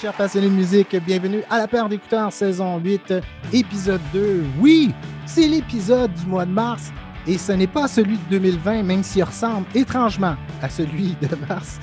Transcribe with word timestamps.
chers 0.00 0.12
passionnés 0.14 0.48
de 0.48 0.54
musique, 0.54 0.96
bienvenue 1.04 1.42
à 1.50 1.58
la 1.58 1.68
paire 1.68 1.88
d'écouteurs 1.88 2.32
saison 2.32 2.78
8, 2.78 3.14
épisode 3.52 4.00
2. 4.12 4.44
Oui, 4.60 4.94
c'est 5.26 5.46
l'épisode 5.46 6.12
du 6.14 6.26
mois 6.26 6.46
de 6.46 6.50
mars 6.52 6.90
et 7.26 7.36
ce 7.36 7.52
n'est 7.52 7.66
pas 7.66 7.86
celui 7.86 8.16
de 8.16 8.22
2020, 8.30 8.82
même 8.82 9.02
s'il 9.02 9.24
ressemble 9.24 9.66
étrangement 9.74 10.36
à 10.62 10.68
celui 10.70 11.16
de 11.20 11.28
mars 11.48 11.78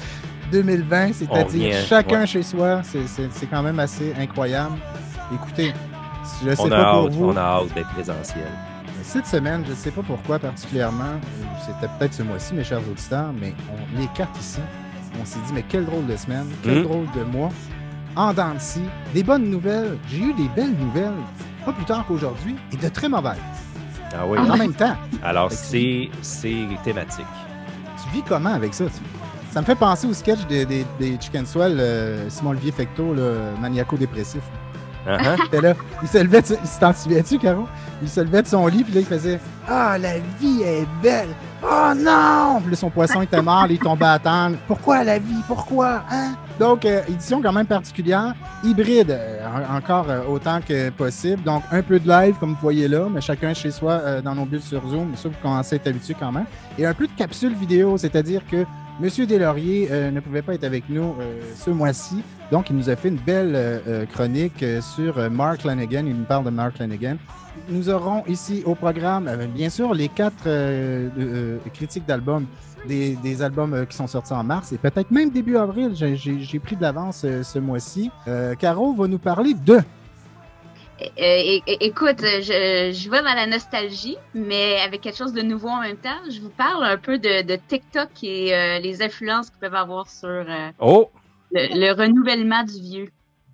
2020, 0.52 1.14
c'est-à-dire 1.14 1.76
chacun 1.86 2.22
ouais. 2.22 2.28
chez 2.28 2.42
soi. 2.44 2.82
C'est- 2.84 3.46
quand 3.50 3.62
même 3.62 3.80
assez 3.80 4.14
incroyable. 4.20 4.76
Écoutez, 5.34 5.74
je 6.44 6.56
sais 6.56 6.62
On 6.62 6.66
a 6.72 6.84
pas 6.84 6.92
pour 6.94 7.06
hâte, 7.08 7.14
vous. 7.14 7.26
on 7.26 7.38
a 7.38 7.42
hâte 7.42 7.74
d'être 7.76 7.90
présentiel. 7.94 8.48
Cette 9.04 9.28
semaine, 9.28 9.64
je 9.66 9.72
ne 9.72 9.76
sais 9.76 9.92
pas 9.92 10.02
pourquoi 10.02 10.40
particulièrement, 10.40 11.20
c'était 11.66 11.92
peut-être 12.00 12.14
ce 12.14 12.24
mois-ci, 12.24 12.54
mes 12.56 12.64
chers 12.64 12.80
auditeurs, 12.90 13.32
mais 13.40 13.54
on, 13.72 14.00
les 14.00 14.08
quatre 14.16 14.38
ici, 14.40 14.60
on 15.22 15.24
s'est 15.26 15.40
dit, 15.48 15.54
mais 15.54 15.64
quel 15.70 15.86
drôle 15.86 16.08
de 16.08 16.16
semaine, 16.18 16.48
quel 16.64 16.80
Mm. 16.80 16.84
drôle 16.84 17.06
de 17.16 17.24
mois. 17.24 17.50
En 18.18 18.34
dents 18.34 18.56
de 18.56 18.60
scie, 18.60 18.82
des 19.14 19.22
bonnes 19.24 19.50
nouvelles. 19.50 19.98
J'ai 20.10 20.18
eu 20.20 20.34
des 20.34 20.50
belles 20.56 20.74
nouvelles, 20.76 21.14
pas 21.64 21.72
plus 21.72 21.86
tard 21.86 22.04
qu'aujourd'hui, 22.08 22.56
et 22.74 22.78
de 22.78 22.90
très 22.90 23.08
mauvaises. 23.08 23.38
Ah 24.12 24.26
oui. 24.28 24.40
En 24.40 24.58
même 24.58 24.74
temps, 24.74 24.96
Alors, 25.24 25.52
c'est 25.52 26.10
thématique. 26.84 27.26
tu 28.04 28.10
vis 28.18 28.24
comment 28.28 28.54
avec 28.56 28.74
ça? 28.74 28.86
tu- 28.86 28.92
Ça 29.54 29.62
me 29.62 29.66
fait 29.68 29.76
penser 29.76 30.08
au 30.08 30.14
sketch 30.14 30.46
des, 30.48 30.66
des, 30.66 30.86
des 31.00 31.18
Chicken 31.20 31.46
Swell, 31.46 31.78
euh, 31.80 32.28
Simon-Olivier 32.30 32.72
Fecto, 32.72 33.14
le 33.14 33.38
maniaco-dépressif. 33.62 34.42
Ah, 35.08 35.18
ah. 35.24 35.36
C'était 35.44 35.62
là, 35.62 35.74
il 36.02 36.08
se 36.08 36.18
levait, 36.18 36.40
il 36.50 36.80
t'en 36.80 36.94
souviens-tu, 36.94 37.38
Caro? 37.38 37.68
Il 38.02 38.10
se 38.10 38.20
levait 38.22 38.42
de 38.42 38.48
son 38.48 38.66
lit, 38.68 38.84
puis 38.84 38.94
là, 38.94 39.00
il 39.02 39.06
faisait 39.06 39.40
Ah, 39.68 39.98
la 40.00 40.18
vie 40.40 40.64
est 40.64 40.88
belle! 41.04 41.30
Oh 41.64 41.94
non! 41.96 42.60
Puis 42.62 42.72
là, 42.72 42.76
son 42.78 42.90
poisson 42.90 43.22
était 43.22 43.42
mort, 43.42 43.68
là, 43.68 43.72
il 43.72 43.80
tombait 43.80 44.06
à 44.06 44.20
terre. 44.20 44.52
Pourquoi 44.68 45.04
la 45.04 45.20
vie? 45.20 45.42
Pourquoi? 45.48 46.02
Hein? 46.12 46.34
Donc, 46.60 46.86
euh, 46.86 47.02
édition 47.08 47.42
quand 47.42 47.54
même 47.54 47.68
particulière, 47.68 48.34
hybride, 48.64 49.12
euh, 49.12 49.46
en- 49.72 49.78
encore 49.78 50.10
euh, 50.10 50.22
autant 50.28 50.60
que 50.60 50.90
possible. 50.90 51.44
Donc, 51.44 51.64
un 51.72 51.84
peu 51.84 52.00
de 52.00 52.08
live, 52.10 52.36
comme 52.40 52.52
vous 52.52 52.62
voyez 52.62 52.88
là, 52.88 53.08
mais 53.14 53.22
chacun 53.22 53.54
chez 53.54 53.70
soi 53.70 54.22
dans 54.22 54.34
nos 54.34 54.46
bulles 54.46 54.62
sur 54.62 54.82
Zoom. 54.88 55.16
Ça, 55.16 55.30
vous 55.30 55.36
commencez 55.42 55.76
à 55.76 55.78
être 55.78 55.88
habitué 55.88 56.16
quand 56.20 56.32
même. 56.32 56.46
Et 56.80 56.86
un 56.86 56.94
peu 56.94 57.06
de 57.06 57.12
capsule 57.14 57.54
vidéo, 57.54 57.98
c'est-à-dire 57.98 58.42
que 58.50 58.66
Monsieur 59.00 59.28
Deslauriers 59.28 59.88
ne 60.12 60.20
pouvait 60.20 60.42
pas 60.42 60.56
être 60.56 60.64
avec 60.64 60.86
nous 60.90 61.14
ce 61.56 61.70
mois-ci. 61.70 62.24
Donc, 62.52 62.72
il 62.72 62.76
nous 62.76 62.90
a 62.90 62.96
fait 62.96 63.10
une 63.10 63.18
belle 63.18 63.82
chronique 64.12 64.66
sur 64.82 65.30
Mark 65.30 65.64
Lanigan. 65.64 66.04
Il 66.08 66.16
nous 66.16 66.24
parle 66.26 66.46
de 66.46 66.50
Mark 66.50 66.80
Lanigan. 66.80 67.18
Nous 67.70 67.90
aurons 67.90 68.24
ici 68.28 68.64
au 68.66 68.74
programme, 68.74 69.30
bien 69.54 69.70
sûr, 69.70 69.94
les 69.94 70.08
quatre 70.10 70.48
critiques 71.76 72.08
d'albums, 72.08 72.46
des, 72.86 73.16
des 73.16 73.42
albums 73.42 73.74
euh, 73.74 73.86
qui 73.86 73.96
sont 73.98 74.08
sortis 74.08 74.34
en 74.34 74.44
mars 74.44 74.72
et 74.72 74.78
peut-être 74.78 75.12
même 75.12 75.30
début 75.30 75.58
avril. 75.58 75.92
J'ai- 75.96 76.60
pris 76.60 76.76
de 76.76 76.82
l'avance 76.82 77.24
euh, 77.26 77.44
ce 77.44 77.60
mois-ci. 77.60 78.12
Euh, 78.28 78.56
Caro 78.56 78.94
va 78.94 79.08
nous 79.08 79.20
parler 79.20 79.54
de. 79.54 79.74
Euh, 81.00 81.06
é- 81.20 81.62
écoute, 81.86 82.22
je, 82.22 82.92
je 82.92 83.10
vais 83.12 83.20
dans 83.22 83.36
la 83.36 83.46
nostalgie, 83.46 84.18
mais 84.34 84.80
avec 84.82 85.02
quelque 85.02 85.18
chose 85.18 85.34
de 85.34 85.42
nouveau 85.44 85.68
en 85.70 85.82
même 85.82 85.98
temps. 85.98 86.10
Je 86.30 86.40
vous 86.42 86.50
parle 86.50 86.84
un 86.84 86.98
peu 86.98 87.20
de, 87.20 87.44
de 87.44 87.60
TikTok 87.68 88.10
et 88.24 88.56
euh, 88.56 88.80
les 88.80 89.02
influences 89.04 89.50
qu'ils 89.52 89.60
peuvent 89.60 89.76
avoir 89.76 90.10
sur 90.10 90.28
euh, 90.28 90.70
Oh! 90.80 91.10
le, 91.52 91.68
le 91.80 91.92
renouvellement 91.94 92.64
du 92.64 92.82
vieux. 92.82 93.10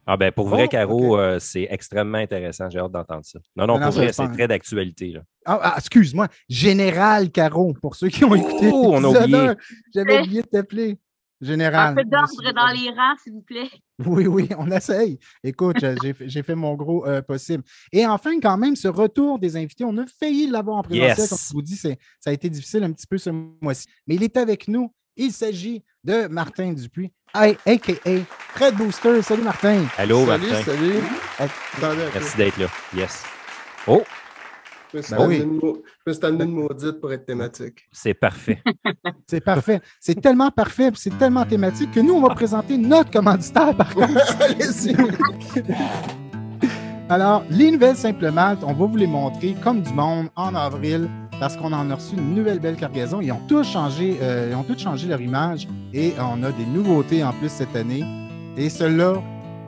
Ah 0.06 0.18
ben 0.18 0.32
pour 0.32 0.50
vrai, 0.50 0.64
Oh, 0.66 0.70
Caro, 0.70 1.18
euh, 1.18 1.40
c'est 1.40 1.68
extrêmement 1.70 2.18
intéressant. 2.18 2.70
J'ai 2.70 2.80
hâte 2.80 2.92
d'entendre 2.92 3.24
ça. 3.24 3.40
Non, 3.56 3.66
non, 3.68 3.80
pour 3.80 3.92
vrai, 3.92 4.12
c'est 4.12 4.32
très 4.34 4.48
d'actualité. 4.48 5.12
là. 5.12 5.22
Ah, 5.46 5.60
ah, 5.64 5.74
excuse-moi, 5.78 6.28
Général 6.50 7.32
Caro, 7.32 7.74
pour 7.82 7.96
ceux 7.96 8.10
qui 8.10 8.24
ont 8.26 8.36
écouté. 8.36 8.70
Oh, 8.74 8.92
on 8.96 9.04
a 9.04 9.08
oublié. 9.08 9.54
J'avais 9.94 10.20
oublié 10.22 10.42
de 10.42 10.48
t'appeler. 10.48 10.98
Général. 11.42 11.92
un 11.92 11.96
peu 11.96 12.04
d'ordre 12.10 12.54
dans 12.54 12.68
les 12.68 12.90
rangs, 12.90 13.18
s'il 13.22 13.34
vous 13.34 13.42
plaît. 13.42 13.70
Oui, 14.06 14.28
oui, 14.28 14.48
on 14.58 14.72
essaye. 14.72 15.20
Écoute, 15.44 15.76
j'ai 16.02 16.14
fait- 16.14 16.30
j'ai 16.30 16.42
fait 16.42 16.56
mon 16.56 16.74
gros 16.76 17.06
euh, 17.06 17.22
possible. 17.22 17.64
Et 17.92 18.06
enfin, 18.08 18.40
quand 18.42 18.56
même, 18.58 18.78
ce 18.78 18.88
retour 18.88 19.40
des 19.40 19.58
invités, 19.58 19.84
on 19.84 19.98
a 19.98 20.06
failli 20.08 20.48
l'avoir 20.48 20.78
en 20.78 20.84
présentiel. 20.84 21.18
Yes. 21.18 21.30
Comme 21.30 21.38
je 21.50 21.54
vous 21.54 21.62
dis, 21.62 21.76
c'est- 21.76 21.98
ça 22.22 22.30
a 22.30 22.34
été 22.34 22.50
difficile 22.50 22.84
un 22.84 22.94
petit 22.94 23.08
peu 23.08 23.18
ce 23.18 23.30
mois-ci. 23.30 23.88
Mais 24.08 24.16
il 24.16 24.24
est 24.24 24.38
avec 24.38 24.70
nous. 24.70 24.94
Il 25.18 25.32
s'agit 25.34 25.84
de 26.06 26.28
Martin 26.28 26.72
Dupuis, 26.74 27.12
a.k.a. 27.34 28.20
Fred 28.56 28.76
Booster. 28.76 29.22
Salut, 29.22 29.42
Martin. 29.44 29.84
Allô, 29.98 30.26
salut, 30.26 30.48
Martin. 30.52 30.64
salut. 30.64 31.04
Peu. 31.80 31.88
Merci 32.14 32.38
d'être 32.38 32.58
là. 32.60 32.68
Yes. 32.96 33.24
Oh, 33.88 34.04
Je 34.94 34.98
me 34.98 35.02
suis 35.02 35.12
Ben 35.16 35.22
amené 35.24 35.38
oui. 35.40 36.46
une 36.46 36.52
maudite 36.52 37.02
pour 37.02 37.12
être 37.12 37.26
thématique. 37.26 37.80
c'est 37.92 38.14
parfait. 38.14 38.62
C'est 39.28 39.42
parfait. 39.42 39.82
C'est 40.00 40.22
tellement 40.22 40.52
parfait, 40.52 40.92
c'est 40.96 41.18
tellement 41.18 41.44
thématique 41.46 41.92
que 41.92 42.00
nous, 42.00 42.14
on 42.14 42.22
va 42.22 42.36
présenter 42.36 42.78
notre 42.78 43.10
commanditaire, 43.10 43.76
par 43.76 43.94
contre. 43.94 44.14
Allez-y. 44.42 44.96
Alors, 47.10 47.44
les 47.50 47.72
nouvelles 47.72 47.96
Simple 47.96 48.30
Malte, 48.32 48.64
on 48.64 48.74
va 48.74 48.86
vous 48.86 48.96
les 48.96 49.08
montrer 49.08 49.56
comme 49.64 49.82
du 49.82 49.92
monde 49.94 50.30
en 50.36 50.54
avril 50.56 51.10
parce 51.40 51.58
qu'on 51.58 51.72
en 51.74 51.90
a 51.90 51.96
reçu 51.96 52.16
une 52.16 52.36
nouvelle 52.36 52.60
belle 52.60 52.76
cargaison. 52.76 53.22
Ils 53.22 53.32
ont 53.32 53.42
tous 53.48 53.64
changé, 53.66 54.18
euh, 54.22 54.50
ils 54.52 54.56
ont 54.56 54.64
tous 54.64 54.80
changé 54.80 55.08
leur 55.08 55.22
image 55.22 55.68
et 55.94 56.14
on 56.20 56.42
a 56.44 56.52
des 56.52 56.66
nouveautés 56.66 57.24
en 57.24 57.32
plus 57.34 57.50
cette 57.50 57.76
année. 57.76 58.04
Et 58.58 58.70
ceux-là, 58.70 59.22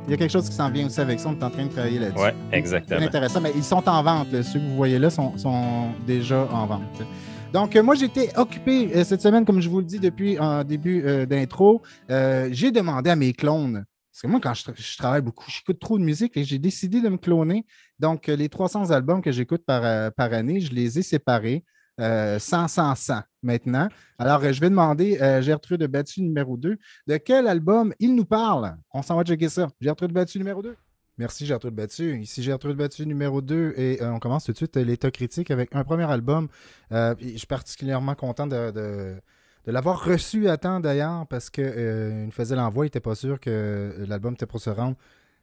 il 0.08 0.12
y 0.12 0.14
a 0.14 0.18
quelque 0.18 0.32
chose 0.32 0.48
qui 0.48 0.56
s'en 0.56 0.70
vient 0.70 0.86
aussi 0.86 1.00
avec 1.02 1.20
ça. 1.20 1.30
On 1.30 1.34
est 1.34 1.44
en 1.44 1.50
train 1.50 1.66
de 1.66 1.72
travailler 1.72 2.00
là-dessus. 2.00 2.24
Ouais, 2.24 2.36
C'est 2.52 2.58
exactement. 2.60 3.02
intéressant, 3.02 3.42
mais 3.42 3.52
ils 3.56 3.64
sont 3.64 3.88
en 3.90 4.04
vente. 4.04 4.32
là. 4.32 4.44
Ceux 4.44 4.60
que 4.60 4.66
vous 4.66 4.76
voyez 4.76 5.00
là 5.00 5.10
sont, 5.10 5.36
sont 5.38 5.88
déjà 6.06 6.48
en 6.52 6.68
vente. 6.68 6.82
Donc, 7.54 7.76
euh, 7.76 7.82
moi, 7.82 7.96
j'étais 7.96 8.30
occupé 8.38 8.92
euh, 8.96 9.04
cette 9.04 9.22
semaine, 9.22 9.46
comme 9.46 9.62
je 9.62 9.70
vous 9.70 9.80
le 9.80 9.86
dis 9.86 10.00
depuis 10.00 10.38
un 10.40 10.64
début 10.64 11.04
euh, 11.06 11.26
d'intro. 11.26 11.82
Euh, 12.12 12.50
j'ai 12.52 12.70
demandé 12.72 13.10
à 13.10 13.16
mes 13.16 13.34
clones, 13.34 13.86
parce 14.16 14.22
que 14.22 14.28
moi, 14.28 14.40
quand 14.42 14.54
je, 14.54 14.64
tra- 14.64 14.74
je 14.76 14.98
travaille 14.98 15.22
beaucoup, 15.22 15.44
j'écoute 15.50 15.78
trop 15.78 16.00
de 16.00 16.04
musique 16.06 16.38
et 16.38 16.46
j'ai 16.46 16.58
décidé 16.58 17.02
de 17.02 17.10
me 17.10 17.18
cloner. 17.18 17.66
Donc, 18.00 18.30
euh, 18.30 18.36
les 18.38 18.48
300 18.48 18.92
albums 18.92 19.22
que 19.22 19.34
j'écoute 19.34 19.64
par, 19.66 19.84
euh, 19.84 20.10
par 20.10 20.32
année, 20.32 20.62
je 20.62 20.74
les 20.74 20.98
ai 21.00 21.02
séparés. 21.02 21.66
Euh, 22.00 22.40
100, 22.40 22.70
100, 22.70 22.96
100 22.96 23.22
maintenant. 23.44 23.90
Alors, 24.18 24.42
euh, 24.44 24.54
je 24.54 24.62
vais 24.62 24.70
demander 24.70 25.18
à 25.20 25.42
Gertrude 25.42 25.84
Battu 25.84 26.22
numéro 26.22 26.56
2 26.56 26.78
de 27.08 27.18
quel 27.18 27.46
album 27.48 27.94
il 28.00 28.16
nous 28.16 28.24
parle? 28.26 28.78
On 28.94 29.02
s'en 29.02 29.18
va 29.18 29.24
checker 29.26 29.50
ça. 29.50 29.68
Gertrude 29.82 30.12
Battu 30.14 30.38
numéro 30.38 30.62
2. 30.62 30.76
Merci 31.18 31.46
Gertrude 31.46 31.74
Battu. 31.76 32.20
Ici 32.22 32.42
Gertrude 32.44 32.76
Battu 32.78 33.06
numéro 33.06 33.42
2 33.42 33.74
et 33.78 34.00
on 34.02 34.20
commence 34.20 34.44
tout 34.46 34.52
de 34.54 34.58
suite 34.58 34.76
l'état 34.78 35.12
critique 35.12 35.52
avec 35.52 35.74
un 35.76 35.84
premier 35.86 36.04
album. 36.10 36.48
Je 36.92 37.16
suis 37.38 37.48
particulièrement 37.48 38.16
content 38.16 38.48
de- 38.48 39.16
de 39.66 39.72
l'avoir 39.72 40.04
reçu 40.04 40.48
à 40.48 40.58
temps 40.58 40.80
d'ailleurs 40.80 41.26
parce 41.28 41.50
qu'il 41.50 41.64
nous 42.26 42.32
faisait 42.32 42.56
l'envoi, 42.56 42.86
il 42.86 42.88
n'était 42.88 43.00
pas 43.00 43.16
sûr 43.16 43.40
que 43.40 43.50
euh, 43.50 44.06
l'album 44.08 44.34
était 44.34 44.46
pour 44.46 44.60
se 44.60 44.70
rendre 44.70 44.96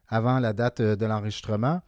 avant 0.07 0.39
la 0.39 0.53
date 0.53 0.79
euh, 0.79 0.95
de 0.95 1.05
l'enregistrement. 1.05 1.81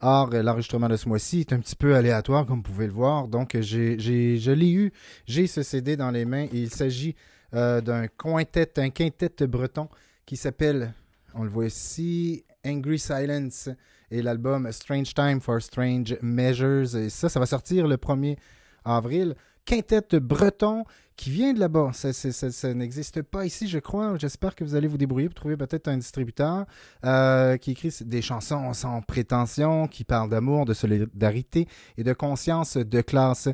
Or, 0.00 0.30
euh, 0.32 0.42
l'enregistrement 0.42 0.88
de 0.88 0.96
ce 0.96 1.08
mois-ci 1.08 1.40
est 1.40 1.52
un 1.52 1.58
petit 1.58 1.76
peu 1.76 1.94
aléatoire, 1.94 2.46
comme 2.46 2.56
vous 2.58 2.62
pouvez 2.62 2.86
le 2.86 2.92
voir. 2.92 3.28
Donc, 3.28 3.54
euh, 3.54 3.62
j'ai, 3.62 3.98
je 3.98 4.52
l'ai 4.52 4.70
eu. 4.70 4.92
J'ai 5.26 5.46
ce 5.46 5.62
CD 5.62 5.96
dans 5.96 6.10
les 6.10 6.24
mains 6.24 6.44
et 6.44 6.58
il 6.58 6.70
s'agit 6.70 7.14
euh, 7.54 7.80
d'un 7.80 8.06
quintet, 8.06 8.78
un 8.78 8.90
quintet 8.90 9.46
breton 9.46 9.88
qui 10.24 10.36
s'appelle, 10.36 10.92
on 11.34 11.42
le 11.42 11.50
voit 11.50 11.66
ici, 11.66 12.44
Angry 12.64 12.98
Silence 12.98 13.68
et 14.10 14.22
l'album 14.22 14.70
Strange 14.70 15.12
Time 15.14 15.40
for 15.40 15.60
Strange 15.60 16.16
Measures. 16.22 16.96
Et 16.96 17.10
ça, 17.10 17.28
ça 17.28 17.40
va 17.40 17.46
sortir 17.46 17.88
le 17.88 17.96
1er 17.96 18.36
avril. 18.84 19.34
Quintet 19.64 20.20
breton 20.20 20.84
qui 21.16 21.30
vient 21.30 21.52
de 21.52 21.60
là-bas. 21.60 21.92
Ça, 21.92 22.74
n'existe 22.74 23.22
pas 23.22 23.44
ici, 23.46 23.68
je 23.68 23.78
crois. 23.78 24.16
J'espère 24.18 24.54
que 24.54 24.64
vous 24.64 24.74
allez 24.74 24.88
vous 24.88 24.98
débrouiller 24.98 25.28
pour 25.28 25.34
trouver 25.34 25.56
peut-être 25.56 25.88
un 25.88 25.96
distributeur 25.96 26.66
euh, 27.04 27.56
qui 27.58 27.72
écrit 27.72 27.94
des 28.04 28.22
chansons 28.22 28.72
sans 28.72 29.02
prétention, 29.02 29.86
qui 29.86 30.04
parlent 30.04 30.30
d'amour, 30.30 30.64
de 30.64 30.74
solidarité 30.74 31.68
et 31.96 32.02
de 32.02 32.12
conscience 32.12 32.76
de 32.76 33.00
classe. 33.02 33.48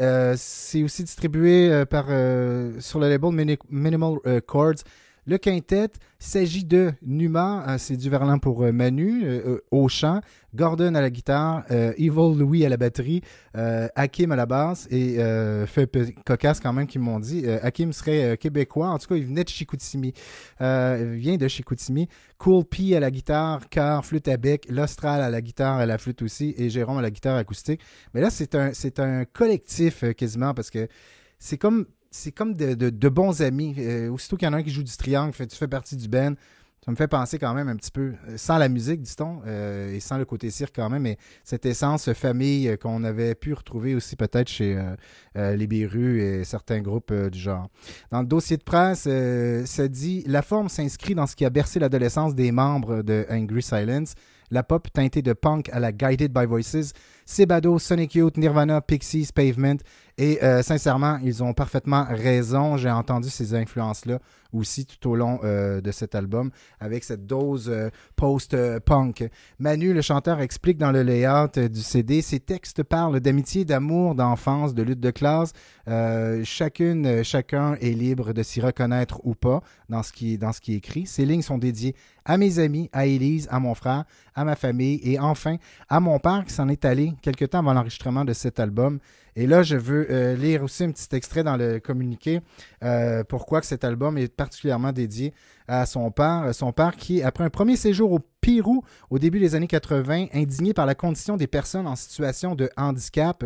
Euh, 0.00 0.34
c'est 0.38 0.82
aussi 0.82 1.04
distribué 1.04 1.70
euh, 1.70 1.84
par, 1.84 2.06
sur 2.82 2.98
le 2.98 3.08
label 3.08 3.32
Mini- 3.32 3.58
Minimal 3.70 4.18
Chords. 4.46 4.82
Le 5.24 5.38
quintet 5.38 5.90
s'agit 6.18 6.64
de 6.64 6.92
Numa, 7.00 7.64
euh, 7.68 7.78
c'est 7.78 7.96
du 7.96 8.10
verlan 8.10 8.40
pour 8.40 8.64
euh, 8.64 8.72
Manu, 8.72 9.22
euh, 9.24 9.60
au 9.70 9.86
chant, 9.86 10.20
Gordon 10.52 10.96
à 10.96 11.00
la 11.00 11.10
guitare, 11.10 11.62
euh, 11.70 11.92
Evil 11.96 12.36
Louis 12.36 12.66
à 12.66 12.68
la 12.68 12.76
batterie, 12.76 13.22
Hakim 13.54 14.32
à 14.32 14.36
la 14.36 14.46
basse 14.46 14.88
et 14.90 15.18
fait 15.66 16.14
cocasse 16.26 16.58
quand 16.58 16.72
même 16.72 16.88
qu'ils 16.88 17.00
m'ont 17.00 17.20
dit. 17.20 17.46
Hakim 17.48 17.92
serait 17.92 18.36
québécois, 18.36 18.88
en 18.88 18.98
tout 18.98 19.06
cas 19.08 19.14
il 19.14 19.24
venait 19.24 19.44
de 19.44 19.48
Chicoutimi, 19.48 20.12
il 20.60 21.14
vient 21.14 21.36
de 21.36 21.46
Chicoutimi. 21.46 22.08
Cool 22.38 22.64
P 22.64 22.96
à 22.96 23.00
la 23.00 23.10
guitare, 23.10 23.68
chœur, 23.68 24.04
flûte 24.04 24.26
à 24.26 24.36
bec, 24.36 24.66
Lostral 24.68 25.22
à 25.22 25.30
la 25.30 25.40
guitare, 25.40 25.76
à 25.78 25.86
la 25.86 25.98
flûte 25.98 26.22
aussi 26.22 26.54
et 26.58 26.68
Jérôme 26.68 26.98
à 26.98 27.02
la 27.02 27.10
guitare 27.10 27.36
acoustique. 27.36 27.80
Mais 28.14 28.20
là 28.20 28.30
c'est 28.30 28.54
un 28.54 28.72
c'est 28.72 28.98
un 28.98 29.24
collectif 29.24 30.04
quasiment 30.14 30.52
parce 30.52 30.70
que 30.70 30.88
c'est 31.38 31.58
comme 31.58 31.86
c'est 32.12 32.30
comme 32.30 32.54
de, 32.54 33.08
bons 33.08 33.42
amis. 33.42 33.74
Euh, 33.78 34.10
aussitôt 34.10 34.36
qu'il 34.36 34.46
y 34.46 34.48
en 34.48 34.52
a 34.52 34.58
un 34.58 34.62
qui 34.62 34.70
joue 34.70 34.82
du 34.84 34.96
triangle, 34.96 35.34
tu 35.34 35.56
fais 35.56 35.68
partie 35.68 35.96
du 35.96 36.08
band. 36.08 36.34
Ça 36.84 36.90
me 36.90 36.96
fait 36.96 37.06
penser 37.06 37.38
quand 37.38 37.54
même 37.54 37.68
un 37.68 37.76
petit 37.76 37.92
peu, 37.92 38.14
euh, 38.26 38.36
sans 38.36 38.58
la 38.58 38.68
musique, 38.68 39.02
dit-on, 39.02 39.40
euh, 39.46 39.94
et 39.94 40.00
sans 40.00 40.18
le 40.18 40.24
côté 40.24 40.50
cirque 40.50 40.74
quand 40.74 40.90
même, 40.90 41.02
mais 41.02 41.16
cette 41.44 41.64
essence 41.64 42.12
famille 42.12 42.68
euh, 42.68 42.76
qu'on 42.76 43.04
avait 43.04 43.36
pu 43.36 43.52
retrouver 43.54 43.94
aussi 43.94 44.16
peut-être 44.16 44.48
chez 44.48 44.76
euh, 45.36 45.54
les 45.54 45.68
et 45.72 46.42
certains 46.42 46.80
groupes 46.80 47.12
du 47.12 47.38
genre. 47.38 47.68
Dans 48.10 48.20
le 48.20 48.26
dossier 48.26 48.56
de 48.56 48.64
presse, 48.64 49.08
ça 49.68 49.88
dit 49.88 50.24
La 50.26 50.42
forme 50.42 50.68
s'inscrit 50.68 51.14
dans 51.14 51.28
ce 51.28 51.36
qui 51.36 51.44
a 51.44 51.50
bercé 51.50 51.78
l'adolescence 51.78 52.34
des 52.34 52.50
membres 52.50 53.02
de 53.02 53.26
Angry 53.30 53.62
Silence. 53.62 54.14
La 54.50 54.62
pop 54.62 54.92
teintée 54.92 55.22
de 55.22 55.32
punk 55.32 55.70
à 55.72 55.80
la 55.80 55.92
Guided 55.92 56.30
by 56.32 56.44
Voices, 56.44 56.92
Sebado, 57.24 57.78
Sonic 57.78 58.16
Youth, 58.16 58.36
Nirvana, 58.36 58.82
Pixies, 58.82 59.30
Pavement. 59.32 59.78
Et 60.22 60.38
euh, 60.44 60.62
sincèrement, 60.62 61.18
ils 61.24 61.42
ont 61.42 61.52
parfaitement 61.52 62.06
raison. 62.08 62.76
J'ai 62.76 62.92
entendu 62.92 63.28
ces 63.28 63.56
influences-là 63.56 64.20
aussi 64.52 64.86
tout 64.86 65.10
au 65.10 65.16
long 65.16 65.40
euh, 65.42 65.80
de 65.80 65.90
cet 65.90 66.14
album 66.14 66.52
avec 66.78 67.02
cette 67.02 67.26
dose 67.26 67.68
euh, 67.68 67.88
post-punk. 68.14 69.28
Manu, 69.58 69.92
le 69.92 70.00
chanteur, 70.00 70.40
explique 70.40 70.78
dans 70.78 70.92
le 70.92 71.02
layout 71.02 71.58
du 71.68 71.80
CD, 71.80 72.22
ses 72.22 72.38
textes 72.38 72.84
parlent 72.84 73.18
d'amitié, 73.18 73.64
d'amour, 73.64 74.14
d'enfance, 74.14 74.74
de 74.74 74.84
lutte 74.84 75.00
de 75.00 75.10
classe. 75.10 75.54
Chacune, 76.44 77.24
chacun 77.24 77.74
est 77.80 77.90
libre 77.90 78.32
de 78.32 78.44
s'y 78.44 78.60
reconnaître 78.60 79.20
ou 79.24 79.34
pas 79.34 79.60
dans 79.88 80.04
ce 80.04 80.12
qui, 80.12 80.38
dans 80.38 80.52
ce 80.52 80.60
qui 80.60 80.74
est 80.74 80.76
écrit. 80.76 81.06
Ces 81.06 81.26
lignes 81.26 81.42
sont 81.42 81.58
dédiées 81.58 81.96
à 82.24 82.36
mes 82.36 82.60
amis, 82.60 82.88
à 82.92 83.06
Élise, 83.06 83.48
à 83.50 83.58
mon 83.58 83.74
frère, 83.74 84.04
à 84.36 84.44
ma 84.44 84.54
famille 84.54 85.00
et 85.02 85.18
enfin 85.18 85.56
à 85.88 85.98
mon 85.98 86.20
père 86.20 86.44
qui 86.46 86.52
s'en 86.52 86.68
est 86.68 86.84
allé 86.84 87.14
quelque 87.22 87.44
temps 87.44 87.58
avant 87.58 87.74
l'enregistrement 87.74 88.24
de 88.24 88.32
cet 88.32 88.60
album. 88.60 89.00
Et 89.34 89.46
là, 89.46 89.62
je 89.62 89.76
veux 89.76 90.06
euh, 90.10 90.36
lire 90.36 90.62
aussi 90.62 90.84
un 90.84 90.90
petit 90.90 91.14
extrait 91.16 91.42
dans 91.42 91.56
le 91.56 91.80
communiqué 91.80 92.40
euh, 92.82 93.24
pourquoi 93.24 93.62
cet 93.62 93.82
album 93.82 94.18
est 94.18 94.28
particulièrement 94.34 94.92
dédié 94.92 95.32
à 95.68 95.86
son 95.86 96.10
père. 96.10 96.54
Son 96.54 96.72
père 96.72 96.96
qui, 96.96 97.22
après 97.22 97.44
un 97.44 97.48
premier 97.50 97.76
séjour 97.76 98.12
au 98.12 98.18
Pérou 98.42 98.82
au 99.08 99.18
début 99.18 99.38
des 99.38 99.54
années 99.54 99.68
80, 99.68 100.26
indigné 100.34 100.74
par 100.74 100.84
la 100.84 100.94
condition 100.94 101.36
des 101.36 101.46
personnes 101.46 101.86
en 101.86 101.96
situation 101.96 102.54
de 102.54 102.68
handicap, 102.76 103.44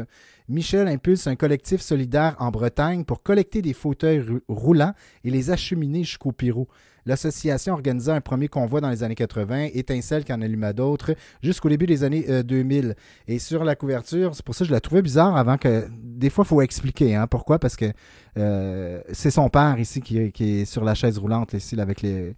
Michel 0.49 0.89
impulse 0.89 1.27
un 1.29 1.37
collectif 1.37 1.81
solidaire 1.81 2.35
en 2.41 2.51
Bretagne 2.51 3.05
pour 3.05 3.23
collecter 3.23 3.63
des 3.63 3.75
fauteuils 3.75 4.21
rou- 4.21 4.41
roulants 4.49 4.95
et 5.23 5.31
les 5.31 5.51
acheminer 5.51 6.03
jusqu'au 6.03 6.33
Pérou. 6.33 6.67
L'association 7.07 7.73
organisa 7.75 8.15
un 8.15 8.21
premier 8.21 8.49
convoi 8.49 8.81
dans 8.81 8.91
les 8.91 9.03
années 9.03 9.15
80, 9.15 9.69
Étincelle 9.75 10.25
qui 10.25 10.33
en 10.33 10.43
alluma 10.43 10.73
d'autres, 10.73 11.15
jusqu'au 11.43 11.69
début 11.69 11.87
des 11.87 12.05
années 12.05 12.27
euh, 12.29 12.43
2000. 12.43 12.95
Et 13.29 13.39
sur 13.39 13.65
la 13.65 13.77
couverture, 13.77 14.35
c'est 14.35 14.45
pour 14.45 14.55
ça 14.55 14.65
que 14.65 14.69
je 14.69 14.73
la 14.73 14.81
trouvais 14.81 15.03
bizarre 15.03 15.37
avant 15.37 15.57
que... 15.57 15.87
Des 15.91 16.31
fois, 16.31 16.45
il 16.45 16.49
faut 16.49 16.63
expliquer. 16.63 17.15
Hein, 17.15 17.27
pourquoi? 17.27 17.59
Parce 17.59 17.77
que 17.77 17.93
euh, 18.39 19.01
c'est 19.13 19.31
son 19.31 19.49
père 19.49 19.79
ici 19.79 20.01
qui, 20.01 20.33
qui 20.33 20.61
est 20.61 20.65
sur 20.65 20.83
la 20.83 20.95
chaise 20.95 21.19
roulante, 21.19 21.53
ici, 21.53 21.79
avec 21.81 22.01
les 22.03 22.35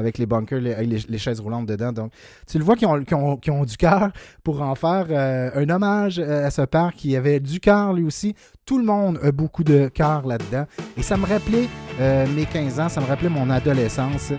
avec 0.00 0.18
les 0.18 0.26
bunkers, 0.26 0.60
les, 0.60 1.18
chaises 1.18 1.40
roulantes 1.40 1.66
dedans. 1.66 1.92
Donc, 1.92 2.12
tu 2.46 2.58
le 2.58 2.64
vois 2.64 2.74
qui 2.74 2.86
ont, 2.86 3.64
du 3.64 3.76
cœur 3.76 4.10
pour 4.42 4.62
en 4.62 4.74
faire 4.74 5.06
euh, 5.10 5.50
un 5.54 5.68
hommage 5.68 6.18
euh, 6.18 6.46
à 6.46 6.50
ce 6.50 6.62
père 6.62 6.92
qui 6.96 7.14
avait 7.14 7.38
du 7.38 7.60
cœur 7.60 7.92
lui 7.92 8.04
aussi. 8.04 8.34
Tout 8.64 8.78
le 8.78 8.84
monde 8.84 9.18
a 9.22 9.32
beaucoup 9.32 9.64
de 9.64 9.88
cœur 9.88 10.26
là-dedans. 10.26 10.64
Et 10.96 11.02
ça 11.02 11.16
me 11.16 11.26
rappelait 11.26 11.68
euh, 12.00 12.26
mes 12.34 12.46
15 12.46 12.80
ans, 12.80 12.88
ça 12.88 13.00
me 13.00 13.06
rappelait 13.06 13.28
mon 13.28 13.50
adolescence, 13.50 14.32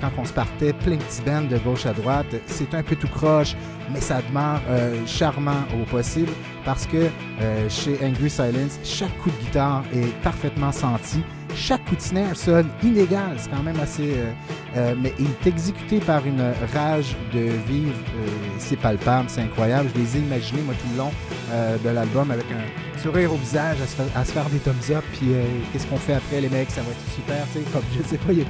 quand 0.00 0.10
on 0.18 0.24
se 0.24 0.32
partait 0.32 0.72
plein 0.72 0.96
de 0.96 1.02
petits 1.02 1.22
bands 1.22 1.42
de 1.42 1.58
gauche 1.58 1.86
à 1.86 1.92
droite. 1.92 2.26
C'est 2.46 2.74
un 2.74 2.82
peu 2.82 2.96
tout 2.96 3.08
croche, 3.08 3.56
mais 3.92 4.00
ça 4.00 4.20
demeure 4.28 4.60
charmant 5.06 5.64
au 5.80 5.84
possible 5.90 6.30
parce 6.64 6.86
que 6.86 7.08
chez 7.68 7.98
Angry 8.04 8.28
Silence, 8.28 8.78
chaque 8.84 9.16
coup 9.18 9.30
de 9.30 9.44
guitare 9.44 9.84
est 9.94 10.12
parfaitement 10.22 10.70
senti. 10.70 11.22
Chaque 11.54 11.84
coup 11.84 11.96
de 11.96 12.34
sonne 12.34 12.68
inégal, 12.82 13.36
c'est 13.36 13.50
quand 13.50 13.62
même 13.62 13.78
assez... 13.80 14.14
euh, 14.16 14.32
euh, 14.76 14.94
mais 15.00 15.12
il 15.18 15.26
est 15.26 15.46
exécuté 15.46 15.98
par 16.00 16.26
une 16.26 16.40
rage 16.74 17.14
de 17.32 17.40
vivre. 17.68 17.92
euh, 18.16 18.28
c'est 18.58 18.76
palpable, 18.76 19.28
c'est 19.28 19.42
incroyable. 19.42 19.90
Je 19.94 20.00
les 20.00 20.16
ai 20.16 20.20
imaginés, 20.20 20.62
moi, 20.62 20.74
tout 20.74 20.88
le 20.92 20.98
long 20.98 21.12
euh, 21.52 21.76
de 21.84 21.88
l'album 21.90 22.30
avec 22.30 22.46
un 22.50 22.98
sourire 23.00 23.32
au 23.32 23.36
visage, 23.36 23.76
à 24.14 24.24
se 24.24 24.32
faire, 24.32 24.48
des 24.50 24.58
thumbs 24.58 24.96
up. 24.96 25.04
Puis 25.12 25.34
euh, 25.34 25.44
qu'est-ce 25.72 25.86
qu'on 25.86 25.96
fait 25.98 26.14
après, 26.14 26.40
les 26.40 26.48
mecs 26.48 26.70
Ça 26.70 26.80
va 26.82 26.90
être 26.90 27.14
super. 27.14 27.44
tu 27.52 27.58
sais, 27.60 27.64
Comme, 27.72 27.82
je 27.96 28.08
sais 28.08 28.18
pas, 28.18 28.32
il 28.32 28.38
y 28.38 28.42
a, 28.42 28.44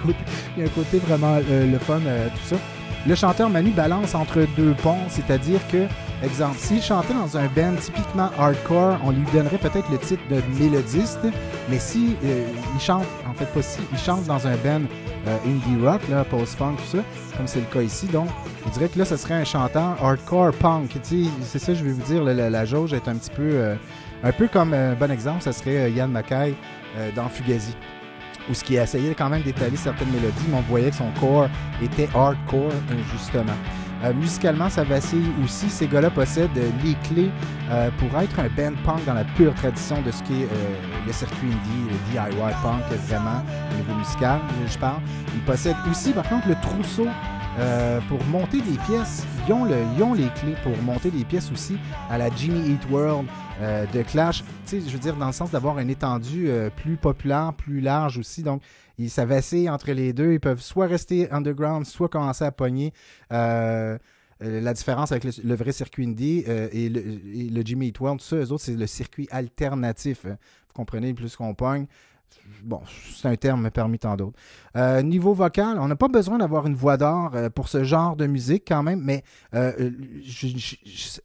il 0.57 0.63
y 0.63 0.67
a 0.67 0.69
un 0.69 0.71
côté 0.71 0.99
vraiment 0.99 1.39
euh, 1.51 1.71
le 1.71 1.79
fun, 1.79 2.01
euh, 2.07 2.29
tout 2.29 2.55
ça. 2.55 2.57
Le 3.07 3.17
chanteur 3.17 3.51
Manu 3.51 3.71
balance 3.71 4.15
entre 4.15 4.47
deux 4.57 4.75
ponts, 4.75 5.09
c'est-à-dire 5.09 5.61
que, 5.69 5.87
exemple, 6.25 6.57
s'il 6.57 6.81
chantait 6.81 7.15
dans 7.15 7.37
un 7.37 7.47
band 7.47 7.75
typiquement 7.81 8.31
hardcore, 8.39 8.99
on 9.05 9.11
lui 9.11 9.25
donnerait 9.33 9.59
peut-être 9.59 9.91
le 9.91 9.99
titre 9.99 10.23
de 10.31 10.41
mélodiste, 10.59 11.19
mais 11.69 11.81
si 11.81 12.17
euh, 12.25 12.47
il 12.75 12.81
chante, 12.81 13.05
en 13.29 13.35
fait 13.35 13.47
pas 13.47 13.63
si, 13.63 13.81
il 13.91 13.99
chante 13.99 14.25
dans 14.27 14.47
un 14.47 14.55
band 14.57 14.83
euh, 15.27 15.37
indie 15.45 15.85
rock, 15.85 16.01
post-punk, 16.31 16.77
tout 16.77 16.99
ça, 16.99 17.03
comme 17.37 17.49
c'est 17.49 17.59
le 17.59 17.67
cas 17.67 17.83
ici, 17.83 18.07
donc 18.07 18.29
je 18.67 18.71
dirais 18.71 18.89
que 18.89 19.01
là, 19.01 19.05
ce 19.05 19.17
serait 19.17 19.35
un 19.35 19.45
chanteur 19.45 19.97
hardcore 20.01 20.53
punk. 20.53 20.97
C'est 21.43 21.59
ça, 21.59 21.75
je 21.75 21.83
vais 21.83 21.91
vous 21.91 22.03
dire, 22.03 22.23
la, 22.23 22.65
jauge 22.65 22.93
est 22.93 23.09
un 23.09 23.17
petit 23.17 23.31
peu, 23.31 23.51
euh, 23.51 23.75
un 24.23 24.33
peu 24.33 24.47
comme 24.47 24.75
un 24.75 24.95
bon 24.95 25.11
exemple, 25.11 25.43
ça 25.43 25.53
serait 25.53 25.91
Yann 25.91 26.11
Mackay 26.11 26.55
dans 27.17 27.29
Fugazi 27.29 27.75
où 28.51 28.55
ce 28.55 28.65
qui 28.65 28.77
essayait 28.77 29.15
quand 29.15 29.29
même 29.29 29.43
d'étaler 29.43 29.77
certaines 29.77 30.11
mélodies, 30.11 30.47
mais 30.49 30.57
on 30.59 30.63
voyait 30.63 30.91
que 30.91 30.97
son 30.97 31.11
corps 31.21 31.49
était 31.83 32.09
hardcore, 32.15 32.73
justement. 33.13 33.53
Euh, 34.05 34.13
musicalement, 34.15 34.69
ça 34.69 34.83
vacille 34.83 35.31
aussi. 35.45 35.71
Ces 35.71 35.87
gars-là 35.87 36.11
possèdent 36.11 36.59
euh, 36.59 36.71
les 36.85 36.95
clés 37.09 37.31
euh, 37.71 37.89
pour 37.99 38.19
être 38.21 38.41
un 38.41 38.49
band 38.49 38.75
punk 38.85 39.05
dans 39.05 39.15
la 39.15 39.25
pure 39.25 39.55
tradition 39.55 40.03
de 40.03 40.11
ce 40.11 40.23
qui 40.25 40.43
est 40.43 40.47
euh, 40.47 41.07
le 41.07 41.13
circuit 41.13 41.47
indie, 41.47 41.89
le 41.89 42.11
DIY 42.11 42.53
punk, 42.63 42.83
vraiment, 43.07 43.45
au 43.71 43.77
niveau 43.77 43.95
musical, 43.95 44.41
je 44.67 44.79
parle. 44.79 45.01
Ils 45.35 45.43
possèdent 45.43 45.77
aussi, 45.89 46.13
par 46.13 46.29
contre, 46.29 46.49
le 46.49 46.57
trousseau 46.57 47.07
euh, 47.59 48.01
pour 48.09 48.25
monter 48.25 48.63
des 48.63 48.79
pièces. 48.87 49.27
Ils 49.47 49.53
ont, 49.53 49.65
les 50.15 50.29
clés 50.37 50.55
pour 50.63 50.75
monter 50.83 51.11
des 51.11 51.25
pièces 51.25 51.51
aussi 51.53 51.77
à 52.09 52.17
la 52.17 52.35
Jimmy 52.35 52.73
Eat 52.73 52.91
World 52.91 53.29
euh, 53.61 53.85
de 53.93 54.03
Clash. 54.03 54.43
Tu 54.65 54.81
sais, 54.81 54.81
je 54.81 54.91
veux 54.91 54.99
dire, 54.99 55.17
dans 55.17 55.27
le 55.27 55.33
sens 55.33 55.51
d'avoir 55.51 55.79
une 55.79 55.91
étendue 55.91 56.49
euh, 56.49 56.71
plus 56.71 56.97
populaire, 56.97 57.53
plus 57.53 57.83
large 57.83 58.17
aussi. 58.17 58.43
Donc, 58.43 58.63
ils, 58.97 59.11
ça 59.11 59.27
vacille 59.27 59.69
entre 59.69 59.93
les 59.93 60.15
deux. 60.15 60.33
Ils 60.33 60.41
peuvent 60.41 60.63
soit 60.63 60.87
rester 60.87 61.31
underground, 61.31 61.85
soit 61.85 62.09
commencer 62.09 62.45
à 62.45 62.53
pogner. 62.53 62.93
La 63.31 64.75
différence 64.75 65.13
avec 65.13 65.25
le, 65.25 65.55
vrai 65.55 65.71
circuit 65.71 66.05
indie 66.05 66.43
et, 66.47 66.89
le, 66.89 67.63
Jimmy 67.65 67.89
Eat 67.89 68.01
World, 68.01 68.21
ça, 68.21 68.37
eux 68.37 68.51
autres, 68.51 68.65
c'est 68.65 68.75
le 68.75 68.87
circuit 68.87 69.29
alternatif. 69.31 70.25
Vous 70.25 70.75
comprenez, 70.75 71.13
plus 71.13 71.37
qu'on 71.37 71.55
pogne. 71.55 71.87
Bon, 72.65 72.81
c'est 73.15 73.29
un 73.29 73.35
terme 73.35 73.71
parmi 73.71 73.99
tant 73.99 74.17
d'autres. 74.17 74.39
Euh, 74.77 75.03
niveau 75.03 75.35
vocal, 75.35 75.79
on 75.81 75.89
n'a 75.89 75.97
pas 75.97 76.09
besoin 76.09 76.39
d'avoir 76.39 76.67
une 76.67 76.75
voix 76.75 76.97
d'or 76.97 77.33
euh, 77.35 77.51
pour 77.51 77.69
ce 77.69 77.83
genre 77.83 78.15
de 78.15 78.27
musique 78.27 78.65
quand 78.67 78.83
même, 78.83 79.01
mais 79.03 79.25
euh, 79.55 79.91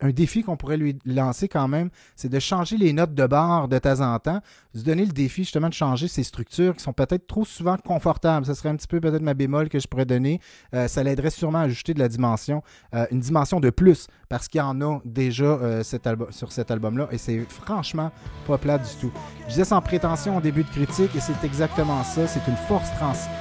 un 0.02 0.10
défi 0.10 0.42
qu'on 0.42 0.58
pourrait 0.58 0.78
lui 0.78 0.98
lancer 1.06 1.48
quand 1.48 1.68
même, 1.68 1.90
c'est 2.16 2.30
de 2.30 2.40
changer 2.40 2.78
les 2.78 2.92
notes 2.92 3.14
de 3.14 3.26
barre 3.28 3.68
de 3.68 3.78
temps 3.78 4.02
en 4.02 4.18
temps, 4.20 4.42
se 4.78 4.84
donner 4.84 5.06
le 5.06 5.12
défi 5.12 5.44
justement 5.44 5.70
de 5.70 5.74
changer 5.74 6.08
ces 6.08 6.24
structures 6.24 6.76
qui 6.76 6.84
sont 6.84 6.94
peut-être 6.94 7.28
trop 7.28 7.46
souvent 7.46 7.78
confortables. 7.78 8.46
Ce 8.46 8.54
serait 8.54 8.70
un 8.70 8.76
petit 8.76 8.88
peu 8.88 9.00
peut-être 9.00 9.22
ma 9.22 9.34
bémol 9.34 9.70
que 9.70 9.80
je 9.80 9.88
pourrais 9.88 10.06
donner. 10.06 10.40
Euh, 10.74 10.88
ça 10.88 11.04
l'aiderait 11.04 11.30
sûrement 11.30 11.60
à 11.60 11.64
ajouter 11.64 11.94
de 11.94 12.00
la 12.00 12.08
dimension, 12.08 12.62
euh, 12.94 13.06
une 13.12 13.20
dimension 13.20 13.60
de 13.60 13.70
plus, 13.70 14.08
parce 14.30 14.48
qu'il 14.48 14.60
y 14.60 14.62
en 14.62 14.82
a 14.82 15.00
déjà 15.06 15.46
euh, 15.46 15.84
sur 15.84 16.52
cet 16.52 16.72
album-là, 16.72 17.08
et 17.12 17.18
c'est 17.18 17.40
franchement 17.50 18.12
pas 18.46 18.58
plat 18.58 18.78
du 18.78 18.90
tout. 19.00 19.12
Je 19.44 19.50
disais 19.50 19.66
sans 19.66 19.82
prétention 19.82 20.38
au 20.38 20.42
début 20.42 20.64
de 20.64 20.70
critique, 20.70 21.16
et 21.16 21.20
c'est 21.20 21.44
exactement 21.44 22.04
ça. 22.04 22.28
C'est 22.28 22.46
une 22.48 22.58
force 22.68 22.90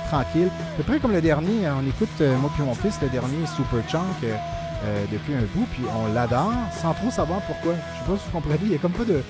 tranquille. 0.09 0.49
À 0.49 0.77
peu 0.77 0.83
près 0.85 1.01
comme 1.01 1.13
le 1.13 1.23
dernier, 1.23 1.69
on 1.69 1.87
écoute, 1.87 2.21
moi 2.41 2.51
puis 2.55 2.65
mon 2.65 2.75
fils, 2.75 3.01
le 3.03 3.09
dernier 3.09 3.47
Super 3.47 3.89
Chunk. 3.89 4.25
Euh, 4.87 5.05
depuis 5.13 5.35
un 5.35 5.43
bout, 5.55 5.67
puis 5.73 5.83
on 5.95 6.13
l'adore 6.13 6.53
sans 6.81 6.93
trop 6.95 7.11
savoir 7.11 7.41
pourquoi. 7.43 7.73
Je 7.75 7.79
sais 7.79 8.11
pas 8.13 8.19
si 8.19 8.25
vous 8.27 8.33
comprenez, 8.33 8.59
il 8.63 8.69
n'y 8.69 8.75
a 8.75 8.79
comme 8.79 8.93
pas 8.93 9.05
de, 9.05 9.23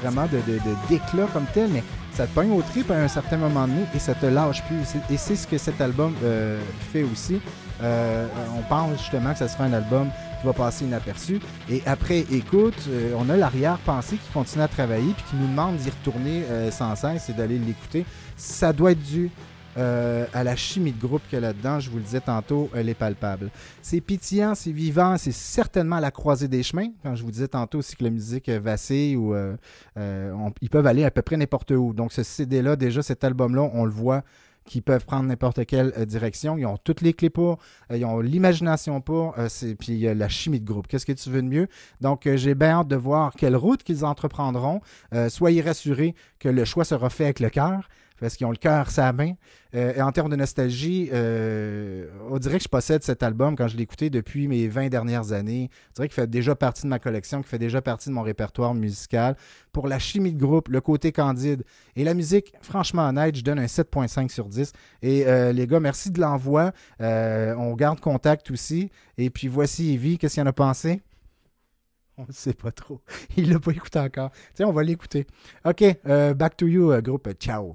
vraiment 0.00 0.26
de, 0.26 0.40
d'éclat 0.88 1.26
comme 1.32 1.46
tel, 1.52 1.70
mais 1.70 1.82
ça 2.12 2.26
te 2.26 2.32
pogne 2.34 2.50
au 2.52 2.62
trip 2.62 2.90
à 2.90 2.94
un 2.94 3.08
certain 3.08 3.36
moment 3.36 3.66
donné 3.66 3.82
et 3.94 3.98
ça 3.98 4.14
te 4.14 4.26
lâche 4.26 4.62
plus. 4.64 4.76
Et 5.10 5.16
c'est- 5.16 5.34
ce 5.36 5.46
que 5.46 5.58
cet 5.58 5.80
album 5.80 6.14
euh, 6.22 6.60
fait 6.92 7.02
aussi. 7.02 7.40
Euh, 7.82 8.26
on 8.56 8.62
pense 8.68 8.98
justement 8.98 9.32
que 9.32 9.38
ça 9.38 9.48
sera 9.48 9.64
un 9.64 9.72
album 9.72 10.08
qui 10.40 10.46
va 10.46 10.52
passer 10.52 10.84
inaperçu. 10.84 11.40
Et 11.68 11.82
après 11.86 12.20
écoute, 12.30 12.88
on 13.18 13.28
a 13.30 13.36
l'arrière-pensée 13.36 14.16
qui 14.16 14.32
continue 14.32 14.62
à 14.62 14.68
travailler 14.68 15.12
puis 15.16 15.24
qui 15.30 15.36
nous 15.36 15.48
demande 15.48 15.76
d'y 15.76 15.90
retourner 15.90 16.44
sans 16.70 16.94
cesse 16.94 17.28
et 17.30 17.32
d'aller 17.32 17.58
l'écouter. 17.58 18.06
Ça 18.36 18.72
doit 18.72 18.92
être 18.92 19.02
dû 19.02 19.30
euh, 19.76 20.26
à 20.32 20.44
la 20.44 20.56
chimie 20.56 20.92
de 20.92 21.00
groupe 21.00 21.22
qu'il 21.28 21.34
y 21.34 21.38
a 21.38 21.40
là-dedans. 21.40 21.80
Je 21.80 21.90
vous 21.90 21.96
le 21.98 22.02
disais 22.04 22.20
tantôt, 22.20 22.70
elle 22.74 22.88
est 22.88 22.94
palpable. 22.94 23.50
C'est 23.82 24.00
pétillant, 24.00 24.54
c'est 24.54 24.72
vivant, 24.72 25.16
c'est 25.18 25.32
certainement 25.32 25.96
à 25.96 26.00
la 26.00 26.10
croisée 26.10 26.48
des 26.48 26.62
chemins. 26.62 26.88
Quand 27.02 27.14
je 27.14 27.22
vous 27.24 27.30
disais 27.30 27.48
tantôt 27.48 27.78
aussi 27.78 27.96
que 27.96 28.04
la 28.04 28.10
musique 28.10 28.48
euh, 28.48 28.60
vacille 28.60 29.16
ou 29.16 29.34
euh, 29.34 29.56
euh, 29.96 30.32
on- 30.32 30.52
ils 30.60 30.70
peuvent 30.70 30.86
aller 30.86 31.04
à 31.04 31.10
peu 31.10 31.22
près 31.22 31.36
n'importe 31.36 31.72
où. 31.72 31.92
Donc 31.92 32.12
ce 32.12 32.22
CD-là, 32.22 32.76
déjà 32.76 33.02
cet 33.02 33.24
album-là, 33.24 33.68
on 33.72 33.84
le 33.84 33.90
voit 33.92 34.22
qu'ils 34.66 34.82
peuvent 34.82 35.04
prendre 35.04 35.24
n'importe 35.28 35.66
quelle 35.66 35.92
euh, 35.98 36.06
direction. 36.06 36.56
Ils 36.56 36.64
ont 36.64 36.78
toutes 36.78 37.02
les 37.02 37.12
clés 37.12 37.28
pour, 37.28 37.58
euh, 37.90 37.98
ils 37.98 38.04
ont 38.06 38.20
l'imagination 38.20 39.02
pour, 39.02 39.34
euh, 39.38 39.48
puis 39.78 39.92
il 39.92 39.98
y 39.98 40.08
a 40.08 40.14
la 40.14 40.28
chimie 40.30 40.58
de 40.58 40.64
groupe. 40.64 40.86
Qu'est-ce 40.86 41.04
que 41.04 41.12
tu 41.12 41.28
veux 41.28 41.42
de 41.42 41.48
mieux? 41.48 41.68
Donc 42.00 42.26
euh, 42.26 42.36
j'ai 42.38 42.54
bien 42.54 42.70
hâte 42.80 42.88
de 42.88 42.96
voir 42.96 43.34
quelle 43.34 43.56
route 43.56 43.82
qu'ils 43.82 44.06
entreprendront. 44.06 44.80
Euh, 45.12 45.28
soyez 45.28 45.60
rassurés 45.60 46.14
que 46.38 46.48
le 46.48 46.64
choix 46.64 46.84
sera 46.84 47.10
fait 47.10 47.24
avec 47.24 47.40
le 47.40 47.50
cœur 47.50 47.88
parce 48.20 48.36
qu'ils 48.36 48.46
ont 48.46 48.50
le 48.50 48.56
cœur 48.56 48.90
sa 48.90 49.12
main. 49.12 49.34
Euh, 49.74 49.92
et 49.94 50.02
en 50.02 50.12
termes 50.12 50.30
de 50.30 50.36
nostalgie, 50.36 51.10
euh, 51.12 52.06
on 52.30 52.38
dirait 52.38 52.58
que 52.58 52.64
je 52.64 52.68
possède 52.68 53.02
cet 53.02 53.22
album 53.22 53.56
quand 53.56 53.68
je 53.68 53.76
l'ai 53.76 53.82
écouté 53.82 54.08
depuis 54.08 54.46
mes 54.46 54.68
20 54.68 54.88
dernières 54.88 55.32
années. 55.32 55.68
On 55.90 55.92
dirait 55.96 56.08
qu'il 56.08 56.14
fait 56.14 56.30
déjà 56.30 56.54
partie 56.54 56.82
de 56.82 56.88
ma 56.88 56.98
collection, 56.98 57.40
qu'il 57.40 57.48
fait 57.48 57.58
déjà 57.58 57.82
partie 57.82 58.08
de 58.08 58.14
mon 58.14 58.22
répertoire 58.22 58.74
musical. 58.74 59.36
Pour 59.72 59.88
la 59.88 59.98
chimie 59.98 60.32
de 60.32 60.38
groupe, 60.38 60.68
le 60.68 60.80
côté 60.80 61.12
candide 61.12 61.64
et 61.96 62.04
la 62.04 62.14
musique, 62.14 62.54
franchement 62.62 63.08
honnête, 63.08 63.36
je 63.36 63.42
donne 63.42 63.58
un 63.58 63.66
7.5 63.66 64.30
sur 64.30 64.48
10. 64.48 64.72
Et 65.02 65.26
euh, 65.26 65.52
les 65.52 65.66
gars, 65.66 65.80
merci 65.80 66.10
de 66.10 66.20
l'envoi. 66.20 66.72
On 67.00 67.74
garde 67.74 68.00
contact 68.00 68.50
aussi. 68.50 68.90
Et 69.18 69.30
puis 69.30 69.48
voici 69.48 69.94
Evie, 69.94 70.18
qu'est-ce 70.18 70.34
qu'il 70.34 70.42
en 70.42 70.46
a 70.46 70.52
pensé? 70.52 71.02
On 72.16 72.22
ne 72.22 72.32
sait 72.32 72.54
pas 72.54 72.70
trop. 72.70 73.00
Il 73.36 73.50
l'a 73.52 73.58
pas 73.58 73.72
écouté 73.72 73.98
encore. 73.98 74.30
Tiens, 74.54 74.68
on 74.68 74.72
va 74.72 74.84
l'écouter. 74.84 75.26
OK, 75.64 75.82
back 76.04 76.56
to 76.56 76.68
you, 76.68 76.92
groupe. 77.02 77.28
Ciao. 77.40 77.74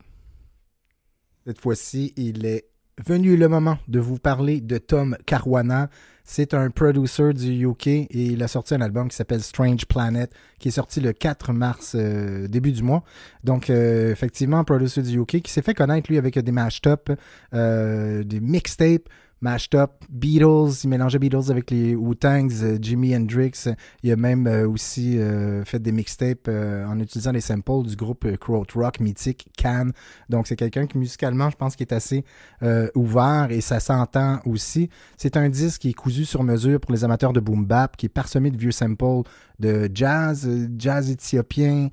Cette 1.49 1.61
fois-ci, 1.61 2.13
il 2.15 2.45
est 2.45 2.67
venu 3.03 3.35
le 3.35 3.47
moment 3.47 3.79
de 3.87 3.99
vous 3.99 4.19
parler 4.19 4.61
de 4.61 4.77
Tom 4.77 5.17
Caruana. 5.25 5.89
C'est 6.23 6.53
un 6.53 6.69
producer 6.69 7.33
du 7.33 7.65
UK 7.65 7.87
et 7.87 8.07
il 8.11 8.43
a 8.43 8.47
sorti 8.47 8.75
un 8.75 8.81
album 8.81 9.09
qui 9.09 9.15
s'appelle 9.15 9.41
Strange 9.41 9.87
Planet, 9.87 10.31
qui 10.59 10.67
est 10.67 10.71
sorti 10.71 11.01
le 11.01 11.11
4 11.11 11.51
mars, 11.51 11.95
euh, 11.95 12.47
début 12.47 12.71
du 12.71 12.83
mois. 12.83 13.03
Donc, 13.43 13.71
euh, 13.71 14.11
effectivement, 14.11 14.59
un 14.59 14.63
producer 14.63 15.01
du 15.01 15.19
UK 15.19 15.41
qui 15.41 15.51
s'est 15.51 15.63
fait 15.63 15.73
connaître, 15.73 16.11
lui, 16.11 16.19
avec 16.19 16.37
des 16.37 16.51
mashed-up, 16.51 17.09
euh, 17.55 18.23
des 18.23 18.41
mixtapes, 18.41 19.09
mashed 19.41 19.75
up 19.75 19.91
Beatles, 20.09 20.83
il 20.83 20.89
mélangeait 20.89 21.19
Beatles 21.19 21.49
avec 21.49 21.71
les 21.71 21.95
Wu-Tangs, 21.95 22.63
euh, 22.63 22.77
Jimi 22.81 23.15
Hendrix. 23.15 23.69
Il 24.03 24.11
a 24.11 24.15
même 24.15 24.47
euh, 24.47 24.67
aussi 24.67 25.17
euh, 25.17 25.63
fait 25.65 25.79
des 25.79 25.91
mixtapes 25.91 26.47
euh, 26.47 26.85
en 26.85 26.99
utilisant 26.99 27.31
les 27.31 27.41
samples 27.41 27.87
du 27.87 27.95
groupe 27.95 28.25
euh, 28.25 28.35
Rock 28.75 28.99
mythique 28.99 29.47
Can. 29.57 29.89
Donc 30.29 30.47
c'est 30.47 30.55
quelqu'un 30.55 30.87
qui 30.87 30.97
musicalement, 30.97 31.49
je 31.49 31.55
pense, 31.55 31.75
qui 31.75 31.83
est 31.83 31.93
assez 31.93 32.25
euh, 32.63 32.89
ouvert 32.95 33.47
et 33.51 33.61
ça 33.61 33.79
s'entend 33.79 34.39
aussi. 34.45 34.89
C'est 35.17 35.37
un 35.37 35.49
disque 35.49 35.81
qui 35.81 35.89
est 35.89 35.93
cousu 35.93 36.25
sur 36.25 36.43
mesure 36.43 36.79
pour 36.79 36.91
les 36.91 37.03
amateurs 37.03 37.33
de 37.33 37.39
boom 37.39 37.65
bap, 37.65 37.95
qui 37.97 38.07
est 38.07 38.09
parsemé 38.09 38.51
de 38.51 38.57
vieux 38.57 38.71
samples 38.71 39.23
de 39.59 39.89
jazz, 39.93 40.49
jazz 40.77 41.09
éthiopien, 41.09 41.89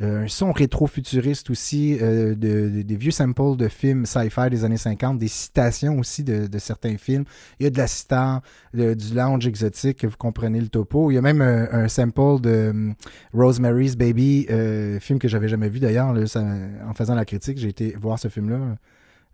un 0.00 0.28
son 0.28 0.52
rétro-futuriste 0.52 1.50
aussi, 1.50 1.98
euh, 2.00 2.34
de, 2.34 2.68
de- 2.70 2.82
des 2.82 2.96
vieux 2.96 3.10
samples 3.10 3.56
de 3.56 3.68
films 3.68 4.06
sci-fi 4.06 4.48
des 4.50 4.64
années 4.64 4.76
50, 4.78 5.18
des 5.18 5.28
citations 5.28 5.98
aussi 5.98 6.24
de, 6.24 6.46
de 6.46 6.58
certains 6.58 6.96
films. 6.96 7.24
Il 7.58 7.64
y 7.64 7.66
a 7.66 7.70
de 7.70 7.76
la 7.78 7.86
sitar, 7.86 8.40
de- 8.72 8.94
du 8.94 9.14
lounge 9.14 9.46
exotique, 9.46 10.04
vous 10.04 10.16
comprenez 10.16 10.60
le 10.60 10.68
topo. 10.68 11.10
Il 11.10 11.14
y 11.14 11.18
a 11.18 11.22
même 11.22 11.42
un, 11.42 11.68
un 11.72 11.88
sample 11.88 12.40
de 12.40 12.70
hum, 12.70 12.94
Rosemary's 13.34 13.96
Baby, 13.96 14.46
euh, 14.50 14.98
film 15.00 15.18
que 15.18 15.28
j'avais 15.28 15.48
jamais 15.48 15.68
vu 15.68 15.80
d'ailleurs. 15.80 16.08
En 16.08 16.94
faisant 16.94 17.14
la 17.14 17.24
critique, 17.24 17.58
j'ai 17.58 17.68
été 17.68 17.94
voir 18.00 18.18
ce 18.18 18.28
film-là. 18.28 18.76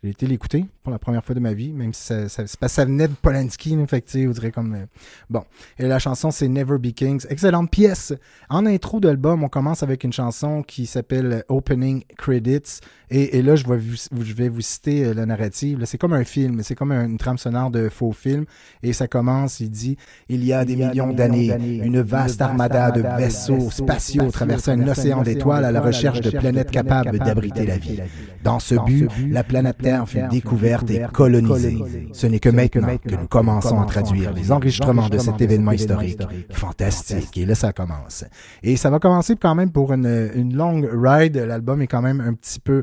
J'ai 0.03 0.11
été 0.11 0.27
l'écouter 0.27 0.67
pour 0.83 0.93
la 0.93 0.99
première 0.99 1.25
fois 1.25 1.35
de 1.35 1.41
ma 1.41 1.53
vie, 1.53 1.73
même 1.73 1.93
si 1.93 2.03
ça, 2.03 2.29
ça, 2.29 2.45
que 2.45 2.69
ça 2.69 2.85
venait 2.85 3.09
de 3.09 3.15
Polanski, 3.15 3.77
fait 3.87 4.03
que, 4.03 4.33
direz 4.33 4.53
comme... 4.53 4.75
euh, 4.75 4.87
Bon, 5.31 5.43
et 5.79 5.87
la 5.87 5.99
chanson, 5.99 6.31
c'est 6.31 6.49
Never 6.49 6.79
Be 6.79 6.93
Kings. 6.93 7.27
Excellente 7.31 7.71
pièce. 7.71 8.13
En 8.51 8.67
intro 8.67 9.01
de 9.01 9.09
l'album, 9.09 9.43
on 9.43 9.49
commence 9.49 9.83
avec 9.83 10.05
une 10.05 10.13
chanson 10.13 10.63
qui 10.63 10.87
s'appelle 10.87 11.45
Opening 11.49 12.05
Credits. 12.19 12.81
Et, 13.11 13.39
et 13.39 13.43
là, 13.43 13.55
je 13.55 13.67
vais 13.67 13.77
vous, 13.77 13.97
je 14.25 14.35
vais 14.35 14.49
vous 14.49 14.61
citer 14.61 15.05
euh, 15.05 15.15
la 15.15 15.27
narrative. 15.27 15.81
C'est 15.85 15.99
comme 15.99 16.13
un 16.13 16.25
film, 16.25 16.63
c'est 16.63 16.75
comme 16.75 16.93
une 16.93 17.19
trame 17.19 17.39
sonore 17.39 17.71
de 17.71 17.89
faux 17.89 18.13
film. 18.13 18.45
Et 18.83 18.93
ça 18.93 19.07
commence, 19.07 19.61
il 19.61 19.71
dit 19.71 19.97
«Il 20.29 20.45
y 20.45 20.53
a 20.53 20.65
des 20.65 20.77
millions 20.77 21.13
d'années, 21.13 21.57
une 21.85 22.01
vaste 22.01 22.41
armada 22.41 22.91
de 22.91 23.03
vaisseaux 23.03 23.71
spatiaux 23.71 24.31
traversait 24.31 24.73
un 24.73 24.89
océan 24.89 25.23
d'étoiles 25.23 25.65
à 25.65 25.73
la 25.73 25.81
recherche 25.81 26.21
de 26.21 26.31
planètes 26.31 26.71
capables 26.71 27.19
d'abriter 27.19 27.67
la 27.67 27.79
vie. 27.79 28.01
Dans 28.43 28.59
ce 28.59 28.75
but, 28.85 29.09
la 29.29 29.45
planète 29.45 29.79
Terre 29.79 30.09
fut 30.09 30.27
découverte 30.31 30.91
et 30.91 31.03
colonisée. 31.13 31.79
Ce 32.13 32.27
n'est 32.27 32.41
que 32.41 32.49
maintenant 32.49 32.97
que 32.99 33.15
nous 33.15 33.29
commençons 33.29 33.81
à 33.81 33.87
traduire 33.87 34.33
les 34.33 34.53
enregistrements 34.53 35.09
de 35.09 35.19
cet 35.19 35.41
événement 35.41 35.73
historique. 35.73 36.23
Fantastique. 36.51 37.37
Et 37.39 37.47
là, 37.47 37.55
ça 37.55 37.73
commence. 37.73 38.25
Et 38.63 38.77
ça 38.77 38.91
va 38.91 38.99
commencer 38.99 39.37
quand 39.37 39.55
même 39.55 39.71
pour 39.71 39.93
une, 39.93 40.31
une 40.35 40.57
longue 40.57 40.89
ride. 40.93 41.37
L'album 41.37 41.83
est 41.83 41.87
quand 41.87 42.03
même 42.03 42.21
un 42.21 42.35
petit 42.35 42.61
peu 42.61 42.83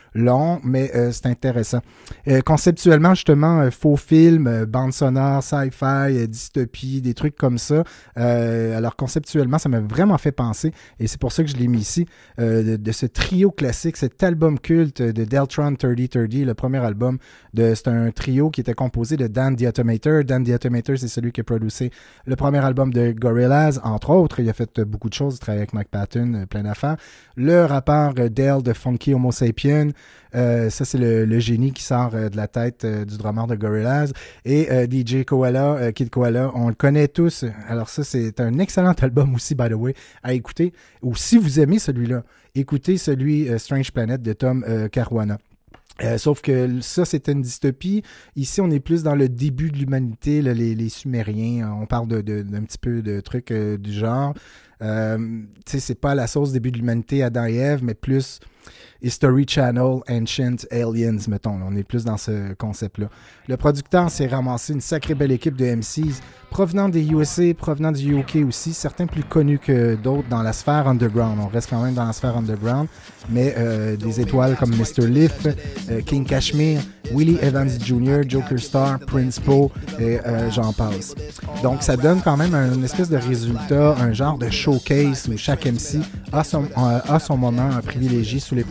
long, 0.13 0.59
mais 0.63 0.91
euh, 0.95 1.11
c'est 1.11 1.27
intéressant. 1.27 1.79
Euh, 2.27 2.41
conceptuellement, 2.41 3.13
justement, 3.13 3.61
euh, 3.61 3.71
faux 3.71 3.95
film, 3.95 4.47
euh, 4.47 4.65
bande 4.65 4.93
sonore, 4.93 5.41
sci-fi, 5.41 6.27
dystopie, 6.27 7.01
des 7.01 7.13
trucs 7.13 7.35
comme 7.35 7.57
ça. 7.57 7.83
Alors 8.15 8.95
conceptuellement, 8.95 9.57
ça 9.57 9.69
m'a 9.69 9.79
vraiment 9.79 10.17
fait 10.17 10.31
penser, 10.31 10.71
et 10.99 11.07
c'est 11.07 11.19
pour 11.19 11.31
ça 11.31 11.43
que 11.43 11.49
je 11.49 11.55
l'ai 11.55 11.67
mis 11.67 11.79
ici, 11.79 12.05
de, 12.37 12.91
ce 12.91 13.05
trio 13.05 13.51
classique, 13.51 13.97
cet 13.97 14.21
album 14.23 14.59
culte 14.59 15.01
de 15.01 15.23
Deltron 15.23 15.75
3030, 15.75 16.33
le 16.45 16.53
premier 16.53 16.79
album. 16.79 17.17
de 17.53 17.73
C'est 17.75 17.87
un 17.87 18.11
trio 18.11 18.49
qui 18.49 18.61
était 18.61 18.73
composé 18.73 19.17
de 19.17 19.27
Dan 19.27 19.55
the 19.55 19.63
Automator. 19.63 20.23
Dan 20.23 20.43
the 20.43 20.49
Automator, 20.49 20.97
c'est 20.97 21.07
celui 21.07 21.31
qui 21.31 21.41
a 21.41 21.43
produit 21.43 21.71
le 22.25 22.35
premier 22.35 22.59
album 22.59 22.93
de 22.93 23.11
Gorillaz, 23.11 23.79
entre 23.83 24.11
autres. 24.11 24.39
Il 24.39 24.49
a 24.49 24.53
fait 24.53 24.81
beaucoup 24.81 25.09
de 25.09 25.13
choses, 25.13 25.35
il 25.35 25.39
travaille 25.39 25.59
avec 25.59 25.73
Mike 25.73 25.89
Patton, 25.89 26.45
plein 26.49 26.63
d'affaires. 26.63 26.97
Le 27.35 27.65
rappeur 27.65 28.13
Dale 28.13 28.61
de 28.61 28.73
Funky 28.73 29.13
Homo 29.13 29.31
Sapien, 29.31 29.89
euh, 30.35 30.69
ça, 30.69 30.85
c'est 30.85 30.97
le, 30.97 31.39
génie 31.39 31.73
qui 31.73 31.83
sort 31.83 32.11
euh, 32.13 32.29
de 32.29 32.37
la 32.37 32.47
tête 32.47 32.85
euh, 32.85 33.05
du 33.05 33.17
drummer 33.17 33.47
de 33.47 33.55
Gorillaz. 33.55 34.13
Et 34.45 34.67
DJ 34.89 35.25
Koala, 35.25 35.91
Kid 35.91 36.09
Koala, 36.09 36.51
on 36.55 36.69
le 36.69 36.75
connaît 36.75 37.07
tous. 37.07 37.45
Alors 37.67 37.89
ça, 37.89 38.03
c'est 38.03 38.39
un 38.39 38.59
excellent 38.59 38.93
album 39.01 39.35
aussi, 39.35 39.55
by 39.55 39.69
the 39.69 39.73
way, 39.73 39.93
à 40.23 40.33
écouter. 40.33 40.73
Ou 41.01 41.15
si 41.15 41.37
vous 41.37 41.59
aimez 41.59 41.79
celui-là, 41.79 42.23
écoutez 42.55 42.97
celui 42.97 43.47
Strange 43.59 43.91
Planet 43.91 44.21
de 44.21 44.33
Tom 44.33 44.65
Caruana. 44.91 45.37
Sauf 46.17 46.41
que 46.41 46.81
ça, 46.81 47.05
c'était 47.05 47.33
une 47.33 47.43
dystopie. 47.43 48.01
Ici, 48.35 48.59
on 48.61 48.71
est 48.71 48.79
plus 48.79 49.03
dans 49.03 49.13
le 49.13 49.29
début 49.29 49.69
de 49.69 49.77
l'humanité, 49.77 50.41
les, 50.41 50.89
Sumériens. 50.89 51.71
On 51.79 51.85
parle 51.85 52.07
de, 52.07 52.21
de- 52.21 52.41
d'un 52.41 52.63
petit 52.63 52.79
peu 52.79 53.01
de 53.01 53.19
trucs 53.19 53.53
du 53.53 53.91
genre. 53.91 54.33
Euh, 54.81 55.17
tu 55.65 55.73
sais, 55.73 55.79
c'est 55.79 55.99
pas 55.99 56.15
la 56.15 56.27
sauce 56.27 56.51
début 56.51 56.71
de 56.71 56.77
l'humanité, 56.77 57.23
Adam 57.23 57.45
et 57.45 57.55
Ève, 57.55 57.83
mais 57.83 57.93
plus 57.93 58.39
History 59.01 59.45
Channel, 59.47 60.01
Ancient 60.09 60.65
Aliens, 60.71 61.17
mettons. 61.27 61.59
On 61.65 61.75
est 61.75 61.83
plus 61.83 62.03
dans 62.03 62.17
ce 62.17 62.53
concept-là. 62.53 63.07
Le 63.47 63.57
producteur 63.57 64.09
s'est 64.09 64.27
ramassé 64.27 64.73
une 64.73 64.81
sacrée 64.81 65.15
belle 65.15 65.31
équipe 65.31 65.55
de 65.55 65.65
MCs 65.65 66.21
provenant 66.51 66.89
des 66.89 67.07
USA, 67.07 67.53
provenant 67.53 67.91
du 67.91 68.19
UK 68.19 68.45
aussi, 68.47 68.73
certains 68.73 69.07
plus 69.07 69.23
connus 69.23 69.57
que 69.57 69.95
d'autres 69.95 70.27
dans 70.29 70.43
la 70.43 70.53
sphère 70.53 70.87
underground. 70.87 71.39
On 71.41 71.47
reste 71.47 71.69
quand 71.69 71.81
même 71.81 71.93
dans 71.93 72.05
la 72.05 72.13
sphère 72.13 72.37
underground, 72.37 72.87
mais 73.29 73.55
euh, 73.57 73.95
des 73.95 74.19
étoiles 74.19 74.57
comme 74.57 74.71
Mr. 74.71 75.07
Liff, 75.07 75.47
euh, 75.89 76.01
King 76.01 76.25
Kashmir, 76.25 76.81
Willie 77.13 77.39
Evans 77.41 77.69
Jr., 77.69 78.21
Joker 78.27 78.59
Star, 78.59 78.99
Prince 78.99 79.39
Po, 79.39 79.71
et 79.97 80.19
euh, 80.19 80.51
j'en 80.51 80.73
passe. 80.73 81.15
Donc 81.63 81.83
ça 81.83 81.95
donne 81.95 82.21
quand 82.21 82.37
même 82.37 82.53
un 82.53 82.83
espèce 82.83 83.09
de 83.09 83.17
résultat, 83.17 83.95
un 83.99 84.11
genre 84.11 84.37
de 84.37 84.49
showcase 84.49 85.29
où 85.29 85.37
chaque 85.37 85.65
MC 85.65 85.99
a 86.33 86.43
son, 86.43 86.65
a 86.75 87.19
son 87.19 87.37
moment 87.37 87.69
privilégié 87.85 88.39
sous 88.39 88.55
les 88.55 88.63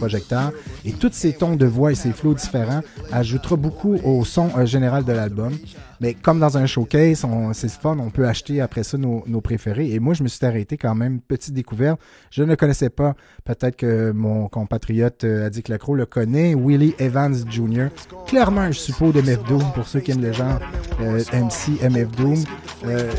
et 0.84 0.92
tous 0.92 1.12
ces 1.12 1.32
tons 1.32 1.56
de 1.56 1.66
voix 1.66 1.92
et 1.92 1.94
ces 1.94 2.12
flots 2.12 2.34
différents 2.34 2.80
ajoutera 3.12 3.56
beaucoup 3.56 3.96
au 4.04 4.24
son 4.24 4.48
euh, 4.56 4.66
général 4.66 5.04
de 5.04 5.12
l'album. 5.12 5.52
Mais 6.00 6.14
comme 6.14 6.40
dans 6.40 6.56
un 6.56 6.64
showcase, 6.64 7.26
c'est 7.52 7.70
fun, 7.70 7.98
on 7.98 8.08
peut 8.08 8.26
acheter 8.26 8.62
après 8.62 8.82
ça 8.82 8.96
nos, 8.96 9.40
préférés. 9.42 9.92
Et 9.92 10.00
moi, 10.00 10.14
je 10.14 10.22
me 10.22 10.28
suis 10.28 10.44
arrêté 10.46 10.78
quand 10.78 10.94
même, 10.94 11.20
petite 11.20 11.52
découverte. 11.52 12.00
Je 12.30 12.42
ne 12.42 12.54
connaissais 12.54 12.88
pas, 12.88 13.14
peut-être 13.44 13.76
que 13.76 14.10
mon 14.12 14.48
compatriote 14.48 15.24
euh, 15.24 15.46
Addict 15.46 15.68
Lacroix 15.68 15.96
le 15.98 16.06
connaît, 16.06 16.54
Willie 16.54 16.94
Evans 16.98 17.34
Jr. 17.50 17.88
Clairement 18.26 18.62
un 18.62 18.72
suppôt 18.72 19.12
de 19.12 19.20
MF 19.20 19.44
Doom, 19.44 19.64
pour 19.74 19.86
ceux 19.86 20.00
qui 20.00 20.12
aiment 20.12 20.22
le 20.22 20.32
genre 20.32 20.58
euh, 21.02 21.22
MC 21.34 21.82
MF 21.82 22.10
Doom. 22.16 22.42
Euh, 22.86 23.10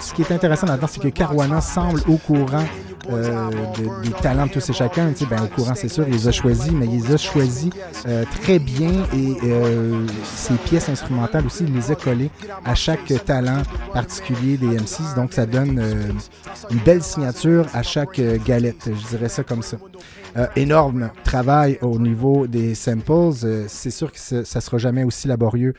ce 0.00 0.12
qui 0.12 0.20
est 0.20 0.30
intéressant 0.30 0.66
là-dedans, 0.66 0.88
c'est 0.88 1.00
que 1.00 1.08
Caruana 1.08 1.62
semble 1.62 2.00
au 2.06 2.18
courant 2.18 2.64
euh, 3.10 3.48
de- 3.76 4.02
des 4.08 4.12
talents 4.22 4.46
de 4.46 4.52
tous 4.52 4.70
et 4.70 4.72
chacun. 4.72 5.10
Tu 5.12 5.18
sais, 5.24 5.26
ben, 5.26 5.42
au 5.44 5.46
courant, 5.48 5.74
c'est 5.74 5.88
sûr, 5.88 6.04
il 6.06 6.14
les 6.14 6.28
a 6.28 6.32
choisis, 6.32 6.72
mais 6.72 6.86
il 6.86 7.00
les 7.02 7.14
a 7.14 7.16
choisis 7.16 7.70
euh, 8.06 8.24
très 8.42 8.58
bien 8.58 8.90
et 9.14 9.36
euh, 9.44 10.06
ses 10.24 10.54
pièces 10.54 10.88
instrumentales 10.88 11.46
aussi, 11.46 11.64
il 11.64 11.74
les 11.74 11.90
a 11.90 11.94
collées 11.94 12.30
à 12.64 12.74
chaque 12.74 13.12
talent 13.24 13.62
particulier 13.92 14.56
des 14.56 14.76
M6. 14.78 15.14
Donc, 15.16 15.32
ça 15.32 15.46
donne 15.46 15.78
euh, 15.78 15.94
une 16.70 16.78
belle 16.78 17.02
signature 17.02 17.66
à 17.72 17.82
chaque 17.82 18.18
euh, 18.18 18.38
galette, 18.44 18.86
je 18.92 19.08
dirais 19.16 19.28
ça 19.28 19.42
comme 19.42 19.62
ça. 19.62 19.76
Euh, 20.36 20.46
énorme 20.56 21.10
travail 21.24 21.78
au 21.80 21.98
niveau 21.98 22.46
des 22.46 22.74
samples. 22.74 23.32
C'est 23.68 23.90
sûr 23.90 24.12
que 24.12 24.18
ça, 24.18 24.44
ça 24.44 24.60
sera 24.60 24.76
jamais 24.78 25.04
aussi 25.04 25.28
laborieux 25.28 25.72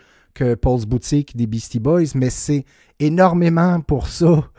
Paul's 0.55 0.85
Boutique 0.85 1.35
des 1.35 1.47
Beastie 1.47 1.79
Boys, 1.79 2.13
mais 2.15 2.29
c'est 2.29 2.65
énormément 2.99 3.81
pour 3.81 4.07
ça. 4.07 4.49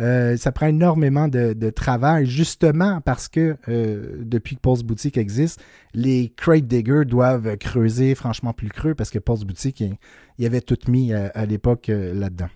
Euh, 0.00 0.36
ça 0.36 0.52
prend 0.52 0.66
énormément 0.66 1.28
de, 1.28 1.70
travail, 1.70 2.26
justement 2.26 3.00
parce 3.00 3.28
que 3.28 3.56
euh, 3.68 4.18
depuis 4.20 4.56
que 4.56 4.60
Paul's 4.60 4.82
Boutique 4.82 5.16
existe, 5.16 5.60
les 5.94 6.32
crate 6.36 6.66
diggers 6.66 7.04
doivent 7.04 7.56
creuser 7.56 8.14
franchement 8.14 8.52
plus 8.52 8.68
creux 8.68 8.94
parce 8.94 9.10
que 9.10 9.18
Paul's 9.18 9.44
Boutique, 9.44 9.80
il, 9.80 9.96
il 10.38 10.46
avait 10.46 10.60
tout 10.60 10.78
mis 10.88 11.12
euh, 11.12 11.28
à 11.34 11.46
l'époque 11.46 11.88
là-dedans. 11.88 12.48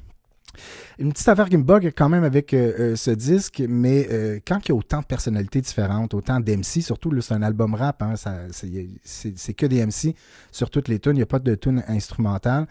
Une 0.99 1.13
petite 1.13 1.29
affaire 1.29 1.49
qui 1.49 1.57
me 1.57 1.63
bug 1.63 1.93
quand 1.97 2.09
même 2.09 2.25
avec 2.25 2.53
euh, 2.53 2.93
euh, 2.93 2.97
ce 2.97 3.11
disque, 3.11 3.63
mais 3.69 4.07
euh, 4.11 4.39
quand 4.47 4.59
il 4.65 4.71
y 4.71 4.73
a 4.73 4.75
autant 4.75 5.01
de 5.01 5.05
personnalités 5.05 5.61
différentes, 5.61 6.15
autant 6.15 6.41
d'MC, 6.41 6.83
surtout 6.83 7.19
c'est 7.21 7.35
un 7.35 7.43
album 7.43 7.75
rap, 7.75 8.03
hein, 8.03 8.15
c'est 8.17 9.55
que 9.55 9.67
des 9.67 9.85
MC 9.85 10.15
sur 10.53 10.71
toutes 10.71 10.89
les 10.89 10.99
tunes, 10.99 11.13
il 11.13 11.17
n'y 11.17 11.23
a 11.23 11.27
pas 11.27 11.39
de 11.39 11.55
tunes 11.55 11.83
instrumentales. 11.89 12.67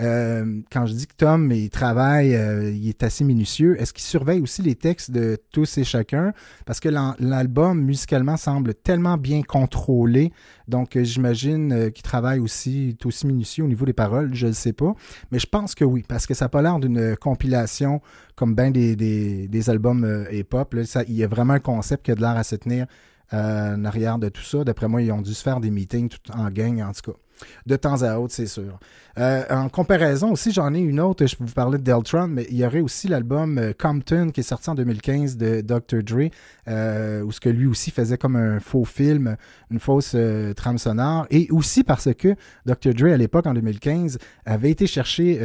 Euh, 0.00 0.60
quand 0.72 0.86
je 0.86 0.94
dis 0.94 1.06
que 1.06 1.14
Tom, 1.14 1.52
il 1.52 1.68
travaille, 1.68 2.34
euh, 2.34 2.70
il 2.70 2.88
est 2.88 3.02
assez 3.02 3.22
minutieux, 3.24 3.80
est-ce 3.80 3.92
qu'il 3.92 4.02
surveille 4.02 4.40
aussi 4.40 4.62
les 4.62 4.74
textes 4.74 5.10
de 5.10 5.36
tous 5.52 5.78
et 5.78 5.84
chacun? 5.84 6.32
Parce 6.64 6.80
que 6.80 6.88
l'album, 6.88 7.82
musicalement, 7.82 8.36
semble 8.36 8.74
tellement 8.74 9.18
bien 9.18 9.42
contrôlé. 9.42 10.32
Donc, 10.68 10.96
euh, 10.96 11.04
j'imagine 11.04 11.90
qu'il 11.92 12.02
travaille 12.02 12.38
aussi, 12.38 12.96
est 13.00 13.06
aussi 13.06 13.26
minutieux 13.26 13.64
au 13.64 13.68
niveau 13.68 13.84
des 13.84 13.92
paroles, 13.92 14.34
je 14.34 14.46
ne 14.46 14.52
sais 14.52 14.72
pas. 14.72 14.94
Mais 15.32 15.38
je 15.38 15.46
pense 15.46 15.74
que 15.74 15.84
oui, 15.84 16.04
parce 16.06 16.26
que 16.26 16.34
ça 16.34 16.46
n'a 16.46 16.48
pas 16.48 16.62
l'air 16.62 16.78
d'une 16.78 17.16
compilation 17.16 18.00
comme 18.36 18.54
bien 18.54 18.70
des, 18.70 18.96
des, 18.96 19.70
albums 19.70 20.26
hip-hop. 20.32 20.74
Il 21.08 21.14
y 21.14 21.24
a 21.24 21.28
vraiment 21.28 21.54
un 21.54 21.60
concept 21.60 22.06
qui 22.06 22.10
a 22.12 22.14
de 22.14 22.22
l'air 22.22 22.36
à 22.36 22.44
se 22.44 22.56
tenir 22.56 22.86
en 23.32 23.84
arrière 23.84 24.18
de 24.18 24.30
tout 24.30 24.42
ça. 24.42 24.64
D'après 24.64 24.88
moi, 24.88 25.02
ils 25.02 25.12
ont 25.12 25.20
dû 25.20 25.34
se 25.34 25.42
faire 25.42 25.60
des 25.60 25.70
meetings 25.70 26.08
tout 26.08 26.32
en 26.32 26.48
gang, 26.50 26.80
en 26.80 26.92
tout 26.92 27.12
cas. 27.12 27.18
De 27.66 27.76
temps 27.76 28.02
à 28.02 28.18
autre, 28.18 28.34
c'est 28.34 28.46
sûr. 28.46 28.78
Euh, 29.18 29.42
en 29.50 29.68
comparaison 29.68 30.32
aussi, 30.32 30.52
j'en 30.52 30.72
ai 30.72 30.78
une 30.78 31.00
autre. 31.00 31.26
Je 31.26 31.36
peux 31.36 31.44
vous 31.44 31.52
parler 31.52 31.78
de 31.78 31.82
Deltron, 31.82 32.28
mais 32.28 32.46
il 32.50 32.56
y 32.56 32.64
aurait 32.64 32.80
aussi 32.80 33.08
l'album 33.08 33.58
euh, 33.58 33.72
Compton 33.78 34.30
qui 34.30 34.40
est 34.40 34.44
sorti 34.44 34.70
en 34.70 34.74
2015 34.74 35.36
de 35.36 35.60
Dr. 35.60 36.02
Dre, 36.02 36.30
euh, 36.68 37.22
où 37.22 37.32
ce 37.32 37.40
que 37.40 37.48
lui 37.48 37.66
aussi 37.66 37.90
faisait 37.90 38.16
comme 38.16 38.36
un 38.36 38.60
faux 38.60 38.84
film, 38.84 39.36
une 39.70 39.78
fausse 39.78 40.16
trame 40.56 40.78
sonore. 40.78 41.26
Et 41.30 41.48
aussi 41.50 41.84
parce 41.84 42.12
que 42.14 42.34
Dr. 42.66 42.94
Dre, 42.94 43.12
à 43.12 43.16
l'époque, 43.16 43.46
en 43.46 43.54
2015, 43.54 44.18
avait 44.46 44.70
été 44.70 44.86
chercher 44.86 45.38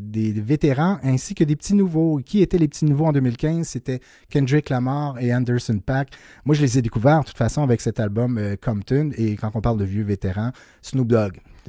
des 0.00 0.32
vétérans 0.32 0.98
ainsi 1.02 1.34
que 1.34 1.44
des 1.44 1.56
petits 1.56 1.74
nouveaux. 1.74 2.20
Qui 2.24 2.42
étaient 2.42 2.58
les 2.58 2.68
petits 2.68 2.84
nouveaux 2.84 3.06
en 3.06 3.12
2015? 3.12 3.66
C'était 3.66 4.00
Kendrick 4.30 4.70
Lamar 4.70 5.18
et 5.20 5.34
Anderson 5.34 5.78
Paak. 5.84 6.08
Moi, 6.44 6.54
je 6.54 6.62
les 6.62 6.78
ai 6.78 6.82
découverts, 6.82 7.20
de 7.20 7.26
toute 7.26 7.36
façon, 7.38 7.62
avec 7.62 7.80
cet 7.80 8.00
album 8.00 8.40
Compton. 8.64 9.10
Et 9.16 9.36
quand 9.36 9.50
on 9.54 9.60
parle 9.60 9.78
de 9.78 9.84
vieux 9.84 10.04
vétérans, 10.04 10.52
Snoop 10.82 11.08
Dogg. 11.08 11.21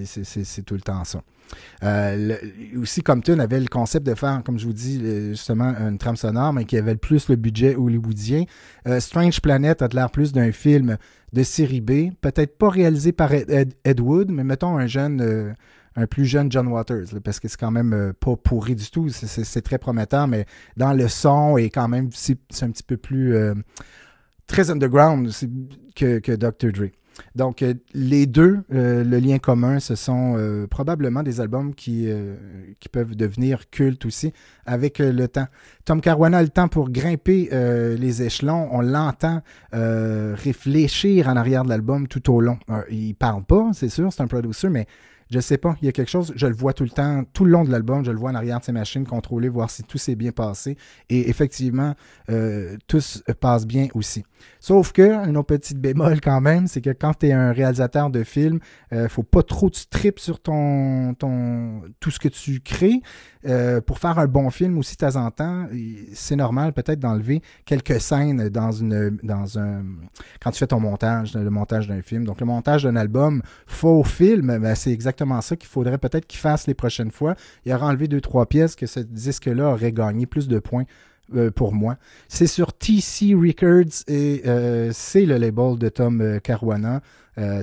C'est- 0.03 0.63
tout 0.63 0.73
le 0.75 0.81
temps 0.81 1.03
ça. 1.03 1.21
Euh, 1.83 2.37
le- 2.73 2.79
aussi, 2.79 3.03
Compton 3.03 3.37
avait 3.37 3.59
le 3.59 3.67
concept 3.67 4.07
de 4.07 4.15
faire, 4.15 4.41
comme 4.43 4.57
je 4.57 4.65
vous 4.65 4.73
dis, 4.73 4.99
euh, 5.03 5.29
justement, 5.31 5.71
une 5.87 5.99
trame 5.99 6.15
sonore, 6.15 6.51
mais 6.51 6.65
qui 6.65 6.77
avait 6.77 6.93
le 6.93 6.97
plus 6.97 7.29
le 7.29 7.35
budget 7.35 7.75
hollywoodien. 7.75 8.45
Euh, 8.87 8.99
Strange 8.99 9.39
Planet 9.39 9.81
a 9.83 9.87
l'air 9.89 10.09
plus 10.09 10.31
d'un 10.31 10.51
film 10.51 10.97
de 11.31 11.43
série 11.43 11.81
B, 11.81 12.11
peut-être 12.21 12.57
pas 12.57 12.69
réalisé 12.69 13.11
par 13.11 13.31
Ed, 13.33 13.99
Wood, 13.99 14.31
mais 14.31 14.43
mettons 14.43 14.77
un 14.77 14.87
jeune, 14.87 15.21
euh, 15.21 15.53
un 15.95 16.07
plus 16.07 16.25
jeune 16.25 16.51
John 16.51 16.67
Waters, 16.69 17.05
parce 17.23 17.39
que 17.39 17.47
c'est 17.47 17.59
quand 17.59 17.69
même 17.69 18.13
pas 18.19 18.35
pourri 18.35 18.73
du 18.75 18.89
tout. 18.89 19.09
C'est- 19.09 19.61
très 19.61 19.77
prometteur, 19.77 20.27
mais 20.27 20.47
dans 20.75 20.93
le 20.93 21.07
son 21.07 21.57
et 21.57 21.69
quand 21.69 21.87
même, 21.87 22.09
c'est 22.13 22.39
un 22.61 22.71
petit 22.71 22.81
peu 22.83 22.97
plus 22.97 23.35
très 24.47 24.71
underground 24.71 25.29
que, 25.95 26.17
que 26.19 26.31
Dr. 26.31 26.71
Dre. 26.71 26.87
Donc, 27.35 27.61
euh, 27.61 27.73
les 27.93 28.25
deux, 28.25 28.59
euh, 28.73 29.03
le 29.03 29.19
lien 29.19 29.39
commun, 29.39 29.79
ce 29.79 29.95
sont 29.95 30.35
euh, 30.37 30.67
probablement 30.67 31.23
des 31.23 31.41
albums 31.41 31.73
qui, 31.75 32.09
euh, 32.09 32.35
qui 32.79 32.89
peuvent 32.89 33.15
devenir 33.15 33.69
cultes 33.69 34.05
aussi 34.05 34.33
avec 34.65 34.99
euh, 34.99 35.11
le 35.11 35.27
temps. 35.27 35.47
Tom 35.85 36.01
Caruana 36.01 36.39
a 36.39 36.43
le 36.43 36.49
temps 36.49 36.67
pour 36.67 36.89
grimper 36.89 37.49
euh, 37.51 37.95
les 37.97 38.23
échelons. 38.23 38.69
On 38.71 38.81
l'entend 38.81 39.41
réfléchir 39.71 41.27
en 41.27 41.35
arrière 41.35 41.63
de 41.63 41.69
l'album 41.69 42.07
tout 42.07 42.33
au 42.33 42.41
long. 42.41 42.57
Euh, 42.69 42.81
il 42.89 43.15
parle 43.15 43.43
pas, 43.43 43.71
c'est 43.73 43.89
sûr, 43.89 44.11
c'est 44.11 44.21
un 44.21 44.27
producer, 44.27 44.69
mais 44.69 44.87
je 45.29 45.39
sais 45.39 45.57
pas, 45.57 45.75
il 45.81 45.85
y 45.85 45.89
a 45.89 45.91
quelque 45.91 46.11
chose, 46.11 46.31
je 46.35 46.45
le 46.45 46.53
vois 46.53 46.73
tout 46.73 46.83
le 46.83 46.91
temps, 46.91 47.23
tout 47.33 47.45
le 47.45 47.51
long 47.51 47.63
de 47.63 47.71
l'album, 47.71 48.05
je 48.05 48.11
le 48.11 48.17
vois 48.17 48.29
en 48.29 48.35
arrière 48.35 48.59
de 48.59 48.65
ses 48.65 48.71
machines, 48.71 49.05
contrôler, 49.05 49.49
voir 49.49 49.69
si 49.69 49.81
tout 49.81 49.97
s'est 49.97 50.15
bien 50.15 50.31
passé. 50.31 50.77
Et 51.09 51.29
effectivement, 51.29 51.95
euh, 52.29 52.77
tout 52.87 52.99
se 52.99 53.19
passe 53.31 53.65
bien 53.65 53.87
aussi. 53.95 54.23
Sauf 54.63 54.93
que, 54.93 55.27
une 55.27 55.35
autre 55.35 55.47
petite 55.47 55.77
bémol 55.77 56.21
quand 56.21 56.39
même, 56.39 56.67
c'est 56.67 56.79
que 56.79 56.91
quand 56.91 57.11
tu 57.19 57.27
es 57.27 57.33
un 57.33 57.51
réalisateur 57.51 58.09
de 58.09 58.23
film, 58.23 58.59
euh, 58.93 59.09
faut 59.09 59.21
pas 59.21 59.43
trop 59.43 59.69
tu 59.69 59.85
tripes 59.87 60.19
sur 60.19 60.39
ton, 60.39 61.13
ton 61.15 61.81
tout 61.99 62.11
ce 62.11 62.17
que 62.17 62.29
tu 62.29 62.61
crées. 62.61 63.01
Euh, 63.45 63.81
pour 63.81 63.99
faire 63.99 64.17
un 64.19 64.25
bon 64.25 64.49
film 64.51 64.77
aussi 64.77 64.95
de 64.95 65.05
temps 65.05 65.17
en 65.17 65.31
temps, 65.31 65.67
c'est 66.13 66.37
normal 66.37 66.71
peut-être 66.71 67.01
d'enlever 67.01 67.41
quelques 67.65 67.99
scènes 67.99 68.47
dans 68.47 68.71
une 68.71 69.17
dans 69.21 69.59
un 69.59 69.83
quand 70.41 70.51
tu 70.51 70.59
fais 70.59 70.67
ton 70.67 70.79
montage, 70.79 71.33
le 71.33 71.49
montage 71.49 71.89
d'un 71.89 72.01
film. 72.01 72.23
Donc 72.23 72.39
le 72.39 72.45
montage 72.45 72.83
d'un 72.83 72.95
album 72.95 73.41
faux 73.67 74.05
film, 74.05 74.59
ben, 74.59 74.75
c'est 74.75 74.93
exactement 74.93 75.41
ça 75.41 75.57
qu'il 75.57 75.67
faudrait 75.67 75.97
peut-être 75.97 76.25
qu'il 76.25 76.39
fasse 76.39 76.67
les 76.67 76.73
prochaines 76.73 77.11
fois. 77.11 77.35
Il 77.65 77.73
aurait 77.73 77.83
enlevé 77.83 78.07
deux 78.07 78.21
trois 78.21 78.45
pièces 78.45 78.77
que 78.77 78.85
ce 78.85 79.01
disque-là 79.01 79.71
aurait 79.71 79.91
gagné 79.91 80.25
plus 80.25 80.47
de 80.47 80.59
points 80.59 80.85
euh, 81.33 81.51
pour 81.51 81.73
moi. 81.73 81.95
C'est 82.27 82.47
sur 82.47 82.73
TC 82.73 83.33
Records 83.33 84.03
et 84.07 84.43
euh, 84.45 84.91
c'est 84.93 85.25
le 85.25 85.37
label 85.37 85.77
de 85.77 85.89
Tom 85.89 86.21
euh, 86.21 86.39
Caruana. 86.39 87.01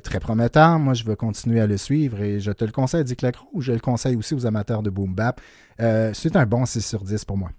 Très 0.03 0.19
prometteur. 0.19 0.81
Moi, 0.81 0.95
je 0.95 1.05
vais 1.05 1.15
continuer 1.15 1.61
à 1.61 1.69
le 1.69 1.77
suivre 1.77 2.21
et 2.21 2.41
je 2.41 2.51
te 2.51 2.65
le 2.65 2.73
conseille 2.73 3.05
Dick 3.05 3.23
Lacroix 3.23 3.47
ou 3.53 3.61
je 3.61 3.71
le 3.71 3.79
conseille 3.79 4.17
aussi 4.17 4.35
aux 4.35 4.45
amateurs 4.45 4.83
de 4.83 4.91
Boom 4.91 5.15
Bap. 5.15 5.41
C'est 5.79 6.35
un 6.35 6.45
bon 6.45 6.67
6 6.67 6.85
sur 6.85 7.05
10 7.05 7.25
pour 7.25 7.37
moi. 7.37 7.51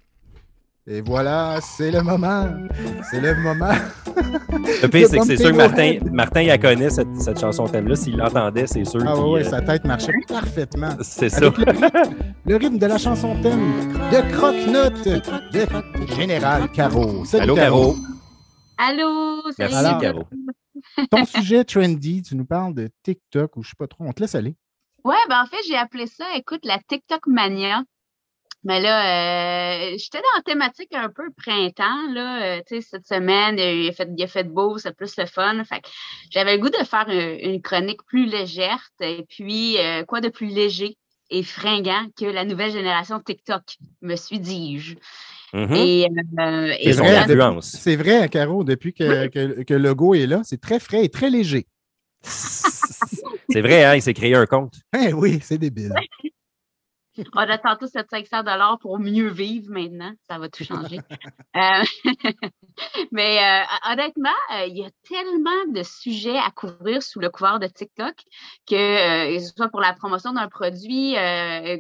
Et 0.88 1.02
voilà, 1.02 1.60
c'est 1.62 1.92
le 1.92 2.02
moment. 2.02 2.48
C'est 3.10 3.22
le 3.22 3.36
moment. 3.36 3.72
Le 4.82 4.88
pire, 4.88 5.08
c'est 5.08 5.20
que 5.20 5.26
c'est 5.26 5.38
sûr 5.38 5.52
que 5.52 5.56
Martin, 5.56 6.00
Martin, 6.12 6.42
il 6.42 6.48
la 6.48 6.58
connaît, 6.58 6.90
cette, 6.90 7.16
cette 7.18 7.40
chanson 7.40 7.66
thème-là. 7.68 7.96
S'il 7.96 8.18
l'entendait, 8.18 8.66
c'est 8.66 8.84
sûr 8.84 9.00
Ah 9.06 9.16
ouais, 9.16 9.30
ouais, 9.30 9.46
euh, 9.46 9.50
sa 9.50 9.62
tête 9.62 9.86
marchait 9.86 10.12
parfaitement. 10.28 10.90
C'est 11.02 11.30
ça. 11.30 11.42
Le 11.42 11.48
rythme, 11.50 11.88
le 12.46 12.56
rythme 12.56 12.78
de 12.80 12.86
la 12.88 12.98
chanson 12.98 13.40
thème 13.44 13.94
de 14.12 14.32
Croque-Note 14.36 15.08
de 15.54 16.16
Général 16.16 16.72
Caro. 16.72 17.26
Salut, 17.26 17.44
Allô, 17.44 17.56
Caro. 17.56 17.96
Allô, 18.80 19.42
salut. 19.52 19.74
Merci, 19.74 19.98
Caro. 20.02 20.24
Ton 21.12 21.26
sujet 21.26 21.64
trendy, 21.64 22.24
tu 22.24 22.36
nous 22.36 22.46
parles 22.46 22.74
de 22.74 22.90
TikTok 23.04 23.56
ou 23.56 23.64
je 23.64 23.70
sais 23.70 23.76
pas 23.78 23.88
trop, 23.88 24.04
on 24.04 24.14
te 24.14 24.22
laisse 24.22 24.34
aller. 24.34 24.56
Ouais, 25.04 25.16
ben 25.30 25.44
en 25.44 25.46
fait, 25.46 25.62
j'ai 25.68 25.78
appelé 25.78 26.08
ça, 26.08 26.26
écoute, 26.36 26.62
la 26.64 26.80
TikTok 26.80 27.28
mania. 27.28 27.84
Mais 28.64 28.80
là, 28.80 29.92
euh, 29.92 29.98
j'étais 29.98 30.20
dans 30.20 30.38
la 30.38 30.44
thématique 30.44 30.94
un 30.94 31.10
peu 31.10 31.32
printemps, 31.36 32.12
là. 32.14 32.44
euh, 32.44 32.62
tu 32.68 32.76
sais, 32.76 32.82
cette 32.82 33.08
semaine, 33.08 33.58
il 33.58 33.90
a 33.90 33.92
fait, 33.92 34.08
il 34.16 34.24
a 34.24 34.28
fait 34.28 34.44
beau, 34.44 34.78
c'est 34.78 34.96
plus 34.96 35.18
le 35.18 35.26
fun. 35.26 35.64
Fait 35.64 35.82
que 35.82 35.90
j'avais 36.30 36.58
le 36.58 36.62
goût 36.62 36.70
de 36.70 36.86
faire 36.86 37.08
une, 37.10 37.54
une 37.54 37.62
chronique 37.62 38.04
plus 38.06 38.26
légère. 38.26 38.90
Et 39.00 39.26
puis, 39.28 39.78
euh, 39.80 40.04
quoi 40.04 40.22
de 40.22 40.30
plus 40.30 40.48
léger 40.48 40.98
et 41.32 41.44
fringant 41.44 42.08
que 42.20 42.26
la 42.26 42.46
nouvelle 42.46 42.72
génération 42.72 43.20
TikTok, 43.20 43.64
me 44.02 44.16
suis 44.16 44.40
dit-je. 44.40 44.96
Mhm. 45.54 45.74
Et, 45.74 46.08
euh, 46.40 46.74
et 46.80 46.92
vrai. 46.92 47.62
C'est 47.62 47.96
vrai, 47.96 48.30
Caro, 48.30 48.64
depuis 48.64 48.94
que, 48.94 49.28
que, 49.28 49.64
que 49.64 49.74
le 49.74 49.80
logo 49.90 50.14
est 50.14 50.28
là, 50.28 50.42
c'est 50.44 50.62
très 50.62 50.80
frais 50.80 51.04
et 51.06 51.10
très 51.10 51.30
léger. 51.30 51.68
C'est 53.52 53.62
vrai, 53.62 53.84
hein, 53.84 53.96
il 53.96 54.02
s'est 54.02 54.14
créé 54.14 54.34
un 54.36 54.46
compte. 54.46 54.76
Eh 54.98 55.12
oui, 55.12 55.40
c'est 55.44 55.58
débile. 55.58 55.94
On 57.36 57.40
attend 57.40 57.76
tous 57.76 57.92
700 57.92 58.44
dollars 58.44 58.78
pour 58.80 59.00
mieux 59.00 59.30
vivre 59.30 59.70
maintenant. 59.70 60.12
Ça 60.28 60.38
va 60.38 60.50
tout 60.50 60.64
changer. 60.64 61.00
Euh, 61.58 61.84
mais 63.12 63.38
euh, 63.38 63.92
honnêtement, 63.92 64.30
euh, 64.54 64.66
il 64.68 64.78
y 64.78 64.86
a 64.86 64.90
tellement 65.04 65.74
de 65.74 65.84
sujets 65.84 66.38
à 66.38 66.50
couvrir 66.50 67.04
sous 67.04 67.20
le 67.20 67.30
couvert 67.30 67.60
de 67.60 67.68
TikTok 67.68 68.16
que 68.66 69.36
que 69.36 69.40
ce 69.44 69.54
soit 69.54 69.68
pour 69.68 69.82
la 69.82 69.92
promotion 69.92 70.32
d'un 70.32 70.48
produit, 70.48 71.12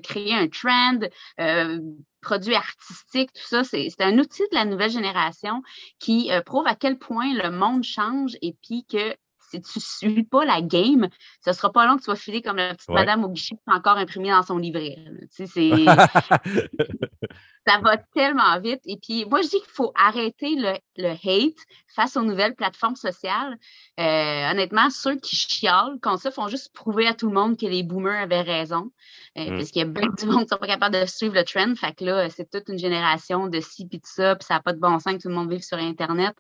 créer 0.03 0.33
un 0.33 0.49
trend, 0.49 0.99
euh, 1.39 1.79
produit 2.21 2.55
artistique, 2.55 3.31
tout 3.33 3.47
ça, 3.47 3.63
c'est 3.63 3.89
c'est 3.89 4.03
un 4.03 4.17
outil 4.19 4.43
de 4.51 4.55
la 4.55 4.65
nouvelle 4.65 4.91
génération 4.91 5.61
qui 5.99 6.31
euh, 6.31 6.41
prouve 6.41 6.67
à 6.67 6.75
quel 6.75 6.97
point 6.97 7.33
le 7.33 7.49
monde 7.51 7.83
change 7.83 8.37
et 8.41 8.55
puis 8.61 8.85
que 8.85 9.15
si 9.51 9.61
tu 9.61 9.79
suis 9.79 10.23
pas 10.23 10.45
la 10.45 10.61
game, 10.61 11.09
ce 11.45 11.53
sera 11.53 11.71
pas 11.71 11.85
long 11.85 11.97
que 11.97 12.03
tu 12.03 12.09
vas 12.09 12.15
filer 12.15 12.41
comme 12.41 12.57
la 12.57 12.73
petite 12.73 12.89
Ouais. 12.89 12.95
madame 12.95 13.23
au 13.23 13.29
guichet 13.29 13.55
qui 13.55 13.61
est 13.69 13.73
encore 13.73 13.97
imprimée 13.97 14.31
dans 14.31 14.43
son 14.43 14.57
livret. 14.57 14.97
Tu 15.35 15.45
sais, 15.47 15.71
ça 17.67 17.77
va 17.79 17.97
tellement 17.97 18.59
vite. 18.59 18.81
Et 18.85 18.97
puis, 18.97 19.25
moi, 19.25 19.41
je 19.41 19.49
dis 19.49 19.59
qu'il 19.59 19.71
faut 19.71 19.91
arrêter 19.95 20.55
le, 20.55 20.73
le 20.97 21.09
hate 21.11 21.57
face 21.95 22.17
aux 22.17 22.23
nouvelles 22.23 22.55
plateformes 22.55 22.95
sociales. 22.95 23.57
Euh, 23.99 24.51
honnêtement, 24.51 24.89
ceux 24.89 25.15
qui 25.17 25.35
chialent 25.35 25.99
comme 26.01 26.17
ça 26.17 26.31
font 26.31 26.47
juste 26.47 26.73
prouver 26.73 27.07
à 27.07 27.13
tout 27.13 27.27
le 27.27 27.33
monde 27.33 27.57
que 27.57 27.65
les 27.67 27.83
boomers 27.83 28.21
avaient 28.23 28.41
raison. 28.41 28.91
Euh, 29.37 29.51
Mm. 29.51 29.57
Parce 29.57 29.71
qu'il 29.71 29.79
y 29.79 29.85
a 29.85 29.87
bien 29.87 30.07
du 30.17 30.25
monde 30.25 30.43
qui 30.43 30.47
sont 30.49 30.57
pas 30.57 30.67
capables 30.67 30.99
de 30.99 31.05
suivre 31.05 31.35
le 31.35 31.43
trend. 31.43 31.75
Fait 31.75 31.93
que 31.93 32.03
là, 32.05 32.29
c'est 32.29 32.49
toute 32.49 32.69
une 32.69 32.77
génération 32.79 33.47
de 33.47 33.59
ci 33.59 33.85
puis 33.87 33.99
de 33.99 34.05
ça, 34.05 34.35
puis 34.35 34.45
ça 34.45 34.55
n'a 34.55 34.61
pas 34.61 34.73
de 34.73 34.79
bon 34.79 34.97
sens 34.99 35.13
que 35.13 35.21
tout 35.21 35.29
le 35.29 35.35
monde 35.35 35.51
vive 35.51 35.61
sur 35.63 35.77
Internet. 35.77 36.35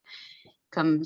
Comme 0.71 1.01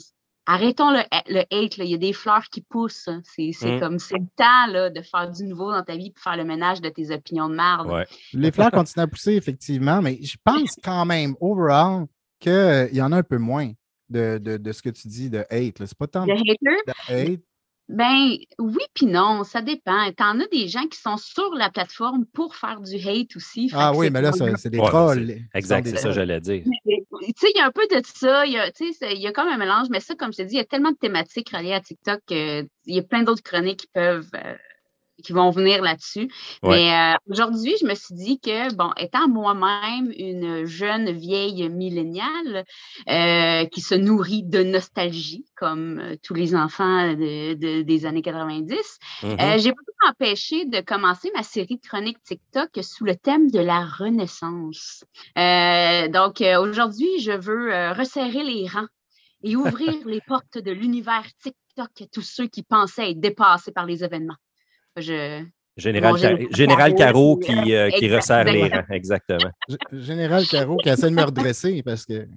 arrêtons 0.45 0.91
le, 0.91 0.99
le 1.27 1.39
hate. 1.51 1.77
Là. 1.77 1.85
Il 1.85 1.91
y 1.91 1.93
a 1.93 1.97
des 1.97 2.13
fleurs 2.13 2.45
qui 2.51 2.61
poussent. 2.61 3.07
hein. 3.07 3.21
C'est 3.23 3.51
c'est 3.53 3.77
Mm. 3.77 3.79
comme 3.79 3.99
c'est 3.99 4.17
le 4.17 4.27
temps 4.35 4.67
là, 4.71 4.89
de 4.89 5.01
faire 5.01 5.29
du 5.31 5.43
nouveau 5.45 5.71
dans 5.71 5.83
ta 5.83 5.95
vie 5.95 6.11
pour 6.11 6.23
faire 6.23 6.37
le 6.37 6.43
ménage 6.45 6.81
de 6.81 6.89
tes 6.89 7.11
opinions 7.11 7.49
de 7.49 7.55
merde. 7.55 7.87
Ouais. 7.87 8.05
Les 8.33 8.51
fleurs 8.51 8.71
continuent 8.71 9.03
à 9.03 9.07
pousser, 9.07 9.33
effectivement, 9.33 10.01
mais 10.01 10.19
je 10.21 10.37
pense 10.43 10.75
quand 10.83 11.05
même, 11.05 11.35
overall, 11.41 12.05
qu'il 12.39 12.89
y 12.93 13.01
en 13.01 13.11
a 13.11 13.17
un 13.17 13.23
peu 13.23 13.37
moins 13.37 13.71
de, 14.09 14.37
de, 14.37 14.57
de 14.57 14.71
ce 14.71 14.81
que 14.83 14.89
tu 14.89 15.07
dis 15.07 15.29
de 15.29 15.39
hate. 15.49 15.77
C'est 15.85 15.97
pas 15.97 16.07
tant 16.07 16.25
de 16.25 16.31
hater, 16.31 16.83
hate. 17.09 17.39
Ben 17.87 18.35
oui 18.57 18.83
puis 18.95 19.05
non, 19.05 19.43
ça 19.43 19.61
dépend. 19.61 20.11
T'en 20.17 20.39
as 20.39 20.47
des 20.47 20.67
gens 20.67 20.87
qui 20.87 20.99
sont 20.99 21.17
sur 21.17 21.53
la 21.53 21.69
plateforme 21.69 22.25
pour 22.33 22.55
faire 22.55 22.81
du 22.81 22.95
hate 22.95 23.35
aussi. 23.35 23.69
Ah 23.73 23.93
oui, 23.93 24.09
mais 24.09 24.21
là, 24.21 24.31
c'est 24.31 24.69
des 24.69 24.77
trolls. 24.79 25.37
Exact, 25.53 25.87
c'est 25.87 25.97
ça 25.97 26.11
j'allais 26.11 26.41
dire. 26.41 26.63
Tu 26.63 27.33
sais, 27.37 27.47
il 27.53 27.57
y 27.57 27.61
a 27.61 27.67
un 27.67 27.71
peu 27.71 27.85
de 27.87 28.01
ça. 28.03 28.45
Il 28.45 28.53
y 28.53 28.57
a, 28.57 28.71
il 29.11 29.21
y 29.21 29.27
a 29.27 29.31
comme 29.31 29.47
un 29.47 29.57
mélange, 29.57 29.87
mais 29.89 29.99
ça, 29.99 30.15
comme 30.15 30.33
je 30.33 30.37
te 30.37 30.41
dis, 30.43 30.55
il 30.55 30.57
y 30.57 30.61
a 30.61 30.65
tellement 30.65 30.91
de 30.91 30.97
thématiques 30.97 31.49
reliées 31.49 31.73
à 31.73 31.79
TikTok 31.79 32.21
qu'il 32.25 32.67
y 32.87 32.99
a 32.99 33.03
plein 33.03 33.23
d'autres 33.23 33.43
chroniques 33.43 33.81
qui 33.81 33.89
peuvent 33.93 34.29
euh, 34.35 34.55
qui 35.23 35.33
vont 35.33 35.49
venir 35.49 35.81
là-dessus. 35.81 36.29
Mais 36.63 36.93
euh, 36.93 37.13
aujourd'hui, 37.29 37.75
je 37.79 37.85
me 37.85 37.95
suis 37.95 38.15
dit 38.15 38.39
que, 38.39 38.73
bon, 38.73 38.91
étant 38.97 39.27
moi-même 39.27 40.11
une 40.17 40.65
jeune 40.65 41.11
vieille 41.11 41.69
milléniale 41.69 42.65
euh, 43.09 43.65
qui 43.65 43.81
se 43.81 43.95
nourrit 43.95 44.43
de 44.43 44.63
nostalgie, 44.63 45.45
comme 45.55 45.99
euh, 45.99 46.15
tous 46.21 46.33
les 46.33 46.55
enfants 46.55 47.13
de, 47.13 47.81
des 47.81 48.05
années 48.05 48.21
90, 48.21 48.75
mm-hmm. 49.23 49.59
j'ai 49.59 49.71
pas 49.71 49.83
pu 49.85 50.05
m'empêcher 50.05 50.65
de 50.65 50.81
commencer 50.81 51.31
ma 51.35 51.43
série 51.43 51.77
de 51.77 51.87
chroniques 51.87 52.21
TikTok 52.23 52.69
sous 52.81 53.05
le 53.05 53.15
thème 53.15 53.49
de 53.49 53.59
la 53.59 53.85
Renaissance. 53.85 55.03
donc, 55.35 56.43
aujourd'hui, 56.59 57.19
je 57.19 57.31
veux 57.31 57.91
resserrer 57.93 58.43
les 58.43 58.67
rangs 58.67 58.87
et 59.43 59.55
ouvrir 59.55 59.93
les 60.05 60.21
portes 60.27 60.57
de 60.57 60.71
l'univers 60.71 61.25
TikTok 61.41 62.01
à 62.01 62.05
tous 62.11 62.21
ceux 62.21 62.47
qui 62.47 62.63
pensaient 62.63 63.11
être 63.11 63.19
dépassés 63.19 63.71
par 63.71 63.85
les 63.85 64.03
événements. 64.03 64.35
Général, 65.77 66.47
Général 66.51 66.95
Caro 66.95 67.37
qui, 67.37 67.75
euh, 67.75 67.89
qui 67.89 68.13
resserre 68.13 68.45
les 68.45 68.69
rangs, 68.69 68.85
exactement. 68.89 69.51
Général 69.91 70.47
Caro 70.47 70.77
qui 70.77 70.89
essaie 70.89 71.09
de 71.09 71.15
me 71.15 71.23
redresser 71.23 71.83
parce 71.83 72.05
que. 72.05 72.27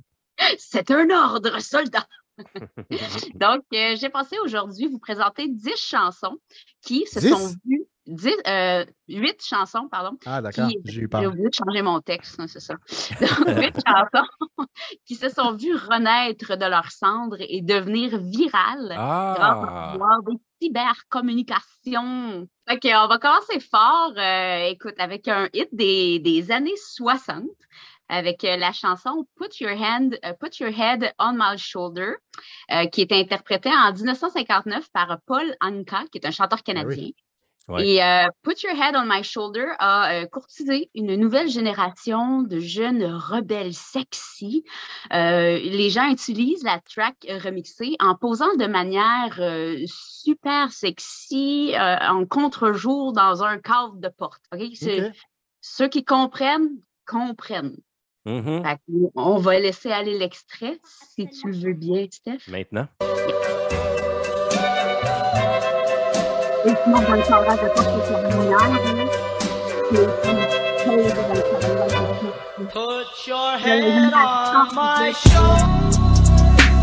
C'est 0.59 0.91
un 0.91 1.09
ordre, 1.11 1.61
soldat! 1.61 2.07
Donc, 3.35 3.63
euh, 3.75 3.97
j'ai 3.97 4.09
pensé 4.09 4.37
aujourd'hui 4.45 4.87
vous 4.87 4.99
présenter 4.99 5.49
10 5.49 5.77
chansons 5.77 6.39
qui 6.83 7.07
se 7.07 7.21
sont 7.21 7.53
vues 7.65 7.87
10, 8.09 8.35
euh, 8.47 8.85
8 9.09 9.45
chansons, 9.45 9.87
pardon. 9.91 10.17
Ah, 10.25 10.41
d'accord. 10.41 10.69
J'ai 10.85 11.03
eu 11.03 11.09
peur. 11.09 11.21
J'ai 11.21 11.27
oublié 11.27 11.49
de 11.49 11.55
changer 11.55 11.83
mon 11.83 12.01
texte, 12.01 12.41
hein, 12.41 12.47
c'est 12.47 12.61
ça. 12.61 12.75
Donc, 13.21 13.59
8 13.59 13.77
chansons 13.87 14.29
qui 15.07 15.15
se 15.15 15.29
sont 15.29 15.53
vues 15.53 15.77
renaître 15.77 16.57
de 16.57 16.65
leur 16.65 16.91
cendre 16.91 17.37
et 17.41 17.61
devenir 17.61 18.19
virales 18.19 18.95
ah. 18.97 19.95
grâce 19.97 20.25
des 20.25 20.39
cybercommunications. 20.69 22.49
OK, 22.71 22.85
on 22.85 23.09
va 23.09 23.19
commencer 23.19 23.61
fort, 23.61 24.13
euh, 24.17 24.71
écoute, 24.71 24.95
avec 24.99 25.29
un 25.29 25.49
hit 25.53 25.69
des, 25.73 26.19
des 26.19 26.51
années 26.51 26.77
60 26.77 27.45
avec 28.09 28.43
euh, 28.45 28.57
la 28.57 28.73
chanson 28.73 29.27
Put 29.37 29.61
Your 29.61 29.79
Hand, 29.79 30.19
Put 30.41 30.61
Your 30.61 30.71
Head 30.71 31.13
on 31.19 31.33
My 31.35 31.59
Shoulder, 31.59 32.13
euh, 32.73 32.87
qui 32.87 33.03
est 33.03 33.13
interprétée 33.13 33.71
en 33.71 33.93
1959 33.93 34.91
par 34.93 35.19
Paul 35.27 35.55
Anka, 35.61 36.05
qui 36.11 36.19
est 36.19 36.27
un 36.27 36.31
chanteur 36.31 36.61
Ah 36.69 36.85
Et 37.77 38.03
euh, 38.03 38.27
Put 38.43 38.63
Your 38.63 38.73
Head 38.73 38.97
on 38.97 39.05
My 39.05 39.23
Shoulder 39.23 39.67
a 39.79 40.13
euh, 40.13 40.27
courtisé 40.27 40.91
une 40.95 41.15
nouvelle 41.17 41.49
génération 41.49 42.43
de 42.43 42.61
jeunes 42.61 43.05
rebelles 43.05 43.75
sexy. 43.75 44.65
Euh, 45.13 45.59
les 45.59 45.91
gens 45.91 46.09
utilisent 46.11 46.65
la 46.65 46.81
track 46.81 47.27
remixée 47.45 47.97
en 48.01 48.15
posant 48.15 48.55
de 48.57 48.67
manière 48.67 49.39
super 49.87 50.73
sexy 50.73 51.75
en 51.77 52.25
contre-jour 52.25 53.13
dans 53.13 53.43
un 53.43 53.59
cadre 53.59 53.97
de 53.97 54.09
porte. 54.09 54.43
Okay? 54.53 54.73
OK. 54.83 55.13
Ceux 55.61 55.89
qui 55.89 56.05
comprennent, 56.05 56.81
comprennent. 57.07 57.77
Mhm. 58.25 58.63
Que 58.63 58.93
on 59.15 59.39
va 59.39 59.59
laisser 59.59 59.91
aller 59.91 60.19
l'extrait 60.19 60.79
si 60.85 61.29
tu 61.29 61.51
veux 61.51 61.73
bien, 61.73 62.07
Steph. 62.11 62.49
Maintenant. 62.49 62.89
De 66.69 67.79
Put 72.73 73.27
your 73.27 73.57
head 73.59 74.13
on 74.13 74.75
my 74.75 75.13
shoulder. 75.13 76.79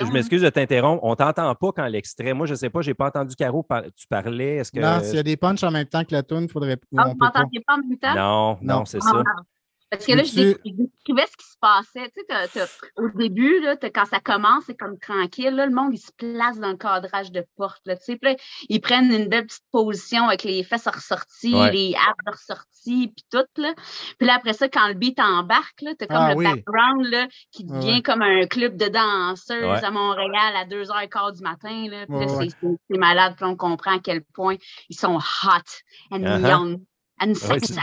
Je 0.00 0.12
m'excuse 0.12 0.42
de 0.42 0.50
t'interrompre. 0.50 1.02
On 1.04 1.14
t'entend 1.16 1.54
pas 1.54 1.72
quand 1.74 1.86
l'extrait. 1.86 2.34
Moi, 2.34 2.46
je 2.46 2.54
sais 2.54 2.70
pas, 2.70 2.80
j'ai 2.82 2.94
pas 2.94 3.06
entendu 3.06 3.34
Caro, 3.34 3.62
par- 3.62 3.82
tu 3.96 4.06
parlais. 4.08 4.56
Est-ce 4.56 4.70
que. 4.70 4.80
Non, 4.80 5.00
s'il 5.02 5.16
y 5.16 5.18
a 5.18 5.22
des 5.22 5.36
punchs 5.36 5.62
en 5.64 5.70
même 5.70 5.86
temps 5.86 6.04
que 6.04 6.12
la 6.12 6.22
tune, 6.22 6.42
il 6.42 6.50
faudrait. 6.50 6.76
Ah, 6.96 7.04
on 7.06 7.08
vous 7.10 7.14
peut 7.14 7.26
pas. 7.32 7.40
en 7.40 7.78
même 7.78 7.98
temps? 7.98 8.14
Non, 8.14 8.58
non, 8.62 8.78
Non. 8.80 8.84
c'est 8.84 8.98
Ah, 9.02 9.10
ça. 9.10 9.22
ah. 9.26 9.42
Parce 9.90 10.04
que 10.04 10.12
là, 10.12 10.24
je 10.24 10.30
Tu- 10.30 10.36
dé- 10.36 10.56
je 10.64 10.70
décrivais 10.72 11.26
ce 11.30 11.36
qui 11.36 11.46
se 11.46 11.56
passait. 11.60 12.10
Tu 12.16 12.22
sais, 12.50 12.66
au 12.96 13.08
début, 13.10 13.60
là, 13.60 13.76
quand 13.76 14.04
ça 14.04 14.18
commence, 14.18 14.64
c'est 14.66 14.74
comme 14.76 14.98
tranquille. 14.98 15.54
Là, 15.54 15.64
le 15.66 15.72
monde, 15.72 15.94
il 15.94 15.98
se 15.98 16.10
place 16.16 16.58
dans 16.58 16.70
le 16.70 16.76
cadrage 16.76 17.30
de 17.30 17.44
porte. 17.56 17.80
Là, 17.86 17.96
tu 17.96 18.02
sais, 18.04 18.16
Puis 18.16 18.32
là, 18.32 18.36
ils 18.68 18.80
prennent 18.80 19.12
une 19.12 19.28
belle 19.28 19.46
petite 19.46 19.62
position 19.70 20.26
avec 20.26 20.42
les 20.42 20.64
fesses 20.64 20.88
ressorties, 20.88 21.54
Ouais. 21.54 21.70
les 21.70 21.94
abs 21.94 22.32
ressortis, 22.34 23.12
puis 23.14 23.24
tout. 23.30 23.62
Là. 23.62 23.74
Puis 24.18 24.26
là, 24.26 24.34
après 24.34 24.54
ça, 24.54 24.68
quand 24.68 24.88
le 24.88 24.94
beat 24.94 25.20
embarque, 25.20 25.80
là, 25.82 25.92
t'as 25.96 26.06
comme 26.08 26.16
Ah 26.16 26.30
le 26.32 26.36
oui. 26.38 26.44
background 26.44 27.06
là, 27.06 27.28
qui 27.52 27.62
devient 27.64 27.94
ouais. 27.94 28.02
comme 28.02 28.22
un 28.22 28.46
club 28.48 28.76
de 28.76 28.88
danseuses 28.88 29.62
Ouais. 29.64 29.84
à 29.84 29.90
Montréal 29.92 30.56
à 30.56 30.64
2h15 30.64 31.36
du 31.36 31.42
matin. 31.42 31.86
Là. 31.88 32.06
Puis 32.06 32.18
là, 32.18 32.26
c'est- 32.28 32.98
malade. 32.98 33.34
Puis 33.36 33.44
on 33.44 33.54
comprend 33.56 33.96
à 33.96 34.00
quel 34.00 34.24
point 34.34 34.56
ils 34.88 34.96
sont 34.98 35.16
hot 35.18 36.10
and 36.10 36.22
Uh-huh. 36.22 36.48
young 36.50 36.80
and 37.20 37.34
Ouais, 37.48 37.60
sexy. 37.60 37.74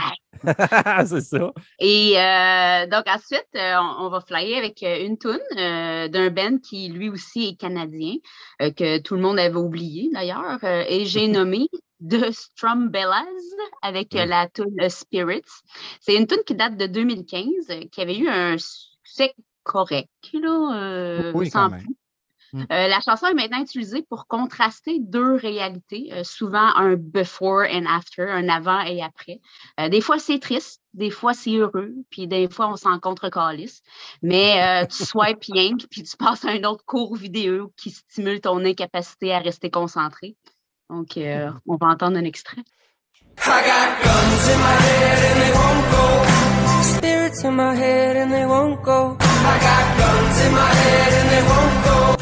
c'est 1.06 1.20
ça. 1.22 1.52
Et 1.78 2.14
euh, 2.18 2.86
donc 2.86 3.04
ensuite, 3.08 3.46
euh, 3.56 3.74
on, 3.78 4.06
on 4.06 4.08
va 4.10 4.20
flyer 4.20 4.58
avec 4.58 4.82
euh, 4.82 5.04
une 5.06 5.16
toune 5.18 5.38
euh, 5.56 6.08
d'un 6.08 6.30
band 6.30 6.58
qui 6.58 6.88
lui 6.88 7.08
aussi 7.08 7.48
est 7.48 7.56
canadien, 7.60 8.14
que 8.60 8.98
tout 8.98 9.14
le 9.14 9.22
monde 9.22 9.38
avait 9.38 9.56
oublié 9.56 10.10
d'ailleurs. 10.12 10.62
Et 10.64 11.06
j'ai 11.06 11.28
nommé 11.28 11.68
The 12.06 12.30
Strumbellas 12.30 13.24
avec 13.82 14.12
la 14.12 14.48
euh, 14.58 14.88
Spirits. 14.88 15.42
C'est 16.00 16.14
une 16.16 16.26
tune 16.26 16.42
qui 16.46 16.54
date 16.54 16.76
de 16.76 16.86
2015, 16.86 17.46
euh, 17.70 17.80
qui 17.90 18.00
avait 18.02 18.18
eu 18.18 18.28
un 18.28 18.56
succès 18.58 19.34
correct, 19.62 20.10
là, 20.34 21.32
Oui, 21.34 21.48
sans 21.48 21.64
quand 21.64 21.70
même. 21.70 21.80
plus. 21.84 21.96
Mm. 22.54 22.62
Euh, 22.70 22.88
la 22.88 23.00
chanson 23.00 23.26
est 23.26 23.34
maintenant 23.34 23.60
utilisée 23.60 24.02
pour 24.08 24.28
contraster 24.28 25.00
deux 25.00 25.34
réalités, 25.34 26.10
euh, 26.12 26.22
souvent 26.22 26.72
un 26.76 26.94
before 26.94 27.64
and 27.68 27.84
after, 27.86 28.22
un 28.30 28.48
avant 28.48 28.80
et 28.82 29.02
après. 29.02 29.40
Euh, 29.80 29.88
des 29.88 30.00
fois, 30.00 30.20
c'est 30.20 30.38
triste, 30.38 30.80
des 30.92 31.10
fois, 31.10 31.34
c'est 31.34 31.56
heureux, 31.56 31.92
puis 32.10 32.28
des 32.28 32.48
fois, 32.48 32.68
on 32.68 32.76
s'en 32.76 33.00
contre 33.00 33.28
calisse. 33.28 33.82
Mais 34.22 34.62
euh, 34.62 34.86
tu 34.90 35.04
swipes 35.04 35.44
rien, 35.52 35.72
puis 35.90 36.04
tu 36.04 36.16
passes 36.16 36.44
à 36.44 36.50
un 36.50 36.62
autre 36.62 36.84
cours 36.86 37.16
vidéo 37.16 37.72
qui 37.76 37.90
stimule 37.90 38.40
ton 38.40 38.64
incapacité 38.64 39.34
à 39.34 39.40
rester 39.40 39.68
concentré. 39.68 40.36
Donc, 40.90 41.16
euh, 41.16 41.50
on 41.66 41.74
va 41.74 41.88
entendre 41.88 42.18
un 42.18 42.24
extrait. 42.24 42.62
I 43.36 43.62
got 43.66 44.04
guns 44.04 44.48
in 44.48 44.58
my 44.60 44.76
head 44.86 45.18
and 45.26 45.40
they 45.42 45.52
won't 45.58 45.90
go. 45.90 46.04
Spirits 46.98 47.44
in 47.44 47.56
my 47.56 47.74
head 47.74 48.16
and 48.16 48.32
they 48.32 48.46
won't 48.46 48.80
go. 48.84 49.16
I 49.20 49.58
got 49.58 49.98
guns 49.98 50.40
in 50.46 50.52
my 50.52 50.72
head 50.72 51.12
and 51.14 51.30
they 51.30 51.42
won't 51.42 51.84
go. 51.84 52.13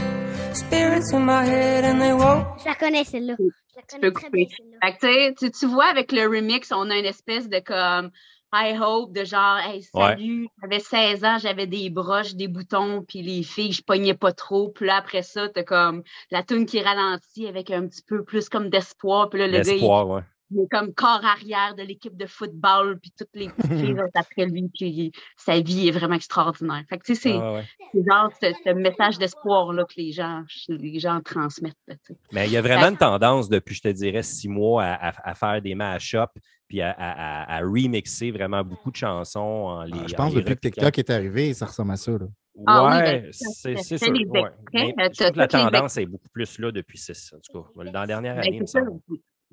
Je 2.58 2.64
la 2.64 2.74
connais 2.74 3.04
celle-là. 3.04 3.34
Je 3.38 3.76
la 3.76 3.82
peux 3.82 4.10
connais 4.10 4.12
très 4.12 4.24
couper. 4.24 4.38
bien 4.38 4.56
celle-là. 4.56 4.78
Fait 4.82 4.92
que, 4.92 5.00
tu 5.00 5.12
sais, 5.12 5.34
tu, 5.38 5.58
tu 5.58 5.66
vois, 5.66 5.84
avec 5.84 6.12
le 6.12 6.22
remix, 6.22 6.72
on 6.72 6.88
a 6.88 6.96
une 6.96 7.04
espèce 7.04 7.46
de 7.50 7.58
comme 7.58 8.10
high 8.54 8.80
hope, 8.80 9.12
de 9.12 9.24
genre, 9.24 9.58
hey, 9.58 9.82
salut, 9.82 10.48
j'avais 10.62 10.78
16 10.78 11.24
ans, 11.24 11.36
j'avais 11.38 11.66
des 11.66 11.90
broches, 11.90 12.34
des 12.36 12.48
boutons, 12.48 13.04
puis 13.06 13.20
les 13.20 13.42
filles, 13.42 13.72
je 13.72 13.82
pognais 13.82 14.14
pas 14.14 14.32
trop. 14.32 14.70
Puis 14.70 14.86
là, 14.86 14.96
après 14.96 15.22
ça, 15.22 15.46
t'as 15.50 15.62
comme 15.62 16.02
la 16.30 16.42
tune 16.42 16.64
qui 16.64 16.80
ralentit 16.80 17.46
avec 17.46 17.70
un 17.70 17.86
petit 17.86 18.02
peu 18.02 18.24
plus 18.24 18.48
comme 18.48 18.70
d'espoir. 18.70 19.28
Puis 19.28 19.40
là, 19.40 19.48
le 19.48 19.60
gars, 19.60 19.72
il, 19.74 19.84
ouais. 19.84 20.22
Il 20.54 20.60
est 20.62 20.68
comme 20.70 20.92
corps 20.94 21.24
arrière 21.24 21.74
de 21.76 21.82
l'équipe 21.82 22.16
de 22.16 22.26
football, 22.26 22.98
puis 23.00 23.12
toutes 23.16 23.28
les 23.34 23.48
petites 23.48 23.72
filles 23.96 23.96
après 24.14 24.46
lui, 24.46 24.68
puis 24.72 25.12
sa 25.36 25.60
vie 25.60 25.88
est 25.88 25.92
vraiment 25.92 26.14
extraordinaire. 26.14 26.82
Fait 26.88 26.98
que, 26.98 27.04
tu 27.04 27.14
sais, 27.14 27.20
c'est 27.30 27.36
Ah, 27.38 27.54
ouais. 27.54 27.64
c'est 27.92 28.02
genre 28.10 28.30
ce, 28.40 28.52
ce 28.64 28.70
message 28.74 29.18
d'espoir-là 29.18 29.84
que 29.84 29.94
les 29.96 30.12
gens, 30.12 30.42
les 30.68 30.98
gens 30.98 31.20
transmettent, 31.24 31.76
là, 31.88 31.94
tu 31.96 32.12
sais. 32.14 32.16
Mais 32.32 32.46
il 32.46 32.52
y 32.52 32.56
a 32.56 32.62
vraiment 32.62 32.88
une 32.88 32.96
tendance 32.96 33.48
depuis, 33.48 33.74
je 33.74 33.82
te 33.82 33.88
dirais, 33.88 34.22
six 34.22 34.48
mois 34.48 34.84
à, 34.84 35.08
à- 35.08 35.30
à 35.30 35.34
faire 35.34 35.60
des 35.62 35.74
mash-ups 35.74 36.32
puis 36.68 36.80
à, 36.80 36.90
à- 36.90 37.42
à- 37.52 37.56
à 37.56 37.60
remixer 37.60 38.30
vraiment 38.30 38.62
beaucoup 38.64 38.90
de 38.90 38.96
chansons 38.96 39.38
en 39.40 39.82
les. 39.84 39.92
Ah, 39.94 40.06
Je 40.08 40.14
en 40.14 40.16
pense 40.16 40.34
les 40.34 40.40
depuis 40.42 40.56
que. 40.56 40.60
TikTok 40.68 40.98
est 40.98 41.10
arrivé, 41.10 41.52
ça 41.54 41.66
ressemble 41.66 41.92
à 41.92 41.96
ça. 41.96 42.12
Là. 42.12 42.26
Ah 42.66 42.84
oui, 42.84 42.92
ouais, 42.92 43.20
ben, 43.22 43.28
c'est 43.32 43.74
ça, 43.76 43.82
c'est 43.82 43.98
ça, 43.98 44.04
sûr. 44.06 44.14
les 44.14 44.26
ouais. 44.26 44.40
extraits, 44.40 44.56
Mais 44.74 44.94
euh, 45.00 45.08
je 45.12 45.30
que 45.32 45.38
la 45.38 45.44
les 45.44 45.48
tendance 45.48 45.96
est 45.96 46.06
beaucoup 46.06 46.28
plus 46.30 46.58
là 46.58 46.70
depuis 46.70 46.98
six, 46.98 47.32
en 47.34 47.38
tout 47.40 47.62
cas. 47.62 47.68
Dans 47.74 48.00
la 48.00 48.06
dernière 48.06 48.36
Ben, 48.36 48.46
année, 48.46 48.60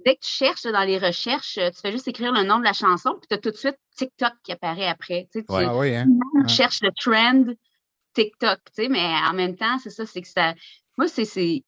Dès 0.06 0.16
que 0.16 0.22
tu 0.22 0.30
cherches 0.30 0.64
dans 0.64 0.84
les 0.84 0.98
recherches, 0.98 1.58
euh, 1.58 1.70
tu 1.72 1.82
fais 1.82 1.92
juste 1.92 2.08
écrire 2.08 2.32
le 2.32 2.44
nom 2.44 2.60
de 2.60 2.64
la 2.64 2.74
chanson, 2.74 3.12
puis 3.20 3.28
tu 3.30 3.36
as 3.36 3.38
tout 3.38 3.52
de 3.52 3.58
suite 3.58 3.78
TikTok 3.96 4.34
qui 4.44 4.52
apparaît 4.52 4.88
après. 4.88 5.28
Tu 5.32 5.40
sais, 5.40 5.46
tu 5.46 5.54
Ouais. 5.54 5.66
Ah 5.68 5.78
oui, 5.78 5.96
hein? 5.96 6.08
tu 6.48 6.54
cherches 6.54 6.82
le 6.82 6.92
trend 6.92 7.54
TikTok, 8.14 8.60
tu 8.76 8.84
sais, 8.84 8.90
mais 8.90 9.06
en 9.30 9.34
même 9.34 9.56
temps, 9.56 9.78
c'est 9.80 9.90
ça, 9.90 10.06
c'est 10.06 10.22
que 10.22 10.28
ça. 10.28 10.54
Moi, 10.98 11.08
c'est. 11.08 11.64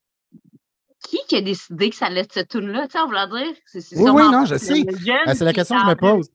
Qui 1.03 1.17
qui 1.27 1.35
a 1.35 1.41
décidé 1.41 1.89
que 1.89 1.95
ça 1.95 2.05
allait 2.05 2.21
être 2.21 2.33
cette 2.33 2.49
tune-là, 2.49 2.85
tu 2.85 2.91
sais, 2.91 2.99
on 2.99 3.07
va 3.07 3.25
dire? 3.25 3.55
C'est, 3.65 3.97
Oui, 3.97 4.11
oui, 4.11 4.29
non, 4.31 4.45
je 4.45 4.55
sais. 4.55 4.85
Ah, 5.25 5.33
c'est 5.33 5.45
la 5.45 5.53
question 5.53 5.75
que 5.77 5.81
je 5.81 5.87
me 5.87 5.95
pose. 5.95 6.29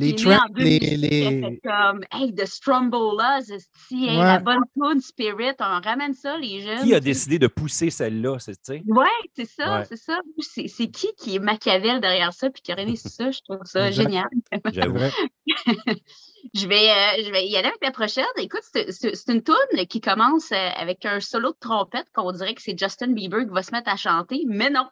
Les 0.00 0.14
trends, 0.14 0.38
les. 0.56 0.78
2017, 0.78 1.00
les... 1.00 1.40
fait 1.42 1.60
comme, 1.64 2.04
hey, 2.12 2.34
The 2.34 2.46
Strombolas, 2.46 3.42
si, 3.88 4.04
hey, 4.06 4.16
Ouais. 4.16 4.24
la 4.24 4.38
bonne 4.38 4.62
tune 4.74 5.00
Spirit, 5.00 5.54
on 5.60 5.80
ramène 5.80 6.14
ça, 6.14 6.38
les 6.38 6.60
jeunes. 6.62 6.84
Qui 6.84 6.94
a 6.94 7.00
décidé 7.00 7.38
de 7.38 7.46
pousser 7.48 7.90
celle-là, 7.90 8.38
c'est- 8.38 8.52
tu 8.62 8.74
sais? 8.74 8.82
Ouais, 8.86 9.06
c'est 9.34 9.48
ça, 9.48 9.78
Ouais. 9.80 9.84
c'est 9.88 9.96
ça. 9.96 10.18
C'est 10.38 10.68
c'est 10.68 10.86
qui 10.88 11.08
qui 11.18 11.36
est 11.36 11.38
Machiavel 11.40 12.00
derrière 12.00 12.32
ça, 12.32 12.48
puis 12.50 12.62
qui 12.62 12.72
aurait 12.72 12.84
réussi 12.84 13.08
ça? 13.10 13.30
Je 13.30 13.40
trouve 13.48 13.64
ça 13.64 13.90
génial. 13.90 14.28
J'avoue. 14.72 14.98
Je 16.54 16.68
vais, 16.68 16.88
euh, 16.88 17.24
je 17.26 17.30
vais 17.32 17.46
y 17.48 17.56
aller 17.56 17.66
avec 17.66 17.82
la 17.82 17.90
prochaine. 17.90 18.24
Écoute, 18.38 18.62
c'est 18.72 18.92
c'est- 18.92 19.14
c'est 19.14 19.32
une 19.32 19.42
tune 19.42 19.86
qui 19.88 20.00
commence 20.00 20.52
euh, 20.52 20.68
avec 20.76 21.04
un 21.04 21.18
solo 21.20 21.50
de 21.50 21.56
trompette 21.58 22.06
qu'on 22.14 22.30
dirait 22.30 22.54
que 22.54 22.62
c'est 22.62 22.78
Justin 22.78 23.08
Bieber 23.08 23.40
qui 23.44 23.50
va 23.52 23.62
se 23.64 23.72
mettre 23.72 23.90
à 23.90 23.96
chanter, 23.96 24.44
mais 24.46 24.70
non. 24.70 24.86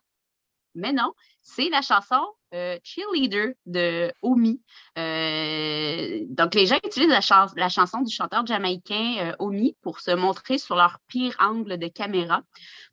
Mais 0.77 0.93
non, 0.93 1.13
c'est 1.43 1.69
la 1.71 1.83
chanson 1.83 2.21
euh, 2.55 2.79
Cheerleader 2.85 3.55
de 3.67 4.13
Omi. 4.23 4.61
Euh, 4.99 6.21
donc, 6.29 6.55
les 6.55 6.67
gens 6.67 6.79
utilisent 6.85 7.09
la, 7.09 7.21
chan- 7.21 7.47
la 7.57 7.69
chanson 7.69 8.03
du 8.03 8.15
chanteur 8.15 8.47
jamaïcain 8.47 9.17
euh, 9.19 9.33
Omi 9.39 9.77
pour 9.83 10.01
se 10.01 10.11
montrer 10.13 10.59
sur 10.59 10.77
leur 10.77 10.99
pire 11.09 11.35
angle 11.41 11.79
de 11.79 11.89
caméra, 11.89 12.43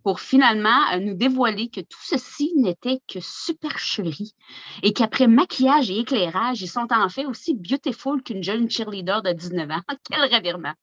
pour 0.04 0.20
finalement 0.20 0.98
nous 1.00 1.14
dévoiler 1.14 1.70
que 1.70 1.82
tout 1.82 2.00
ceci 2.04 2.54
n'était 2.56 3.00
que 3.08 3.20
supercherie 3.22 4.34
et 4.82 4.94
qu'après 4.94 5.28
maquillage 5.28 5.90
et 5.92 6.00
éclairage, 6.00 6.62
ils 6.62 6.68
sont 6.68 6.88
en 6.92 7.10
fait 7.10 7.26
aussi 7.26 7.54
beautiful 7.56 8.22
qu'une 8.24 8.44
jeune 8.44 8.70
cheerleader 8.70 9.22
de 9.22 9.32
19 9.34 9.70
ans. 9.72 9.82
Quel 10.10 10.22
revirement! 10.34 10.74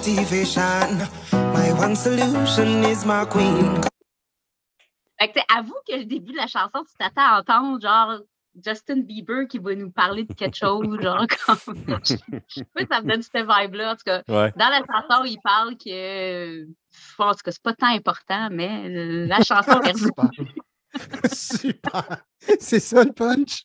Motivation, 0.00 0.96
my 1.52 1.72
one 1.72 1.94
solution 1.94 2.84
is 2.84 3.04
my 3.04 3.24
queen. 3.26 3.80
Fait 5.18 5.28
que, 5.32 5.40
avoue 5.54 5.74
que 5.86 5.94
le 5.94 6.04
début 6.06 6.32
de 6.32 6.38
la 6.38 6.46
chanson, 6.46 6.82
tu 6.88 6.94
t'attends 6.98 7.34
à 7.34 7.40
entendre 7.40 7.78
genre 7.82 8.20
Justin 8.64 9.02
Bieber 9.02 9.46
qui 9.46 9.58
va 9.58 9.74
nous 9.74 9.90
parler 9.90 10.24
de 10.24 10.32
quelque 10.32 10.56
chose, 10.56 10.98
genre 11.02 11.26
comme. 11.46 11.76
Je 12.06 12.14
sais 12.48 12.64
pas 12.74 12.80
si 12.80 12.86
ça 12.90 13.02
me 13.02 13.08
donne 13.10 13.20
cette 13.22 13.46
vibe-là. 13.46 13.92
En 13.92 13.96
tout 13.96 14.02
cas, 14.06 14.22
Ouais. 14.28 14.52
dans 14.56 14.70
la 14.70 14.78
chanson, 14.78 15.24
il 15.26 15.38
parle 15.44 15.76
que. 15.76 16.64
Bon, 17.18 17.26
en 17.26 17.32
tout 17.32 17.40
cas, 17.44 17.50
c'est 17.52 17.62
pas 17.62 17.74
tant 17.74 17.94
important, 17.94 18.48
mais 18.50 18.88
la 19.26 19.42
chanson 19.42 19.80
est 19.82 19.98
Super. 19.98 20.30
Super. 21.30 22.22
C'est 22.58 22.80
ça 22.80 23.04
le 23.04 23.12
punch? 23.12 23.64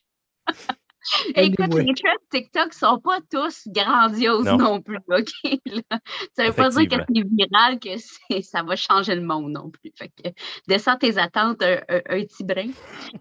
Écoute, 1.35 1.59
Anyway. 1.59 1.83
les 1.83 1.93
trends 1.93 2.17
TikTok 2.31 2.73
sont 2.73 2.99
pas 2.99 3.19
tous 3.31 3.63
grandioses 3.67 4.45
Non. 4.45 4.57
non, 4.57 4.81
plus, 4.81 4.97
OK? 5.09 5.29
là? 5.65 5.99
Ça 6.35 6.45
veut 6.47 6.53
pas 6.53 6.69
dire 6.69 6.87
que 6.89 6.95
c'est 7.07 7.23
viral, 7.23 7.79
que 7.79 7.97
c'est- 7.97 8.41
ça 8.41 8.63
va 8.63 8.75
changer 8.75 9.15
le 9.15 9.21
monde 9.21 9.51
non 9.51 9.69
plus. 9.69 9.91
Fait 9.97 10.09
que 10.09 10.29
descends 10.67 10.97
tes 10.97 11.17
attentes 11.17 11.61
un, 11.61 11.77
un- 11.89 12.01
un 12.09 12.21
petit 12.23 12.43
brin. 12.43 12.69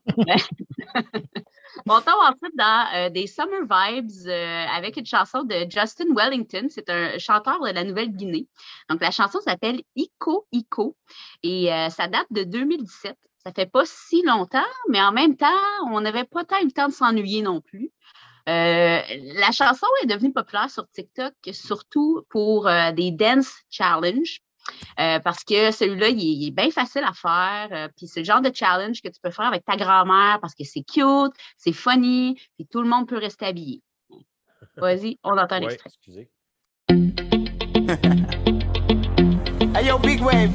On 1.87 2.01
tombe 2.01 2.15
ensuite 2.23 2.57
dans 2.57 2.87
euh, 2.95 3.11
des 3.11 3.27
Summer 3.27 3.63
Vibes 3.63 4.11
euh, 4.29 4.67
avec 4.75 4.97
une 4.97 5.07
chanson 5.07 5.43
de 5.43 5.67
Justin 5.69 6.15
Wellington. 6.15 6.67
C'est 6.69 6.89
un 6.89 7.19
chanteur 7.19 7.61
de 7.61 7.71
la 7.71 7.83
Nouvelle-Guinée. 7.85 8.47
Donc, 8.89 9.01
la 9.01 9.11
chanson 9.11 9.41
s'appelle 9.41 9.83
Ico 9.97 10.47
Ico 10.53 10.97
et 11.43 11.73
euh, 11.73 11.89
ça 11.91 12.07
date 12.07 12.27
de 12.31 12.45
2017. 12.45 13.17
Ça 13.47 13.53
fait 13.53 13.71
pas 13.71 13.85
si 13.85 14.23
longtemps, 14.23 14.65
mais 14.89 15.03
en 15.03 15.13
même 15.13 15.37
temps, 15.37 15.47
on 15.91 16.01
n'avait 16.01 16.25
pas 16.25 16.45
tant 16.45 16.59
eu 16.63 16.65
le 16.65 16.71
temps 16.73 16.89
de 16.89 16.95
s'ennuyer 16.95 17.43
non 17.43 17.61
plus. 17.61 17.91
Euh, 18.49 19.01
la 19.37 19.53
chanson 19.53 19.87
est 20.03 20.07
devenue 20.07 20.33
populaire 20.33 20.71
sur 20.71 20.89
TikTok, 20.89 21.35
surtout 21.53 22.23
pour 22.31 22.67
euh, 22.69 22.91
des 22.93 23.11
dance 23.11 23.53
challenge. 23.71 24.39
Euh, 24.99 25.19
parce 25.21 25.45
que 25.45 25.71
celui-là, 25.73 26.09
il, 26.09 26.19
est- 26.21 26.37
il 26.37 26.49
est 26.49 26.53
bien 26.53 26.71
facile 26.71 27.05
à 27.05 27.13
faire. 27.13 27.69
euh, 27.73 27.89
puis 27.95 28.07
c'est 28.07 28.21
le 28.21 28.25
genre 28.25 28.41
de 28.41 28.51
challenge 28.55 29.03
que 29.03 29.09
tu 29.09 29.21
peux 29.23 29.31
faire 29.31 29.45
avec 29.47 29.63
ta 29.67 29.77
grand-mère 29.77 30.39
parce 30.41 30.55
que 30.55 30.65
c'est 30.65 30.83
cute, 30.83 31.33
c'est 31.59 31.73
funny, 31.75 32.41
puis 32.57 32.67
tout 32.67 32.81
le 32.81 32.89
monde 32.89 33.07
peut 33.07 33.19
rester 33.19 33.45
habillé. 33.45 33.83
Vas-y, 34.79 35.19
on 35.23 35.37
entend 35.37 35.57
Ouais, 35.57 35.61
l'extrait. 35.69 35.91
excusez. 35.91 36.31
Hey 39.77 39.87
yo, 39.89 39.99
big 39.99 40.23
wave. 40.23 40.53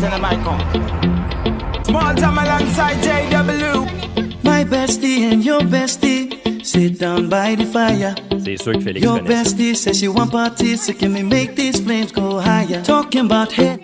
Tell 0.00 0.10
the 0.10 0.18
mic 0.18 0.40
on. 0.48 0.56
Small 1.86 2.14
time 2.16 2.38
alongside 2.38 2.96
JW. 3.02 4.42
My 4.44 4.64
bestie 4.64 5.30
and 5.32 5.44
your 5.44 5.60
bestie 5.62 6.64
sit 6.64 6.98
down 6.98 7.28
by 7.28 7.54
the 7.56 7.64
fire. 7.64 8.14
C'est 8.44 8.56
sûr 8.56 8.72
que 8.74 8.80
Félix 8.80 9.04
Your 9.04 9.18
connaît 9.20 9.44
ça. 9.44 9.50
bestie 9.50 9.74
says 9.76 9.98
she 9.98 10.08
want 10.08 10.30
parties, 10.30 10.78
so 10.78 10.92
can 10.92 11.12
we 11.14 11.22
make 11.22 11.54
these 11.54 11.80
flames 11.80 12.12
go 12.12 12.38
higher? 12.40 12.82
Talking 12.82 13.26
about 13.30 13.52
head. 13.52 13.80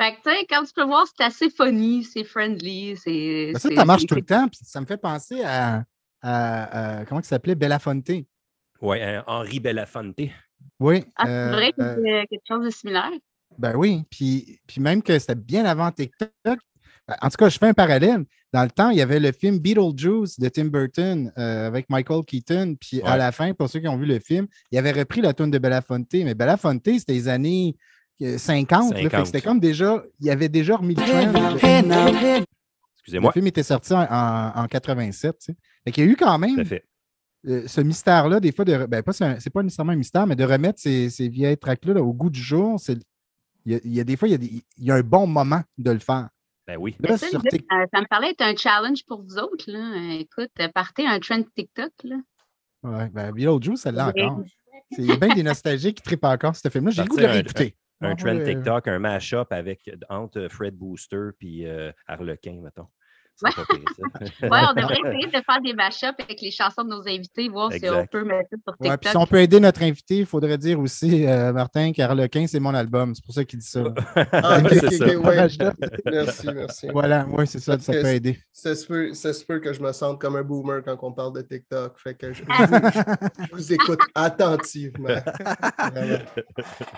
Fait 0.00 0.12
que, 0.16 0.22
tu 0.28 0.30
sais, 0.30 0.46
comme 0.46 0.66
tu 0.66 0.72
peux 0.74 0.84
voir, 0.84 1.06
c'est 1.06 1.24
assez 1.24 1.50
funny, 1.50 2.02
c'est 2.02 2.24
friendly, 2.24 2.96
c'est... 2.96 3.52
Ben, 3.52 3.76
ça, 3.76 3.84
marche 3.84 4.06
tout 4.06 4.16
le 4.16 4.22
temps. 4.22 4.48
puis 4.48 4.58
ça 4.64 4.80
me 4.80 4.86
fait 4.86 4.96
penser 4.96 5.40
à, 5.44 5.84
à- 6.20 6.98
à- 7.00 7.04
comment 7.04 7.20
il 7.20 7.24
s'appelait? 7.24 7.54
Belafonte. 7.54 8.10
Ouais, 8.82 9.00
euh, 9.02 9.22
Henri 9.28 9.60
Belafonte. 9.60 10.20
Oui. 10.80 11.04
Ah, 11.16 11.22
c'est 11.26 11.30
euh, 11.30 11.50
vrai 11.52 11.72
que 11.72 11.80
euh, 11.80 11.94
c'est 12.04 12.26
quelque 12.26 12.42
chose 12.48 12.64
de 12.64 12.70
similaire. 12.70 13.10
Ben 13.56 13.76
oui, 13.76 14.02
puis, 14.10 14.58
puis 14.66 14.80
même 14.80 15.00
que 15.00 15.16
c'était 15.16 15.36
bien 15.36 15.64
avant 15.64 15.92
TikTok. 15.92 16.58
En 17.20 17.28
tout 17.28 17.36
cas, 17.36 17.48
je 17.48 17.58
fais 17.58 17.66
un 17.68 17.74
parallèle. 17.74 18.24
Dans 18.52 18.62
le 18.62 18.70
temps, 18.70 18.90
il 18.90 18.96
y 18.98 19.02
avait 19.02 19.20
le 19.20 19.32
film 19.32 19.58
Beetlejuice 19.58 20.38
de 20.38 20.48
Tim 20.48 20.66
Burton 20.66 21.30
euh, 21.36 21.66
avec 21.66 21.90
Michael 21.90 22.24
Keaton. 22.24 22.76
Puis 22.80 23.02
à 23.02 23.16
la 23.16 23.32
fin, 23.32 23.52
pour 23.52 23.68
ceux 23.68 23.80
qui 23.80 23.88
ont 23.88 23.96
vu 23.98 24.06
le 24.06 24.18
film, 24.20 24.46
il 24.70 24.78
avait 24.78 24.92
repris 24.92 25.20
la 25.20 25.34
tune 25.34 25.50
de 25.50 25.58
Belafonte. 25.58 26.12
Mais 26.14 26.34
Belafonte, 26.34 26.82
c'était 26.98 27.12
les 27.12 27.28
années 27.28 27.76
euh, 28.22 28.38
50. 28.38 28.92
là. 28.92 28.96
Fait 28.96 29.04
que 29.04 29.10
50. 29.10 29.26
C'était 29.26 29.40
comme 29.42 29.60
déjà, 29.60 30.02
il 30.20 30.30
avait 30.30 30.48
déjà 30.48 30.76
remis 30.76 30.94
le 30.94 31.02
now, 31.32 31.58
hey. 31.62 31.82
Le 31.82 32.44
Excusez-moi. 32.96 33.32
film 33.32 33.46
était 33.48 33.62
sorti 33.62 33.92
en, 33.92 34.00
en, 34.08 34.52
en 34.62 34.66
87. 34.66 35.36
tu 35.38 35.44
sais. 35.44 35.56
Fait 35.84 35.92
qu'il 35.92 36.04
y 36.04 36.08
a 36.08 36.10
eu 36.10 36.16
quand 36.16 36.38
même 36.38 36.56
euh, 37.46 37.64
ce 37.66 37.82
mystère-là, 37.82 38.40
des 38.40 38.52
fois, 38.52 38.64
de, 38.64 38.86
ben, 38.86 39.02
pas, 39.02 39.12
c'est 39.12 39.50
pas 39.50 39.62
nécessairement 39.62 39.92
un 39.92 39.96
mystère, 39.96 40.26
mais 40.26 40.36
de 40.36 40.44
remettre 40.44 40.80
ces, 40.80 41.10
ces 41.10 41.28
vieilles 41.28 41.58
tracks-là 41.58 41.92
là, 41.94 42.02
au 42.02 42.14
goût 42.14 42.30
du 42.30 42.40
jour, 42.40 42.80
c'est, 42.80 42.96
il 43.66 43.72
y, 43.72 43.74
a, 43.74 43.80
il 43.84 43.92
y 43.94 44.00
a 44.00 44.04
des 44.04 44.16
fois, 44.16 44.28
il 44.28 44.30
y 44.32 44.34
a, 44.34 44.38
des- 44.38 44.64
il 44.78 44.84
y 44.84 44.90
a 44.90 44.94
un 44.94 45.02
bon 45.02 45.26
moment 45.26 45.60
de 45.76 45.90
le 45.90 45.98
faire. 45.98 46.28
Ben 46.66 46.76
oui. 46.78 46.96
Là, 47.00 47.18
Ça, 47.18 47.26
me 47.36 48.08
parlait 48.08 48.30
être 48.30 48.40
un 48.42 48.56
challenge 48.56 49.04
pour 49.06 49.22
vous 49.22 49.36
autres. 49.38 49.64
Là. 49.70 50.14
Écoute, 50.14 50.50
partez 50.74 51.06
un 51.06 51.18
trend 51.20 51.42
TikTok. 51.54 51.92
Là. 52.04 52.16
ouais, 52.84 53.08
ben, 53.10 53.32
Beetlejuice, 53.32 53.82
celle-là 53.82 54.12
Oui. 54.14 54.22
encore. 54.22 54.44
C'est- 54.90 55.02
Il 55.02 55.06
y 55.06 55.12
a 55.12 55.16
bien 55.16 55.34
des 55.34 55.42
nostalgiques 55.42 55.96
qui 55.98 56.02
trippent 56.02 56.24
encore 56.24 56.56
ce 56.56 56.68
film-là. 56.68 56.90
J'ai 56.90 57.02
le 57.02 57.08
goût 57.08 57.16
de 57.16 57.24
un- 57.24 57.30
réécouter. 57.32 57.76
Un 58.00 58.12
On 58.12 58.16
trend 58.16 58.42
TikTok, 58.44 58.88
un 58.88 58.98
mash-up 58.98 59.52
avec, 59.52 59.88
entre 60.10 60.48
Fred 60.50 60.74
Booster 60.74 61.28
puis 61.38 61.66
euh, 61.66 61.90
Harlequin, 62.06 62.60
mettons. 62.62 62.88
Ça. 63.36 63.48
Ouais, 64.42 64.60
on 64.70 64.74
devrait 64.74 64.98
essayer 65.04 65.26
de 65.26 65.42
faire 65.44 65.60
des 65.62 65.72
mashups 65.72 66.14
avec 66.18 66.40
les 66.40 66.50
chansons 66.50 66.84
de 66.84 66.90
nos 66.90 67.02
invités, 67.08 67.48
voir 67.48 67.72
si 67.72 67.88
on 67.88 68.06
peut 68.06 68.22
mettre 68.24 68.48
ça 68.50 68.56
sur 68.56 68.74
Ouais, 68.80 68.88
TikTok. 68.90 69.00
puis 69.00 69.10
si 69.10 69.16
on 69.16 69.26
peut 69.26 69.40
aider 69.40 69.60
notre 69.60 69.82
invité, 69.82 70.18
il 70.18 70.26
faudrait 70.26 70.58
dire 70.58 70.78
aussi, 70.78 71.26
euh, 71.26 71.52
Martin, 71.52 71.92
qu'Arlequin, 71.92 72.46
c'est 72.46 72.60
mon 72.60 72.74
album. 72.74 73.14
C'est 73.14 73.24
pour 73.24 73.34
ça 73.34 73.44
qu'il 73.44 73.58
dit 73.58 73.66
ça. 73.66 73.82
Ah, 74.32 74.58
ok, 74.58 74.68
C'est 74.70 74.86
ok, 74.86 74.92
ça. 74.92 75.06
ok, 75.18 75.24
ouais. 75.24 75.46
Merci, 76.12 76.46
merci. 76.54 76.88
voilà, 76.92 77.26
oui, 77.30 77.46
c'est 77.46 77.58
ça, 77.60 77.78
ça 77.78 77.92
peut 77.92 78.06
aider. 78.06 78.38
Ça 78.52 78.74
se, 78.74 78.86
peut, 78.86 79.12
ça 79.14 79.32
se 79.32 79.44
peut 79.44 79.58
que 79.58 79.72
je 79.72 79.80
me 79.80 79.92
sente 79.92 80.20
comme 80.20 80.36
un 80.36 80.42
boomer 80.42 80.82
quand 80.84 80.96
on 81.02 81.12
parle 81.12 81.32
de 81.34 81.42
TikTok. 81.42 81.98
Fait 81.98 82.14
que 82.14 82.32
je, 82.32 82.42
je 82.44 82.64
vous, 82.64 83.46
je 83.50 83.54
vous 83.54 83.72
écoute 83.72 84.00
attentivement. 84.14 85.08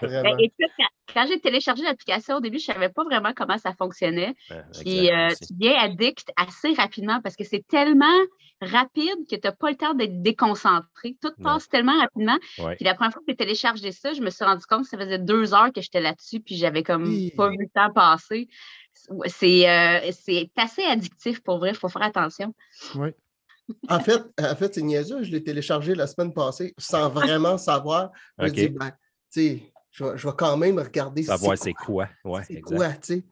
Vraiment. 0.02 0.36
Ben, 0.36 0.48
quand, 0.78 0.84
quand 1.14 1.26
j'ai 1.28 1.40
téléchargé 1.40 1.82
l'application, 1.82 2.36
au 2.36 2.40
début, 2.40 2.58
je 2.58 2.70
ne 2.70 2.74
savais 2.74 2.88
pas 2.88 3.04
vraiment 3.04 3.32
comment 3.34 3.58
ça 3.58 3.72
fonctionnait. 3.78 4.34
Ouais, 4.50 4.62
Puis 4.80 5.10
euh, 5.10 5.28
tu 5.30 5.54
deviens 5.54 5.78
addict 5.80 6.25
assez 6.36 6.72
rapidement 6.74 7.20
parce 7.22 7.36
que 7.36 7.44
c'est 7.44 7.66
tellement 7.68 8.06
rapide 8.60 9.26
que 9.30 9.36
tu 9.36 9.40
n'as 9.44 9.52
pas 9.52 9.70
le 9.70 9.76
temps 9.76 9.94
d'être 9.94 10.22
déconcentré. 10.22 11.16
Tout 11.20 11.32
Non. 11.38 11.44
passe 11.44 11.68
tellement 11.68 11.98
rapidement. 11.98 12.38
Ouais. 12.58 12.76
Puis 12.76 12.84
la 12.84 12.94
première 12.94 13.12
fois 13.12 13.20
que 13.20 13.26
j'ai 13.28 13.36
téléchargé 13.36 13.92
ça, 13.92 14.12
je 14.14 14.22
me 14.22 14.30
suis 14.30 14.44
rendu 14.44 14.64
compte 14.66 14.82
que 14.84 14.88
ça 14.88 14.98
faisait 14.98 15.18
deux 15.18 15.52
heures 15.54 15.72
que 15.72 15.80
j'étais 15.80 16.00
là-dessus, 16.00 16.40
puis 16.40 16.56
j'avais 16.56 16.82
comme 16.82 17.04
pas 17.36 17.48
vu 17.50 17.58
le 17.58 17.68
temps 17.68 17.92
passer. 17.92 18.48
C'est 19.26 19.68
euh, 19.68 20.10
c'est 20.12 20.50
assez 20.56 20.82
addictif 20.82 21.42
pour 21.42 21.58
vrai, 21.58 21.70
il 21.70 21.76
faut 21.76 21.88
faire 21.88 22.02
attention. 22.02 22.54
Oui. 22.94 23.10
En 23.88 24.00
fait, 24.00 24.22
en 24.40 24.56
fait 24.56 24.74
c'est 24.74 24.82
niaiseux. 24.82 25.22
Je 25.22 25.30
l'ai 25.30 25.42
téléchargé 25.42 25.94
la 25.94 26.06
semaine 26.06 26.32
passée 26.32 26.72
sans 26.78 27.08
vraiment 27.10 27.58
savoir. 27.58 28.10
Je 28.38 28.44
me 28.44 28.48
OK. 28.48 28.54
dis, 28.54 28.68
ben, 28.68 28.90
tu 28.90 28.94
sais, 29.30 29.72
je 29.90 30.04
vais, 30.04 30.16
je 30.16 30.26
vais 30.26 30.34
quand 30.36 30.56
même 30.56 30.78
regarder 30.78 31.24
Savoir 31.24 31.58
c'est 31.58 31.64
c'est 31.64 31.72
quoi. 31.72 32.08
Ouais, 32.24 32.42
c'est 32.46 32.60
quoi, 32.60 32.88
tu 32.90 32.98
sais. 33.02 33.24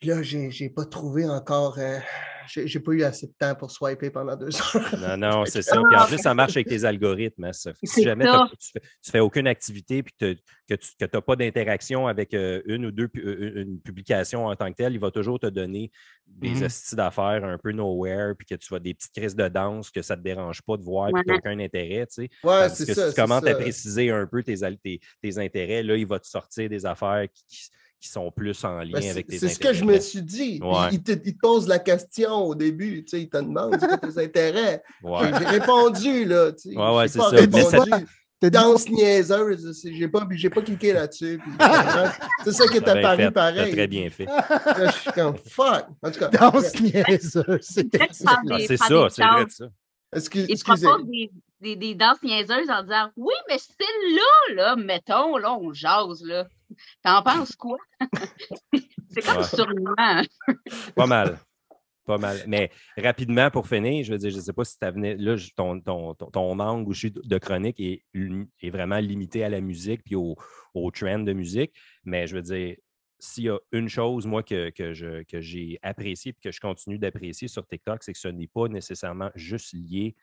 Puis 0.00 0.08
Là, 0.08 0.22
j'ai 0.22 0.70
pas 0.70 0.86
trouvé 0.86 1.28
encore. 1.28 1.78
euh, 1.78 1.98
j'ai 2.48 2.80
pas 2.80 2.92
eu 2.92 3.02
assez 3.04 3.26
de 3.28 3.32
temps 3.38 3.54
pour 3.54 3.70
swiper 3.70 4.10
pendant 4.10 4.34
deux 4.34 4.48
heures. 4.48 4.98
Non, 4.98 5.16
non, 5.16 5.44
c'est 5.46 5.62
ça. 5.62 5.76
Puis 5.88 5.96
en 5.96 6.06
plus, 6.06 6.18
ça 6.18 6.34
marche 6.34 6.56
avec 6.56 6.66
tes 6.68 6.84
algorithmes. 6.84 7.44
hein, 7.44 7.52
ça. 7.52 7.72
Si 7.84 8.02
jamais 8.02 8.24
tu, 8.24 8.70
fais, 8.72 8.80
tu 9.04 9.10
fais 9.12 9.20
aucune 9.20 9.46
activité 9.46 10.02
puis 10.02 10.14
que 10.18 10.32
tu 10.74 10.76
n'as 11.00 11.20
pas 11.20 11.36
d'interaction 11.36 12.06
avec 12.08 12.32
euh, 12.34 12.62
une 12.64 12.86
ou 12.86 12.90
deux 12.90 13.08
euh, 13.18 13.62
une 13.62 13.78
publication 13.80 14.46
en 14.46 14.56
tant 14.56 14.70
que 14.70 14.76
telle, 14.76 14.94
il 14.94 14.98
va 15.00 15.10
toujours 15.10 15.38
te 15.38 15.46
donner 15.48 15.92
des 16.26 16.62
hosties 16.64 16.96
d'affaires 16.96 17.44
un 17.44 17.58
peu 17.58 17.70
nowhere, 17.72 18.34
puis 18.38 18.46
que 18.46 18.54
tu 18.54 18.72
vas 18.72 18.78
des 18.80 18.94
petites 18.94 19.12
crises 19.14 19.36
de 19.36 19.48
danse 19.48 19.90
que 19.90 20.00
ça 20.00 20.14
ne 20.16 20.20
te 20.20 20.24
dérange 20.24 20.62
pas 20.62 20.76
de 20.76 20.82
voir, 20.82 21.06
Ouais. 21.12 21.20
puis 21.20 21.22
tu 21.24 21.28
n'as 21.30 21.36
aucun 21.36 21.58
intérêt. 21.60 22.06
Tu 22.06 22.24
sais. 22.24 22.30
Ouais, 22.42 22.68
c'est 22.70 22.86
que 22.86 22.94
ça. 22.94 23.08
si 23.10 23.14
tu 23.14 23.20
commences 23.20 23.44
ça. 23.44 23.50
à 23.50 23.54
préciser 23.54 24.10
un 24.10 24.26
peu 24.26 24.42
tes, 24.42 24.62
al- 24.62 24.78
tes, 24.78 24.98
tes 25.22 25.38
intérêts, 25.38 25.82
là, 25.82 25.94
il 25.96 26.06
va 26.06 26.18
te 26.18 26.26
sortir 26.26 26.68
des 26.70 26.86
affaires 26.86 27.26
qui, 27.32 27.44
qui- 27.46 27.68
qui 28.00 28.08
sont 28.08 28.30
plus 28.30 28.64
en 28.64 28.78
lien 28.78 28.92
Ben, 28.94 29.02
c'est- 29.02 29.10
avec 29.10 29.26
tes 29.26 29.38
c'est 29.38 29.46
intérêts. 29.46 29.54
ce 29.54 29.58
que 29.68 29.72
je 29.74 29.84
me 29.84 29.98
suis 30.00 30.22
dit. 30.22 30.58
Il- 30.60 30.64
Ouais. 30.64 30.88
Il, 30.92 31.02
te, 31.02 31.12
il 31.12 31.34
te 31.34 31.38
pose 31.38 31.68
la 31.68 31.78
question 31.78 32.32
au 32.34 32.54
début, 32.54 33.04
tu 33.04 33.10
sais, 33.10 33.22
il 33.22 33.28
te 33.28 33.36
demande 33.36 33.76
c'est 33.78 34.00
tes 34.00 34.18
intérêts. 34.24 34.82
Ouais. 35.02 35.30
J'ai 35.38 35.44
répondu, 35.46 36.24
là. 36.24 36.52
tu 36.52 36.70
sais. 36.70 36.76
Ouais, 36.76 36.96
ouais, 36.96 37.02
J'ai 37.04 37.08
c'est 37.08 37.18
pas 37.18 37.30
ça. 37.30 37.36
Répondu. 37.36 38.06
Danse 38.42 38.88
niaiseuse, 38.88 39.78
c'est- 39.78 39.92
j'ai 39.92 40.08
pas, 40.08 40.26
j'ai 40.30 40.48
pas 40.48 40.62
cliqué 40.62 40.94
là-dessus. 40.94 41.42
c'est 42.44 42.52
ça 42.52 42.66
qui 42.68 42.78
est 42.78 42.88
apparu 42.88 43.30
pareil. 43.32 43.70
très 43.72 43.86
bien 43.86 44.08
fait. 44.08 44.24
Là, 44.24 44.86
je 44.86 44.98
suis 44.98 45.10
comme 45.12 45.36
fuck. 45.36 45.84
En 46.02 46.10
tout 46.10 46.18
cas, 46.20 46.28
Danse 46.28 46.80
niaiseuse. 46.80 47.58
C'est 47.60 47.86
Ah, 48.26 48.40
des- 48.44 48.66
c'est 48.66 48.76
ça, 48.78 48.88
des 48.88 49.10
c'est 49.10 49.22
vrai 49.22 49.44
ça. 49.50 49.66
excuse- 50.16 50.42
Il 50.44 50.46
te 50.46 50.52
excusez. 50.52 50.86
propose 50.86 51.06
des, 51.10 51.30
des, 51.60 51.76
des 51.76 51.94
danses 51.94 52.22
niaiseuses 52.22 52.70
en 52.70 52.82
disant 52.82 53.10
Oui, 53.18 53.34
mais 53.50 53.58
celle-là, 53.58 54.54
là, 54.54 54.76
mettons, 54.76 55.36
là, 55.36 55.52
on 55.52 55.74
jase, 55.74 56.22
là. 56.24 56.46
T'en 57.02 57.22
penses 57.22 57.56
quoi? 57.56 57.78
c'est 59.10 59.22
comme 59.22 59.94
Ouais. 59.98 60.22
Pas 60.94 61.06
mal. 61.06 61.38
Pas 62.06 62.18
mal. 62.18 62.38
Mais 62.46 62.70
rapidement, 62.96 63.50
pour 63.50 63.68
finir, 63.68 64.04
je 64.04 64.12
veux 64.12 64.18
dire, 64.18 64.30
je 64.30 64.36
ne 64.36 64.40
sais 64.40 64.52
pas 64.52 64.64
si 64.64 64.78
tu 64.78 64.90
venais. 64.90 65.16
Là, 65.16 65.36
ton, 65.54 65.80
ton, 65.80 66.14
ton, 66.14 66.58
angle 66.58 66.92
de 66.92 67.38
chronique 67.38 67.78
est, 67.78 68.04
est 68.14 68.70
vraiment 68.70 68.98
limité 68.98 69.44
à 69.44 69.48
la 69.48 69.60
musique 69.60 70.02
puis 70.04 70.16
au, 70.16 70.36
au 70.74 70.90
trend 70.90 71.20
de 71.20 71.32
musique. 71.32 71.72
Mais 72.04 72.26
je 72.26 72.36
veux 72.36 72.42
dire, 72.42 72.76
s'il 73.20 73.44
y 73.44 73.48
a 73.50 73.58
une 73.72 73.88
chose, 73.88 74.26
moi, 74.26 74.42
que, 74.42 74.70
que, 74.70 74.92
je, 74.92 75.22
que 75.24 75.40
j'ai 75.40 75.78
apprécié 75.82 76.32
et 76.32 76.40
que 76.42 76.50
je 76.50 76.60
continue 76.60 76.98
d'apprécier 76.98 77.48
sur 77.48 77.66
TikTok, 77.66 78.02
c'est 78.02 78.12
que 78.12 78.18
ce 78.18 78.28
n'est 78.28 78.48
pas 78.48 78.68
nécessairement 78.68 79.30
juste 79.34 79.74
lié 79.74 80.16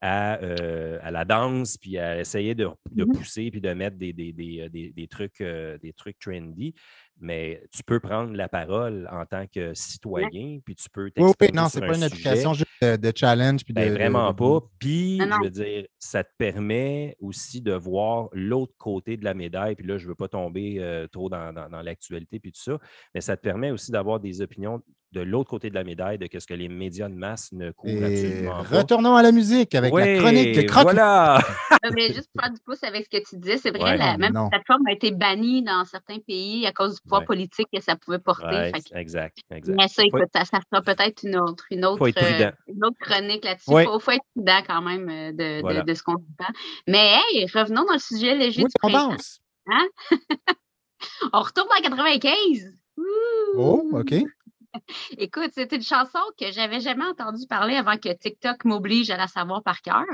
à, 0.00 0.38
euh, 0.42 0.98
à 1.02 1.10
la 1.10 1.24
danse, 1.24 1.76
puis 1.76 1.98
à 1.98 2.20
essayer 2.20 2.54
de, 2.54 2.68
de 2.92 3.04
Mhm. 3.04 3.12
pousser, 3.12 3.50
puis 3.50 3.60
de 3.60 3.72
mettre 3.72 3.96
des, 3.96 4.12
des, 4.12 4.32
des, 4.32 4.60
euh, 4.60 4.68
des- 4.68 4.90
des 4.90 5.08
trucs, 5.08 5.40
euh, 5.40 5.76
des 5.78 5.92
trucs 5.92 6.18
trendy. 6.18 6.74
Mais 7.20 7.60
tu 7.72 7.82
peux 7.82 7.98
prendre 7.98 8.32
la 8.34 8.48
parole 8.48 9.08
en 9.10 9.26
tant 9.26 9.46
que 9.48 9.74
citoyen, 9.74 10.60
puis 10.64 10.76
tu 10.76 10.88
peux 10.88 11.06
Oui, 11.06 11.12
oui, 11.16 11.24
t'exprimer 11.24 11.52
non, 11.60 11.68
c'est 11.68 11.82
un 11.82 11.86
pas 11.88 11.96
une 11.96 12.02
application 12.04 12.54
juste 12.54 12.70
de, 12.80 12.94
de 12.94 13.12
challenge. 13.12 13.64
Puis 13.64 13.74
Ben, 13.74 13.88
de, 13.88 13.94
vraiment 13.94 14.32
pas. 14.32 14.60
Puis, 14.78 15.18
je 15.20 15.42
veux 15.42 15.50
dire, 15.50 15.86
ça 15.98 16.22
te 16.22 16.30
permet 16.38 17.16
aussi 17.18 17.60
de 17.60 17.72
voir 17.72 18.28
l'autre 18.32 18.74
côté 18.78 19.16
de 19.16 19.24
la 19.24 19.34
médaille. 19.34 19.74
Puis 19.74 19.86
là, 19.86 19.98
je 19.98 20.04
ne 20.04 20.10
veux 20.10 20.14
pas 20.14 20.28
tomber 20.28 20.76
euh, 20.78 21.08
trop 21.08 21.28
dans, 21.28 21.52
dans- 21.52 21.68
dans 21.68 21.82
l'actualité 21.82 22.38
puis 22.38 22.52
tout 22.52 22.60
ça, 22.62 22.78
mais 23.14 23.20
ça 23.20 23.36
te 23.36 23.42
permet 23.42 23.72
aussi 23.72 23.90
d'avoir 23.90 24.20
des 24.20 24.40
opinions 24.40 24.80
de 25.12 25.20
l'autre 25.22 25.48
côté 25.48 25.70
de 25.70 25.74
la 25.74 25.84
médaille, 25.84 26.18
de 26.18 26.28
ce 26.38 26.46
que 26.46 26.52
les 26.54 26.68
médias 26.68 27.08
de 27.08 27.14
masse 27.14 27.50
ne 27.52 27.70
couvrent 27.70 28.04
Et 28.04 28.12
absolument 28.26 28.62
pas. 28.62 28.78
retournons 28.78 29.16
à 29.16 29.22
la 29.22 29.32
musique 29.32 29.74
avec 29.74 29.92
la 29.94 30.18
chronique 30.18 30.54
de 30.54 30.62
Croque. 30.62 30.82
Voilà! 30.84 31.38
Euh, 31.84 31.90
mais 31.94 32.08
juste 32.12 32.28
pour 32.34 32.42
faire 32.42 32.52
du 32.52 32.60
pouce 32.66 32.82
avec 32.82 33.04
ce 33.04 33.18
que 33.18 33.22
tu 33.24 33.36
disais, 33.38 33.56
c'est 33.56 33.70
vrai, 33.70 33.92
Ouais. 33.92 33.96
la 33.96 34.18
même 34.18 34.32
non. 34.32 34.48
plateforme 34.48 34.84
a 34.88 34.92
été 34.92 35.12
bannie 35.12 35.62
dans 35.62 35.84
certains 35.84 36.18
pays 36.18 36.66
à 36.66 36.72
cause 36.72 36.96
du 36.96 37.00
pouvoir 37.02 37.20
Ouais. 37.20 37.26
politique 37.26 37.68
que 37.72 37.80
ça 37.80 37.94
pouvait 37.94 38.18
porter. 38.18 38.46
Ouais, 38.46 38.72
Fait 38.74 38.80
que- 38.80 38.98
exact, 38.98 39.38
exact. 39.52 39.76
mais 39.78 39.86
ça, 39.86 40.02
écoute, 40.04 40.22
ça, 40.34 40.44
ça 40.44 40.58
sera 40.68 40.82
peut-être 40.82 41.22
une 41.22 41.36
autre, 41.38 41.64
une 41.70 41.84
autre, 41.84 42.02
euh, 42.02 42.50
une 42.66 42.84
autre 42.84 42.96
chronique 42.98 43.44
là-dessus. 43.44 43.66
Il 43.68 43.74
Ouais. 43.74 43.84
faut, 43.84 44.00
faut 44.00 44.10
être 44.10 44.24
prudent 44.34 44.60
quand 44.66 44.82
même 44.82 45.08
euh, 45.08 45.30
de, 45.30 45.56
de- 45.58 45.60
Voilà. 45.60 45.82
de 45.82 45.94
ce 45.94 46.02
qu'on 46.02 46.16
dit. 46.16 46.26
Mais 46.88 47.14
hey, 47.32 47.46
revenons 47.54 47.84
dans 47.84 47.92
le 47.92 47.98
sujet 48.00 48.34
léger 48.34 48.62
Oui, 48.64 48.68
du 48.68 48.72
on 48.82 48.88
printemps. 48.88 49.10
danse. 49.12 49.38
On 51.32 51.40
retourne 51.42 51.68
en 51.78 51.80
95. 51.80 52.74
Ouh! 52.96 53.02
Oh, 53.56 53.88
OK. 53.92 54.14
Écoute, 55.18 55.50
c'est 55.54 55.72
une 55.72 55.82
chanson 55.82 56.18
que 56.38 56.50
j'avais 56.52 56.80
jamais 56.80 57.04
entendu 57.04 57.46
parler 57.48 57.74
avant 57.74 57.96
que 57.96 58.12
TikTok 58.12 58.64
m'oblige 58.64 59.10
à 59.10 59.16
la 59.16 59.26
savoir 59.26 59.62
par 59.62 59.80
cœur. 59.80 60.04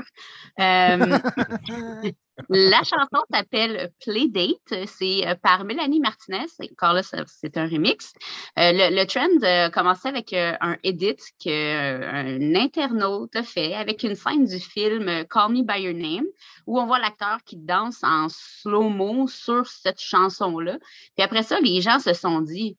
Euh, 0.59 1.17
la 2.49 2.77
chanson 2.83 3.23
s'appelle 3.31 3.91
Playdate. 4.01 4.87
C'est 4.87 5.27
euh, 5.27 5.35
par 5.35 5.63
Mélanie 5.65 5.99
Martinez. 5.99 6.45
Encore 6.71 6.93
là, 6.93 7.01
c'est 7.03 7.57
un 7.57 7.67
remix. 7.67 8.13
Euh, 8.57 8.71
le, 8.73 8.95
le 8.95 9.05
trend 9.05 9.71
commençait 9.71 10.09
avec 10.09 10.33
un 10.33 10.77
edit 10.83 11.17
qu'un 11.39 12.55
internaute 12.55 13.35
a 13.35 13.43
fait 13.43 13.73
avec 13.73 14.03
une 14.03 14.15
scène 14.15 14.45
du 14.45 14.59
film 14.59 15.25
Call 15.29 15.51
Me 15.51 15.63
By 15.63 15.81
Your 15.81 15.93
Name 15.93 16.25
où 16.65 16.79
on 16.79 16.85
voit 16.85 16.99
l'acteur 16.99 17.39
qui 17.45 17.57
danse 17.57 18.03
en 18.03 18.27
slow-mo 18.29 19.27
sur 19.27 19.67
cette 19.67 19.99
chanson-là. 19.99 20.77
Puis 21.15 21.23
après 21.23 21.43
ça, 21.43 21.59
les 21.59 21.81
gens 21.81 21.99
se 21.99 22.13
sont 22.13 22.41
dit 22.41 22.77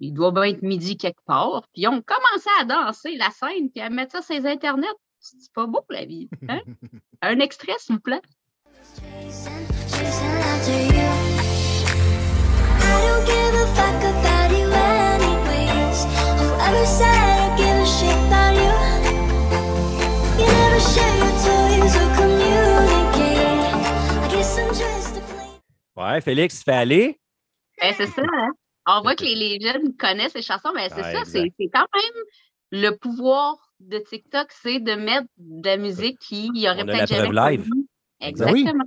il 0.00 0.12
doit 0.14 0.32
bien 0.32 0.44
être 0.44 0.62
midi 0.62 0.96
quelque 0.96 1.22
part. 1.26 1.62
Puis 1.72 1.82
ils 1.82 1.88
ont 1.88 2.02
commencé 2.02 2.48
à 2.60 2.64
danser 2.64 3.16
la 3.16 3.30
scène 3.30 3.70
puis 3.70 3.80
à 3.80 3.90
mettre 3.90 4.12
ça 4.12 4.22
sur 4.22 4.34
les 4.34 4.46
internets. 4.46 4.86
C'est 5.20 5.52
pas 5.52 5.66
beau 5.66 5.84
la 5.90 6.04
vie. 6.04 6.28
hein? 6.48 6.60
Un 7.22 7.40
extrait, 7.40 7.74
s'il 7.78 7.96
vous 7.96 8.00
plaît. 8.00 8.22
Chasing, 8.94 9.66
chasing 9.88 10.36
after 10.40 10.72
you. 10.72 11.08
I 12.80 13.00
don't 13.02 13.24
give 13.26 13.54
a 13.54 13.66
fuck 13.74 14.02
about 14.04 14.50
you 14.56 14.66
anyways. 14.70 16.06
Whoever 16.40 16.86
said 16.86 17.06
I 17.06 17.56
give 17.56 17.76
a 17.76 17.86
shit 17.86 18.16
about 18.26 18.54
you. 18.54 18.72
You 20.38 20.46
never 20.46 20.80
share 20.80 21.16
your 21.18 21.34
toys 21.42 21.96
or 21.96 22.08
communicate. 22.16 23.74
I 24.22 24.28
guess 24.30 24.58
I'm 24.58 24.68
just 24.68 25.16
a 25.16 25.20
play. 25.20 25.50
Ouais, 25.96 26.20
Félix, 26.20 26.62
fais 26.62 26.72
aller? 26.72 27.20
Ben, 27.80 27.92
c'est 27.96 28.06
ça, 28.06 28.22
hein? 28.22 28.50
On 28.90 29.02
voit 29.02 29.14
que 29.14 29.24
les, 29.24 29.34
les 29.34 29.60
jeunes 29.60 29.94
connaissent 29.96 30.34
les 30.34 30.42
chansons, 30.42 30.70
mais 30.74 30.88
c'est 30.88 30.96
Ouais, 31.02 31.12
ça, 31.12 31.24
c'est 31.26 31.50
quand 31.72 31.86
même 31.94 32.22
le 32.70 32.90
pouvoir 32.96 33.56
de 33.80 33.98
TikTok, 33.98 34.48
c'est 34.50 34.80
de 34.80 34.92
mettre 34.92 35.26
de 35.36 35.68
la 35.68 35.76
musique 35.76 36.18
qui 36.18 36.50
y 36.54 36.68
aurait 36.68 36.82
On 36.84 36.88
a 36.88 36.92
la 36.92 37.06
peut-être 37.06 37.08
jamais 37.08 37.50
live. 37.56 37.68
Ben 37.68 37.70
oui. 37.70 37.86
Exactement. 38.28 38.84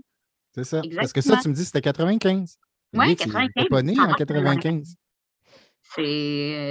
C'est 0.54 0.64
ça. 0.66 0.82
Parce 0.96 1.14
que 1.14 1.22
ça, 1.22 1.38
tu 1.38 1.48
me 1.50 1.54
dis, 1.54 1.64
c'était 1.64 1.82
95. 1.82 2.58
Ouais, 2.94 3.06
Félix, 3.06 3.26
il 3.26 3.32
95, 3.32 3.50
était 3.56 3.70
pas 3.70 3.82
né 3.84 3.94
en 4.00 4.08
marche, 4.08 4.18
95. 4.18 4.96
C'est 5.94 6.04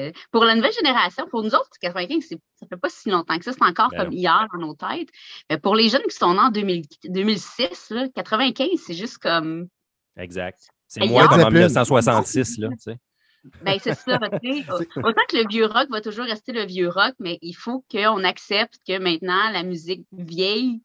euh, 0.08 0.12
pour 0.30 0.44
la 0.44 0.54
nouvelle 0.54 0.72
génération, 0.72 1.26
pour 1.30 1.42
nous 1.42 1.54
autres, 1.54 1.68
95, 1.80 2.24
c'est- 2.26 2.38
ça 2.54 2.66
fait 2.66 2.76
pas 2.76 2.88
si 2.88 3.10
longtemps 3.10 3.38
que 3.38 3.44
ça, 3.44 3.52
c'est 3.52 3.62
encore 3.64 3.90
Ben 3.90 3.98
comme 3.98 4.08
non. 4.08 4.12
hier 4.14 4.46
dans 4.52 4.60
nos 4.66 4.74
têtes. 4.74 5.08
Mais 5.50 5.58
pour 5.58 5.74
les 5.74 5.88
jeunes 5.88 6.02
qui 6.08 6.16
sont 6.16 6.32
nés 6.34 6.40
en 6.40 6.50
2000 6.50 6.84
2006, 7.04 7.90
là, 7.90 8.08
95, 8.14 8.68
c'est 8.86 8.94
juste 8.94 9.18
comme 9.18 9.68
Exact. 10.16 10.58
C'est 10.88 11.06
moins 11.06 11.24
comme 11.28 11.34
en 11.40 11.44
Zeppelin. 11.44 11.50
1966, 11.68 12.58
là, 12.58 12.68
tu 12.70 12.76
sais. 12.78 12.96
Ben, 13.62 13.78
c'est 13.80 13.94
ça. 13.94 14.18
Autant 14.18 15.22
que 15.28 15.36
le 15.36 15.48
vieux 15.48 15.66
rock 15.66 15.88
va 15.90 16.00
toujours 16.00 16.26
rester 16.26 16.52
le 16.52 16.64
vieux 16.66 16.88
rock, 16.88 17.14
mais 17.18 17.38
il 17.42 17.54
faut 17.54 17.84
qu'on 17.90 18.24
accepte 18.24 18.80
que 18.86 18.98
maintenant, 18.98 19.50
la 19.52 19.62
musique 19.62 20.06
vieille, 20.12 20.80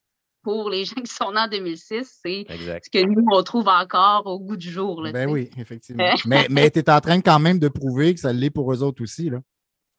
pour 0.46 0.70
les 0.70 0.86
gens 0.86 1.02
qui 1.02 1.12
sont 1.12 1.32
nés 1.32 1.42
en 1.42 1.48
2006, 1.48 2.20
c'est 2.24 2.46
ce 2.48 2.90
que 2.90 3.06
nous, 3.06 3.26
on 3.32 3.44
trouve 3.44 3.68
encore 3.68 4.28
au 4.28 4.40
goût 4.40 4.56
du 4.56 4.70
jour. 4.70 5.02
Là, 5.02 5.12
Ben 5.12 5.30
oui, 5.30 5.50
effectivement. 5.58 6.04
mais 6.26 6.48
mais 6.50 6.70
tu 6.72 6.80
es 6.80 6.90
en 6.90 7.02
train 7.02 7.20
quand 7.20 7.40
même 7.40 7.60
de 7.60 7.68
prouver 7.68 8.14
que 8.14 8.22
ça 8.22 8.32
l'est 8.32 8.52
pour 8.52 8.72
eux 8.72 8.84
autres 8.84 9.02
aussi. 9.04 9.30
Là. 9.30 9.40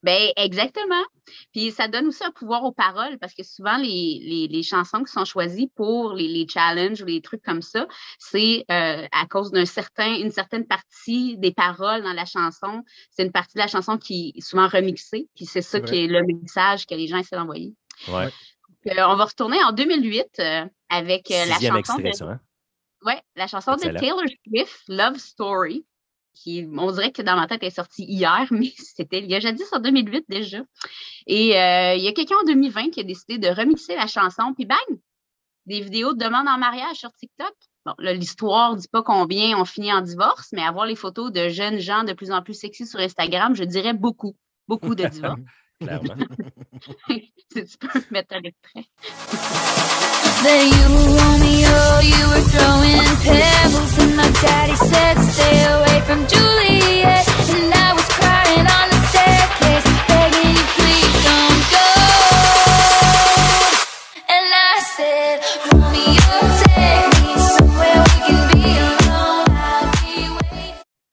Ben, 0.06 0.30
exactement. 0.36 1.02
Puis 1.52 1.72
ça 1.72 1.88
donne 1.88 2.06
aussi 2.06 2.22
un 2.22 2.30
pouvoir 2.30 2.62
aux 2.62 2.70
paroles 2.70 3.18
parce 3.18 3.34
que 3.34 3.42
souvent, 3.42 3.76
les, 3.76 4.20
les, 4.22 4.46
les 4.48 4.62
chansons 4.62 5.02
qui 5.02 5.12
sont 5.12 5.24
choisies 5.24 5.68
pour 5.74 6.12
les, 6.12 6.28
les 6.28 6.46
challenges 6.46 7.02
ou 7.02 7.06
les 7.06 7.20
trucs 7.20 7.42
comme 7.42 7.60
ça, 7.60 7.88
c'est 8.20 8.64
euh, 8.70 9.04
à 9.10 9.26
cause 9.26 9.50
d'un 9.50 9.64
certain, 9.64 10.14
une 10.14 10.30
certaine 10.30 10.64
partie 10.64 11.36
des 11.38 11.52
paroles 11.52 12.04
dans 12.04 12.12
la 12.12 12.24
chanson. 12.24 12.84
C'est 13.10 13.24
une 13.24 13.32
partie 13.32 13.54
de 13.54 13.62
la 13.62 13.66
chanson 13.66 13.98
qui 13.98 14.32
est 14.36 14.40
souvent 14.40 14.68
remixée. 14.68 15.28
Puis 15.34 15.44
c'est 15.44 15.60
ça 15.60 15.80
qui 15.80 16.04
est 16.04 16.06
le 16.06 16.22
message 16.24 16.86
que 16.86 16.94
les 16.94 17.08
gens 17.08 17.18
essaient 17.18 17.34
d'envoyer. 17.34 17.74
Ouais. 18.06 18.30
Euh, 18.86 19.04
on 19.08 19.16
va 19.16 19.24
retourner 19.24 19.58
en 19.64 19.72
2008 19.72 20.26
euh, 20.38 20.66
avec 20.88 21.32
euh, 21.32 21.44
la 21.46 21.54
chanson, 21.54 21.76
extrait, 21.76 22.02
de, 22.02 22.12
ça, 22.12 22.24
hein? 22.26 22.40
ouais, 23.04 23.20
la 23.34 23.48
chanson 23.48 23.74
de. 23.74 23.98
Taylor 23.98 24.22
Swift, 24.46 24.82
Love 24.86 25.16
Story, 25.16 25.84
on 26.46 26.92
dirait 26.92 27.12
que 27.12 27.22
dans 27.22 27.36
ma 27.36 27.46
tête, 27.46 27.60
elle 27.62 27.68
est 27.68 27.70
sortie 27.70 28.04
hier, 28.04 28.46
mais 28.50 28.72
c'était 28.76 29.20
il 29.20 29.30
y 29.30 29.34
a 29.34 29.40
jadis 29.40 29.72
en 29.72 29.80
2008 29.80 30.24
déjà. 30.28 30.58
Et 31.26 31.58
euh, 31.58 31.94
il 31.94 32.02
y 32.02 32.08
a 32.08 32.12
quelqu'un 32.12 32.36
en 32.42 32.46
2020 32.46 32.90
qui 32.90 33.00
a 33.00 33.04
décidé 33.04 33.38
de 33.38 33.48
remixer 33.48 33.94
la 33.94 34.06
chanson, 34.06 34.52
puis 34.54 34.66
bang! 34.66 34.78
Des 35.66 35.80
vidéos 35.80 36.12
de 36.12 36.18
demande 36.18 36.46
en 36.46 36.58
mariage 36.58 36.96
sur 36.96 37.12
TikTok. 37.12 37.52
Bon, 37.84 37.94
l'histoire 37.98 38.76
dit 38.76 38.88
pas 38.88 39.02
combien 39.02 39.58
on 39.58 39.64
finit 39.64 39.92
en 39.92 40.00
divorce, 40.00 40.48
mais 40.52 40.62
avoir 40.62 40.86
les 40.86 40.94
photos 40.94 41.32
de 41.32 41.48
jeunes 41.48 41.78
gens 41.78 42.04
de 42.04 42.12
plus 42.12 42.30
en 42.30 42.42
plus 42.42 42.54
sexy 42.54 42.86
sur 42.86 43.00
Instagram, 43.00 43.54
je 43.54 43.64
dirais 43.64 43.94
beaucoup. 43.94 44.36
Beaucoup 44.68 44.94
de 44.94 45.06
divorces. 45.06 45.40
mettre 48.10 48.34
à. 48.34 48.40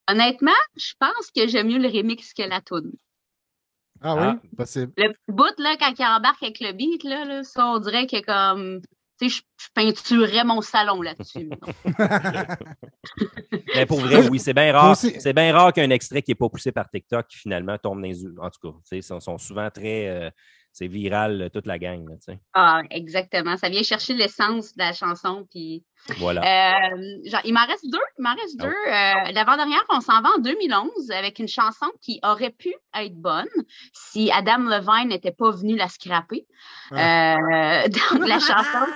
Honnêtement, 0.06 0.52
je 0.76 0.92
pense 0.98 1.30
que 1.34 1.48
j'aime 1.48 1.68
mieux 1.68 1.78
le 1.78 1.88
remix 1.88 2.34
que 2.34 2.42
la 2.42 2.60
toune. 2.60 2.92
Ah 4.06 4.14
Ah. 4.18 4.36
oui, 4.42 4.50
possible. 4.56 4.92
Le 4.98 5.08
petit 5.08 5.18
bout, 5.32 5.54
là, 5.58 5.76
quand 5.80 5.92
il 5.98 6.04
embarque 6.04 6.42
avec 6.42 6.60
le 6.60 6.72
beat, 6.72 7.02
là, 7.04 7.24
là, 7.24 7.42
ça, 7.42 7.66
on 7.66 7.78
dirait 7.80 8.06
que 8.06 8.20
comme. 8.24 8.80
Tu 9.20 9.30
sais, 9.30 9.36
je, 9.36 9.64
je 9.64 9.68
peinturerais 9.74 10.42
mon 10.44 10.60
salon 10.60 11.00
là-dessus. 11.00 11.48
Mais 13.74 13.86
pour 13.86 14.00
vrai, 14.00 14.28
oui, 14.28 14.38
c'est 14.38 14.54
bien 14.54 14.72
rare. 14.72 14.96
C'est 14.96 15.32
bien 15.32 15.52
rare 15.52 15.72
qu'un 15.72 15.90
extrait 15.90 16.22
qui 16.22 16.30
n'est 16.32 16.34
pas 16.36 16.48
poussé 16.48 16.72
par 16.72 16.88
TikTok 16.90 17.26
qui 17.28 17.38
finalement 17.38 17.78
tombe 17.78 18.00
dans 18.00 18.06
les. 18.08 18.26
En 18.38 18.50
tout 18.50 18.60
cas, 18.60 18.76
tu 18.78 18.80
sais, 18.84 18.96
ils 18.98 19.02
sont, 19.02 19.20
sont 19.20 19.38
souvent 19.38 19.70
très. 19.70 20.08
euh, 20.08 20.30
c'est 20.74 20.88
viral, 20.88 21.50
toute 21.54 21.66
la 21.66 21.78
gang. 21.78 22.04
là, 22.08 22.34
ah, 22.54 22.82
exactement. 22.90 23.56
Ça 23.56 23.68
vient 23.68 23.84
chercher 23.84 24.14
l'essence 24.14 24.74
de 24.74 24.82
la 24.82 24.92
chanson. 24.92 25.46
Puis, 25.48 25.84
Voilà. 26.18 26.40
euh, 26.42 26.96
genre, 27.24 27.40
il 27.44 27.54
m'en 27.54 27.64
reste 27.64 27.88
deux. 27.88 27.98
Il 28.18 28.22
m'en 28.22 28.34
reste 28.34 28.56
Oh. 28.60 28.64
deux. 28.64 28.68
Euh, 28.92 29.32
L'avant-dernière, 29.32 29.84
on 29.88 30.00
s'en 30.00 30.20
va 30.20 30.30
en 30.36 30.38
2011 30.40 31.12
avec 31.12 31.38
une 31.38 31.46
chanson 31.46 31.86
qui 32.02 32.18
aurait 32.24 32.50
pu 32.50 32.74
être 32.98 33.14
bonne 33.14 33.46
si 33.92 34.32
Adam 34.32 34.58
Levine 34.64 35.10
n'était 35.10 35.30
pas 35.32 35.52
venu 35.52 35.76
la 35.76 35.88
scraper. 35.88 36.44
Euh, 36.90 36.96
donc, 38.18 38.26
la 38.26 38.40
chanson. 38.40 38.92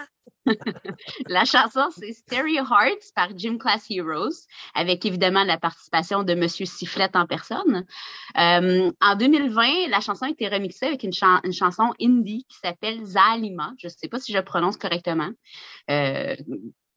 la 1.28 1.44
chanson, 1.44 1.88
c'est 1.96 2.12
Stereo 2.12 2.64
Hearts 2.64 3.12
par 3.14 3.36
Gym 3.36 3.58
Class 3.58 3.86
Heroes, 3.90 4.46
avec 4.74 5.04
évidemment 5.06 5.44
la 5.44 5.58
participation 5.58 6.22
de 6.22 6.34
Monsieur 6.34 6.66
Sifflette 6.66 7.16
en 7.16 7.26
personne. 7.26 7.84
Euh, 8.38 8.90
en 9.00 9.16
2020, 9.16 9.88
la 9.88 10.00
chanson 10.00 10.26
a 10.26 10.30
été 10.30 10.48
remixée 10.48 10.86
avec 10.86 11.02
une, 11.02 11.12
chan- 11.12 11.40
une 11.44 11.52
chanson 11.52 11.92
indie 12.00 12.44
qui 12.48 12.58
s'appelle 12.58 13.04
Zalima. 13.04 13.72
Je 13.78 13.86
ne 13.86 13.92
sais 13.92 14.08
pas 14.08 14.18
si 14.20 14.32
je 14.32 14.38
prononce 14.40 14.76
correctement. 14.76 15.30
Euh, 15.90 16.36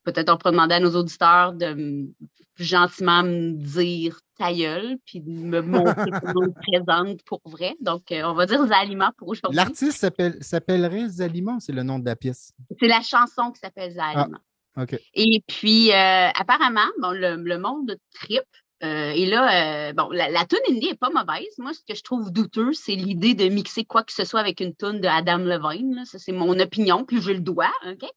Peut-être 0.04 0.30
on 0.32 0.36
pourrait 0.36 0.52
demander 0.52 0.74
à 0.74 0.80
nos 0.80 0.94
auditeurs 0.96 1.52
de 1.52 1.74
me- 1.74 2.08
gentiment 2.56 3.22
me 3.22 3.52
dire 3.52 4.18
ta 4.38 4.52
gueule, 4.52 4.98
puis 5.06 5.20
de 5.20 5.30
me 5.30 5.62
montrer 5.62 5.94
comment 6.22 6.46
ils 6.46 6.52
présente 6.86 7.22
pour 7.24 7.40
vrai. 7.46 7.74
Donc, 7.80 8.12
euh, 8.12 8.22
on 8.24 8.34
va 8.34 8.46
dire 8.46 8.64
Zalima 8.66 9.12
pour 9.16 9.28
aujourd'hui. 9.28 9.56
L'artiste 9.56 9.98
s'appelle- 9.98 10.36
s'appellerait 10.42 11.08
Zalima, 11.08 11.56
c'est 11.60 11.72
le 11.72 11.82
nom 11.82 11.98
de 11.98 12.04
la 12.04 12.14
pièce? 12.16 12.52
C'est 12.80 12.88
la 12.88 13.00
chanson 13.00 13.50
qui 13.52 13.58
s'appelle 13.60 13.92
Zalima. 13.92 14.38
OK. 14.76 14.98
Et 15.14 15.42
puis, 15.46 15.90
euh, 15.92 16.28
apparemment, 16.34 16.86
bon, 17.00 17.10
le, 17.12 17.36
le 17.36 17.58
monde 17.58 17.96
trip. 18.14 18.42
Euh, 18.84 19.10
et 19.10 19.26
là, 19.26 19.88
euh, 19.90 19.92
bon, 19.92 20.08
la, 20.10 20.28
la 20.28 20.44
tune 20.44 20.58
indie 20.68 20.88
est 20.88 20.98
pas 20.98 21.10
mauvaise. 21.10 21.54
Moi, 21.58 21.72
ce 21.72 21.80
que 21.86 21.94
je 21.96 22.02
trouve 22.02 22.32
douteux, 22.32 22.72
c'est 22.72 22.96
l'idée 22.96 23.34
de 23.34 23.48
mixer 23.48 23.84
quoi 23.84 24.02
que 24.02 24.12
ce 24.12 24.24
soit 24.24 24.40
avec 24.40 24.60
une 24.60 24.74
tune 24.74 25.00
de 25.00 25.06
Adam 25.06 25.38
Levine. 25.38 25.94
là. 25.94 26.04
Ça, 26.04 26.18
c'est 26.18 26.32
mon 26.32 26.58
opinion, 26.58 27.04
puis 27.04 27.20
j'ai 27.22 27.34
le 27.34 27.40
doigt, 27.40 27.70
OK? 27.86 28.08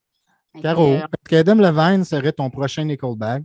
Caro, 0.61 0.87
euh, 0.93 0.99
peut-être 0.99 1.27
qu'Adam 1.29 1.55
Levine 1.55 2.03
serait 2.03 2.31
ton 2.33 2.49
prochain 2.49 2.83
Nickelback? 2.85 3.43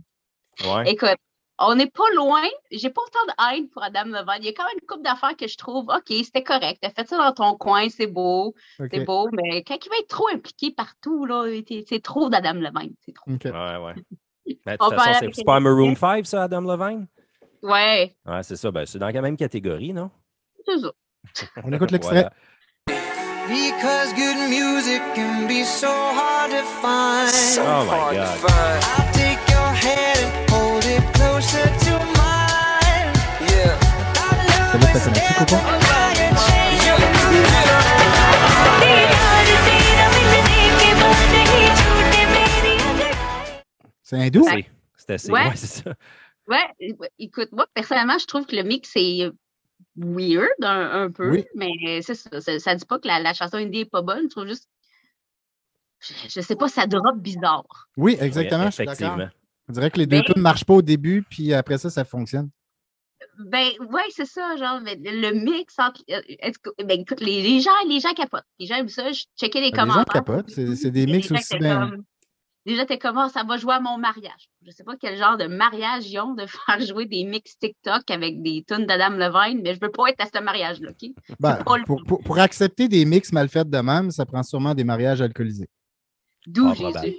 Ouais. 0.65 0.91
écoute, 0.91 1.15
on 1.59 1.75
n'est 1.75 1.89
pas 1.89 2.09
loin. 2.15 2.41
J'ai 2.71 2.89
pas 2.89 3.01
autant 3.01 3.25
de 3.27 3.55
haine 3.57 3.69
pour 3.69 3.83
Adam 3.83 4.05
Levine. 4.05 4.39
Il 4.39 4.45
y 4.45 4.49
a 4.49 4.53
quand 4.53 4.63
même 4.65 4.77
une 4.81 4.87
couple 4.87 5.03
d'affaires 5.03 5.35
que 5.37 5.47
je 5.47 5.57
trouve, 5.57 5.85
OK, 5.89 6.05
c'était 6.23 6.43
correct. 6.43 6.79
T'as 6.81 6.89
fait 6.89 7.07
ça 7.07 7.17
dans 7.17 7.31
ton 7.33 7.55
coin, 7.57 7.87
c'est 7.89 8.07
beau, 8.07 8.53
c'est 8.77 9.05
beau. 9.05 9.29
Mais 9.31 9.63
quand 9.63 9.77
il 9.85 9.89
va 9.89 9.97
être 9.99 10.07
trop 10.07 10.27
impliqué 10.33 10.71
partout, 10.71 11.25
là, 11.25 11.45
c'est- 11.87 12.03
trop 12.03 12.29
d'Adam 12.29 12.53
Levine. 12.53 12.93
C'est 13.05 13.13
trop. 13.13 13.31
OK. 13.31 13.45
Ouais, 13.45 13.51
ouais. 13.77 13.93
Ben, 14.65 14.73
de 14.75 14.77
On 14.81 14.89
toute 14.89 14.97
va 14.97 15.03
façon, 15.13 15.27
c'est 15.33 15.43
pas 15.45 15.59
Maroon 15.59 15.91
extraits. 15.91 16.25
5, 16.25 16.25
ça, 16.25 16.43
Adam 16.43 16.61
Levine? 16.61 17.07
Ouais, 17.61 18.15
Ouais, 18.27 18.43
c'est 18.43 18.55
ça. 18.55 18.71
Ben, 18.71 18.85
c'est 18.87 18.97
dans 18.97 19.07
la 19.09 19.21
même 19.21 19.37
catégorie, 19.37 19.93
non? 19.93 20.09
c'est 20.65 20.79
ça. 20.79 20.91
On 21.63 21.71
écoute 21.71 21.91
l'extrait. 21.91 22.15
Voilà. 22.21 22.33
Because 23.47 24.13
good 24.13 24.49
music 24.49 25.01
can 25.15 25.47
be 25.47 25.63
so 25.63 25.89
hard 25.91 26.51
to 26.51 26.63
find. 26.81 27.31
Oh 27.59 27.85
my 27.85 28.13
God. 28.15 28.39
I'll 28.97 29.13
take 29.13 29.41
your 29.49 29.71
hand 29.85 30.19
and 30.19 30.49
hold 30.49 30.85
it 30.85 31.03
closer 31.13 31.65
to 31.85 31.93
mine. 32.19 33.11
Yeah. 33.51 33.75
Celle-là, 34.71 34.87
t'as 34.93 34.99
connais-tu, 35.05 35.33
Coco? 35.45 36.61
C'est 44.03 44.17
hindou? 44.17 44.43
C'est- 44.47 44.65
C'est 44.97 45.13
assez. 45.13 45.31
Ouais. 45.31 45.47
Ouais, 45.47 45.55
c'est 45.55 45.83
ça. 45.83 45.93
Ouais, 46.47 46.65
é- 46.79 46.95
écoute, 47.19 47.49
moi, 47.51 47.65
personnellement, 47.73 48.17
je 48.19 48.25
trouve 48.25 48.45
que 48.45 48.55
le 48.55 48.63
mix 48.63 48.91
est 48.95 49.29
weird 49.97 50.49
un, 50.63 51.03
un 51.03 51.11
peu, 51.11 51.29
Oui. 51.31 51.45
mais 51.55 51.71
c'est 52.01 52.15
ça, 52.15 52.39
ça. 52.41 52.59
Ça 52.59 52.75
dit 52.75 52.85
pas 52.85 52.99
que 52.99 53.07
la, 53.07 53.19
la 53.19 53.33
chanson 53.33 53.57
indie 53.57 53.79
est 53.81 53.85
pas 53.85 54.01
bonne. 54.01 54.23
Je 54.23 54.27
trouve 54.29 54.47
juste. 54.47 54.67
Je, 55.99 56.13
je 56.29 56.41
sais 56.41 56.55
pas, 56.55 56.67
ça 56.67 56.87
drop 56.87 57.17
bizarre. 57.19 57.89
Oui, 57.97 58.17
exactement. 58.19 58.61
Oui, 58.65 58.67
je 58.67 58.71
suis 58.73 58.83
effectivement. 58.83 59.29
On 59.69 59.73
dirait 59.73 59.91
que 59.91 59.99
les 59.99 60.07
deux 60.07 60.17
Mais- 60.17 60.23
tunes 60.23 60.33
ne 60.37 60.41
marchent 60.41 60.65
pas 60.65 60.73
au 60.73 60.81
début, 60.81 61.23
puis 61.29 61.53
après 61.53 61.77
ça, 61.77 61.89
ça 61.89 62.03
fonctionne. 62.03 62.49
Ben, 63.39 63.69
ouais, 63.89 64.01
c'est 64.09 64.25
ça, 64.25 64.55
genre, 64.57 64.81
mais 64.81 64.95
le 65.01 65.31
mix 65.33 65.75
entre. 65.79 66.01
euh, 66.09 66.21
Ben, 66.83 66.99
écoute, 67.01 67.21
les, 67.21 67.41
les 67.41 67.59
gens, 67.61 67.69
les 67.87 67.99
gens 67.99 68.13
capotent. 68.13 68.43
Les 68.59 68.65
gens 68.65 68.75
aiment 68.75 68.89
ça. 68.89 69.11
Je 69.11 69.23
checkais 69.39 69.61
les 69.61 69.69
Les 69.71 69.75
gens 69.75 69.83
commentaires. 69.87 70.05
capotent. 70.13 70.49
C'est 70.49 70.91
des 70.91 71.05
mix 71.05 71.31
aussi 71.31 71.43
étaient 71.55 71.59
bien. 71.59 71.89
comme- 71.91 72.03
Déjà, 72.65 72.85
t'es 72.85 72.99
comme, 72.99 73.17
Ah, 73.17 73.27
ça 73.29 73.43
va 73.43 73.57
jouer 73.57 73.73
à 73.73 73.79
mon 73.79 73.97
mariage. 73.97 74.49
Je 74.65 74.71
sais 74.71 74.83
pas 74.83 74.95
quel 74.95 75.17
genre 75.17 75.35
de 75.37 75.47
mariage 75.47 76.07
ils 76.11 76.19
ont 76.19 76.33
de 76.35 76.45
faire 76.47 76.79
jouer 76.81 77.05
des 77.05 77.23
mix 77.23 77.57
TikTok 77.57 78.09
avec 78.11 78.41
des 78.43 78.63
tunes 78.67 78.85
d'Adam 78.85 79.15
Levine, 79.17 79.61
mais 79.63 79.73
je 79.73 79.79
veux 79.81 79.89
pas 79.91 80.09
être 80.09 80.21
à 80.21 80.25
ce 80.27 80.43
mariage-là, 80.43 80.91
OK? 80.91 81.09
Ben, 81.39 81.55
pour, 81.85 82.03
pour- 82.05 82.21
pour 82.23 82.37
accepter 82.39 82.87
des 82.87 83.03
mix 83.05 83.31
mal 83.33 83.49
faits 83.49 83.69
de 83.69 83.79
même, 83.79 84.11
ça 84.11 84.25
prend 84.25 84.43
sûrement 84.43 84.75
des 84.75 84.83
mariages 84.83 85.21
alcoolisés. 85.21 85.67
D'où 86.47 86.67
Ah, 86.69 86.73
Jésus. 86.73 87.17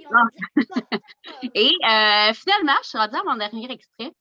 Et 1.53 1.67
euh, 1.69 2.33
finalement, 2.33 2.77
je 2.83 2.89
suis 2.89 2.97
rendue 2.97 3.15
à 3.15 3.23
mon 3.25 3.35
dernier 3.37 3.71
extrait. 3.71 4.11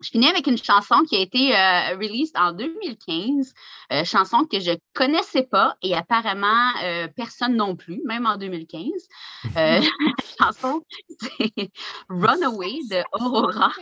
Je 0.00 0.10
finis 0.10 0.28
avec 0.28 0.46
une 0.46 0.58
chanson 0.58 1.02
qui 1.08 1.16
a 1.16 1.20
été 1.20 1.54
euh, 1.56 1.96
released 1.96 2.36
en 2.36 2.52
2015, 2.52 3.52
euh, 3.92 4.04
chanson 4.04 4.44
que 4.44 4.60
je 4.60 4.70
connaissais 4.94 5.42
pas 5.42 5.76
et 5.82 5.94
apparemment 5.96 6.70
euh, 6.84 7.08
personne 7.16 7.56
non 7.56 7.74
plus, 7.74 8.00
même 8.04 8.24
en 8.26 8.36
2015. 8.36 8.84
Euh, 9.56 9.80
la 9.80 9.80
chanson, 10.40 10.82
c'est 11.20 11.70
Runaway 12.08 12.78
de 12.90 13.02
Aurora. 13.12 13.72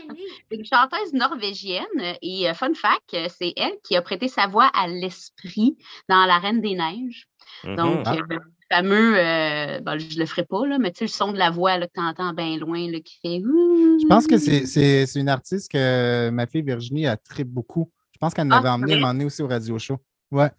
C'est 0.51 0.57
une 0.57 0.65
chanteuse 0.65 1.13
norvégienne 1.13 2.17
et 2.23 2.49
euh, 2.49 2.55
fun 2.55 2.73
fact, 2.75 3.15
c'est 3.39 3.53
elle 3.57 3.77
qui 3.85 3.95
a 3.95 4.01
prêté 4.03 4.29
sa 4.29 4.47
voix 4.47 4.71
à 4.75 4.87
l'esprit 4.89 5.77
dans 6.09 6.25
La 6.25 6.39
Reine 6.39 6.61
des 6.63 6.75
Neiges. 6.77 7.29
Mhm. 7.65 7.77
Donc, 7.77 8.03
Ah. 8.07 8.15
euh, 8.15 8.39
fameux, 8.71 9.17
euh, 9.19 9.81
ben, 9.81 9.99
je 9.99 10.19
le 10.19 10.27
ferai 10.27 10.45
pas, 10.45 10.67
là, 10.67 10.79
mais 10.79 10.91
tu 10.91 10.99
sais, 10.99 11.05
le 11.05 11.11
son 11.11 11.33
de 11.33 11.39
la 11.39 11.51
voix 11.51 11.79
là, 11.79 11.87
que 11.87 11.93
tu 11.95 12.01
entends 12.01 12.33
bien 12.33 12.57
loin, 12.59 12.91
là, 12.91 12.99
qui 13.01 13.19
fait. 13.23 13.41
Je 13.41 14.07
pense 14.09 14.27
que 14.27 14.39
c'est- 14.39 14.67
c'est 14.67 15.07
c'est 15.07 15.21
une 15.21 15.29
artiste 15.29 15.71
que 15.71 16.31
ma 16.31 16.47
fille 16.47 16.63
Virginie 16.63 17.07
a 17.07 17.17
très 17.17 17.45
beaucoup. 17.45 17.91
Je 18.13 18.19
pense 18.19 18.35
qu'elle 18.35 18.49
Ah, 18.51 18.57
l'avait 18.57 18.69
emmenée 18.71 19.01
donné 19.01 19.25
aussi 19.25 19.43
au 19.43 19.49
radio 19.49 19.79
show. 19.79 19.99
Ouais. 20.31 20.51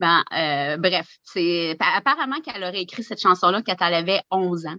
Ben, 0.00 0.22
euh, 0.36 0.76
bref, 0.76 1.08
c'est 1.24 1.76
pa- 1.78 1.92
apparemment 1.96 2.40
qu'elle 2.40 2.62
aurait 2.62 2.82
écrit 2.82 3.02
cette 3.02 3.20
chanson-là 3.20 3.62
quand 3.62 3.74
elle 3.80 3.94
avait 3.94 4.20
11 4.30 4.66
ans. 4.66 4.76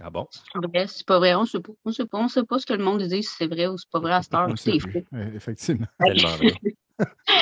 Ah 0.00 0.10
bon? 0.10 0.26
C'est 0.32 0.66
vrai, 0.66 0.86
c'est 0.88 1.06
pas 1.06 1.18
vrai, 1.18 1.34
on 1.34 1.44
sait 1.44 1.60
pas. 1.60 1.72
On 1.84 1.92
sait 1.92 2.06
pas, 2.06 2.18
on 2.18 2.28
sait 2.28 2.44
pas 2.44 2.58
ce 2.58 2.66
que 2.66 2.72
le 2.72 2.84
monde 2.84 3.02
dit, 3.02 3.22
si 3.22 3.34
c'est 3.36 3.46
vrai 3.48 3.66
ou 3.66 3.76
c'est 3.78 3.90
pas 3.90 3.98
vrai 4.00 4.12
à 4.14 4.22
cette 4.22 4.34
heure. 4.34 4.52
C'est. 4.56 4.72
Euh, 5.14 5.30
Effectivement. 5.34 5.86
Tellement 6.04 6.36
vrai. 6.36 6.54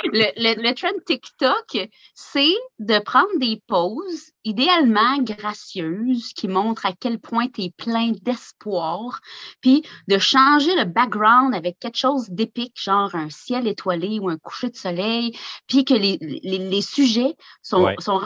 Le, 0.04 0.26
le, 0.36 0.62
le 0.62 0.74
trend 0.74 0.88
TikTok, 1.06 1.88
c'est 2.14 2.54
de 2.78 2.98
prendre 2.98 3.38
des 3.38 3.62
poses 3.66 4.32
idéalement 4.44 5.18
gracieuses 5.18 6.32
qui 6.34 6.48
montrent 6.48 6.86
à 6.86 6.92
quel 6.92 7.18
point 7.18 7.48
tu 7.48 7.62
es 7.62 7.70
plein 7.70 8.12
d'espoir, 8.22 9.20
puis 9.60 9.82
de 10.08 10.18
changer 10.18 10.74
le 10.74 10.84
background 10.84 11.54
avec 11.54 11.78
quelque 11.78 11.96
chose 11.98 12.28
d'épique, 12.30 12.74
genre 12.80 13.14
un 13.14 13.30
ciel 13.30 13.66
étoilé 13.66 14.18
ou 14.20 14.28
un 14.28 14.38
coucher 14.38 14.70
de 14.70 14.76
soleil, 14.76 15.36
puis 15.66 15.84
que 15.84 15.94
les, 15.94 16.18
les, 16.20 16.58
les 16.58 16.82
sujets 16.82 17.34
sont, 17.62 17.84
Ouais. 17.84 17.94
sont 17.98 18.20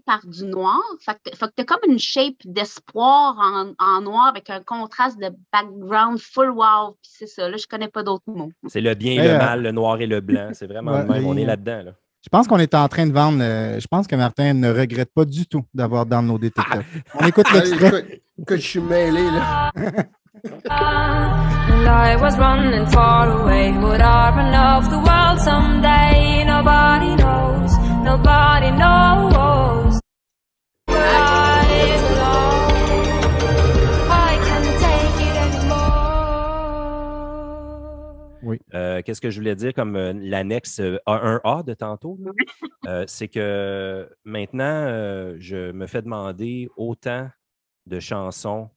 par 0.00 0.20
du 0.26 0.44
noir. 0.44 0.80
Fait 1.04 1.14
que, 1.24 1.36
fait 1.36 1.46
que 1.46 1.52
t'as 1.56 1.64
comme 1.64 1.80
une 1.90 1.98
shape 1.98 2.34
d'espoir 2.44 3.36
en, 3.38 3.72
en 3.78 4.00
noir 4.00 4.26
avec 4.28 4.48
un 4.50 4.60
contraste 4.62 5.18
de 5.18 5.30
background 5.52 6.18
full 6.18 6.50
wow. 6.50 6.96
Puis 7.02 7.10
c'est 7.18 7.26
ça, 7.26 7.48
là, 7.48 7.56
je 7.56 7.66
connais 7.66 7.88
pas 7.88 8.02
d'autres 8.02 8.24
mots. 8.26 8.50
C'est 8.68 8.80
le 8.80 8.94
bien 8.94 9.12
et 9.22 9.28
le 9.28 9.34
euh, 9.34 9.38
mal, 9.38 9.62
le 9.62 9.72
noir 9.72 10.00
et 10.00 10.06
le 10.06 10.20
blanc. 10.20 10.50
C'est 10.54 10.66
vraiment 10.66 10.92
Ouais, 10.92 11.02
le 11.02 11.08
même. 11.08 11.26
On 11.26 11.36
est 11.36 11.44
là-dedans. 11.44 11.82
Là. 11.84 11.92
Je 12.24 12.28
pense 12.30 12.46
qu'on 12.46 12.58
est 12.58 12.74
en 12.74 12.86
train 12.88 13.06
de 13.06 13.12
vendre. 13.12 13.38
euh, 13.42 13.80
je 13.80 13.86
pense 13.88 14.06
que 14.06 14.14
Martin 14.16 14.54
ne 14.54 14.70
regrette 14.72 15.12
pas 15.12 15.24
du 15.24 15.46
tout 15.46 15.64
d'avoir 15.74 16.06
TikTok. 16.06 16.84
On 17.20 17.26
écoute 17.26 17.46
Ah, 17.50 17.54
l'extrait. 17.54 17.88
écoute, 17.88 18.04
écoute, 18.38 18.56
je 18.56 18.66
suis 18.68 18.80
mêlé, 18.80 19.22
là. 19.24 19.70
And 20.44 21.86
I 21.88 22.16
was 22.16 22.36
running 22.38 22.86
far 22.86 23.28
away. 23.30 23.70
Would 23.72 24.00
I 24.00 24.30
run 24.34 24.54
off 24.54 24.88
the 24.90 24.98
world 24.98 25.38
someday? 25.40 26.44
Nobody 26.44 27.14
knows. 27.16 27.21
Nobody 28.02 28.70
knows. 28.72 30.00
I 30.88 31.98
belong. 32.02 32.70
I 34.10 34.38
can't 34.46 34.72
take 34.80 35.18
it 35.26 35.36
anymore. 35.36 35.92
Euh, 38.74 39.02
Qu'est-ce 39.02 39.20
que 39.20 39.30
je 39.30 39.38
voulais 39.40 39.54
dire 39.54 39.72
comme 39.72 39.94
euh, 39.96 40.12
l'annexe 40.14 40.80
euh, 40.80 40.98
A1A 41.06 41.64
de 41.64 41.74
tantôt? 41.74 42.18
Euh, 42.88 43.04
c'est 43.06 43.28
que 43.28 44.10
maintenant, 44.24 44.64
euh, 44.64 45.36
je 45.38 45.70
me 45.70 45.86
fais 45.86 46.02
demander 46.02 46.68
autant 46.76 47.30
de 47.86 48.00
chansons 48.00 48.70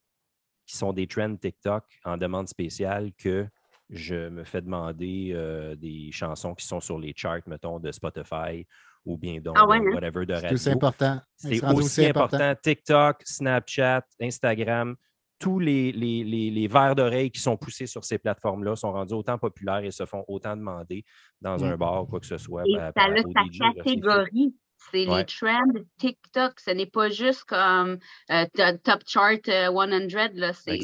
qui 0.67 0.77
sont 0.77 0.93
des 0.93 1.07
trends 1.07 1.35
TikTok 1.35 1.83
en 2.03 2.15
demande 2.15 2.47
spéciale 2.47 3.13
que 3.17 3.47
je 3.89 4.29
me 4.29 4.43
fais 4.43 4.61
demander 4.61 5.31
euh, 5.33 5.75
des 5.75 6.11
chansons 6.11 6.53
qui 6.53 6.67
sont 6.67 6.79
sur 6.79 6.99
les 6.99 7.13
charts, 7.15 7.41
mettons, 7.47 7.79
de 7.79 7.91
Spotify 7.91 8.67
ou 9.05 9.17
bien 9.17 9.39
donc 9.39 9.55
Ah 9.57 9.67
ouais, 9.67 9.77
hein? 9.77 9.91
whatever 9.93 10.25
de 10.25 10.33
C'est 10.35 10.53
aussi 10.53 10.69
radio. 10.69 10.71
important. 10.77 11.19
C'est 11.37 11.59
rendu 11.59 11.81
aussi 11.81 12.05
important. 12.05 12.53
TikTok, 12.61 13.17
Snapchat, 13.23 14.03
Instagram, 14.21 14.95
tous 15.39 15.59
les, 15.59 15.91
les, 15.91 16.23
les, 16.23 16.49
les 16.49 16.67
verres 16.67 16.95
d'oreilles 16.95 17.29
qui 17.29 17.41
sont 17.41 17.57
poussés 17.57 17.85
sur 17.87 18.03
ces 18.05 18.17
plateformes-là 18.17 18.75
sont 18.75 18.91
rendus 18.91 19.13
autant 19.13 19.37
populaires 19.37 19.83
et 19.83 19.91
se 19.91 20.05
font 20.05 20.23
autant 20.27 20.55
demander 20.55 21.03
dans 21.41 21.57
Mm. 21.57 21.63
un 21.63 21.77
bar 21.77 22.03
ou 22.03 22.05
quoi 22.07 22.19
que 22.19 22.25
ce 22.25 22.37
soit. 22.37 22.63
Et 22.65 22.73
par- 22.77 22.85
ça 22.87 22.91
par- 22.93 23.05
a 23.05 23.11
au 23.11 23.31
sa 23.31 23.41
c'est 23.51 23.75
catégorie. 23.83 24.55
C'est 24.91 25.07
Ouais. 25.07 25.17
les 25.19 25.25
trends 25.25 25.81
TikTok. 25.97 26.59
Ce 26.59 26.71
n'est 26.71 26.85
pas 26.85 27.09
juste 27.09 27.43
comme 27.45 27.97
euh, 28.31 28.45
to- 28.55 28.77
Top 28.83 29.01
Chart 29.05 29.39
euh, 29.49 29.67
100. 29.71 30.29
Là. 30.35 30.53
C'est, 30.53 30.79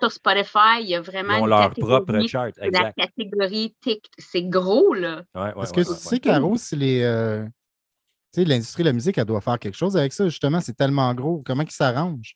sur 0.00 0.10
Spotify, 0.12 0.80
il 0.80 0.88
y 0.88 0.94
a 0.94 1.00
vraiment 1.00 1.36
Ils 1.36 1.42
ont 1.42 1.46
leur 1.46 1.70
propre 1.70 2.20
chart. 2.26 2.52
la 2.56 2.92
catégorie 2.92 3.76
TikTok. 3.80 4.12
C'est 4.18 4.42
gros, 4.44 4.94
là. 4.94 5.22
Ouais, 5.34 5.42
ouais, 5.42 5.52
que 5.52 5.58
ouais, 5.58 5.84
tu 5.84 5.90
ouais. 5.90 5.96
sais, 5.96 6.20
Caro, 6.20 6.56
si 6.56 6.76
les. 6.76 7.02
euh, 7.02 7.44
tu 8.34 8.40
sais, 8.42 8.44
l'industrie 8.44 8.82
de 8.82 8.88
la 8.88 8.92
musique, 8.94 9.16
elle 9.18 9.24
doit 9.24 9.40
faire 9.40 9.58
quelque 9.58 9.76
chose 9.76 9.96
avec 9.96 10.12
ça, 10.12 10.24
justement. 10.28 10.60
C'est 10.60 10.76
tellement 10.76 11.12
gros. 11.14 11.42
Comment 11.44 11.62
ils 11.62 11.70
s'arrangent? 11.70 12.34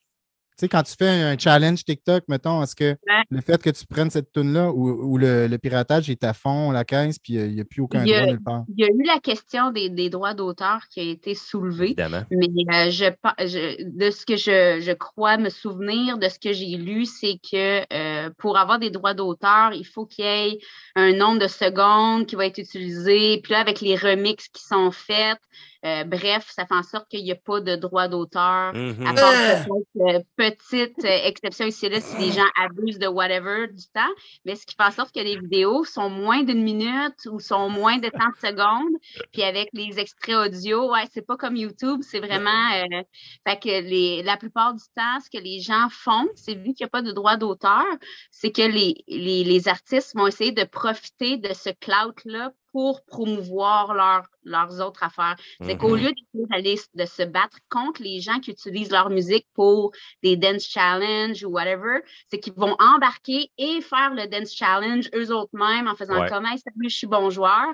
Tu 0.59 0.67
sais, 0.67 0.69
quand 0.69 0.83
tu 0.83 0.95
fais 0.99 1.09
un 1.09 1.37
challenge 1.39 1.83
TikTok, 1.83 2.25
mettons, 2.29 2.63
est-ce 2.63 2.77
que 2.77 2.91
Ouais. 3.09 3.23
le 3.31 3.41
fait 3.41 3.61
que 3.63 3.71
tu 3.71 3.87
prennes 3.87 4.11
cette 4.11 4.33
tune-là 4.33 4.71
ou, 4.71 4.91
ou 4.91 5.17
le, 5.17 5.47
le 5.47 5.59
piratage 5.59 6.11
est 6.11 6.23
à 6.25 6.35
fond, 6.35 6.71
la 6.71 6.85
caisse, 6.85 7.19
puis 7.19 7.39
euh, 7.39 7.47
il 7.47 7.55
n'y 7.55 7.61
a 7.61 7.65
plus 7.65 7.81
aucun 7.81 8.01
a- 8.01 8.05
droit 8.05 8.27
nulle 8.27 8.43
part? 8.43 8.65
Il 8.69 8.79
y 8.79 8.85
a 8.85 8.89
eu 8.89 9.03
la 9.07 9.19
question 9.19 9.71
des, 9.71 9.89
des 9.89 10.11
droits 10.11 10.35
d'auteur 10.35 10.81
qui 10.91 11.01
a 11.01 11.05
été 11.05 11.35
soulevée. 11.35 11.87
Évidemment. 11.87 12.23
Mais 12.31 12.47
euh, 12.75 12.91
je, 12.91 13.83
de 13.97 14.11
ce 14.11 14.27
que 14.27 14.37
je, 14.37 14.81
je 14.83 14.93
crois 14.93 15.39
me 15.39 15.49
souvenir, 15.49 16.19
de 16.19 16.29
ce 16.29 16.39
que 16.39 16.53
j'ai 16.53 16.77
lu, 16.77 17.07
c'est 17.07 17.39
que 17.51 17.81
euh, 17.93 18.12
pour 18.39 18.59
avoir 18.59 18.79
des 18.79 18.91
droits 18.91 19.15
d'auteur, 19.15 19.73
il 19.73 19.87
faut 19.87 20.07
qu'il 20.07 20.25
y 20.25 20.29
ait 20.29 20.59
un 20.95 21.13
nombre 21.13 21.39
de 21.39 21.49
secondes 21.49 22.27
qui 22.27 22.37
va 22.37 22.47
être 22.47 22.59
utilisé. 22.59 23.41
Puis 23.43 23.53
là, 23.53 23.61
avec 23.61 23.81
les 23.81 23.97
remixes 23.97 24.49
qui 24.49 24.63
sont 24.63 24.91
faits, 24.91 25.39
euh, 25.85 26.05
bref, 26.05 26.49
ça 26.55 26.65
fait 26.65 26.75
en 26.75 26.85
sorte 26.85 27.09
qu'il 27.09 27.25
n'y 27.25 27.33
a 27.33 27.37
pas 27.37 27.61
de 27.61 27.75
droits 27.75 28.07
d'auteur. 28.07 28.73
Mhm. 28.73 29.05
À 29.05 29.15
part 29.15 29.33
peut-être, 29.33 30.17
euh, 30.17 30.21
petite 30.37 31.05
euh, 31.05 31.19
exception 31.25 31.67
ici 31.67 31.89
là 31.89 32.01
si 32.01 32.17
les 32.19 32.31
gens 32.31 32.47
abusent 32.57 33.01
de 33.01 33.09
whatever 33.09 33.67
du 33.67 33.85
temps, 33.93 34.13
mais 34.45 34.55
ce 34.55 34.65
qui 34.65 34.77
fait 34.77 34.85
en 34.85 34.93
sorte 34.93 35.13
que 35.13 35.21
les 35.21 35.37
vidéos 35.37 35.85
sont 35.85 36.09
moins 36.09 36.45
d'une 36.45 36.63
minute 36.63 37.17
ou 37.29 37.41
sont 37.41 37.69
moins 37.69 37.99
de 37.99 38.09
30 38.09 38.37
secondes. 38.41 38.95
Puis 39.33 39.43
avec 39.43 39.71
les 39.73 39.99
extraits 39.99 40.37
audio, 40.37 40.93
ouais, 40.93 41.05
c'est 41.13 41.27
pas 41.27 41.37
comme 41.37 41.57
YouTube, 41.57 42.01
c'est 42.03 42.21
vraiment 42.21 42.51
euh, 42.75 43.03
fait 43.49 43.59
que 43.59 43.69
les 43.69 44.23
la 44.23 44.37
plupart 44.37 44.75
du 44.75 44.85
temps, 44.95 45.19
ce 45.21 45.37
que 45.37 45.43
les 45.43 45.59
gens 45.59 45.89
font, 45.91 46.29
c'est 46.37 46.55
vu 46.55 46.75
qu'il 46.75 46.85
n'y 46.85 46.87
a 46.87 46.91
pas 46.91 47.03
de 47.03 47.11
droit 47.11 47.37
d'auteur, 47.37 47.85
c'est 48.31 48.51
que 48.53 48.63
les, 48.63 49.05
les, 49.09 49.45
les 49.45 49.69
artistes 49.69 50.15
vont 50.17 50.27
essayer 50.27 50.53
de 50.53 50.65
profiter 50.65 51.37
de 51.37 51.53
ce 51.55 51.71
clout-là 51.71 52.53
pour 52.73 53.05
promouvoir 53.05 53.93
leur, 53.93 54.23
leurs 54.45 54.81
autres 54.81 55.03
affaires. 55.03 55.37
C'est 55.61 55.77
qu'au 55.77 55.91
Mhm. 55.91 55.97
lieu 56.03 56.09
d'essayer 56.13 56.47
d'aller 56.51 56.73
s- 56.73 56.89
de 56.95 57.05
se 57.05 57.23
battre 57.23 57.59
contre 57.69 58.03
les 58.03 58.21
gens 58.21 58.41
qui 58.41 58.51
utilisent 58.51 58.91
leur 58.91 59.11
musique 59.11 59.47
pour 59.55 59.93
des 60.23 60.37
dance 60.37 60.65
challenge 60.67 61.45
ou 61.45 61.51
whatever, 61.51 61.99
c'est 62.31 62.39
qu'ils 62.41 62.55
vont 62.55 62.75
embarquer 62.79 63.51
et 63.59 63.83
faire 63.83 64.15
le 64.15 64.27
dance 64.27 64.55
challenge 64.55 65.11
eux 65.15 65.31
autres 65.35 65.51
mêmes 65.55 65.87
en 65.87 65.95
faisant 65.97 66.19
Ouais. 66.23 66.29
comme 66.31 66.47
hey, 66.47 66.59
salut, 66.59 66.89
je 66.89 66.97
suis 66.97 67.07
bon 67.07 67.29
joueur. 67.29 67.67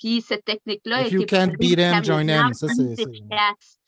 Puis 0.00 0.20
cette 0.20 0.44
technique-là 0.44 1.06
If 1.06 1.12
you 1.12 1.26
can't 1.26 1.50
plus 1.50 1.58
beat 1.58 1.78
'em, 1.78 2.02
join 2.02 2.26
Ça, 2.52 2.66
c'est- 2.68 2.96
c'est- 2.96 3.02
efficace. 3.02 3.78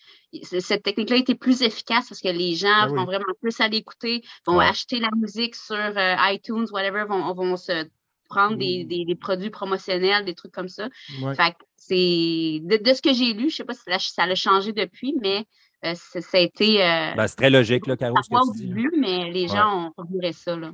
Cette 0.42 0.82
technique-là 0.82 1.16
était 1.16 1.34
plus 1.34 1.60
efficace 1.62 2.08
parce 2.08 2.20
que 2.20 2.28
les 2.28 2.54
gens 2.54 2.86
Ben 2.86 2.90
oui. 2.92 2.98
vont 2.98 3.04
vraiment 3.04 3.24
plus 3.40 3.60
aller 3.60 3.76
écouter, 3.78 4.22
vont 4.46 4.56
Ouais. 4.58 4.66
acheter 4.66 4.98
la 4.98 5.10
musique 5.16 5.54
sur 5.54 5.76
euh, 5.76 6.14
iTunes, 6.32 6.66
whatever, 6.72 7.04
vont, 7.08 7.32
vont 7.34 7.56
se 7.56 7.86
prendre 8.28 8.56
des, 8.56 8.84
des, 8.84 9.04
des 9.04 9.14
produits 9.14 9.50
promotionnels, 9.50 10.24
des 10.24 10.34
trucs 10.34 10.52
comme 10.52 10.68
ça. 10.68 10.88
Ouais. 11.22 11.34
Fait 11.34 11.50
que 11.52 11.64
c'est 11.76 12.60
de, 12.64 12.82
de 12.82 12.94
ce 12.94 13.02
que 13.02 13.12
j'ai 13.12 13.34
lu, 13.34 13.50
je 13.50 13.56
sais 13.56 13.64
pas 13.64 13.74
si 13.74 13.82
ça, 13.86 13.98
ça 13.98 14.22
a 14.22 14.34
changé 14.34 14.72
depuis, 14.72 15.14
mais 15.20 15.44
euh, 15.84 15.92
ça, 15.94 16.20
a 16.38 16.40
été 16.40 16.82
euh, 16.82 17.14
Ben, 17.14 17.26
c'est 17.26 17.36
très 17.36 17.50
logique, 17.50 17.86
là, 17.86 17.96
Caro, 17.98 18.16
ce 18.22 18.30
parfois 18.30 18.52
que 18.52 18.56
au 18.56 18.60
début, 18.60 18.90
mais 18.98 19.30
les 19.30 19.48
gens 19.48 19.88
ont 19.88 19.92
reviré 19.98 20.32
ça. 20.32 20.56
Là. 20.56 20.70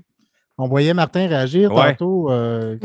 On 0.57 0.69
voyait 0.69 0.95
Martin 0.95 1.27
réagir 1.27 1.73
Ouais. 1.73 1.93
tantôt. 1.93 2.31
euh, 2.31 2.77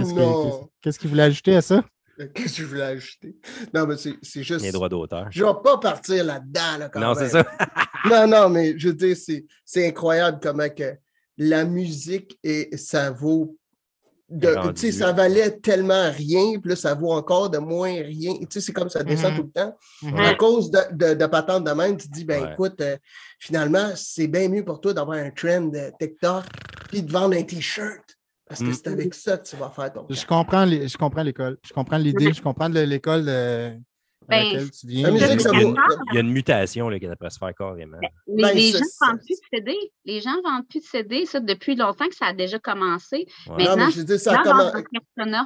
qu'est-ce 0.82 0.98
qu'il 0.98 1.10
voulait 1.10 1.24
ajouter 1.24 1.56
à 1.56 1.62
ça? 1.62 1.84
Qu'est-ce 2.34 2.58
que 2.58 2.62
je 2.62 2.66
voulais 2.66 2.84
ajouter? 2.84 3.36
Non, 3.74 3.88
mais 3.88 3.98
c'est 3.98 4.14
c'est 4.22 4.44
juste. 4.44 4.64
Les 4.64 4.72
droits 4.72 4.90
d'auteur. 4.90 5.28
Je 5.32 5.44
vais 5.44 5.52
pas 5.64 5.78
partir 5.78 6.24
là-dedans, 6.24 6.78
là, 6.80 6.90
quand 6.90 7.00
Non, 7.00 7.16
c'est 7.16 7.30
ça. 7.30 7.46
Non, 8.10 8.28
non, 8.28 8.50
mais 8.50 8.78
je 8.78 8.90
veux 8.90 8.94
dire, 8.94 9.16
c'est- 9.16 9.46
c'est 9.64 9.88
incroyable 9.88 10.40
comment 10.44 10.68
que 10.70 10.94
la 11.38 11.64
musique, 11.64 12.38
et 12.44 12.76
ça 12.76 13.12
vaut. 13.12 13.58
Tu 14.42 14.48
sais, 14.76 14.92
ça 14.92 15.12
valait 15.14 15.52
tellement 15.60 16.10
rien, 16.12 16.60
puis 16.60 16.70
là, 16.72 16.76
ça 16.76 16.96
vaut 16.96 17.12
encore 17.12 17.50
de 17.50 17.60
moins 17.60 17.94
rien. 17.94 18.34
Tu 18.40 18.48
sais, 18.50 18.62
c'est 18.62 18.74
comme 18.74 18.90
ça 18.90 19.04
descend 19.04 19.32
Mhm. 19.34 19.38
tout 19.38 19.44
le 19.44 19.52
temps. 19.52 19.78
Mhm. 20.02 20.16
À 20.18 20.34
cause 20.36 20.70
de, 20.72 20.80
de, 20.92 21.14
de 21.14 21.26
patentes 21.28 21.64
de 21.66 21.72
même, 21.72 21.96
tu 21.98 22.08
te 22.10 22.14
dis, 22.14 22.26
ben 22.26 22.44
Ouais. 22.44 22.54
écoute, 22.54 22.82
euh, 22.82 22.98
finalement, 23.40 23.92
c'est 23.96 24.28
bien 24.28 24.50
mieux 24.50 24.66
pour 24.66 24.82
toi 24.82 24.94
d'avoir 24.94 25.18
un 25.20 25.30
trend 25.30 25.62
de 25.62 25.92
TikTok 26.00 26.44
puis 26.90 27.04
de 27.04 27.12
vendre 27.12 27.38
un 27.38 27.44
T-shirt. 27.44 28.04
Parce 28.48 28.60
que 28.60 28.66
Mm. 28.66 28.74
c'est 28.74 28.88
avec 28.88 29.14
ça 29.14 29.38
que 29.38 29.48
tu 29.48 29.56
vas 29.56 29.70
faire 29.70 29.92
ton 29.94 30.06
Je 30.10 30.26
comprends 30.26 30.66
les- 30.66 30.88
je 30.88 30.98
comprends 30.98 31.24
l'école. 31.24 31.58
Je 31.66 31.74
comprends 31.74 31.98
l'idée. 31.98 32.34
Je 32.34 32.42
comprends 32.42 32.68
le- 32.68 32.84
l'école 32.84 33.26
euh, 33.28 33.70
à 33.70 34.26
Ben, 34.28 34.44
laquelle 34.46 34.72
tu 34.72 34.88
viens. 34.88 35.12
musique, 35.12 35.28
Il 35.30 35.30
y 35.30 35.48
a 35.48 35.62
une- 35.62 35.74
vaut- 35.74 35.78
il 36.12 36.16
y 36.16 36.18
a 36.18 36.22
une 36.22 36.32
mutation 36.32 36.90
là, 36.90 37.00
qui 37.00 37.08
devrait 37.08 37.30
se 37.30 37.38
faire 37.38 37.54
carrément. 37.58 37.98
Les, 38.28 38.42
Ben, 38.44 38.54
les 38.56 38.72
ça, 38.74 38.80
gens 38.80 38.84
ça- 38.86 39.06
vendent 39.08 39.20
plus 39.20 39.36
de 39.36 39.58
CD. 39.58 39.78
Les 40.06 40.20
gens 40.22 40.42
vendent 40.44 40.68
plus 40.68 40.80
de 40.82 40.86
CD. 40.86 41.26
Ça, 41.26 41.40
depuis 41.40 41.76
longtemps 41.76 42.08
que 42.10 42.16
ça 42.16 42.28
a 42.28 42.34
déjà 42.34 42.60
commencé. 42.60 43.16
Ouais. 43.18 43.26
Mais- 43.48 43.48
Non, 43.48 43.56
mais 43.58 43.66
Maintenant, 43.68 43.90
je 43.92 43.98
veux 44.00 44.04
dire, 44.04 44.14
Les 44.16 44.20
ça 44.20 44.32
a. 44.34 45.46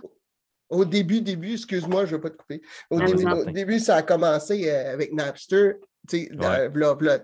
Au 0.69 0.83
début, 0.83 1.21
début, 1.21 1.53
excuse-moi, 1.53 2.05
je 2.05 2.11
ne 2.11 2.17
vais 2.17 2.23
pas 2.23 2.29
te 2.31 2.35
couper. 2.37 2.61
Au, 2.89 2.99
Non, 2.99 3.05
début, 3.05 3.25
au 3.25 3.45
début, 3.51 3.79
ça 3.79 3.95
a 3.95 4.01
commencé 4.01 4.69
euh, 4.69 4.93
avec 4.93 5.13
Napster, 5.13 5.75
tu 6.09 6.23
sais, 6.25 6.29
dans, 6.33 6.49
Ouais. 6.49 6.69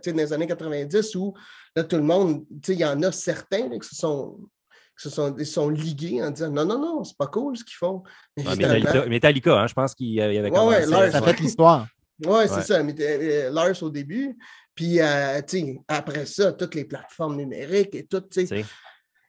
sais, 0.02 0.12
dans 0.14 0.18
les 0.20 0.32
années 0.34 0.48
90, 0.48 1.14
où 1.16 1.34
là, 1.76 1.84
tout 1.84 1.98
le 1.98 2.04
monde, 2.04 2.46
tu 2.48 2.58
sais, 2.68 2.74
il 2.74 2.80
y 2.80 2.86
en 2.86 3.02
a 3.04 3.12
certains 3.12 3.68
là, 3.68 3.78
qui 3.80 3.90
se 3.90 3.96
sont, 3.96 4.38
se 4.96 5.10
sont, 5.10 5.36
ils 5.38 5.46
sont 5.46 5.70
ligués 5.70 6.24
en 6.24 6.32
disant 6.32 6.52
non, 6.52 6.66
non, 6.66 6.80
non, 6.80 7.04
c'est 7.04 7.18
pas 7.18 7.28
cool 7.28 7.58
ce 7.58 7.64
qu'ils 7.64 7.76
font. 7.76 8.04
Mais 8.38 8.48
Ouais, 8.48 8.56
Metallica, 8.56 9.06
Metallica, 9.08 9.60
hein, 9.62 9.68
je 9.68 9.74
pense 9.74 9.96
qu'il 9.96 10.10
y 10.14 10.22
avait 10.22 10.42
Ouais, 10.42 10.50
commencé. 10.52 10.78
ouais, 10.78 10.86
Lars, 10.86 11.12
Ça 11.12 11.22
ouais. 11.22 11.34
fait 11.34 11.40
l'histoire. 11.42 11.88
Oui, 12.26 12.36
c'est 12.48 12.56
Ouais. 12.56 12.62
ça. 12.62 12.84
Mais, 12.84 12.96
euh, 13.00 13.50
Lars 13.52 13.82
au 13.82 13.90
début. 13.90 14.38
Puis, 14.76 15.00
euh, 15.02 15.42
tu 15.48 15.60
sais, 15.60 15.82
après 15.88 16.26
ça, 16.26 16.52
toutes 16.54 16.76
les 16.76 16.86
plateformes 16.86 17.36
numériques 17.38 17.96
et 17.96 18.06
tout, 18.06 18.24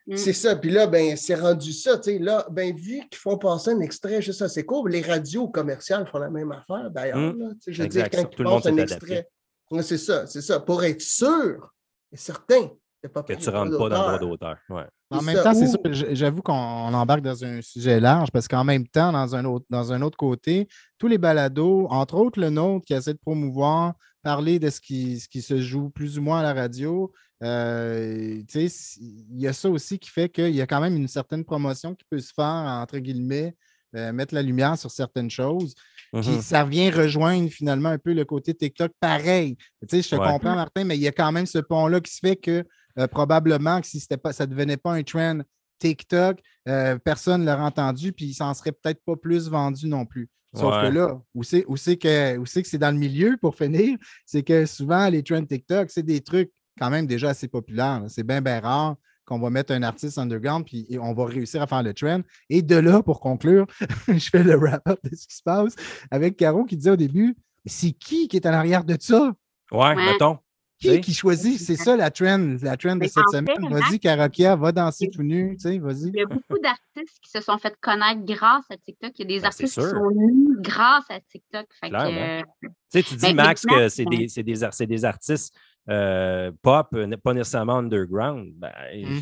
Mm. 0.07 0.17
c'est 0.17 0.33
ça. 0.33 0.55
Puis 0.55 0.69
là, 0.69 0.85
ben, 0.85 1.17
c'est 1.17 1.33
rendu 1.35 1.73
ça. 1.73 1.97
Tu 1.97 2.11
sais, 2.11 2.19
là, 2.19 2.45
ben, 2.51 2.75
vu 2.75 3.01
qu'ils 3.09 3.17
font 3.17 3.37
passer 3.39 3.71
un 3.71 3.79
extrait 3.79 4.21
juste 4.21 4.41
assez 4.43 4.63
court, 4.63 4.87
les 4.87 5.01
radios 5.01 5.47
commerciales 5.47 6.07
font 6.07 6.19
la 6.19 6.29
même 6.29 6.51
affaire, 6.51 6.91
d'ailleurs. 6.91 7.17
Mm. 7.33 7.39
là. 7.39 7.49
Tu 7.55 7.61
sais, 7.61 7.73
Je 7.73 7.81
veux 7.83 7.89
dire, 7.89 8.09
quand 8.11 8.23
tout 8.25 8.29
ils 8.39 8.43
le 8.43 8.49
monde 8.49 8.63
passent 8.63 8.71
un 8.71 8.77
extrait. 8.77 9.27
Ouais, 9.71 9.81
c'est 9.81 9.97
ça, 9.97 10.27
c'est 10.27 10.41
ça. 10.41 10.59
Pour 10.59 10.83
être 10.83 11.01
sûr 11.01 11.73
et 12.11 12.17
certain 12.17 12.69
pas 13.09 13.23
que 13.23 13.33
tu 13.33 13.45
droit 13.45 13.59
rentres 13.63 13.77
pas 13.77 13.89
dans 13.89 14.11
le 14.11 14.17
droit 14.17 14.19
d'auteur. 14.19 14.57
Ouais. 14.69 14.83
En 15.11 15.21
même 15.21 15.41
temps, 15.43 15.53
c'est 15.53 15.93
j- 15.93 16.05
J'avoue 16.11 16.41
qu'on 16.41 16.53
on 16.53 16.93
embarque 16.93 17.21
dans 17.21 17.43
un 17.45 17.61
sujet 17.61 17.99
large 17.99 18.31
parce 18.31 18.47
qu'en 18.47 18.63
même 18.63 18.87
temps, 18.87 19.11
dans 19.11 19.35
un, 19.35 19.45
autre, 19.45 19.65
dans 19.69 19.93
un 19.93 20.01
autre 20.01 20.17
côté, 20.17 20.67
tous 20.97 21.07
les 21.07 21.17
balados, 21.17 21.87
entre 21.89 22.15
autres 22.15 22.39
le 22.39 22.49
nôtre 22.49 22.85
qui 22.85 22.93
essaie 22.93 23.13
de 23.13 23.19
promouvoir, 23.19 23.93
parler 24.23 24.57
de 24.59 24.69
ce 24.69 24.81
qui, 24.81 25.19
ce 25.19 25.27
qui 25.29 25.41
se 25.41 25.61
joue 25.61 25.89
plus 25.89 26.17
ou 26.17 26.21
moins 26.23 26.39
à 26.39 26.43
la 26.43 26.53
radio, 26.53 27.11
euh, 27.43 28.37
tu 28.49 28.61
sais, 28.61 28.67
c- 28.69 28.99
il 29.01 29.39
y 29.39 29.47
a 29.47 29.53
ça 29.53 29.69
aussi 29.69 29.99
qui 29.99 30.09
fait 30.09 30.29
qu'il 30.29 30.55
y 30.55 30.61
a 30.61 30.67
quand 30.67 30.81
même 30.81 30.95
une 30.95 31.07
certaine 31.07 31.45
promotion 31.45 31.93
qui 31.95 32.05
peut 32.09 32.19
se 32.19 32.33
faire, 32.33 32.45
entre 32.45 32.97
guillemets, 32.97 33.55
euh, 33.95 34.11
mettre 34.11 34.33
la 34.33 34.41
lumière 34.41 34.77
sur 34.77 34.91
certaines 34.91 35.29
choses. 35.29 35.73
Puis 36.11 36.27
Mhm. 36.31 36.41
ça 36.41 36.63
vient 36.65 36.91
rejoindre 36.91 37.49
finalement 37.49 37.89
un 37.89 37.97
peu 37.97 38.13
le 38.13 38.25
côté 38.25 38.53
TikTok 38.53 38.91
pareil. 38.99 39.55
Tu 39.87 39.87
sais, 39.89 40.01
je 40.01 40.09
te 40.09 40.15
Ouais. 40.15 40.27
comprends, 40.27 40.55
Martin, 40.55 40.83
mais 40.83 40.97
il 40.97 41.01
y 41.01 41.07
a 41.07 41.11
quand 41.13 41.31
même 41.31 41.45
ce 41.45 41.59
pont-là 41.59 41.99
qui 42.01 42.11
se 42.13 42.19
fait 42.19 42.35
que 42.35 42.65
euh, 42.99 43.07
probablement 43.07 43.81
que 43.81 43.87
si 43.87 43.99
c'était 43.99 44.17
pas, 44.17 44.33
ça 44.33 44.45
ne 44.45 44.51
devenait 44.51 44.77
pas 44.77 44.93
un 44.93 45.03
trend 45.03 45.39
TikTok, 45.79 46.39
euh, 46.67 46.97
personne 46.97 47.41
ne 47.41 47.45
l'aurait 47.51 47.63
entendu, 47.63 48.13
puis 48.13 48.25
il 48.27 48.33
s'en 48.33 48.53
serait 48.53 48.71
peut-être 48.71 49.01
pas 49.05 49.15
plus 49.15 49.49
vendu 49.49 49.87
non 49.87 50.05
plus. 50.05 50.29
Sauf 50.55 50.73
Ouais. 50.75 50.83
que 50.89 50.93
là, 50.95 51.19
où 51.33 51.43
c'est 51.43 51.65
où 51.67 51.75
c'est 51.75 51.97
que 51.97 52.37
où 52.37 52.45
c'est 52.45 52.61
que 52.63 52.69
c'est 52.69 52.77
dans 52.77 52.91
le 52.91 52.97
milieu 52.97 53.35
pour 53.41 53.55
finir, 53.55 53.97
c'est 54.25 54.41
que 54.41 54.65
souvent 54.65 55.09
les 55.09 55.21
trends 55.21 55.43
TikTok, 55.43 55.89
c'est 55.89 56.03
des 56.03 56.21
trucs 56.21 56.49
quand 56.79 56.89
même 56.89 57.05
déjà 57.07 57.29
assez 57.29 57.49
populaires. 57.49 58.01
là. 58.01 58.07
C'est 58.07 58.23
bien, 58.23 58.41
bien 58.41 58.61
rare 58.61 58.95
qu'on 59.25 59.39
va 59.39 59.49
mettre 59.49 59.73
un 59.73 59.83
artiste 59.83 60.17
underground 60.17 60.65
puis 60.65 60.85
et 60.89 60.97
on 60.97 61.13
va 61.13 61.25
réussir 61.25 61.61
à 61.61 61.67
faire 61.67 61.83
le 61.83 61.93
trend. 61.93 62.21
Et 62.49 62.61
de 62.61 62.75
là, 62.77 63.03
pour 63.03 63.19
conclure, 63.19 63.65
je 64.07 64.29
fais 64.29 64.43
le 64.43 64.55
wrap-up 64.55 64.99
de 65.03 65.13
ce 65.15 65.27
qui 65.27 65.35
se 65.35 65.43
passe 65.43 65.75
avec 66.09 66.37
Caro 66.37 66.63
qui 66.63 66.77
disait 66.77 66.91
au 66.91 66.95
début 66.95 67.35
c'est 67.65 67.91
qui 67.91 68.27
qui 68.29 68.37
est 68.37 68.45
en 68.45 68.53
arrière 68.53 68.85
de 68.85 68.95
ça? 68.97 69.33
Ouais, 69.71 69.79
Ouais. 69.93 69.95
mettons. 69.95 70.37
Qui 70.77 70.89
Oui. 70.89 70.99
qui 71.01 71.13
choisit? 71.13 71.57
C'est 71.59 71.77
ça 71.77 71.95
la 71.95 72.11
trend, 72.11 72.57
la 72.61 72.75
trend 72.75 72.97
de 72.97 73.05
cette 73.07 73.29
semaine. 73.31 73.69
Vas-y, 73.71 73.97
Karakia, 73.97 74.57
va 74.57 74.73
danser 74.73 75.09
tout 75.09 75.23
nu, 75.23 75.55
tu 75.55 75.61
sais, 75.69 75.77
vas-y. 75.79 76.09
Il 76.09 76.15
y 76.17 76.21
a 76.21 76.25
beaucoup 76.25 76.59
d'artistes 76.61 77.17
qui 77.21 77.31
se 77.31 77.39
sont 77.39 77.57
fait 77.57 77.73
connaître 77.79 78.25
grâce 78.25 78.65
à 78.69 78.75
TikTok. 78.77 79.11
Il 79.17 79.21
y 79.21 79.23
a 79.23 79.27
des 79.37 79.39
Ben, 79.39 79.45
artistes 79.47 79.73
qui 79.73 79.87
sont 79.89 80.11
nus 80.11 80.57
grâce 80.59 81.05
à 81.09 81.19
TikTok. 81.21 81.65
Fait 81.79 81.89
que, 81.89 81.95
euh, 81.95 82.41
Tu 82.61 82.69
sais, 82.89 83.03
tu 83.03 83.15
dis, 83.15 83.21
Ben, 83.27 83.35
Max, 83.35 83.63
maintenant, 83.65 83.79
que 83.83 83.89
c'est 83.89 84.05
des, 84.05 84.27
c'est 84.27 84.43
des, 84.43 84.63
ar- 84.65 84.73
c'est 84.73 84.85
des 84.85 85.05
artistes 85.05 85.55
euh, 85.89 86.51
pop, 86.61 86.87
euh, 86.93 87.15
pas 87.23 87.33
nécessairement 87.33 87.77
underground. 87.77 88.51
Ben, 88.57 88.71
Mm. 88.93 89.21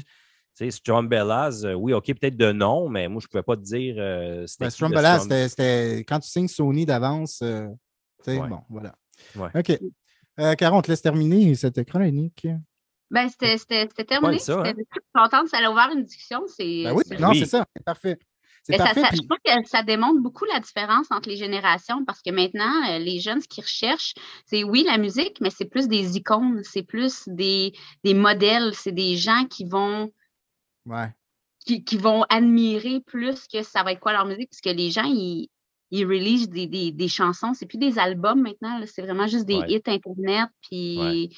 Tu 0.56 0.70
sais, 0.70 0.82
euh, 1.66 1.74
oui, 1.74 1.94
OK, 1.94 2.06
peut-être 2.20 2.38
de 2.38 2.52
nom, 2.52 2.88
mais 2.88 3.08
moi, 3.08 3.20
je 3.20 3.26
ne 3.26 3.30
pouvais 3.30 3.42
pas 3.44 3.56
te 3.58 3.62
dire. 3.64 3.96
euh, 3.98 4.46
c'était 4.48 4.66
Ben, 4.66 4.70
c'était- 5.20 5.50
c'était 5.50 6.00
quand 6.08 6.20
tu 6.20 6.30
signes 6.30 6.48
Sony 6.48 6.86
d'avance. 6.86 7.42
euh, 7.42 7.68
tu 8.24 8.32
sais, 8.34 8.40
Ouais. 8.40 8.48
bon, 8.48 8.60
voilà. 8.70 8.94
Ouais. 9.36 9.50
OK. 9.56 9.80
Euh, 10.40 10.56
Caron, 10.56 10.78
on 10.78 10.82
te 10.82 10.90
laisse 10.90 11.02
terminer 11.02 11.54
cette 11.56 11.84
chronique. 11.86 12.48
Ben, 13.12 13.30
c'était 13.30 13.58
c'était- 13.58 13.88
c'était 13.90 14.06
terminé. 14.06 14.40
ça, 14.40 14.64
hein? 14.66 14.74
Contente, 15.14 15.48
ça 15.48 15.58
a 15.60 15.70
ouvert 15.72 15.90
une 15.96 16.04
discussion. 16.04 16.42
C'est, 16.48 16.84
Ben 16.86 16.94
oui, 16.94 17.04
c'est- 17.06 17.20
non, 17.20 17.30
Oui. 17.30 17.40
c'est 17.40 17.46
ça. 17.46 17.66
C'est 17.76 17.84
parfait. 17.86 18.18
Mais 18.70 18.78
ça, 18.78 18.86
parfait. 18.86 19.02
ça- 19.02 19.08
puis- 19.10 19.18
je 19.22 19.28
trouve 19.28 19.38
que 19.64 19.70
ça 19.70 19.84
démontre 19.84 20.22
beaucoup 20.22 20.46
la 20.46 20.60
différence 20.62 21.08
entre 21.12 21.28
les 21.30 21.36
générations 21.36 22.04
parce 22.06 22.22
que 22.22 22.32
maintenant, 22.32 22.72
euh, 22.90 22.98
les 22.98 23.20
jeunes, 23.20 23.42
ce 23.42 23.48
qu'ils 23.48 23.64
recherchent, 23.64 24.14
c'est 24.46 24.64
oui, 24.64 24.84
la 24.88 24.98
musique, 24.98 25.40
mais 25.42 25.50
c'est 25.52 25.66
plus 25.66 25.88
des 25.88 26.16
icônes, 26.18 26.62
c'est 26.64 26.82
plus 26.84 27.24
des, 27.28 27.74
des 28.06 28.14
modèles, 28.14 28.74
c'est 28.74 28.94
des 28.94 29.18
gens 29.18 29.46
qui 29.50 29.66
vont, 29.66 30.12
Ouais. 30.86 31.10
qui, 31.66 31.84
qui 31.84 31.98
vont 31.98 32.24
admirer 32.30 33.02
plus 33.06 33.48
que 33.48 33.62
ça 33.64 33.84
va 33.84 33.92
être 33.92 34.00
quoi 34.00 34.14
leur 34.14 34.26
musique, 34.26 34.50
parce 34.50 34.62
que 34.62 34.70
les 34.70 34.92
gens, 34.92 35.04
ils, 35.06 35.50
ils 35.96 36.08
release 36.08 36.50
des, 36.50 36.66
des, 36.66 36.92
des 36.92 37.08
chansons, 37.08 37.54
c'est 37.54 37.68
plus 37.68 37.78
des 37.78 38.00
albums 38.00 38.42
maintenant, 38.42 38.82
c'est 38.88 39.04
vraiment 39.04 39.28
juste 39.28 39.46
des 39.46 39.58
Ouais. 39.58 39.72
hits 39.74 39.82
Internet, 39.86 40.50
puis 40.68 41.38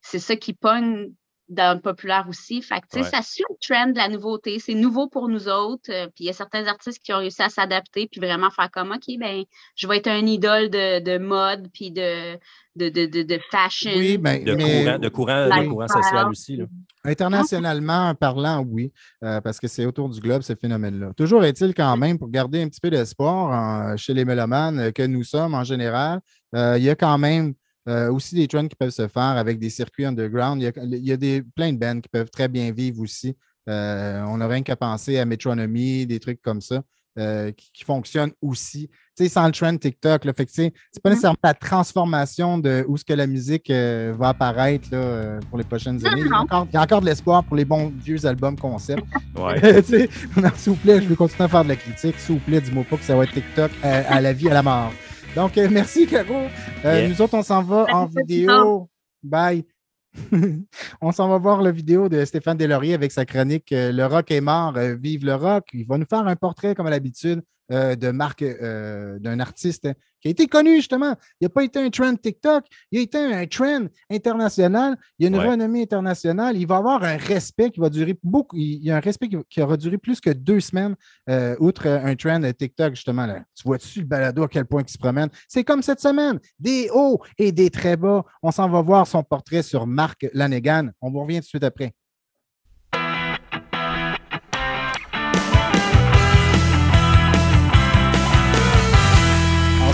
c'est 0.00 0.18
ça 0.18 0.36
qui 0.36 0.54
pogne 0.54 1.12
dans 1.50 1.74
le 1.74 1.80
populaire 1.80 2.24
aussi. 2.28 2.62
Fait 2.62 2.76
que, 2.80 2.86
tu 2.90 2.98
sais, 2.98 3.00
Ouais. 3.00 3.10
ça 3.10 3.22
suit 3.22 3.44
le 3.50 3.56
trend 3.60 3.88
de 3.88 3.96
la 3.98 4.08
nouveauté. 4.08 4.58
C'est 4.60 4.74
nouveau 4.74 5.08
pour 5.08 5.28
nous 5.28 5.48
autres. 5.48 5.90
euh, 5.90 6.06
puis 6.06 6.24
il 6.24 6.26
y 6.26 6.30
a 6.30 6.32
certains 6.32 6.66
artistes 6.66 7.02
qui 7.04 7.12
ont 7.12 7.18
réussi 7.18 7.42
à 7.42 7.48
s'adapter 7.48 8.08
puis 8.10 8.20
vraiment 8.20 8.50
faire 8.50 8.70
comme, 8.70 8.92
OK, 8.92 9.04
ben, 9.18 9.42
je 9.74 9.86
vais 9.88 9.96
être 9.98 10.06
un 10.08 10.24
idole 10.26 10.70
de, 10.70 11.00
de 11.00 11.18
mode 11.18 11.68
puis 11.74 11.90
de, 11.90 12.34
de, 12.76 12.88
de, 12.88 13.06
de, 13.06 13.22
de 13.22 13.38
fashion. 13.50 13.90
Oui, 13.96 14.16
ben, 14.16 14.42
De 14.44 14.54
mais 14.54 14.84
courant, 14.84 14.98
de 14.98 15.08
courant, 15.08 15.44
de 15.44 15.50
Lifestyle. 15.50 15.68
courant 15.70 15.88
social 15.88 16.28
aussi. 16.28 16.56
Là. 16.56 16.64
internationalement 17.04 18.14
parlant, 18.14 18.64
oui, 18.68 18.92
euh, 19.24 19.40
parce 19.40 19.58
que 19.58 19.68
c'est 19.68 19.86
autour 19.86 20.08
du 20.08 20.20
globe, 20.20 20.42
ce 20.42 20.54
phénomène-là. 20.54 21.12
Toujours 21.16 21.44
est-il 21.44 21.74
quand 21.74 21.96
même, 21.96 22.18
pour 22.18 22.28
garder 22.30 22.62
un 22.62 22.68
petit 22.68 22.80
peu 22.80 22.90
d'espoir 22.90 23.96
chez 23.98 24.14
les 24.14 24.24
mélomanes 24.24 24.78
euh, 24.78 24.90
que 24.90 25.02
nous 25.02 25.22
sommes 25.24 25.54
en 25.54 25.64
général, 25.64 26.20
euh, 26.54 26.76
il 26.78 26.84
y 26.84 26.90
a 26.90 26.94
quand 26.94 27.18
même 27.18 27.54
euh, 27.88 28.12
aussi 28.12 28.34
des 28.34 28.46
trends 28.48 28.68
qui 28.68 28.76
peuvent 28.76 28.90
se 28.90 29.08
faire 29.08 29.22
avec 29.22 29.58
des 29.58 29.70
circuits 29.70 30.04
underground. 30.04 30.60
Il 30.60 30.64
y 30.64 30.68
a, 30.68 30.72
il 30.84 31.04
y 31.06 31.12
a 31.12 31.16
des, 31.16 31.42
plein 31.42 31.72
de 31.72 31.78
bands 31.78 32.00
qui 32.00 32.08
peuvent 32.08 32.30
très 32.30 32.48
bien 32.48 32.70
vivre 32.72 33.00
aussi. 33.02 33.36
Euh, 33.68 34.22
on 34.26 34.38
n'a 34.38 34.48
rien 34.48 34.62
qu'à 34.62 34.76
penser 34.76 35.18
à 35.18 35.24
Metronomy, 35.24 36.06
des 36.06 36.18
trucs 36.20 36.42
comme 36.42 36.60
ça. 36.60 36.82
euh, 37.18 37.50
qui, 37.50 37.72
qui 37.74 37.82
fonctionnent 37.84 38.30
aussi. 38.40 38.88
Tu 39.16 39.24
sais, 39.24 39.28
sans 39.28 39.44
le 39.44 39.52
trend 39.52 39.76
TikTok, 39.76 40.24
là, 40.24 40.32
fait 40.32 40.46
que, 40.46 40.50
tu 40.50 40.62
sais, 40.62 40.72
c'est 40.92 41.02
pas 41.02 41.10
Mhm. 41.10 41.14
nécessairement 41.16 41.36
la 41.42 41.54
transformation 41.54 42.56
de 42.58 42.84
où 42.88 42.96
ce 42.96 43.04
que 43.04 43.12
la 43.12 43.26
musique 43.26 43.68
euh, 43.68 44.14
va 44.16 44.28
apparaître 44.28 44.88
là, 44.92 44.98
euh, 44.98 45.40
pour 45.48 45.58
les 45.58 45.64
prochaines 45.64 46.06
années. 46.06 46.20
Il 46.24 46.28
y 46.30 46.32
a 46.32 46.38
encore, 46.40 46.68
y 46.72 46.76
a 46.76 46.80
encore 46.82 47.00
de 47.00 47.06
l'espoir 47.06 47.42
pour 47.44 47.56
les 47.56 47.64
bons 47.64 47.92
vieux 48.04 48.24
albums 48.24 48.56
concept. 48.56 49.02
Ouais. 49.36 49.60
Tu 49.82 49.90
sais, 49.90 50.08
non, 50.36 50.50
S'il 50.54 50.72
vous 50.72 50.78
plaît, 50.78 51.02
je 51.02 51.08
vais 51.08 51.16
continuer 51.16 51.44
à 51.44 51.48
faire 51.48 51.64
de 51.64 51.68
la 51.70 51.76
critique. 51.76 52.16
S'il 52.18 52.36
vous 52.36 52.40
plaît, 52.40 52.60
dis-moi 52.60 52.84
pas 52.88 52.96
que 52.96 53.04
ça 53.04 53.16
va 53.16 53.24
être 53.24 53.32
TikTok 53.32 53.72
à, 53.82 54.14
à 54.14 54.20
la 54.20 54.32
vie, 54.32 54.48
à 54.48 54.54
la 54.54 54.62
mort. 54.62 54.92
Donc, 55.36 55.56
euh, 55.58 55.68
merci, 55.70 56.06
Caro. 56.06 56.34
Euh, 56.34 56.48
Yeah. 56.82 57.08
Nous 57.08 57.22
autres, 57.22 57.34
on 57.34 57.42
s'en 57.42 57.62
va 57.62 57.86
en 57.92 58.06
vidéo. 58.06 58.88
Bye. 59.22 59.64
on 61.00 61.12
s'en 61.12 61.28
va 61.28 61.38
voir 61.38 61.62
la 61.62 61.70
vidéo 61.70 62.08
de 62.08 62.24
Stéphane 62.24 62.56
Deslauriers 62.56 62.94
avec 62.94 63.12
sa 63.12 63.24
chronique 63.24 63.70
euh, 63.70 63.92
Le 63.92 64.06
rock 64.06 64.30
est 64.32 64.40
mort, 64.40 64.76
euh, 64.76 64.96
vive 64.96 65.24
le 65.24 65.34
rock. 65.36 65.68
Il 65.72 65.86
va 65.86 65.98
nous 65.98 66.06
faire 66.06 66.26
un 66.26 66.34
portrait, 66.34 66.74
comme 66.74 66.86
à 66.86 66.90
l'habitude, 66.90 67.42
euh, 67.72 67.94
de 67.96 68.10
marque 68.10 68.42
euh, 68.42 69.18
d'un 69.18 69.40
artiste 69.40 69.88
qui 70.20 70.28
a 70.28 70.30
été 70.32 70.46
connu, 70.48 70.76
justement. 70.76 71.16
Il 71.40 71.44
n'a 71.44 71.48
pas 71.48 71.64
été 71.64 71.78
un 71.78 71.88
trend 71.88 72.14
TikTok, 72.14 72.64
il 72.90 72.98
a 72.98 73.02
été 73.02 73.18
un 73.18 73.46
trend 73.46 73.86
international. 74.10 74.96
Il 75.18 75.22
y 75.22 75.26
a 75.26 75.28
une 75.28 75.38
Ouais. 75.38 75.48
renommée 75.48 75.82
internationale. 75.82 76.56
Il 76.58 76.66
va 76.66 76.76
avoir 76.76 77.02
un 77.04 77.16
respect 77.16 77.70
qui 77.70 77.80
va 77.80 77.88
durer 77.88 78.18
beaucoup. 78.22 78.56
Il 78.56 78.84
y 78.84 78.90
a 78.90 78.96
un 78.96 79.00
respect 79.00 79.28
qui, 79.28 79.36
qui 79.48 79.62
aura 79.62 79.76
duré 79.78 79.96
plus 79.96 80.20
que 80.20 80.30
deux 80.30 80.60
semaines, 80.60 80.94
euh, 81.30 81.56
outre 81.58 81.86
un 81.88 82.14
trend 82.16 82.40
TikTok, 82.52 82.94
justement. 82.94 83.24
Là. 83.26 83.42
Tu 83.54 83.62
vois-tu 83.64 84.00
le 84.00 84.06
balado 84.06 84.42
à 84.42 84.48
quel 84.48 84.66
point 84.66 84.82
il 84.86 84.90
se 84.92 84.98
promène? 84.98 85.28
C'est 85.48 85.64
comme 85.64 85.82
cette 85.82 86.00
semaine, 86.00 86.38
des 86.58 86.90
hauts 86.92 87.20
et 87.38 87.50
des 87.52 87.70
très 87.70 87.96
bas. 87.96 88.24
On 88.42 88.50
s'en 88.50 88.68
va 88.68 88.82
voir 88.82 89.06
son 89.06 89.22
portrait 89.22 89.62
sur 89.62 89.86
Marc 89.86 90.26
Lanegan. 90.34 90.90
On 91.00 91.10
vous 91.10 91.20
revient 91.20 91.36
tout 91.36 91.40
de 91.42 91.46
suite 91.46 91.64
après. 91.64 91.94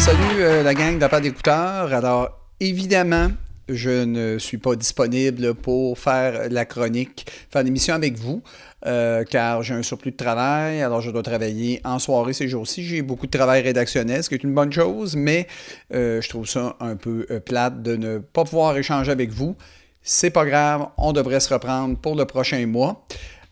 On 0.06 0.08
salue 0.08 0.40
euh, 0.40 0.62
la 0.62 0.72
gang 0.72 1.00
d'Appart 1.00 1.20
d'écouteurs. 1.20 1.92
Alors, 1.92 2.30
évidemment, 2.60 3.32
je 3.68 4.04
ne 4.04 4.38
suis 4.38 4.56
pas 4.56 4.76
disponible 4.76 5.54
pour 5.54 5.98
faire 5.98 6.48
la 6.48 6.64
chronique, 6.64 7.26
faire 7.50 7.64
l'émission 7.64 7.92
avec 7.92 8.16
vous, 8.16 8.40
euh, 8.86 9.24
car 9.24 9.64
j'ai 9.64 9.74
un 9.74 9.82
surplus 9.82 10.12
de 10.12 10.16
travail. 10.16 10.80
Alors, 10.80 11.00
je 11.00 11.10
dois 11.10 11.24
travailler 11.24 11.80
en 11.84 11.98
soirée 11.98 12.34
ces 12.34 12.46
jours-ci. 12.46 12.84
J'ai 12.84 13.02
beaucoup 13.02 13.26
de 13.26 13.36
travail 13.36 13.62
rédactionnel, 13.62 14.22
ce 14.22 14.28
qui 14.28 14.36
est 14.36 14.44
une 14.44 14.54
bonne 14.54 14.72
chose, 14.72 15.16
mais 15.16 15.48
euh, 15.92 16.20
je 16.20 16.28
trouve 16.28 16.46
ça 16.46 16.76
un 16.78 16.94
peu 16.94 17.26
plate 17.44 17.82
de 17.82 17.96
ne 17.96 18.18
pas 18.18 18.44
pouvoir 18.44 18.76
échanger 18.76 19.10
avec 19.10 19.30
vous. 19.30 19.56
C'est 20.02 20.30
pas 20.30 20.46
grave, 20.46 20.86
on 20.98 21.12
devrait 21.12 21.40
se 21.40 21.52
reprendre 21.52 21.98
pour 21.98 22.14
le 22.14 22.26
prochain 22.26 22.64
mois. 22.68 23.04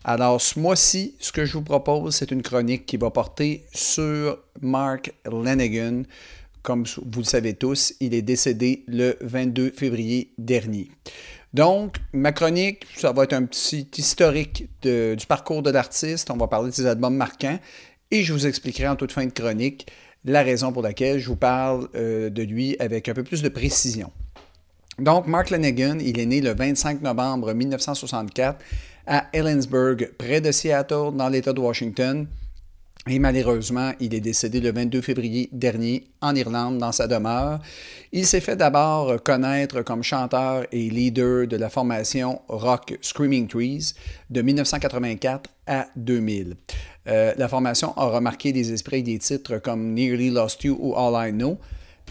Alors, 0.05 0.39
ce 0.39 0.57
mois-ci, 0.57 1.15
ce 1.19 1.33
que 1.33 1.43
je 1.43 1.51
vous 1.51 1.63
propose, 1.63 2.15
c'est 2.15 2.31
une 2.31 2.43
chronique 2.43 2.85
qui 2.85 2.95
va 2.95 3.09
porter 3.09 3.65
sur 3.73 4.37
Mark 4.61 5.11
Lanigan. 5.25 6.03
Comme 6.65 6.83
vous 6.83 7.19
le 7.19 7.25
savez 7.25 7.53
tous, 7.53 7.93
il 7.99 8.15
est 8.15 8.23
décédé 8.23 8.83
le 8.87 9.17
22 9.21 9.69
février 9.69 10.33
dernier. 10.39 10.89
Donc, 11.53 11.97
ma 12.11 12.31
chronique, 12.31 12.87
ça 12.97 13.11
va 13.11 13.25
être 13.25 13.33
un 13.33 13.45
petit 13.45 13.87
historique 13.95 14.67
du 14.81 15.25
parcours 15.27 15.61
de 15.61 15.69
l'artiste. 15.69 16.31
On 16.31 16.37
va 16.37 16.47
parler 16.47 16.71
de 16.71 16.75
ses 16.75 16.87
albums 16.87 17.15
marquants 17.15 17.59
et 18.09 18.23
je 18.23 18.33
vous 18.33 18.47
expliquerai 18.47 18.87
en 18.87 18.95
toute 18.95 19.11
fin 19.11 19.27
de 19.27 19.31
chronique 19.31 19.85
la 20.25 20.41
raison 20.41 20.73
pour 20.73 20.81
laquelle 20.81 21.19
je 21.19 21.27
vous 21.27 21.35
parle 21.35 21.87
euh, 21.93 22.31
de 22.31 22.41
lui 22.41 22.75
avec 22.79 23.07
un 23.09 23.13
peu 23.13 23.23
plus 23.23 23.43
de 23.43 23.49
précision. 23.49 24.11
Donc, 24.97 25.27
Mark 25.27 25.51
Lanigan, 25.51 25.99
il 25.99 26.19
est 26.19 26.25
né 26.25 26.41
le 26.41 26.55
25 26.55 26.99
novembre 27.03 27.53
1964 27.53 28.59
à 29.05 29.27
Ellensburg, 29.33 30.09
près 30.17 30.41
de 30.41 30.51
Seattle, 30.51 31.11
dans 31.15 31.29
l'État 31.29 31.53
de 31.53 31.59
Washington. 31.59 32.25
Et 33.07 33.19
malheureusement, 33.19 33.91
il 33.99 34.15
est 34.15 34.19
décédé 34.19 34.59
le 34.59 34.71
22 34.71 34.99
février 34.99 35.47
dernier 35.51 36.07
en 36.21 36.33
Irlande, 36.33 36.79
dans 36.79 36.91
sa 36.91 37.05
demeure. 37.05 37.59
Il 38.11 38.25
s'est 38.25 38.41
fait 38.41 38.55
d'abord 38.55 39.21
connaître 39.21 39.83
comme 39.83 40.01
chanteur 40.01 40.65
et 40.71 40.89
leader 40.89 41.45
de 41.45 41.55
la 41.55 41.69
formation 41.69 42.41
rock 42.47 42.97
Screaming 43.01 43.47
Trees 43.47 43.93
de 44.31 44.41
1984 44.41 45.51
à 45.67 45.85
2000. 45.95 46.55
Euh, 47.07 47.33
la 47.37 47.47
formation 47.47 47.95
a 47.95 48.05
remarqué 48.05 48.51
des 48.51 48.73
esprits 48.73 49.03
des 49.03 49.19
titres 49.19 49.59
comme 49.59 49.93
Nearly 49.93 50.31
Lost 50.31 50.63
You 50.63 50.75
ou 50.79 50.95
All 50.95 51.29
I 51.29 51.31
Know. 51.31 51.59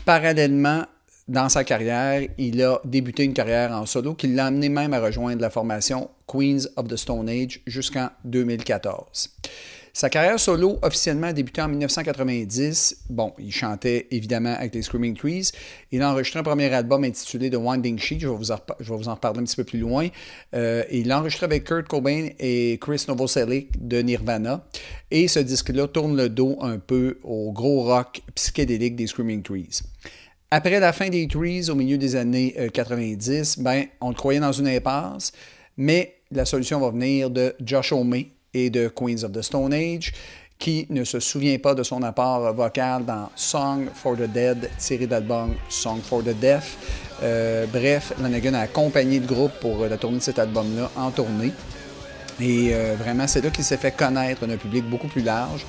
Parallèlement, 0.05 0.85
dans 1.27 1.49
sa 1.49 1.65
carrière, 1.65 2.23
il 2.39 2.63
a 2.63 2.81
débuté 2.85 3.25
une 3.25 3.35
carrière 3.35 3.73
en 3.73 3.85
solo 3.87 4.15
qui 4.15 4.29
l'a 4.29 4.47
amené 4.47 4.69
même 4.69 4.95
à 4.95 5.01
rejoindre 5.01 5.41
la 5.43 5.51
formation 5.51 6.09
Queens 6.29 6.69
of 6.77 6.87
the 6.87 6.97
Stone 6.97 7.29
Age 7.29 7.63
jusqu'en 7.67 8.11
2014. 8.25 9.31
Sa 9.97 10.11
carrière 10.11 10.41
solo 10.41 10.81
officiellement 10.83 11.29
a 11.29 11.33
débuté 11.33 11.63
en 11.63 11.69
1990. 11.69 13.05
Bon, 13.11 13.33
il 13.39 13.53
chantait 13.53 14.09
évidemment 14.11 14.53
avec 14.59 14.75
les 14.75 14.83
Screaming 14.83 15.17
Trees. 15.17 15.53
Il 15.93 16.03
a 16.03 16.11
enregistré 16.11 16.41
un 16.41 16.43
premier 16.43 16.67
album 16.75 17.05
intitulé 17.05 17.49
The 17.49 17.55
Winding 17.55 17.97
Sheet. 18.01 18.19
Je 18.19 18.27
vais 18.27 18.35
vous 18.35 18.51
en, 18.51 18.59
je 18.81 18.93
reparler 18.93 19.39
un 19.39 19.45
petit 19.45 19.55
peu 19.55 19.63
plus 19.63 19.79
loin. 19.79 20.09
Euh, 20.53 20.83
il 20.91 21.07
l'a 21.07 21.21
enregistré 21.21 21.45
avec 21.45 21.63
Kurt 21.63 21.87
Cobain 21.87 22.31
et 22.41 22.77
Chris 22.81 23.05
Novoselic 23.07 23.87
de 23.87 24.03
Nirvana. 24.03 24.67
Et 25.13 25.29
ce 25.29 25.39
disque-là 25.39 25.87
tourne 25.87 26.17
le 26.17 26.29
dos 26.29 26.59
un 26.61 26.81
peu 26.81 27.21
au 27.23 27.53
gros 27.53 27.85
rock 27.85 28.21
psychédélique 28.35 28.97
des 28.97 29.07
Screaming 29.07 29.45
Trees. 29.45 29.83
Après 30.51 30.81
la 30.81 30.93
fin 30.93 31.09
des 31.09 31.29
Trees, 31.29 31.71
au 31.71 31.77
milieu 31.77 31.99
des 31.99 32.17
années 32.17 32.57
euh, 32.59 32.69
90, 32.69 33.61
ben, 33.61 33.85
on 34.01 34.09
le 34.09 34.17
croyait 34.17 34.41
dans 34.41 34.51
une 34.51 34.67
impasse, 34.67 35.31
mais 35.77 36.17
la 36.33 36.45
solution 36.45 36.81
va 36.81 36.91
venir 36.91 37.31
de 37.31 37.55
Josh 37.61 37.93
Homme 37.93 38.13
et 38.55 38.71
de 38.71 38.89
Queens 38.89 39.25
of 39.25 39.33
the 39.33 39.43
Stone 39.43 39.75
Age, 39.75 40.13
qui 40.59 40.87
ne 40.89 41.05
se 41.05 41.21
souvient 41.21 41.59
pas 41.59 41.75
de 41.75 41.83
son 41.83 42.03
apport 42.03 42.53
vocal 42.55 43.05
dans 43.05 43.29
Song 43.37 43.89
for 43.93 44.17
the 44.17 44.31
Dead, 44.31 44.71
tiré 44.79 45.07
d'album 45.07 45.55
Song 45.69 46.01
for 46.03 46.23
the 46.23 46.35
Deaf. 46.39 46.77
Euh, 47.23 47.67
bref, 47.67 48.13
Lanigan 48.21 48.55
a 48.55 48.61
accompagné 48.61 49.21
le 49.21 49.27
groupe 49.27 49.53
pour 49.61 49.83
euh, 49.83 49.89
la 49.89 49.97
tournée 49.97 50.19
de 50.19 50.23
cet 50.23 50.39
album-là 50.39 50.91
en 50.97 51.11
tournée. 51.11 51.53
Et 52.41 52.71
euh, 52.73 52.95
vraiment, 52.99 53.27
c'est 53.29 53.43
là 53.43 53.51
qu'il 53.51 53.65
s'est 53.65 53.77
fait 53.77 53.93
connaître 53.93 54.47
d'un 54.47 54.57
public 54.57 54.85
beaucoup 54.89 55.09
plus 55.09 55.23
large. 55.23 55.65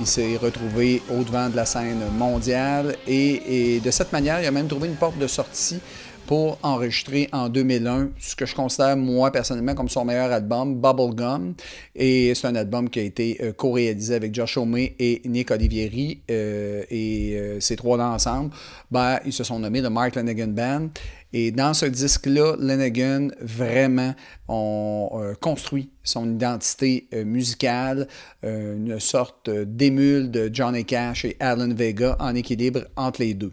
Il 0.00 0.06
s'est 0.06 0.36
retrouvé 0.36 1.02
au 1.10 1.22
devant 1.24 1.48
de 1.48 1.56
la 1.56 1.66
scène 1.66 2.00
mondiale 2.16 2.94
et 3.06 3.80
de 3.84 3.90
cette 3.90 4.12
manière, 4.12 4.40
il 4.40 4.46
a 4.46 4.50
même 4.52 4.68
trouvé 4.68 4.86
une 4.86 4.94
porte 4.94 5.18
de 5.18 5.26
sortie 5.26 5.80
pour 6.28 6.58
enregistrer 6.62 7.26
en 7.32 7.48
2001 7.48 8.10
ce 8.18 8.36
que 8.36 8.44
je 8.44 8.54
considère, 8.54 8.98
moi, 8.98 9.32
personnellement, 9.32 9.74
comme 9.74 9.88
son 9.88 10.04
meilleur 10.04 10.30
album, 10.30 10.78
Bubblegum. 10.78 11.54
Et 11.96 12.34
c'est 12.34 12.46
un 12.46 12.54
album 12.54 12.90
qui 12.90 13.00
a 13.00 13.02
été 13.02 13.38
euh, 13.40 13.54
co-réalisé 13.54 14.14
avec 14.14 14.34
Josh 14.34 14.58
Homme 14.58 14.76
et 14.76 15.22
Nick 15.24 15.50
Olivieri. 15.50 16.20
euh, 16.30 16.84
et 16.90 17.34
euh, 17.34 17.60
ces 17.60 17.76
trois-là 17.76 18.10
ensemble, 18.10 18.50
ben, 18.90 19.18
ils 19.24 19.32
se 19.32 19.42
sont 19.42 19.58
nommés 19.58 19.80
le 19.80 19.88
Mark 19.88 20.16
Lanegan 20.16 20.48
Band. 20.48 20.88
Et 21.32 21.50
dans 21.50 21.72
ce 21.72 21.86
disque-là, 21.86 22.56
Lanegan, 22.58 23.30
vraiment, 23.40 24.14
on 24.48 25.08
euh, 25.14 25.32
construit 25.32 25.88
son 26.04 26.30
identité 26.30 27.08
musicale, 27.24 28.06
une 28.42 29.00
sorte 29.00 29.48
d'émule 29.48 30.30
de 30.30 30.50
Johnny 30.52 30.84
Cash 30.84 31.24
et 31.24 31.36
Alan 31.40 31.72
Vega 31.74 32.16
en 32.20 32.34
équilibre 32.34 32.80
entre 32.96 33.22
les 33.22 33.32
deux. 33.32 33.52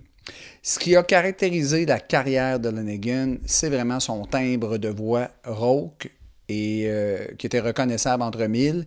Ce 0.68 0.80
qui 0.80 0.96
a 0.96 1.04
caractérisé 1.04 1.86
la 1.86 2.00
carrière 2.00 2.60
de 2.60 2.70
Lanegan, 2.70 3.38
c'est 3.46 3.70
vraiment 3.70 4.00
son 4.00 4.26
timbre 4.26 4.80
de 4.80 4.90
voix 4.90 5.30
rauque 5.44 6.10
et 6.50 6.86
euh, 6.88 7.24
qui 7.38 7.46
était 7.46 7.60
reconnaissable 7.60 8.24
entre 8.24 8.44
mille. 8.46 8.84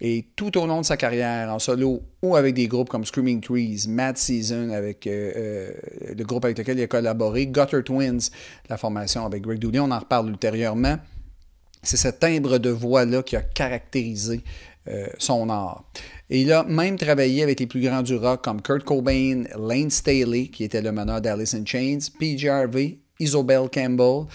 Et 0.00 0.26
tout 0.34 0.58
au 0.58 0.66
long 0.66 0.80
de 0.80 0.84
sa 0.84 0.96
carrière, 0.96 1.48
en 1.54 1.60
solo 1.60 2.02
ou 2.20 2.34
avec 2.34 2.54
des 2.54 2.66
groupes 2.66 2.88
comme 2.88 3.04
Screaming 3.04 3.40
Trees, 3.40 3.86
Mad 3.86 4.18
Season, 4.18 4.70
avec 4.70 5.06
euh, 5.06 5.32
euh, 5.36 5.72
le 6.16 6.24
groupe 6.24 6.44
avec 6.44 6.58
lequel 6.58 6.80
il 6.80 6.82
a 6.82 6.88
collaboré, 6.88 7.46
Gutter 7.46 7.84
Twins, 7.84 8.30
la 8.68 8.76
formation 8.76 9.24
avec 9.24 9.44
Greg 9.44 9.60
Dooley, 9.60 9.78
on 9.78 9.92
en 9.92 10.00
reparle 10.00 10.30
ultérieurement. 10.30 10.96
C'est 11.80 11.96
ce 11.96 12.08
timbre 12.08 12.58
de 12.58 12.70
voix-là 12.70 13.22
qui 13.22 13.36
a 13.36 13.42
caractérisé 13.42 14.42
son 15.18 15.48
art. 15.50 15.84
Il 16.32 16.52
a 16.52 16.62
même 16.62 16.96
travaillé 16.96 17.42
avec 17.42 17.58
les 17.58 17.66
plus 17.66 17.80
grands 17.80 18.02
du 18.02 18.14
rock 18.14 18.44
comme 18.44 18.62
Kurt 18.62 18.84
Cobain, 18.84 19.42
Lane 19.58 19.90
Staley, 19.90 20.46
qui 20.46 20.62
était 20.62 20.80
le 20.80 20.92
meneur 20.92 21.20
d'Alice 21.20 21.54
in 21.54 21.64
Chains, 21.66 21.98
PJ 22.20 22.46
Harvey, 22.46 22.98
Isobel 23.18 23.68
Campbell, 23.68 24.26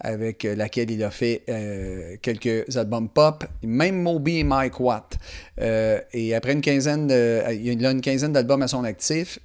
avec 0.00 0.44
euh, 0.44 0.56
laquelle 0.56 0.90
il 0.90 1.02
a 1.04 1.12
fait 1.12 1.42
euh, 1.48 2.16
quelques 2.20 2.76
albums 2.76 3.08
pop, 3.08 3.44
même 3.62 4.02
Moby 4.02 4.38
et 4.38 4.44
Mike 4.44 4.80
Watt. 4.80 5.16
Euh, 5.60 6.00
et 6.12 6.34
après 6.34 6.54
une 6.54 6.60
quinzaine, 6.60 7.06
de, 7.06 7.40
il 7.52 7.86
a 7.86 7.92
une 7.92 8.00
quinzaine 8.00 8.32
d'albums 8.32 8.62
à 8.62 8.68
son 8.68 8.82
actif, 8.82 9.38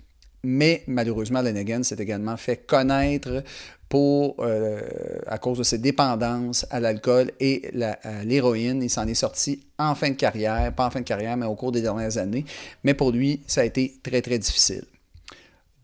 mais 0.43 0.81
malheureusement, 0.87 1.43
Lanegan 1.43 1.83
s'est 1.83 1.97
également 1.99 2.37
fait 2.37 2.65
connaître 2.65 3.43
pour, 3.89 4.35
euh, 4.39 4.79
à 5.25 5.39
cause 5.39 5.57
de 5.57 5.63
ses 5.63 5.79
dépendances 5.79 6.65
à 6.69 6.79
l'alcool 6.79 7.31
et 7.39 7.69
à 7.81 8.23
l'héroïne. 8.23 8.83
Il 8.83 8.89
s'en 8.89 9.07
est 9.07 9.15
sorti 9.15 9.65
en 9.79 9.95
fin 9.95 10.11
de 10.11 10.15
carrière, 10.15 10.73
pas 10.73 10.85
en 10.85 10.91
fin 10.91 10.99
de 11.01 11.05
carrière, 11.05 11.35
mais 11.35 11.47
au 11.47 11.55
cours 11.55 11.71
des 11.71 11.81
dernières 11.81 12.17
années. 12.17 12.45
Mais 12.83 12.93
pour 12.93 13.11
lui, 13.11 13.41
ça 13.47 13.61
a 13.61 13.65
été 13.65 13.99
très, 14.03 14.21
très 14.21 14.37
difficile. 14.37 14.83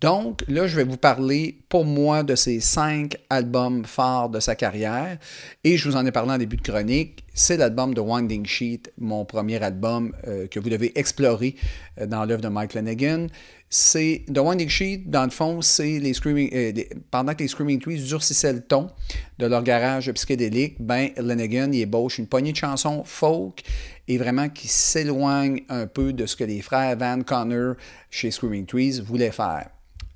Donc, 0.01 0.43
là, 0.47 0.67
je 0.67 0.75
vais 0.75 0.83
vous 0.83 0.97
parler 0.97 1.57
pour 1.67 1.83
moi 1.83 2.21
de 2.21 2.35
ces 2.35 2.59
cinq 2.59 3.17
albums 3.29 3.85
phares 3.85 4.29
de 4.29 4.39
sa 4.39 4.53
carrière. 4.53 5.17
Et 5.63 5.77
je 5.77 5.89
vous 5.89 5.95
en 5.95 6.05
ai 6.05 6.11
parlé 6.11 6.31
en 6.31 6.37
début 6.37 6.57
de 6.57 6.61
chronique. 6.61 7.24
C'est 7.37 7.57
l'album 7.57 7.93
de 7.93 7.99
Winding 7.99 8.45
Sheet, 8.45 8.93
mon 8.97 9.25
premier 9.25 9.61
album 9.61 10.13
euh, 10.25 10.47
que 10.47 10.57
vous 10.57 10.69
devez 10.69 10.97
explorer 10.97 11.55
euh, 11.99 12.05
dans 12.05 12.23
l'œuvre 12.23 12.41
de 12.41 12.47
Mike 12.47 12.73
Lanegan. 12.75 13.27
C'est 13.69 14.23
The 14.33 14.37
Winding 14.37 14.69
Sheet, 14.69 15.03
dans 15.07 15.25
le 15.25 15.29
fond, 15.31 15.61
c'est 15.61 15.99
les 15.99 16.13
Screaming. 16.13 16.49
euh, 16.53 16.71
pendant 17.11 17.33
que 17.33 17.39
les 17.39 17.49
Screaming 17.49 17.81
Trees 17.81 17.99
durcissaient 18.07 18.53
le 18.53 18.61
ton 18.61 18.89
de 19.37 19.47
leur 19.47 19.63
garage 19.63 20.09
psychédélique, 20.13 20.77
ben 20.79 21.09
Lanegan 21.17 21.73
il 21.73 21.81
ébauche 21.81 22.19
une 22.19 22.27
poignée 22.27 22.53
de 22.53 22.57
chansons 22.57 23.03
folk 23.03 23.63
et 24.07 24.17
vraiment 24.17 24.47
qui 24.47 24.69
s'éloigne 24.69 25.59
un 25.67 25.87
peu 25.87 26.13
de 26.13 26.25
ce 26.27 26.37
que 26.37 26.45
les 26.45 26.61
frères 26.61 26.95
Van 26.95 27.21
Connor 27.21 27.75
chez 28.09 28.31
Screaming 28.31 28.65
Trees 28.65 29.01
voulaient 29.01 29.31
faire 29.31 29.67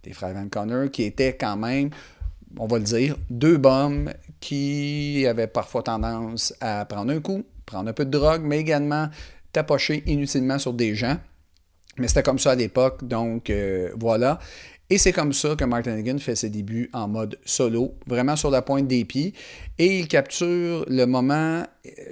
les 0.06 0.14
frères 0.14 0.34
Van 0.34 0.48
Connor, 0.48 0.90
qui 0.90 1.04
étaient 1.04 1.36
quand 1.36 1.58
même, 1.58 1.90
on 2.58 2.66
va 2.66 2.78
le 2.78 2.86
dire, 2.86 3.18
deux 3.30 3.58
bums 3.58 4.10
qui 4.40 5.26
avaient 5.28 5.48
parfois 5.48 5.84
tendance 5.84 6.54
à 6.62 6.86
prendre 6.86 7.12
un 7.12 7.20
coup, 7.20 7.44
prendre 7.66 7.90
un 7.90 7.94
peu 7.94 8.06
de 8.06 8.12
drogue, 8.12 8.42
mais 8.44 8.60
également 8.60 9.10
tapocher 9.52 10.04
inutilement 10.06 10.60
sur 10.60 10.74
des 10.74 10.96
gens. 10.96 11.18
Mais 11.98 12.08
c'était 12.08 12.24
comme 12.24 12.40
ça 12.40 12.52
à 12.52 12.56
l'époque, 12.56 13.06
donc 13.06 13.50
euh, 13.50 13.92
voilà. 13.98 14.40
Et 14.92 14.98
c'est 14.98 15.12
comme 15.12 15.34
ça 15.34 15.56
que 15.56 15.66
Martin 15.66 15.92
Hagen 15.92 16.18
fait 16.18 16.36
ses 16.36 16.50
débuts 16.50 16.90
en 16.94 17.08
mode 17.08 17.38
solo, 17.46 17.94
vraiment 18.08 18.36
sur 18.36 18.50
la 18.50 18.64
pointe 18.64 18.88
des 18.88 19.06
pieds. 19.06 19.36
Et 19.78 20.00
il 20.00 20.08
capture 20.08 20.84
le 20.88 21.06
moment, 21.06 21.64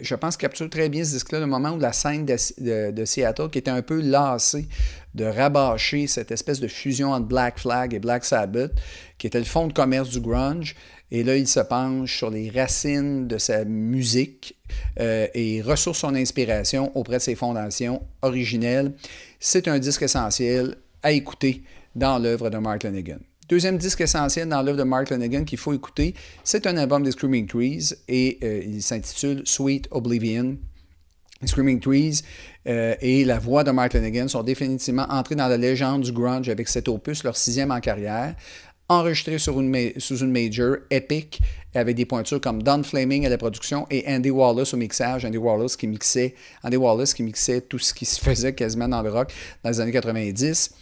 je 0.02 0.14
pense 0.14 0.38
capture 0.38 0.70
très 0.70 0.88
bien 0.88 1.04
ce 1.04 1.14
disque-là, 1.14 1.40
le 1.40 1.48
moment 1.48 1.72
où 1.72 1.80
la 1.80 1.92
scène 1.92 2.26
de 2.26 3.06
Seattle, 3.06 3.50
qui 3.50 3.58
était 3.58 3.72
un 3.72 3.82
peu 3.82 4.00
lassée 4.00 4.68
de 5.16 5.26
rabâcher 5.26 6.06
cette 6.06 6.30
espèce 6.30 6.60
de 6.60 6.68
fusion 6.68 7.14
entre 7.14 7.26
Black 7.26 7.58
Flag 7.58 7.96
et 7.96 8.00
Black 8.00 8.24
Sabbath, 8.24 8.72
qui 9.18 9.26
était 9.26 9.40
le 9.40 9.46
fond 9.46 9.66
de 9.66 9.74
commerce 9.74 10.10
du 10.10 10.20
grunge. 10.20 10.76
Et 11.10 11.24
là, 11.24 11.36
il 11.36 11.48
se 11.48 11.62
penche 11.62 12.16
sur 12.16 12.30
les 12.30 12.52
racines 12.52 13.28
de 13.28 13.40
sa 13.40 13.66
musique 13.66 14.56
euh, 15.00 15.26
et 15.34 15.64
ressource 15.64 16.00
son 16.00 16.14
inspiration 16.14 16.96
auprès 16.96 17.18
de 17.18 17.24
ses 17.24 17.34
fondations 17.34 18.04
originelles. 18.22 18.94
C'est 19.40 19.68
un 19.68 19.80
disque 19.80 20.04
essentiel 20.04 20.76
à 21.02 21.12
écouter 21.12 21.64
dans 21.98 22.20
l'œuvre 22.20 22.50
de 22.50 22.58
Mark 22.58 22.84
Lanegan. 22.84 23.20
Deuxième 23.50 23.78
disque 23.78 24.02
essentiel 24.02 24.48
dans 24.48 24.62
l'œuvre 24.62 24.78
de 24.78 24.84
Mark 24.84 25.10
Lanegan 25.10 25.44
qu'il 25.46 25.58
faut 25.58 25.74
écouter, 25.74 26.14
c'est 26.44 26.68
un 26.68 26.78
album 26.78 27.04
des 27.04 27.12
Screaming 27.12 27.48
Trees 27.48 27.94
et 28.08 28.38
euh, 28.44 28.62
il 28.66 28.82
s'intitule 28.84 29.42
Sweet 29.46 29.88
Oblivion. 29.92 30.58
Screaming 31.46 31.80
Trees 31.80 32.24
euh, 32.68 32.96
et 33.00 33.24
la 33.24 33.40
voix 33.40 33.64
de 33.64 33.72
Mark 33.72 33.94
Lanegan 33.94 34.28
sont 34.28 34.44
définitivement 34.44 35.06
entrés 35.10 35.36
dans 35.36 35.48
la 35.48 35.58
légende 35.58 36.02
du 36.02 36.12
grunge 36.12 36.50
avec 36.50 36.68
cet 36.68 36.88
opus, 36.88 37.24
leur 37.24 37.38
sixième 37.38 37.72
en 37.72 37.80
carrière, 37.80 38.36
enregistré 38.90 39.38
sur 39.38 39.60
une 39.60 39.94
sous 39.98 40.18
une 40.18 40.32
major, 40.32 40.78
Epic, 40.90 41.42
avec 41.74 41.96
des 41.96 42.06
pointures 42.06 42.42
comme 42.42 42.64
Don 42.64 42.84
Flaming 42.84 43.26
à 43.26 43.30
la 43.30 43.38
production 43.38 43.86
et 43.90 44.04
Andy 44.08 44.30
Wallace 44.30 44.74
au 44.74 44.78
mixage. 44.78 45.26
Andy 45.26 45.38
Wallace 45.38 45.76
qui 45.76 45.88
mixait, 45.88 46.36
Andy 46.64 46.78
Wallace 46.78 47.14
qui 47.14 47.24
mixait 47.24 47.62
tout 47.62 47.80
ce 47.80 47.94
qui 47.94 48.06
se 48.06 48.20
faisait 48.20 48.54
quasiment 48.54 48.88
dans 48.88 49.02
le 49.02 49.10
rock 49.10 49.32
dans 49.64 49.70
les 49.70 49.80
années 49.80 49.92
90. 49.92 50.74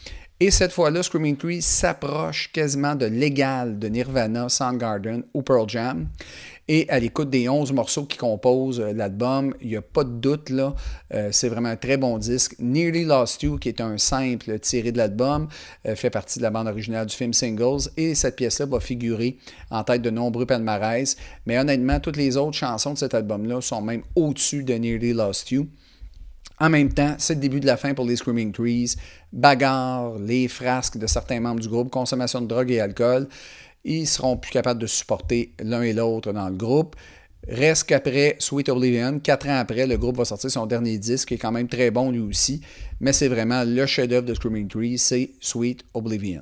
Et 0.41 0.51
cette 0.51 0.73
fois-là, 0.73 1.01
Screaming 1.01 1.37
Trees 1.37 1.61
s'approche 1.61 2.51
quasiment 2.51 2.93
de 2.93 3.05
l'égal 3.05 3.79
de 3.79 3.87
Nirvana, 3.87 4.49
Soundgarden 4.49 5.23
ou 5.33 5.41
Pearl 5.41 5.69
Jam. 5.69 6.07
Et 6.67 6.89
à 6.89 6.99
l'écoute 6.99 7.29
des 7.29 7.47
11 7.47 7.71
morceaux 7.71 8.03
qui 8.03 8.17
composent 8.17 8.81
euh, 8.81 8.91
l'album, 8.91 9.53
il 9.61 9.69
n'y 9.69 9.75
a 9.77 9.81
pas 9.81 10.03
de 10.03 10.09
doute 10.09 10.49
là, 10.49 10.75
euh, 11.13 11.29
c'est 11.31 11.47
vraiment 11.47 11.69
un 11.69 11.77
très 11.77 11.95
bon 11.95 12.17
disque. 12.17 12.55
Nearly 12.59 13.05
Lost 13.05 13.43
You, 13.43 13.57
qui 13.59 13.69
est 13.69 13.79
un 13.79 13.97
simple 13.97 14.59
tiré 14.59 14.91
de 14.91 14.97
l'album, 14.97 15.47
euh, 15.87 15.95
fait 15.95 16.09
partie 16.09 16.39
de 16.39 16.43
la 16.43 16.49
bande 16.49 16.67
originale 16.67 17.05
du 17.05 17.15
film 17.15 17.31
Singles. 17.31 17.89
Et 17.95 18.13
cette 18.13 18.35
pièce-là 18.35 18.65
va 18.65 18.81
figurer 18.81 19.37
en 19.69 19.85
tête 19.85 20.01
de 20.01 20.09
nombreux 20.09 20.45
palmarès. 20.45 21.15
Mais 21.45 21.57
honnêtement, 21.57 22.01
toutes 22.01 22.17
les 22.17 22.35
autres 22.35 22.57
chansons 22.57 22.91
de 22.91 22.97
cet 22.97 23.13
album-là 23.13 23.61
sont 23.61 23.81
même 23.81 24.01
au-dessus 24.15 24.65
de 24.65 24.73
Nearly 24.73 25.13
Lost 25.13 25.51
You. 25.51 25.67
En 26.59 26.69
même 26.69 26.93
temps, 26.93 27.15
c'est 27.17 27.35
le 27.35 27.41
début 27.41 27.59
de 27.59 27.65
la 27.65 27.77
fin 27.77 27.93
pour 27.93 28.05
les 28.05 28.15
Screaming 28.15 28.51
Trees. 28.51 28.95
Bagarre, 29.33 30.17
les 30.19 30.47
frasques 30.47 30.97
de 30.97 31.07
certains 31.07 31.39
membres 31.39 31.59
du 31.59 31.67
groupe, 31.67 31.89
consommation 31.89 32.41
de 32.41 32.47
drogue 32.47 32.71
et 32.71 32.79
alcool. 32.79 33.27
Ils 33.83 34.07
seront 34.07 34.37
plus 34.37 34.51
capables 34.51 34.79
de 34.79 34.87
supporter 34.87 35.53
l'un 35.59 35.81
et 35.81 35.93
l'autre 35.93 36.31
dans 36.31 36.49
le 36.49 36.55
groupe. 36.55 36.95
Reste 37.47 37.83
qu'après 37.83 38.35
Sweet 38.39 38.69
Oblivion, 38.69 39.19
quatre 39.19 39.47
ans 39.47 39.57
après, 39.57 39.85
le 39.85 39.97
groupe 39.97 40.17
va 40.17 40.25
sortir 40.25 40.49
son 40.49 40.65
dernier 40.65 40.97
disque, 40.97 41.27
qui 41.27 41.33
est 41.35 41.37
quand 41.37 41.51
même 41.51 41.67
très 41.67 41.91
bon 41.91 42.09
lui 42.09 42.19
aussi. 42.19 42.61
Mais 42.99 43.13
c'est 43.13 43.27
vraiment 43.27 43.63
le 43.63 43.85
chef-d'œuvre 43.85 44.25
de 44.25 44.33
Screaming 44.33 44.67
Trees, 44.67 44.97
c'est 44.97 45.31
Sweet 45.41 45.83
Oblivion. 45.93 46.41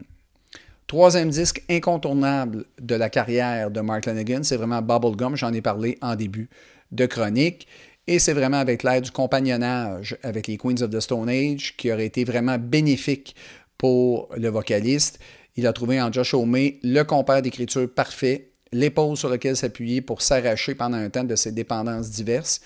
Troisième 0.88 1.30
disque 1.30 1.64
incontournable 1.70 2.66
de 2.80 2.96
la 2.96 3.10
carrière 3.10 3.72
de 3.72 3.82
Mark 3.82 4.06
Lanegan, 4.06 4.44
c'est 4.44 4.58
vraiment 4.58 4.82
Bubblegum. 4.82 5.36
J'en 5.36 5.52
ai 5.52 5.62
parlé 5.62 5.98
en 6.02 6.16
début 6.16 6.50
de 6.92 7.06
chronique. 7.06 7.68
Et 8.08 8.20
c'est 8.20 8.34
vraiment 8.34 8.58
avec 8.58 8.84
l'aide 8.84 9.04
du 9.04 9.12
compagnonnage 9.12 10.18
avec 10.24 10.48
les 10.48 10.58
Queens 10.58 10.82
of 10.82 10.90
the 10.90 11.00
Stone 11.00 11.30
Age 11.30 11.76
qui 11.78 11.92
aurait 11.92 12.06
été 12.06 12.26
vraiment 12.26 12.58
bénéfique 12.58 13.36
pour 13.78 14.30
le 14.36 14.50
vocaliste. 14.50 15.20
Il 15.56 15.68
a 15.68 15.74
trouvé 15.74 16.02
en 16.02 16.12
Josh 16.12 16.34
Homme 16.34 16.58
le 16.84 17.04
compère 17.04 17.42
d'écriture 17.42 17.90
parfait, 17.94 18.50
l'épaule 18.74 19.16
sur 19.16 19.30
laquelle 19.30 19.56
s'appuyer 19.56 20.02
pour 20.02 20.22
s'arracher 20.22 20.76
pendant 20.76 20.98
un 20.98 21.10
temps 21.10 21.24
de 21.24 21.36
ses 21.36 21.52
dépendances 21.52 22.10
diverses. 22.10 22.60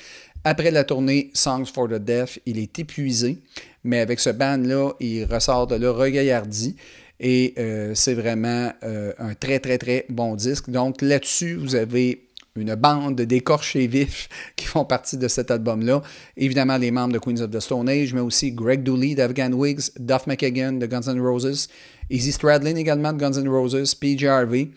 Après 0.43 0.71
la 0.71 0.83
tournée 0.83 1.29
Songs 1.33 1.65
for 1.65 1.87
the 1.87 1.95
Deaf, 1.95 2.39
il 2.45 2.57
est 2.57 2.79
épuisé, 2.79 3.37
mais 3.83 3.99
avec 3.99 4.19
ce 4.19 4.29
band-là, 4.29 4.93
il 4.99 5.25
ressort 5.25 5.67
de 5.67 5.75
là 5.75 5.91
regaillardi. 5.91 6.75
Et 7.19 7.53
euh, 7.57 7.93
c'est 7.95 8.13
vraiment 8.13 8.71
euh, 8.83 9.11
un 9.17 9.33
très, 9.33 9.59
très, 9.59 9.77
très 9.77 10.05
bon 10.09 10.35
disque. 10.35 10.69
Donc 10.69 11.01
là-dessus, 11.01 11.55
vous 11.55 11.75
avez 11.75 12.26
une 12.57 12.75
bande 12.75 13.21
d'écorchés 13.21 13.87
vifs 13.87 14.29
qui 14.55 14.65
font 14.65 14.85
partie 14.85 15.17
de 15.17 15.27
cet 15.27 15.51
album-là. 15.51 16.01
Évidemment, 16.35 16.77
les 16.77 16.91
membres 16.91 17.13
de 17.13 17.19
Queens 17.19 17.41
of 17.41 17.51
the 17.51 17.59
Stone 17.59 17.89
Age, 17.89 18.13
mais 18.13 18.21
aussi 18.21 18.51
Greg 18.51 18.83
Dooley 18.83 19.15
d'Afghan 19.15 19.51
Wigs, 19.53 19.91
Duff 19.99 20.27
McKagan 20.27 20.73
de 20.73 20.85
Guns 20.85 21.07
N' 21.07 21.21
Roses, 21.21 21.67
Izzy 22.09 22.31
Stradlin 22.31 22.75
également 22.75 23.13
de 23.13 23.19
Guns 23.19 23.39
N' 23.39 23.49
Roses, 23.49 23.95
PJ 23.95 24.25
Harvey. 24.25 24.69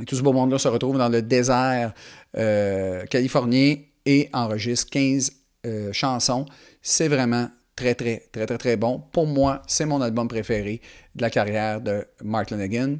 Et 0.00 0.04
tout 0.04 0.14
ce 0.14 0.22
beau 0.22 0.32
monde-là 0.32 0.58
se 0.58 0.68
retrouve 0.68 0.98
dans 0.98 1.08
le 1.08 1.22
désert 1.22 1.92
euh, 2.36 3.04
californien 3.06 3.76
et 4.06 4.28
enregistre 4.32 4.90
15 4.90 5.32
euh, 5.66 5.92
chansons. 5.92 6.46
C'est 6.82 7.08
vraiment 7.08 7.48
très, 7.74 7.94
très, 7.94 8.28
très, 8.32 8.46
très, 8.46 8.58
très 8.58 8.76
bon. 8.76 9.02
Pour 9.12 9.26
moi, 9.26 9.62
c'est 9.66 9.86
mon 9.86 10.00
album 10.00 10.28
préféré 10.28 10.80
de 11.14 11.22
la 11.22 11.30
carrière 11.30 11.80
de 11.80 12.04
Mark 12.22 12.50
Lanegan. 12.50 12.98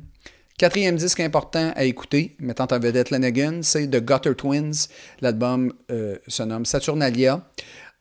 Quatrième 0.59 0.97
disque 0.97 1.21
important 1.21 1.71
à 1.77 1.85
écouter, 1.85 2.35
mettant 2.41 2.67
en 2.73 2.81
vedette 2.81 3.11
Lanigan, 3.11 3.61
c'est 3.63 3.87
The 3.87 4.05
Gutter 4.05 4.35
Twins. 4.35 4.89
L'album 5.21 5.73
euh, 5.93 6.17
se 6.27 6.43
nomme 6.43 6.65
Saturnalia. 6.65 7.47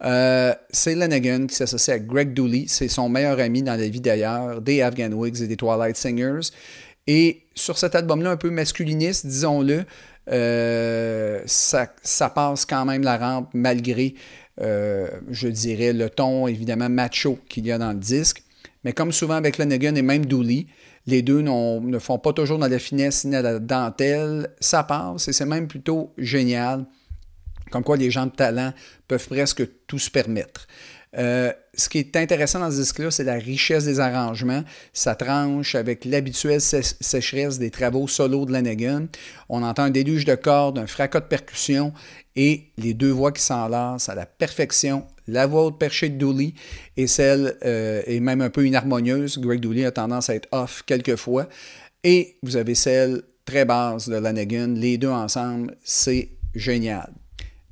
Euh, 0.03 0.55
c'est 0.71 0.95
Lanigan 0.95 1.45
qui 1.45 1.53
s'associe 1.53 1.95
à 1.95 1.99
Greg 1.99 2.33
Dooley. 2.33 2.65
C'est 2.67 2.87
son 2.87 3.09
meilleur 3.09 3.39
ami 3.39 3.61
dans 3.61 3.75
la 3.79 3.87
vie 3.87 4.01
d'ailleurs, 4.01 4.59
des 4.59 4.81
Afghan 4.81 5.11
Wigs 5.11 5.39
et 5.43 5.45
des 5.45 5.55
Twilight 5.55 5.95
Singers. 5.97 6.49
Et 7.05 7.43
sur 7.53 7.77
cet 7.77 7.93
album-là, 7.93 8.31
un 8.31 8.37
peu 8.37 8.49
masculiniste, 8.49 9.27
disons-le, 9.27 9.85
euh, 10.31 11.43
ça, 11.45 12.29
passe 12.33 12.65
quand 12.65 12.85
même 12.85 13.03
la 13.03 13.19
rampe 13.19 13.51
malgré, 13.53 14.15
je 14.59 15.47
dirais, 15.47 15.93
le 15.93 16.09
ton 16.09 16.47
évidemment 16.47 16.89
macho 16.89 17.37
qu'il 17.49 17.67
y 17.67 17.71
a 17.71 17.77
dans 17.77 17.91
le 17.91 17.99
disque. 17.99 18.41
Mais 18.83 18.93
comme 18.93 19.11
souvent 19.11 19.35
avec 19.35 19.59
Lanigan 19.59 19.93
et 19.93 20.01
même 20.01 20.25
Dooley, 20.25 20.65
les 21.07 21.21
deux 21.21 21.41
ne 21.41 21.99
font 21.99 22.19
pas 22.19 22.33
toujours 22.33 22.59
dans 22.59 22.67
la 22.67 22.79
finesse 22.79 23.23
ni 23.25 23.31
dans 23.31 23.41
la 23.41 23.59
dentelle. 23.59 24.49
Ça 24.59 24.83
passe 24.83 25.29
et 25.29 25.33
c'est 25.33 25.45
même 25.45 25.67
plutôt 25.67 26.13
génial. 26.17 26.85
Comme 27.71 27.83
quoi 27.83 27.97
les 27.97 28.11
gens 28.11 28.25
de 28.25 28.31
talent 28.31 28.73
peuvent 29.07 29.27
presque 29.27 29.67
tout 29.87 29.99
se 29.99 30.11
permettre. 30.11 30.67
Euh, 31.17 31.51
ce 31.73 31.89
qui 31.89 31.99
est 31.99 32.15
intéressant 32.15 32.59
dans 32.59 32.69
ce 32.69 32.77
disque-là, 32.77 33.11
c'est 33.11 33.23
la 33.23 33.35
richesse 33.35 33.85
des 33.85 33.99
arrangements. 33.99 34.63
Ça 34.93 35.15
tranche 35.15 35.73
avec 35.75 36.03
l'habituelle 36.05 36.59
sé- 36.61 36.81
sécheresse 36.99 37.59
des 37.59 37.71
travaux 37.71 38.07
solo 38.07 38.45
de 38.45 38.51
Lanigan. 38.51 39.07
On 39.49 39.63
entend 39.63 39.83
un 39.83 39.89
déluge 39.89 40.25
de 40.25 40.35
cordes, 40.35 40.77
un 40.79 40.87
fracas 40.87 41.21
de 41.21 41.25
percussion 41.25 41.93
et 42.35 42.65
les 42.77 42.93
deux 42.93 43.09
voix 43.11 43.31
qui 43.31 43.41
s'enlacent 43.41 44.09
à 44.09 44.15
la 44.15 44.25
perfection. 44.25 45.05
La 45.27 45.47
voix 45.47 45.65
haute 45.65 45.79
perchée 45.79 46.09
de 46.09 46.17
Dooley 46.17 46.53
et 46.97 47.07
celle 47.07 47.57
euh, 47.65 48.01
est 48.05 48.19
même 48.19 48.41
un 48.41 48.49
peu 48.49 48.65
inharmonieuse. 48.65 49.39
Greg 49.39 49.59
Dooley 49.59 49.85
a 49.85 49.91
tendance 49.91 50.29
à 50.29 50.35
être 50.35 50.47
off 50.51 50.83
quelquefois. 50.85 51.47
Et 52.03 52.37
vous 52.43 52.57
avez 52.57 52.75
celle 52.75 53.23
très 53.45 53.65
basse 53.65 54.07
de 54.09 54.15
Lanigan. 54.17 54.73
Les 54.75 54.97
deux 54.97 55.09
ensemble, 55.09 55.75
c'est 55.83 56.29
génial. 56.53 57.11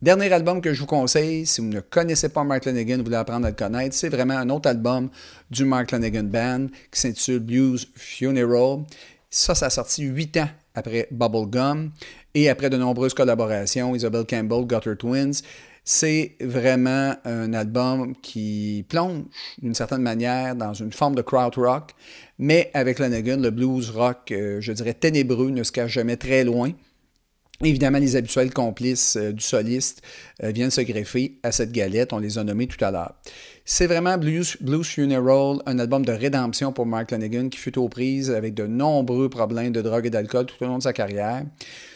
Dernier 0.05 0.31
album 0.33 0.61
que 0.61 0.71
je 0.71 0.81
vous 0.81 0.85
conseille, 0.85 1.47
si 1.47 1.61
vous 1.61 1.67
ne 1.67 1.79
connaissez 1.79 2.29
pas 2.29 2.43
Mark 2.43 2.65
Lanigan, 2.65 2.97
vous 2.97 3.05
voulez 3.05 3.15
apprendre 3.15 3.47
à 3.47 3.49
le 3.49 3.55
connaître, 3.55 3.95
c'est 3.95 4.09
vraiment 4.09 4.35
un 4.35 4.51
autre 4.51 4.69
album 4.69 5.09
du 5.49 5.65
Mark 5.65 5.89
Lanigan 5.89 6.25
Band 6.25 6.67
qui 6.91 6.99
s'intitule 6.99 7.39
Blues 7.39 7.87
Funeral. 7.95 8.83
Ça, 9.31 9.55
ça 9.55 9.65
a 9.65 9.69
sorti 9.71 10.03
huit 10.03 10.37
ans 10.37 10.47
après 10.75 11.07
Bubblegum 11.09 11.89
et 12.35 12.49
après 12.49 12.69
de 12.69 12.77
nombreuses 12.77 13.15
collaborations, 13.15 13.95
Isabel 13.95 14.25
Campbell, 14.29 14.67
Gutter 14.67 14.95
Twins. 14.95 15.41
C'est 15.83 16.35
vraiment 16.39 17.15
un 17.25 17.51
album 17.55 18.13
qui 18.21 18.85
plonge 18.87 19.23
d'une 19.59 19.73
certaine 19.73 20.03
manière 20.03 20.55
dans 20.55 20.75
une 20.75 20.93
forme 20.93 21.15
de 21.15 21.23
crowd 21.23 21.55
rock, 21.55 21.95
mais 22.37 22.69
avec 22.75 22.99
Lanigan, 22.99 23.37
le 23.37 23.49
blues 23.49 23.89
rock, 23.89 24.31
euh, 24.31 24.61
je 24.61 24.71
dirais 24.71 24.93
ténébreux, 24.93 25.49
ne 25.49 25.63
se 25.63 25.71
cache 25.71 25.93
jamais 25.93 26.17
très 26.17 26.43
loin. 26.43 26.73
Évidemment, 27.63 27.99
les 27.99 28.17
habituels 28.17 28.53
complices 28.53 29.15
euh, 29.15 29.31
du 29.31 29.43
soliste 29.43 30.01
euh, 30.43 30.51
viennent 30.51 30.71
se 30.71 30.81
greffer 30.81 31.37
à 31.41 31.53
cette 31.53 31.71
galette. 31.71 32.11
On 32.11 32.19
les 32.19 32.37
a 32.37 32.43
nommés 32.43 32.67
tout 32.67 32.83
à 32.83 32.91
l'heure. 32.91 33.13
C'est 33.63 33.87
vraiment 33.87 34.17
Blues, 34.17 34.57
Funeral, 34.83 35.59
un 35.65 35.79
album 35.79 36.05
de 36.05 36.11
rédemption 36.11 36.73
pour 36.73 36.85
Mark 36.85 37.11
Lanigan 37.11 37.47
qui 37.47 37.57
fut 37.57 37.79
aux 37.79 37.87
prises 37.87 38.29
avec 38.29 38.53
de 38.53 38.67
nombreux 38.67 39.29
problèmes 39.29 39.71
de 39.71 39.81
drogue 39.81 40.05
et 40.05 40.09
d'alcool 40.09 40.45
tout 40.45 40.61
au 40.63 40.67
long 40.67 40.77
de 40.77 40.83
sa 40.83 40.91
carrière. 40.91 41.45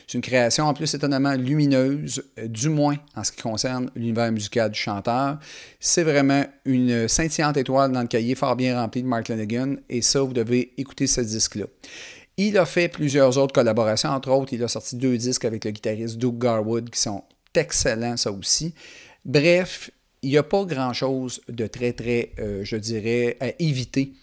C'est 0.08 0.18
une 0.18 0.24
création 0.24 0.66
en 0.66 0.74
plus 0.74 0.92
étonnamment 0.94 1.34
lumineuse, 1.34 2.24
euh, 2.40 2.48
du 2.48 2.70
moins 2.70 2.96
en 3.16 3.24
ce 3.26 3.34
qui 3.34 3.42
concerne 3.42 3.92
l'univers 3.96 4.32
musical 4.32 4.72
du 4.72 4.80
chanteur. 4.80 5.40
C'est 5.80 6.04
vraiment 6.04 6.46
une 6.64 7.10
scintillante 7.10 7.58
étoile 7.58 7.92
dans 7.92 8.02
le 8.02 8.08
cahier 8.08 8.34
fort 8.34 8.56
bien 8.56 8.80
rempli 8.80 9.04
de 9.04 9.08
Mark 9.08 9.28
Lanigan 9.28 9.76
et 9.90 10.02
ça, 10.02 10.22
vous 10.22 10.34
devez 10.34 10.72
écouter 10.78 11.06
ce 11.06 11.20
disque-là. 11.20 11.66
Il 12.42 12.58
a 12.58 12.66
fait 12.66 12.88
plusieurs 12.88 13.38
autres 13.38 13.52
collaborations, 13.52 14.12
entre 14.12 14.32
autres, 14.32 14.54
il 14.54 14.64
a 14.64 14.70
sorti 14.70 14.96
deux 14.96 15.18
disques 15.18 15.44
avec 15.44 15.66
le 15.66 15.72
guitariste 15.72 16.18
Doug 16.18 16.40
Garwood 16.40 16.90
qui 16.90 16.98
sont 16.98 17.26
excellents, 17.54 18.16
ça 18.16 18.32
aussi. 18.32 18.74
Bref, 19.26 19.92
il 20.22 20.30
n'y 20.30 20.38
a 20.38 20.44
pas 20.44 20.64
grand-chose 20.64 21.42
de 21.50 21.68
très, 21.68 21.92
très, 21.92 22.32
euh, 22.40 22.64
je 22.64 22.78
dirais, 22.78 23.36
à 23.42 23.50
éviter 23.60 24.14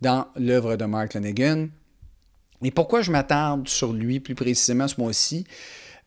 dans 0.00 0.26
l'œuvre 0.36 0.76
de 0.76 0.86
Mark 0.86 1.12
Lanigan. 1.12 1.68
Et 2.62 2.70
pourquoi 2.70 3.02
je 3.02 3.10
m'attarde 3.10 3.68
sur 3.68 3.92
lui 3.92 4.20
plus 4.20 4.34
précisément 4.34 4.88
ce 4.88 4.98
mois-ci? 4.98 5.46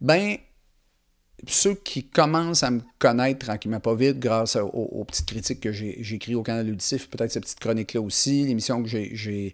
Ben, 0.02 0.38
ceux 1.46 1.76
qui 1.76 2.04
commencent 2.04 2.64
à 2.64 2.72
me 2.72 2.82
connaître 2.98 3.46
tranquillement 3.46 3.80
pas 3.80 3.94
vite 3.94 4.18
grâce 4.18 4.56
aux, 4.56 5.06
petites 5.06 5.28
critiques 5.28 5.60
que 5.60 5.70
écrites 5.70 6.36
au 6.36 6.42
canal 6.42 6.68
auditif, 6.68 7.12
peut-être 7.12 7.32
cette 7.32 7.44
petite 7.44 7.60
chronique-là 7.60 8.02
aussi, 8.02 8.48
l'émission 8.48 8.82
que 8.82 8.90
j'ai 8.90 9.54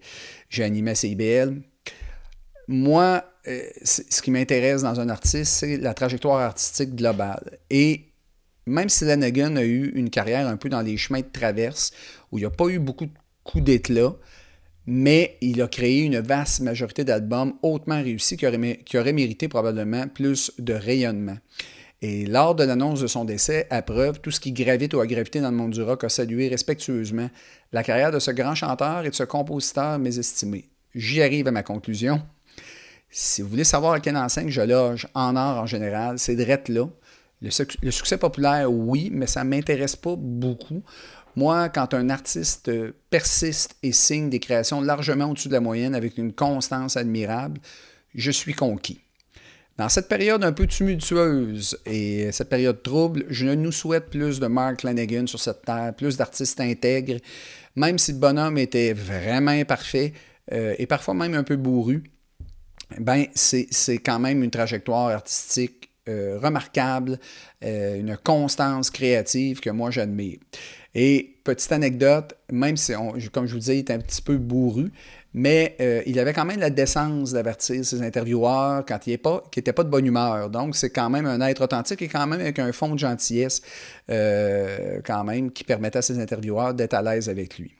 animée 0.63 0.91
à 0.91 0.95
CIBL, 0.95 1.61
moi, 2.67 3.23
euh, 3.47 3.61
ce 3.83 4.21
qui 4.21 4.31
m'intéresse 4.31 4.81
dans 4.81 4.99
un 4.99 5.09
artiste, 5.09 5.51
c'est 5.51 5.77
la 5.77 5.93
trajectoire 5.93 6.39
artistique 6.39 6.95
globale. 6.95 7.59
Et 7.69 8.05
même 8.65 8.89
si 8.89 9.05
Lanigan 9.05 9.55
a 9.57 9.63
eu 9.63 9.91
une 9.95 10.09
carrière 10.09 10.47
un 10.47 10.57
peu 10.57 10.69
dans 10.69 10.81
les 10.81 10.97
chemins 10.97 11.19
de 11.19 11.31
traverse, 11.31 11.91
où 12.31 12.37
il 12.37 12.41
n'y 12.41 12.47
a 12.47 12.49
pas 12.51 12.67
eu 12.67 12.79
beaucoup 12.79 13.05
de 13.05 13.13
coups 13.43 13.63
d'éclat, 13.63 14.15
mais 14.87 15.37
il 15.41 15.61
a 15.61 15.67
créé 15.67 16.01
une 16.01 16.19
vaste 16.19 16.61
majorité 16.61 17.03
d'albums 17.03 17.53
hautement 17.61 18.01
réussis 18.01 18.37
qui 18.37 18.45
auraient, 18.47 18.57
mé- 18.57 18.83
qui 18.83 18.97
auraient 18.97 19.13
mérité 19.13 19.47
probablement 19.47 20.07
plus 20.07 20.51
de 20.59 20.73
rayonnement. 20.73 21.37
Et 22.01 22.25
lors 22.25 22.53
de 22.53 22.63
l'annonce 22.63 23.01
de 23.01 23.07
son 23.07 23.25
décès, 23.25 23.67
à 23.69 23.81
preuve, 23.81 24.19
tout 24.19 24.29
ce 24.29 24.39
qui 24.39 24.51
gravite 24.51 24.93
ou 24.93 24.99
a 24.99 25.07
gravité 25.07 25.41
dans 25.41 25.49
le 25.49 25.57
monde 25.57 25.71
du 25.71 25.81
rock 25.81 26.03
a 26.03 26.09
salué 26.09 26.49
respectueusement 26.49 27.29
la 27.71 27.83
carrière 27.83 28.11
de 28.11 28.19
ce 28.19 28.31
grand 28.31 28.53
chanteur 28.53 29.05
et 29.05 29.09
de 29.09 29.15
ce 29.15 29.23
compositeur 29.23 29.97
mésestimé. 29.97 30.69
J'y 30.93 31.21
arrive 31.21 31.47
à 31.47 31.51
ma 31.51 31.63
conclusion. 31.63 32.21
Si 33.17 33.41
vous 33.41 33.47
voulez 33.47 33.63
savoir 33.63 33.93
à 33.93 34.01
quelle 34.01 34.17
enseigne 34.17 34.49
je 34.49 34.59
loge 34.59 35.07
en 35.13 35.37
art 35.37 35.61
en 35.61 35.65
général, 35.65 36.19
c'est 36.19 36.35
drette 36.35 36.67
là. 36.67 36.85
Le, 37.41 37.49
suc- 37.49 37.77
le 37.81 37.89
succès 37.89 38.17
populaire, 38.17 38.69
oui, 38.69 39.09
mais 39.09 39.25
ça 39.25 39.45
ne 39.45 39.49
m'intéresse 39.51 39.95
pas 39.95 40.17
beaucoup. 40.17 40.83
Moi, 41.37 41.69
quand 41.69 41.93
un 41.93 42.09
artiste 42.09 42.67
euh, 42.67 42.91
persiste 43.09 43.77
et 43.83 43.93
signe 43.93 44.29
des 44.29 44.41
créations 44.41 44.81
largement 44.81 45.31
au-dessus 45.31 45.47
de 45.47 45.53
la 45.53 45.61
moyenne 45.61 45.95
avec 45.95 46.17
une 46.17 46.33
constance 46.33 46.97
admirable, 46.97 47.61
je 48.13 48.31
suis 48.31 48.53
conquis. 48.53 48.99
Dans 49.77 49.87
cette 49.87 50.09
période 50.09 50.43
un 50.43 50.51
peu 50.51 50.67
tumultueuse 50.67 51.79
et 51.85 52.33
cette 52.33 52.49
période 52.49 52.83
trouble, 52.83 53.23
je 53.29 53.47
nous 53.47 53.71
souhaite 53.71 54.09
plus 54.09 54.41
de 54.41 54.47
Mark 54.47 54.83
Lanigan 54.83 55.25
sur 55.25 55.39
cette 55.39 55.61
terre, 55.61 55.93
plus 55.95 56.17
d'artistes 56.17 56.59
intègres, 56.59 57.21
même 57.77 57.97
si 57.97 58.11
le 58.11 58.19
bonhomme 58.19 58.57
était 58.57 58.91
vraiment 58.91 59.51
imparfait 59.51 60.11
euh, 60.51 60.75
et 60.77 60.85
parfois 60.85 61.13
même 61.13 61.33
un 61.33 61.43
peu 61.43 61.55
bourru 61.55 62.03
ben, 62.99 63.25
c'est 63.33 63.97
quand 63.97 64.19
même 64.19 64.43
une 64.43 64.51
trajectoire 64.51 65.09
artistique 65.09 65.89
euh, 66.07 66.37
remarquable, 66.39 67.19
euh, 67.63 67.99
une 67.99 68.15
constance 68.15 68.91
créative 68.91 69.59
que 69.59 69.71
moi 69.71 69.89
j'admire. 69.89 70.37
Et 70.93 71.39
petite 71.43 71.71
anecdote, 71.71 72.35
même 72.51 72.77
si, 72.77 72.93
on- 72.95 73.15
comme 73.33 73.47
je 73.47 73.53
vous 73.53 73.59
disais, 73.59 73.79
il 73.79 73.79
est 73.79 73.91
un 73.91 73.97
petit 73.97 74.21
peu 74.21 74.37
bourru, 74.37 74.91
mais 75.33 75.75
euh, 75.81 76.03
il 76.05 76.19
avait 76.19 76.31
quand 76.31 76.45
même 76.45 76.59
la 76.59 76.69
décence 76.69 77.31
d'avertir 77.31 77.83
ses 77.83 78.03
intervieweurs 78.03 78.85
quand 78.85 78.99
il 79.07 79.13
n'était 79.13 79.21
pas, 79.21 79.43
était 79.57 79.73
de 79.73 79.89
bonne 79.89 80.05
humeur. 80.05 80.51
Donc, 80.51 80.75
c'est 80.75 80.91
quand 80.91 81.09
même 81.09 81.25
un 81.25 81.41
être 81.41 81.63
authentique 81.63 82.03
et 82.03 82.07
quand 82.07 82.27
même 82.27 82.39
avec 82.39 82.59
un 82.59 82.71
fond 82.71 82.93
de 82.93 82.99
gentillesse, 82.99 83.63
quand 84.07 85.23
même, 85.23 85.51
qui 85.51 85.63
permettait 85.63 85.97
à 85.97 86.03
ses 86.03 86.19
intervieweurs 86.19 86.75
d'être 86.75 86.93
à 86.93 87.01
l'aise 87.01 87.29
avec 87.29 87.57
lui. 87.57 87.73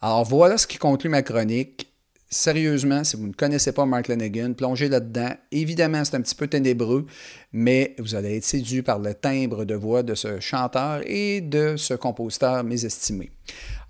Alors, 0.00 0.24
voilà 0.24 0.56
ce 0.56 0.68
qui 0.68 0.78
conclut 0.78 1.10
ma 1.10 1.22
chronique. 1.22 1.92
Sérieusement, 2.36 3.02
si 3.02 3.16
vous 3.16 3.28
ne 3.28 3.32
connaissez 3.32 3.72
pas 3.72 3.86
Mark 3.86 4.08
Lanigan, 4.08 4.52
plongez 4.52 4.90
là-dedans. 4.90 5.30
Évidemment, 5.52 6.04
c'est 6.04 6.16
un 6.16 6.20
petit 6.20 6.34
peu 6.34 6.46
ténébreux, 6.46 7.06
mais 7.54 7.96
vous 7.98 8.14
allez 8.14 8.36
être 8.36 8.44
séduit 8.44 8.82
par 8.82 8.98
le 8.98 9.14
timbre 9.14 9.64
de 9.64 9.74
voix 9.74 10.02
de 10.02 10.14
ce 10.14 10.38
chanteur 10.38 11.00
et 11.06 11.40
de 11.40 11.76
ce 11.78 11.94
compositeur 11.94 12.62
mésestimé. 12.62 13.30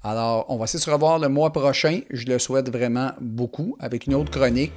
Alors, 0.05 0.47
on 0.49 0.59
va 0.59 0.69
se 0.69 0.89
revoir 0.89 1.19
le 1.19 1.29
mois 1.29 1.53
prochain. 1.53 2.03
Je 2.11 2.27
le 2.27 2.39
souhaite 2.39 2.71
vraiment 2.71 3.11
beaucoup 3.21 3.77
avec 3.81 4.07
une 4.07 4.15
autre 4.15 4.31
chronique. 4.31 4.73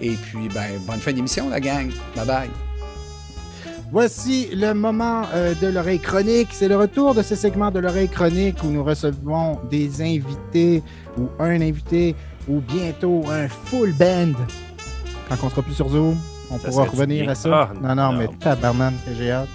Et 0.00 0.14
puis, 0.14 0.48
ben, 0.52 0.80
bonne 0.84 0.98
fin 0.98 1.12
d'émission, 1.12 1.48
la 1.48 1.60
gang. 1.60 1.92
Bye 2.16 2.26
bye. 2.26 2.50
Voici 3.92 4.48
le 4.52 4.72
moment 4.72 5.24
euh, 5.34 5.54
de 5.60 5.68
l'oreille 5.68 6.00
chronique. 6.00 6.48
C'est 6.50 6.66
le 6.66 6.76
retour 6.76 7.14
de 7.14 7.22
ce 7.22 7.36
segment 7.36 7.70
de 7.70 7.78
l'oreille 7.78 8.08
chronique 8.08 8.56
où 8.64 8.68
nous 8.68 8.82
recevons 8.82 9.60
des 9.70 10.00
invités 10.00 10.82
ou 11.18 11.28
un 11.38 11.60
invité 11.60 12.16
ou 12.48 12.60
bientôt 12.60 13.24
un 13.28 13.48
full 13.48 13.92
band. 13.92 14.32
Quand 15.28 15.36
on 15.46 15.50
sera 15.50 15.62
plus 15.62 15.74
sur 15.74 15.88
Zoom, 15.88 16.16
on 16.50 16.58
Ça 16.58 16.68
pourra 16.68 16.84
revenir 16.84 17.28
à 17.28 17.34
ça. 17.34 17.70
Non, 17.80 17.94
non, 17.94 18.12
non. 18.12 18.18
mais 18.18 18.28
tabarnane 18.38 18.94
que 19.06 19.14
j'ai 19.14 19.30
hâte. 19.30 19.48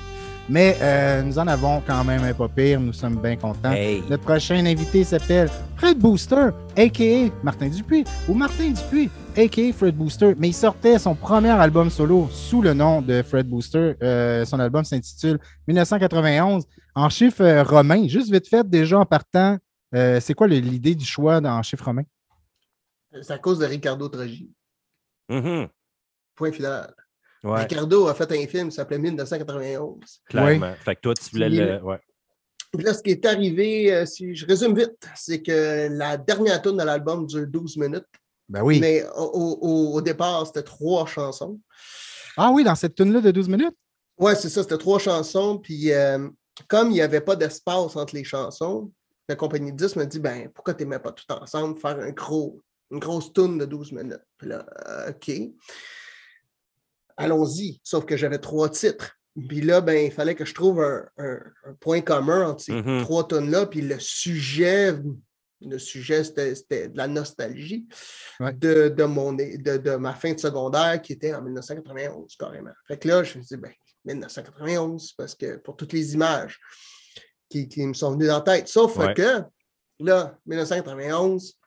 Mais 0.50 0.78
euh, 0.82 1.24
nous 1.24 1.38
en 1.38 1.48
avons 1.48 1.82
quand 1.86 2.04
même 2.06 2.24
un 2.24 2.34
pas 2.34 2.48
pire. 2.48 2.80
Nous 2.80 2.94
sommes 2.94 3.18
bien 3.18 3.36
contents. 3.36 3.72
Hey. 3.72 4.02
Notre 4.10 4.24
prochain 4.24 4.66
invité 4.66 5.04
s'appelle 5.04 5.50
Fred 5.76 5.98
Booster, 6.00 6.50
a.k.a. 6.78 7.30
Martin 7.44 7.68
Dupuis, 7.68 8.06
ou 8.30 8.34
Martin 8.34 8.70
Dupuis, 8.70 9.10
a.k.a. 9.36 9.74
Fred 9.74 9.96
Booster. 9.96 10.36
Mais 10.38 10.50
il 10.50 10.54
sortait 10.54 10.98
son 11.00 11.16
premier 11.16 11.50
album 11.50 11.90
solo 11.90 12.30
sous 12.32 12.62
le 12.62 12.74
nom 12.74 13.02
de 13.02 13.22
Fred 13.24 13.48
Booster. 13.48 13.96
Euh, 14.02 14.46
son 14.46 14.60
album 14.60 14.86
s'intitule 14.86 15.38
1991 15.68 16.64
en 16.96 17.10
chiffre 17.10 17.44
euh, 17.44 17.64
romain. 17.64 18.08
Juste 18.08 18.32
vite 18.32 18.48
fait, 18.48 18.68
déjà 18.68 19.00
en 19.00 19.06
partant, 19.06 19.58
euh, 19.94 20.20
c'est 20.22 20.34
quoi 20.34 20.48
l'idée 20.48 20.96
du 20.96 21.06
choix 21.06 21.42
dans 21.42 21.62
chiffre 21.62 21.86
romain? 21.86 22.04
C'est 23.22 23.32
à 23.34 23.38
cause 23.40 23.60
de 23.60 23.66
Ricardo 23.66 24.08
Trogi. 24.10 24.52
Mhm. 25.30 25.68
Point 26.36 26.52
final. 26.52 26.94
Ouais, 27.44 27.62
Ricardo 27.62 28.08
a 28.08 28.14
fait 28.16 28.32
un 28.32 28.48
film 28.48 28.70
qui 28.70 28.76
s'appelait 28.76 28.98
1991. 29.00 30.22
clairement. 30.28 30.74
Fait 30.84 30.96
que 30.96 31.02
toi, 31.02 31.14
tu 31.14 31.30
voulais 31.32 31.48
Puis, 31.50 31.58
le. 31.58 31.82
Ouais. 31.84 32.00
Puis 32.74 32.84
Là, 32.84 32.94
ce 32.94 33.02
qui 33.02 33.12
est 33.12 33.26
arrivé, 33.26 33.94
euh, 33.94 34.06
si 34.06 34.36
je 34.36 34.46
résume 34.46 34.76
vite, 34.78 35.08
c'est 35.16 35.42
que 35.42 35.88
la 35.92 36.18
dernière 36.18 36.62
tune 36.62 36.78
de 36.78 36.84
l'album 36.84 37.26
dure 37.26 37.48
12 37.48 37.78
minutes. 37.78 38.06
Ben 38.50 38.62
oui. 38.64 38.80
Mais 38.80 39.06
au, 39.16 39.58
au- 39.62 39.94
au 39.96 40.02
départ, 40.02 40.46
c'était 40.48 40.64
trois 40.64 41.06
chansons. 41.06 41.60
Ah 42.38 42.52
oui, 42.52 42.64
dans 42.64 42.76
cette 42.76 42.96
tune-là 42.96 43.22
de 43.22 43.32
12 43.32 43.50
minutes? 43.50 43.76
Ouais, 44.18 44.36
c'est 44.36 44.50
ça, 44.50 44.64
c'était 44.64 44.78
trois 44.78 45.00
chansons. 45.00 45.58
Puis 45.60 45.92
euh, 45.92 46.28
comme 46.68 46.90
il 46.90 46.94
n'y 46.94 47.02
avait 47.02 47.22
pas 47.22 47.36
d'espace 47.36 47.96
entre 47.96 48.16
les 48.16 48.24
chansons, 48.24 48.92
la 49.30 49.36
compagnie 49.36 49.72
de 49.72 49.78
10 49.78 49.96
m'a 49.96 50.06
dit 50.06 50.20
ben 50.20 50.50
pourquoi 50.54 50.74
tu 50.74 50.86
ne 50.86 50.90
mets 50.90 51.00
pas 51.00 51.12
tout 51.12 51.30
ensemble, 51.32 51.80
faire 51.80 52.00
un 52.00 52.12
gros, 52.12 52.62
une 52.92 53.00
grosse 53.00 53.34
tune 53.34 53.58
de 53.58 53.66
12 53.66 53.92
minutes. 53.92 54.24
Puis 54.38 54.48
là, 54.48 54.66
euh, 54.88 55.10
OK. 55.12 55.32
Allons-y. 57.18 57.80
Sauf 57.84 58.06
que 58.06 58.16
j'avais 58.16 58.38
trois 58.38 58.70
titres. 58.70 59.14
Puis 59.48 59.62
là, 59.62 59.82
ben, 59.82 60.06
il 60.06 60.12
fallait 60.12 60.36
que 60.36 60.46
je 60.46 60.54
trouve 60.54 60.82
un, 60.82 61.08
un- 61.18 61.42
un 61.66 61.74
point 61.80 62.02
commun 62.02 62.48
entre 62.50 62.64
ces 62.64 62.74
Mhm. 62.74 63.02
trois 63.02 63.28
tunes-là. 63.28 63.66
Puis 63.68 63.82
le 63.82 64.00
sujet, 64.00 64.96
le 65.62 65.78
sujet, 65.80 66.24
c'était 66.24 66.56
c'était 66.56 66.90
de 66.90 66.98
la 66.98 67.08
nostalgie 67.08 67.88
Ouais. 68.40 68.54
de, 68.54 68.90
de, 68.90 69.04
mon, 69.04 69.34
de, 69.34 69.78
de 69.78 69.96
ma 69.96 70.14
fin 70.14 70.34
de 70.34 70.40
secondaire 70.40 71.02
qui 71.02 71.14
était 71.14 71.34
en 71.34 71.42
1991, 71.42 72.36
carrément. 72.36 72.72
Fait 72.88 72.98
que 72.98 73.08
là, 73.08 73.24
je 73.24 73.38
me 73.38 73.44
suis 73.44 73.56
dit, 73.56 73.62
ben, 73.62 73.72
1991, 74.06 75.14
parce 75.14 75.36
que 75.36 75.58
pour 75.58 75.76
toutes 75.76 75.94
les 75.94 76.14
images 76.14 76.60
qui, 77.50 77.68
qui 77.68 77.86
me 77.86 77.94
sont 77.94 78.12
venues 78.12 78.28
dans 78.28 78.36
la 78.36 78.42
tête. 78.42 78.68
Sauf 78.68 78.98
Ouais. 78.98 79.14
que, 79.14 79.42
là, 80.00 80.38
1991, 80.46 81.58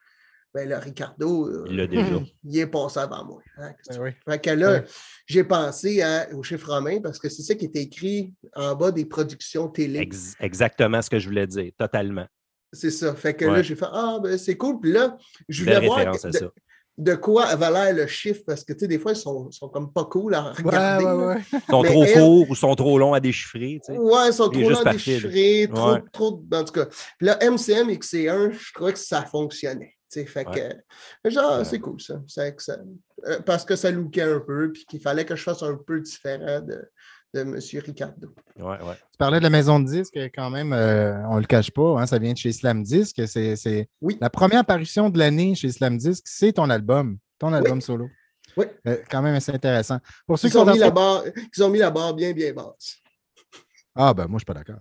ben 0.53 0.68
là, 0.68 0.78
Ricardo, 0.80 1.46
euh, 1.48 1.64
Il 1.70 1.86
déjà. 1.88 2.20
il 2.44 2.59
est 2.59 2.66
passé 2.66 2.98
avant 2.98 3.24
moi. 3.24 3.42
hein, 3.59 3.72
que 3.72 3.94
Ben 3.94 4.03
oui. 4.03 4.11
Fait 4.28 4.38
que 4.40 4.51
là, 4.51 4.82
j'ai 5.26 5.44
pensé 5.44 6.03
à- 6.03 6.28
au 6.34 6.42
chiffre 6.42 6.72
romain 6.72 7.01
parce 7.01 7.18
que 7.18 7.28
c'est 7.28 7.42
ça 7.42 7.55
qui 7.55 7.66
était 7.66 7.82
écrit 7.82 8.32
en 8.55 8.74
bas 8.74 8.90
des 8.90 9.05
productions 9.05 9.68
télé. 9.68 10.01
Ex- 10.01 10.34
exactement 10.40 11.01
ce 11.03 11.09
que 11.11 11.18
je 11.18 11.28
voulais 11.28 11.46
dire, 11.46 11.70
totalement. 11.78 12.26
C'est 12.72 12.90
ça. 12.90 13.14
Fait 13.14 13.34
que 13.34 13.44
là, 13.44 13.62
j'ai 13.62 13.74
fait 13.76 13.86
Ah, 13.92 14.18
ben 14.22 14.36
c'est 14.38 14.57
cool. 14.57 14.80
Puis 14.80 14.92
là, 14.92 15.16
je 15.48 15.64
Belle 15.64 15.76
voulais 15.76 15.86
voir 15.86 15.98
à 16.01 16.12
de, 16.98 17.14
quoi 17.14 17.46
avait 17.46 17.70
l'air 17.70 17.94
le 17.94 18.07
chiffre 18.07 18.42
parce 18.46 18.62
que, 18.62 18.74
tu 18.74 18.80
sais, 18.80 18.86
des 18.88 18.98
fois, 18.98 19.12
ils 19.12 19.16
sont, 19.16 19.51
sont 19.51 19.68
comme 19.70 19.90
pas 19.90 20.05
cool 20.05 20.34
à 20.34 20.53
regarder. 20.53 21.05
ouais, 21.05 21.11
là. 21.11 21.26
ouais. 21.28 21.40
Ils 21.53 21.61
sont 21.70 21.82
Mais 21.82 21.88
trop 21.88 22.05
elle- 22.05 22.12
courts 22.14 22.51
ou 22.51 22.55
sont 22.55 22.74
trop 22.74 22.98
longs 22.98 23.14
à 23.14 23.20
déchiffrer. 23.20 23.80
tu 23.84 23.94
sais. 23.94 23.98
Ouais, 23.98 24.26
ils 24.28 24.32
sont 24.34 24.51
trop 24.51 24.68
parfait, 24.82 24.84
là. 24.84 24.92
déchirés, 24.92 25.68
trop, 25.72 25.92
Ouais. 25.94 26.03
trop. 26.12 26.44
En 26.53 26.64
tout 26.64 26.72
cas. 26.74 26.86
Puis 27.16 27.26
là, 27.26 27.38
MCM 27.40 27.88
XC1, 27.90 28.51
je 28.53 28.72
trouvais 28.74 28.92
que 28.92 28.98
ça 28.98 29.22
fonctionnait. 29.22 29.94
Tu 30.11 30.21
sais, 30.21 30.27
Fait 30.27 30.47
Ouais. 30.49 30.77
que, 31.25 31.31
genre, 31.31 31.59
Ouais. 31.59 31.65
c'est 31.65 31.79
cool 31.79 32.01
ça. 32.01 32.21
C'est 32.27 32.55
que 32.57 32.63
ça- 32.63 32.79
euh, 33.27 33.41
parce 33.41 33.65
que 33.65 33.77
ça 33.77 33.91
lookait 33.91 34.23
un 34.23 34.41
peu, 34.41 34.73
puis 34.73 34.85
qu'il 34.87 35.01
fallait 35.01 35.25
que 35.25 35.37
je 35.37 35.43
fasse 35.43 35.63
un 35.63 35.77
peu 35.77 36.01
différent 36.01 36.61
de, 36.61 36.83
de 37.35 37.41
M. 37.41 37.59
Ricardo. 37.85 38.35
Ouais, 38.59 38.65
ouais. 38.83 38.95
Tu 39.13 39.19
parlais 39.19 39.39
de 39.39 39.45
la 39.45 39.51
maison 39.51 39.79
de 39.79 39.87
disques, 39.87 40.19
quand 40.35 40.51
même, 40.51 40.73
euh, 40.73 41.23
on 41.29 41.37
ne 41.37 41.41
le 41.41 41.47
cache 41.47 41.71
pas, 41.71 42.01
hein, 42.01 42.07
ça 42.07 42.19
vient 42.19 42.33
de 42.33 42.39
chez 42.39 42.51
Slam 42.53 42.83
Disc. 42.83 43.21
C'est 43.27 43.55
c'est 43.57 43.89
Oui. 44.01 44.19
la 44.21 44.31
première 44.31 44.65
parution 44.65 45.11
de 45.11 45.19
l'année 45.19 45.55
chez 45.55 45.71
Slam 45.71 45.97
Disc, 45.97 46.25
c'est 46.27 46.55
ton 46.55 46.69
album, 46.71 47.19
ton 47.39 47.53
album 47.53 47.81
solo. 47.81 48.09
Oui. 48.57 48.67
Euh, 48.89 48.97
quand 49.09 49.23
même 49.23 49.37
assez 49.37 49.53
intéressant. 49.53 49.99
Pour 50.27 50.37
ceux 50.41 50.49
Ils 50.49 50.51
qui 50.51 50.57
ont, 50.57 50.65
sont 50.67 50.73
mis 50.73 50.79
dans- 50.81 50.85
la 50.87 50.91
barre, 50.91 51.23
ils 51.57 51.63
ont 51.63 51.69
mis 51.71 51.79
la 51.79 51.91
barre 51.93 52.15
bien, 52.15 52.33
bien 52.33 52.53
basse. 52.53 52.97
Ah, 53.95 54.13
ben 54.13 54.25
moi, 54.27 54.31
je 54.31 54.35
ne 54.35 54.39
suis 54.41 54.45
pas 54.47 54.55
d'accord. 54.55 54.81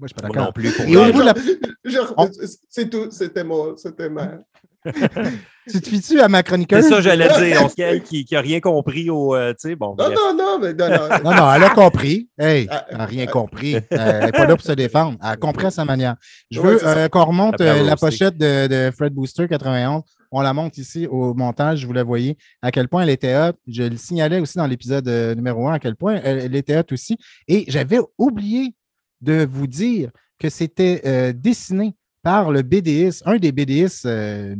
Moi, 0.00 0.08
je 0.08 0.08
suis 0.08 0.14
pas 0.14 0.22
d'accord. 0.28 0.46
non 0.46 0.52
plus. 0.52 0.68
Et 0.90 0.96
au 0.96 1.00
vrai. 1.00 1.06
niveau 1.12 1.20
de 1.20 1.26
la- 1.26 1.90
Genre, 1.90 2.14
On- 2.16 2.28
C'est 2.68 2.88
tout, 2.90 3.08
c'était 3.10 3.44
moi, 3.44 3.74
c'était 3.76 4.08
ma. 4.10 4.38
Tu 5.70 5.80
te 5.80 5.88
fies-tu 5.88 6.20
à 6.20 6.28
ma 6.28 6.38
C'est 6.38 6.44
chroniqueuse? 6.44 6.88
ça, 6.88 7.00
j'allais 7.00 7.28
dire. 7.28 7.62
On 7.64 7.68
qui 8.00 8.26
n'a 8.32 8.40
rien 8.40 8.60
compris 8.60 9.10
au. 9.10 9.34
euh, 9.36 9.52
tu 9.52 9.68
sais, 9.68 9.76
bon. 9.76 9.94
Non, 9.98 10.08
non, 10.10 10.34
non, 10.36 10.58
mais 10.60 10.72
non, 10.72 10.88
non. 10.88 11.08
Non, 11.24 11.34
non, 11.36 11.52
elle 11.52 11.64
a 11.64 11.70
compris. 11.70 12.28
Hey, 12.38 12.66
Ah, 12.70 12.86
elle 12.90 12.96
n'a 12.98 13.04
rien 13.06 13.26
compris. 13.26 13.76
Euh, 13.76 13.80
elle 13.92 14.24
n'est 14.26 14.32
pas 14.32 14.46
là 14.46 14.56
pour 14.56 14.64
se 14.64 14.72
défendre. 14.72 15.18
Elle 15.22 15.28
a 15.30 15.36
compris 15.36 15.66
à 15.66 15.70
sa 15.70 15.84
manière. 15.84 16.16
Je 16.50 16.60
veux 16.60 16.78
c'est 16.78 16.86
euh, 16.86 17.08
qu'on 17.08 17.24
remonte 17.24 17.60
euh, 17.60 17.82
la 17.82 17.90
roaster. 17.94 18.06
pochette 18.06 18.38
de, 18.38 18.66
de 18.68 18.90
Fred 18.90 19.12
Booster 19.12 19.46
91. 19.48 20.02
On 20.32 20.40
la 20.40 20.52
monte 20.54 20.78
ici 20.78 21.06
au 21.08 21.34
montage, 21.34 21.84
vous 21.84 21.92
la 21.92 22.04
voyez, 22.04 22.38
à 22.62 22.70
quel 22.70 22.88
point 22.88 23.02
elle 23.02 23.10
était 23.10 23.34
hot. 23.36 23.52
Je 23.68 23.82
le 23.82 23.96
signalais 23.96 24.38
aussi 24.40 24.58
dans 24.58 24.66
l'épisode 24.66 25.06
euh, 25.08 25.34
numéro 25.34 25.68
1, 25.68 25.74
à 25.74 25.78
quel 25.80 25.96
point 25.96 26.20
elle, 26.22 26.38
elle 26.38 26.54
était 26.56 26.78
hot 26.78 26.84
aussi. 26.92 27.18
Et 27.48 27.64
j'avais 27.68 27.98
oublié 28.16 28.74
de 29.20 29.44
vous 29.44 29.66
dire 29.66 30.10
que 30.38 30.48
c'était 30.48 31.02
euh, 31.04 31.32
dessiné 31.32 31.94
par 32.22 32.50
le 32.50 32.62
BDS, 32.62 33.22
un 33.24 33.36
des 33.36 33.50
BDS, 33.50 34.04
euh, 34.04 34.54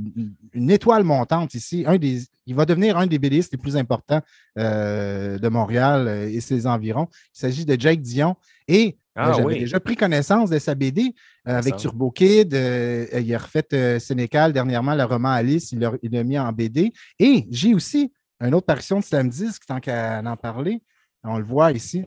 une 0.55 0.71
étoile 0.71 1.05
montante 1.05 1.55
ici, 1.55 1.85
un 1.87 1.99
des, 1.99 2.23
il 2.47 2.55
va 2.55 2.65
devenir 2.65 2.97
un 2.97 3.07
des 3.07 3.19
BDS 3.19 3.49
les 3.53 3.59
plus 3.59 3.77
importants 3.77 4.23
euh, 4.59 5.39
de 5.39 5.49
Montréal 5.49 6.31
et 6.31 6.41
ses 6.41 6.67
environs. 6.67 7.09
Il 7.35 7.39
s'agit 7.39 7.67
de 7.67 7.79
Jake 7.79 8.01
Dion. 8.01 8.35
Et 8.67 8.97
Ah 9.15 9.33
j'avais 9.33 9.45
oui. 9.45 9.59
déjà 9.61 9.79
pris 9.79 9.95
connaissance 9.95 10.49
de 10.49 10.59
sa 10.59 10.75
BD 10.75 11.15
avec. 11.45 11.77
Turbo 11.77 12.11
Kid. 12.11 12.53
il 12.53 13.35
a 13.35 13.39
refait 13.39 13.99
Sénécal 13.99 14.55
dernièrement, 14.55 14.95
le 14.95 15.05
roman 15.05 15.31
Alice, 15.31 15.73
il 15.73 15.81
l'a 15.81 15.93
il 16.03 16.13
l'a 16.13 16.25
mis 16.25 16.39
en 16.39 16.51
BD. 16.53 16.93
Et 17.19 17.47
j'ai 17.51 17.75
aussi 17.75 18.11
une 18.41 18.55
autre 18.55 18.67
parution 18.67 19.01
de 19.01 19.05
Slam 19.05 19.29
Disc, 19.29 19.63
tant 19.67 19.81
qu'à 19.81 20.23
en 20.25 20.37
parler. 20.37 20.83
On 21.25 21.37
le 21.37 21.45
voit 21.45 21.73
ici. 21.73 22.05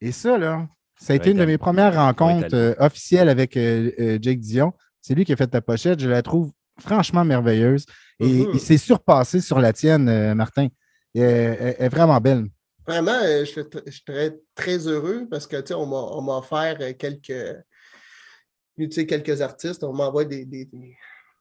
Et 0.00 0.10
ça, 0.10 0.36
là, 0.36 0.66
ça 1.00 1.12
a 1.12 1.16
été 1.16 1.30
une 1.30 1.36
de 1.36 1.42
t'as- 1.42 1.46
mes 1.46 1.58
premières 1.58 1.94
rencontres 1.94 2.54
euh, 2.54 2.74
officielles 2.78 3.28
avec 3.28 3.56
euh, 3.56 3.90
euh, 4.00 4.18
Jake 4.20 4.40
Dion. 4.40 4.72
C'est 5.02 5.14
lui 5.14 5.24
qui 5.24 5.32
a 5.32 5.36
fait 5.36 5.46
ta 5.46 5.60
pochette. 5.60 6.00
Je 6.00 6.08
la 6.08 6.22
trouve 6.22 6.52
franchement 6.80 7.24
merveilleuse. 7.24 7.86
Et 8.20 8.44
Mhm. 8.44 8.50
il 8.54 8.60
s'est 8.60 8.78
surpassé 8.78 9.40
sur 9.40 9.58
la 9.60 9.72
tienne, 9.72 10.08
euh, 10.08 10.34
Martin. 10.34 10.68
Et, 11.14 11.20
elle- 11.20 11.76
elle 11.78 11.84
est 11.86 11.88
vraiment 11.88 12.20
belle. 12.20 12.46
Vraiment, 12.86 13.12
euh, 13.22 13.40
je 13.40 13.50
suis 13.50 13.60
tr- 13.62 13.82
je 13.86 13.90
suis 13.92 14.04
très, 14.04 14.36
très 14.54 14.78
heureux 14.86 15.26
parce 15.30 15.46
que, 15.46 15.56
tu 15.60 15.68
sais, 15.68 15.74
on 15.74 15.86
m'a 15.86 16.36
offert 16.38 16.76
euh, 16.80 16.92
quelques, 16.92 17.56
tu 18.78 18.90
sais, 18.90 19.06
quelques 19.06 19.40
artistes. 19.42 19.82
On 19.84 19.92
m'envoie 19.92 20.24
des, 20.24 20.44
des, 20.44 20.66
des, 20.66 20.96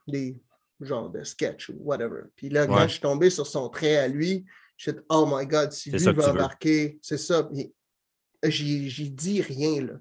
des 0.08 0.38
genres 0.82 1.10
de 1.10 1.24
sketch 1.24 1.70
ou 1.70 1.76
whatever. 1.80 2.24
Puis 2.36 2.50
là, 2.50 2.66
quand 2.68 2.76
Ouais. 2.76 2.84
je 2.88 2.94
suis 2.94 3.02
tombé 3.02 3.30
sur 3.30 3.48
son 3.48 3.70
trait 3.70 3.98
à 3.98 4.08
lui, 4.08 4.46
je 4.78 4.84
suis 4.84 4.94
dit, 4.94 5.06
oh 5.10 5.26
my 5.32 5.46
God, 5.46 5.72
si 5.72 5.92
C'est 5.92 5.98
lui 6.12 6.18
veut 6.18 6.26
embarquer, 6.30 7.00
c'est 7.02 7.18
ça. 7.18 7.44
Puis 7.44 7.74
J'ai 8.50 8.90
j'ai 8.90 9.10
dit 9.10 9.42
rien, 9.42 9.82
là. 9.84 9.94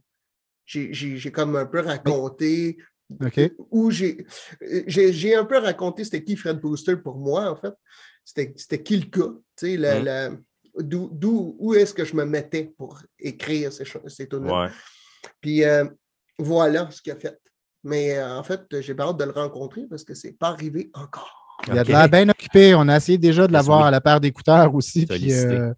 J'ai- 0.66 0.92
J'ai 0.92 1.16
j'ai 1.16 1.32
comme 1.32 1.56
un 1.56 1.66
peu 1.66 1.80
raconté 1.80 2.76
où 3.70 3.90
j'ai 3.90 4.26
j'ai 4.86 5.12
j'ai 5.12 5.34
un 5.34 5.44
peu 5.44 5.58
raconté 5.58 6.04
c'était 6.04 6.24
qui 6.24 6.36
Fred 6.36 6.58
Booster 6.60 6.96
pour 6.96 7.16
moi, 7.18 7.50
en 7.50 7.56
fait. 7.56 7.74
C'était 8.24 8.52
c'était 8.56 8.82
qui 8.82 8.96
le 8.96 9.06
gars, 9.06 9.32
tu 9.56 9.66
sais, 9.66 9.76
la- 9.76 10.00
Mm. 10.00 10.04
la- 10.04 10.30
d'où- 10.78 11.10
d'où- 11.12 11.54
où 11.58 11.74
est-ce 11.74 11.92
que 11.92 12.04
je 12.04 12.16
me 12.16 12.24
mettais 12.24 12.72
pour 12.78 12.98
écrire 13.18 13.72
ces, 13.72 13.84
ces 14.06 14.26
tunes-là. 14.28 14.62
Ouais. 14.64 14.70
Puis 15.40 15.64
euh, 15.64 15.84
voilà 16.38 16.90
ce 16.90 17.02
qu'il 17.02 17.12
a 17.12 17.16
fait. 17.16 17.38
Mais 17.82 18.16
euh, 18.16 18.38
en 18.38 18.42
fait, 18.42 18.62
j'ai 18.80 18.94
pas 18.94 19.04
hâte 19.04 19.18
de 19.18 19.24
le 19.24 19.30
rencontrer 19.32 19.82
parce 19.88 20.04
que 20.04 20.14
c'est 20.14 20.32
pas 20.32 20.48
arrivé 20.48 20.90
encore. 20.94 21.30
Il 21.68 21.78
a 21.78 21.84
de 21.84 21.88
l'air 21.90 22.08
bien 22.08 22.28
occupé. 22.28 22.74
On 22.74 22.88
a 22.88 22.96
essayé 22.96 23.18
déjà 23.18 23.46
de 23.46 23.52
l'avoir 23.52 23.84
à 23.84 23.90
la 23.90 24.00
paire 24.00 24.20
d'écouteurs 24.20 24.74
aussi. 24.74 25.04
Puis, 25.06 25.32
euh, 25.32 25.72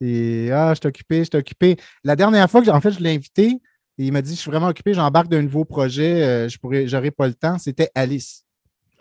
et 0.00 0.50
ah, 0.52 0.72
je 0.74 0.80
suis 0.80 0.88
occupé, 0.88 1.18
je 1.18 1.24
suis 1.24 1.36
occupé. 1.36 1.76
La 2.04 2.16
dernière 2.16 2.50
fois 2.50 2.62
que 2.62 2.70
en 2.70 2.80
fait, 2.80 2.92
je 2.92 3.00
l'ai 3.00 3.14
invité, 3.14 3.60
et 3.98 4.06
il 4.06 4.12
m'a 4.12 4.22
dit 4.22 4.34
Je 4.34 4.40
suis 4.40 4.50
vraiment 4.50 4.68
occupé, 4.68 4.94
j'embarque 4.94 5.28
d'un 5.28 5.42
nouveau 5.42 5.64
projet, 5.64 6.22
euh, 6.22 6.48
je 6.48 6.58
pourrais, 6.58 6.88
j'aurai 6.88 7.10
pas 7.10 7.26
le 7.26 7.34
temps. 7.34 7.58
C'était 7.58 7.90
Alice. 7.94 8.44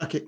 OK. 0.02 0.22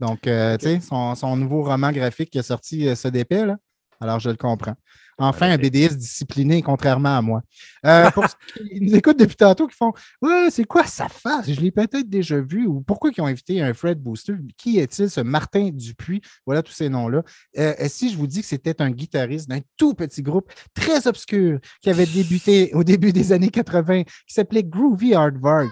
Donc, 0.00 0.26
euh, 0.26 0.56
tu 0.56 0.66
sais, 0.66 0.80
son, 0.80 1.14
son 1.14 1.36
nouveau 1.36 1.62
roman 1.62 1.90
graphique 1.92 2.30
qui 2.30 2.38
est 2.38 2.42
sorti 2.42 2.88
euh, 2.88 2.94
ce 2.94 3.08
dépêt, 3.08 3.46
là. 3.46 3.56
Alors, 4.00 4.20
je 4.20 4.30
le 4.30 4.36
comprends. 4.36 4.74
Enfin, 5.18 5.50
un. 5.50 5.58
BDS 5.58 5.96
discipliné, 5.96 6.62
contrairement 6.62 7.16
à 7.16 7.22
moi. 7.22 7.42
Euh, 7.86 8.10
pour 8.10 8.24
ceux 8.24 8.64
qui 8.64 8.80
nous 8.80 8.94
écoutent 8.94 9.18
depuis 9.18 9.36
tantôt, 9.36 9.66
qui 9.66 9.76
font 9.76 9.92
Ouais, 10.20 10.48
c'est 10.50 10.64
quoi 10.64 10.84
sa 10.84 11.08
face? 11.08 11.50
Je 11.50 11.60
l'ai 11.60 11.70
peut-être 11.70 12.08
déjà 12.08 12.40
vu. 12.40 12.66
Ou 12.66 12.80
pourquoi 12.80 13.10
ils 13.16 13.20
ont 13.20 13.26
invité 13.26 13.62
un 13.62 13.72
Fred 13.72 13.98
Booster? 13.98 14.34
Qui 14.56 14.78
est-il, 14.78 15.10
ce 15.10 15.20
Martin 15.20 15.70
Dupuis? 15.72 16.20
Voilà 16.46 16.62
tous 16.62 16.72
ces 16.72 16.88
noms-là. 16.88 17.22
Euh, 17.58 17.74
si 17.86 18.10
je 18.10 18.16
vous 18.16 18.26
dis 18.26 18.40
que 18.40 18.46
c'était 18.46 18.80
un 18.82 18.90
guitariste 18.90 19.48
d'un 19.48 19.60
tout 19.76 19.94
petit 19.94 20.22
groupe 20.22 20.50
très 20.74 21.06
obscur 21.06 21.58
qui 21.80 21.90
avait 21.90 22.06
débuté 22.06 22.70
au 22.74 22.84
début 22.84 23.12
des 23.12 23.32
années 23.32 23.48
80, 23.48 24.02
qui 24.02 24.34
s'appelait 24.34 24.64
Groovy 24.64 25.14
Hardvark. 25.14 25.70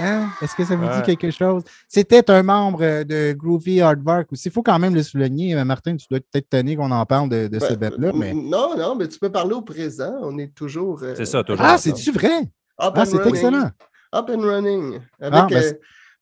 Hein? 0.00 0.28
Est-ce 0.40 0.54
que 0.54 0.64
ça 0.64 0.76
vous 0.76 0.86
dit 0.86 1.02
quelque 1.02 1.30
chose? 1.30 1.62
C'était 1.88 2.30
un 2.30 2.42
membre 2.42 2.82
euh, 2.82 3.04
de 3.04 3.32
Groovy 3.32 3.80
Hardvark 3.80 4.32
aussi. 4.32 4.48
Il 4.48 4.52
faut 4.52 4.62
quand 4.62 4.78
même 4.78 4.94
le 4.94 5.02
souligner. 5.02 5.56
Euh, 5.56 5.64
Martin, 5.64 5.96
tu 5.96 6.06
dois 6.08 6.20
peut-être 6.20 6.48
tenir 6.48 6.78
qu'on 6.78 6.90
en 6.90 7.04
parle 7.04 7.28
de, 7.28 7.48
de 7.48 7.58
ce 7.58 7.74
bête-là. 7.74 8.12
Mais... 8.14 8.32
Non, 8.32 8.67
non, 8.76 8.94
mais 8.96 9.08
tu 9.08 9.18
peux 9.18 9.30
parler 9.30 9.54
au 9.54 9.62
présent. 9.62 10.14
On 10.22 10.38
est 10.38 10.54
toujours. 10.54 11.02
euh, 11.02 11.14
C'est 11.16 11.24
ça, 11.26 11.42
toujours. 11.44 11.64
Ah, 11.64 11.76
c'est-tu 11.78 12.10
vrai? 12.12 12.40
Up 12.80 12.92
Ah, 12.94 13.02
and 13.02 13.06
c'est 13.06 13.16
running. 13.18 13.34
excellent. 13.34 13.70
Up 14.14 14.30
and 14.30 14.40
running. 14.40 15.00
Avec 15.20 15.40
Ah, 15.40 15.46
ben, 15.50 15.62
euh, 15.64 15.72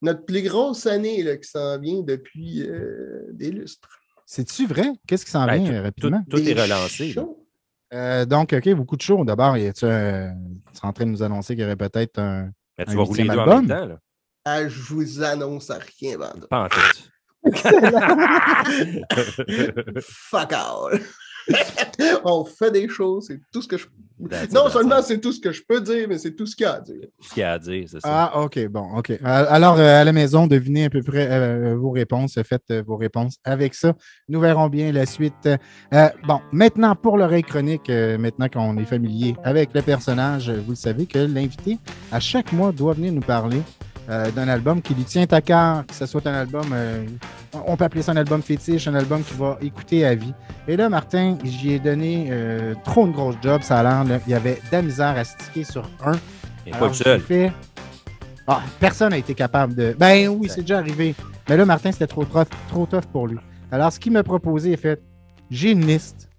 notre 0.01 0.25
plus 0.25 0.41
grosse 0.43 0.85
année 0.87 1.23
là, 1.23 1.37
qui 1.37 1.47
s'en 1.49 1.77
vient 1.79 2.01
depuis 2.01 2.63
euh, 2.67 3.27
des 3.31 3.51
lustres. 3.51 3.87
C'est-tu 4.25 4.65
vrai? 4.67 4.91
Qu'est-ce 5.07 5.23
qui 5.25 5.31
s'en 5.31 5.45
Ben, 5.45 5.63
vient 5.63 5.77
Tout, 5.77 5.83
rapidement? 5.83 6.23
tout 6.29 6.49
est 6.49 6.61
relancé. 6.61 7.15
Euh, 7.93 8.25
donc, 8.25 8.51
OK, 8.53 8.69
beaucoup 8.73 8.97
de 8.97 9.01
shows. 9.01 9.23
D'abord, 9.23 9.55
tu 9.55 9.61
es 9.85 10.29
en 10.83 10.91
train 10.93 11.05
de 11.05 11.11
nous 11.11 11.23
annoncer 11.23 11.53
qu'il 11.55 11.61
y 11.63 11.65
aurait 11.65 11.77
peut-être 11.77 12.19
un. 12.19 12.49
Mais 12.77 12.83
Un 12.87 12.91
tu 12.91 12.97
vas 12.97 13.03
rouler 13.03 13.23
les 13.23 13.29
deux 13.29 13.37
en 13.37 13.45
même 13.61 13.67
temps. 13.67 13.85
Là. 13.85 13.97
Ah, 14.43 14.67
je 14.67 14.81
vous 14.81 15.23
annonce 15.23 15.69
à 15.69 15.79
rien. 15.99 16.17
Pas 16.49 16.65
en 16.65 16.69
tout. 16.69 16.79
Fuck 20.01 20.53
all. 20.53 20.99
On 22.23 22.45
fait 22.45 22.71
des 22.71 22.87
choses, 22.89 23.25
c'est 23.27 23.39
tout 23.51 23.61
ce 23.61 23.67
que 23.67 23.77
je. 23.77 23.85
That's 24.29 24.51
Non 24.51 24.63
that's 24.63 24.73
seulement 24.73 25.01
c'est 25.03 25.19
tout 25.19 25.31
ce 25.31 25.39
que 25.39 25.51
je 25.51 25.61
peux 25.67 25.79
dire, 25.79 26.07
mais 26.09 26.17
c'est 26.17 26.31
tout 26.31 26.47
ce 26.47 26.55
qu'il 26.55 26.65
y 26.65 26.67
a 26.67 26.73
à 26.73 26.81
dire. 26.81 27.07
Ce 27.21 27.33
qu'il 27.33 27.41
y 27.41 27.43
a 27.43 27.53
à 27.53 27.59
dire, 27.59 27.85
c'est 27.87 27.99
ça. 27.99 28.31
Ah, 28.33 28.41
OK, 28.41 28.67
bon, 28.67 28.97
OK. 28.97 29.11
Euh, 29.11 29.17
Alors, 29.23 29.77
euh, 29.77 30.01
à 30.01 30.03
la 30.03 30.11
maison, 30.11 30.47
devinez 30.47 30.85
à 30.85 30.89
peu 30.89 31.03
près 31.03 31.27
euh, 31.29 31.75
vos 31.75 31.91
réponses. 31.91 32.39
Faites 32.43 32.63
euh, 32.71 32.83
vos 32.85 32.97
réponses 32.97 33.37
avec 33.43 33.75
ça. 33.75 33.93
Nous 34.27 34.39
verrons 34.39 34.69
bien 34.69 34.91
la 34.91 35.05
suite. 35.05 35.47
Euh, 35.93 36.09
bon, 36.27 36.41
maintenant, 36.51 36.95
pour 36.95 37.17
l'oreille 37.17 37.43
chronique, 37.43 37.89
euh, 37.89 38.17
maintenant 38.17 38.49
qu'on 38.49 38.77
est 38.77 38.85
familier 38.85 39.35
avec 39.43 39.73
le 39.73 39.83
personnage, 39.83 40.49
euh, 40.49 40.61
vous 40.65 40.71
le 40.71 40.77
savez 40.77 41.05
que 41.05 41.19
l'invité, 41.19 41.77
à 42.11 42.19
chaque 42.19 42.51
mois, 42.53 42.71
doit 42.71 42.93
venir 42.93 43.13
nous 43.13 43.21
parler 43.21 43.61
euh, 44.09 44.31
d'un 44.31 44.47
album 44.47 44.81
qui 44.81 44.93
lui 44.93 45.03
tient 45.03 45.25
à 45.31 45.41
cœur, 45.41 45.85
que 45.85 45.93
ce 45.93 46.05
soit 46.05 46.25
un 46.27 46.33
album, 46.33 46.65
euh, 46.71 47.05
on 47.65 47.75
peut 47.75 47.83
appeler 47.85 48.01
ça 48.01 48.13
un 48.13 48.17
album 48.17 48.41
fétiche, 48.41 48.87
un 48.87 48.95
album 48.95 49.23
qu'il 49.23 49.37
va 49.37 49.57
écouter 49.61 50.05
à 50.05 50.15
vie. 50.15 50.33
Et 50.67 50.77
là, 50.77 50.89
Martin, 50.89 51.37
j'y 51.43 51.73
ai 51.73 51.79
donné 51.79 52.27
euh, 52.31 52.73
trop 52.85 53.05
une 53.05 53.11
grosse 53.11 53.35
job, 53.41 53.61
ça 53.61 53.79
a 53.79 53.83
l'air. 53.83 54.19
Il 54.27 54.31
y 54.31 54.35
avait 54.35 54.55
de 54.55 54.71
la 54.71 54.81
misère 54.81 55.17
à 55.17 55.23
sticker 55.23 55.65
sur 55.65 55.89
un. 56.05 56.13
N'est 56.65 56.73
Alors, 56.73 56.89
pas 56.89 56.93
seul. 56.93 57.19
fait- 57.21 57.51
Ah, 58.47 58.61
personne 58.79 59.09
n'a 59.09 59.17
été 59.17 59.33
capable 59.33 59.75
de. 59.75 59.95
Ben 59.99 60.27
oui, 60.29 60.47
c'est 60.49 60.61
déjà 60.61 60.77
arrivé. 60.79 61.13
Mais 61.49 61.57
là, 61.57 61.65
Martin, 61.65 61.91
c'était 61.91 62.07
trop 62.07 62.23
tough, 62.25 62.47
trop 62.69 62.85
tough 62.85 63.05
pour 63.11 63.27
lui. 63.27 63.37
Alors, 63.71 63.91
ce 63.91 63.99
qu'il 63.99 64.13
m'a 64.13 64.23
proposé 64.23 64.71
est 64.73 64.77
fait 64.77 65.01
j'ai 65.49 65.71
une 65.71 65.85
liste. 65.85 66.29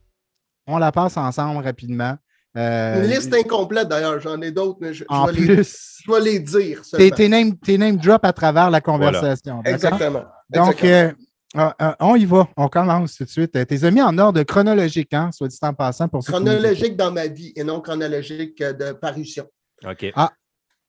On 0.67 0.77
la 0.79 0.93
passe 0.93 1.17
ensemble 1.17 1.65
rapidement. 1.65 2.17
Euh, 2.57 3.05
Une 3.05 3.11
liste 3.11 3.33
incomplète 3.35 3.89
d'ailleurs, 3.89 4.19
j'en 4.21 4.41
ai 4.41 4.51
d'autres, 4.51 4.79
mais 4.81 4.93
je, 4.95 5.01
je 5.01 5.05
En 5.09 5.27
vais, 5.27 5.33
les, 5.33 5.47
plus, 5.47 5.99
je 6.05 6.13
vais 6.13 6.21
les 6.21 6.41
dire. 6.41 6.83
tes, 7.15 7.29
name, 7.29 7.57
tes 7.59 7.79
name 7.79 7.97
drop 7.97 8.25
à 8.25 8.33
travers 8.33 8.71
la 8.71 8.81
conversation. 8.81 9.63
Exactement. 9.65 10.25
Donc, 10.51 10.83
Exactement. 10.83 10.91
euh, 10.93 11.13
euh, 11.57 11.71
euh, 11.83 11.93
on 12.01 12.17
y 12.17 12.25
va. 12.25 12.49
On 12.57 12.69
commence 12.69 13.17
tout 13.17 13.25
de 13.25 13.29
suite. 13.29 13.55
Euh, 13.57 13.65
Tes 13.65 13.85
amis 13.85 14.03
en 14.03 14.17
ordre 14.19 14.43
chronologique, 14.43 15.13
hein, 15.15 15.31
soit 15.33 15.49
dit 15.49 15.59
en 15.63 15.75
passant. 15.75 16.09
Pour 16.09 16.25
chronologique 16.25 16.97
dans 16.97 17.13
ma 17.13 17.27
vie 17.27 17.53
et 17.55 17.65
non 17.65 17.81
chronologique 17.81 18.61
euh, 18.61 18.73
de 18.73 18.93
parution. 18.93 19.47
OK. 19.87 20.13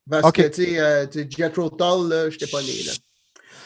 Parce 0.10 0.26
Ok. 0.28 0.36
que, 0.36 0.48
tu 0.48 0.66
sais, 0.66 0.80
euh, 0.80 1.06
tu 1.06 1.20
sais, 1.20 1.28
Jethro 1.30 1.70
Tull, 1.70 2.10
je 2.10 2.26
n'étais 2.32 2.48
pas 2.48 2.62
né. 2.62 2.68
Là. 2.88 2.94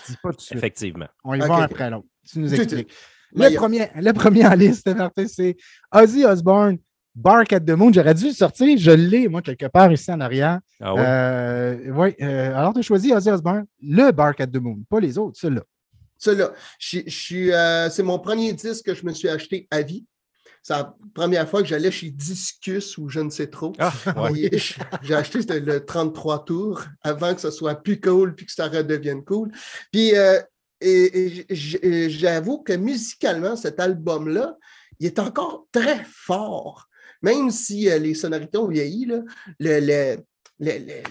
Dis 0.10 0.16
pas 0.22 0.30
tout 0.32 0.36
de 0.36 0.42
suite. 0.42 0.58
Effectivement. 0.58 1.08
On 1.24 1.34
y 1.36 1.40
va 1.40 1.64
après 1.64 1.90
l'autre. 1.90 2.08
Tu 2.30 2.40
nous 2.40 2.54
expliques. 2.54 2.92
Le 3.36 3.56
premier, 3.56 3.90
le 3.96 4.12
premier 4.14 4.46
en 4.46 4.54
liste, 4.54 4.88
Martin, 4.96 5.26
c'est 5.28 5.56
Ozzy 5.92 6.26
Osbourne, 6.26 6.78
Bark 7.16 7.54
at 7.54 7.62
the 7.62 7.72
Moon. 7.72 7.92
J'aurais 7.94 8.14
dû 8.14 8.28
le 8.28 8.34
sortir. 8.34 8.78
Je 8.78 8.92
l'ai, 8.92 9.28
moi, 9.28 9.42
quelque 9.42 9.68
part 9.68 9.92
ici 9.92 10.12
en 10.12 10.20
arrière. 10.20 10.60
Ah 10.82 10.94
ouais? 10.94 11.02
Euh, 11.06 11.92
ouais, 11.92 12.16
euh, 12.22 12.56
alors, 12.56 12.74
tu 12.74 12.80
as 12.80 12.84
choisi 12.84 13.14
Ozzy 13.14 13.30
Osbourne, 13.30 13.66
le 13.82 14.12
Bark 14.12 14.40
at 14.42 14.48
the 14.48 14.58
Moon, 14.58 14.80
pas 14.90 15.00
les 15.00 15.18
autres, 15.18 15.40
celui-là. 15.40 15.64
Celui-là, 16.18 16.52
je, 16.80 17.52
euh, 17.52 17.90
c'est 17.90 18.04
mon 18.04 18.20
premier 18.20 18.54
disque 18.54 18.86
que 18.86 18.96
je 18.96 19.06
me 19.06 19.14
suis 19.14 19.30
acheté 19.30 19.68
à 19.72 19.82
vie. 19.82 20.06
C'est 20.62 20.74
la 20.74 20.96
première 21.14 21.48
fois 21.50 21.62
que 21.62 21.68
j'allais 21.68 21.92
chez 21.92 22.10
Discus 22.10 22.98
ou 22.98 23.10
je 23.10 23.20
ne 23.20 23.30
sais 23.30 23.48
trop. 23.48 23.74
Ah, 23.80 23.92
ouais. 24.32 24.50
J'ai 25.02 25.14
acheté 25.14 25.60
le 25.60 25.86
33 25.86 26.46
tours 26.46 26.86
avant 27.02 27.36
que 27.36 27.42
ce 27.42 27.52
soit 27.52 27.76
plus 27.76 28.00
cool 28.00 28.34
puis 28.34 28.46
que 28.46 28.52
ça 28.54 28.70
redevienne 28.70 29.26
cool. 29.26 29.52
Puis, 29.92 30.16
euh, 30.16 30.40
et, 30.80 31.46
j'avoue 32.10 32.60
que 32.60 32.74
musicalement, 32.74 33.58
cet 33.58 33.82
album-là, 33.82 34.58
il 35.00 35.08
est 35.08 35.20
encore 35.20 35.68
très 35.74 36.06
fort. 36.06 36.88
Même 37.24 37.50
si 37.50 37.90
euh, 37.90 37.98
les 37.98 38.14
sonorités 38.14 38.58
ont 38.60 38.68
vieilli, 38.68 39.06
là, 39.06 39.22
le, 39.60 39.80
le, 39.80 40.18
le- 40.60 40.78
le- 40.80 41.04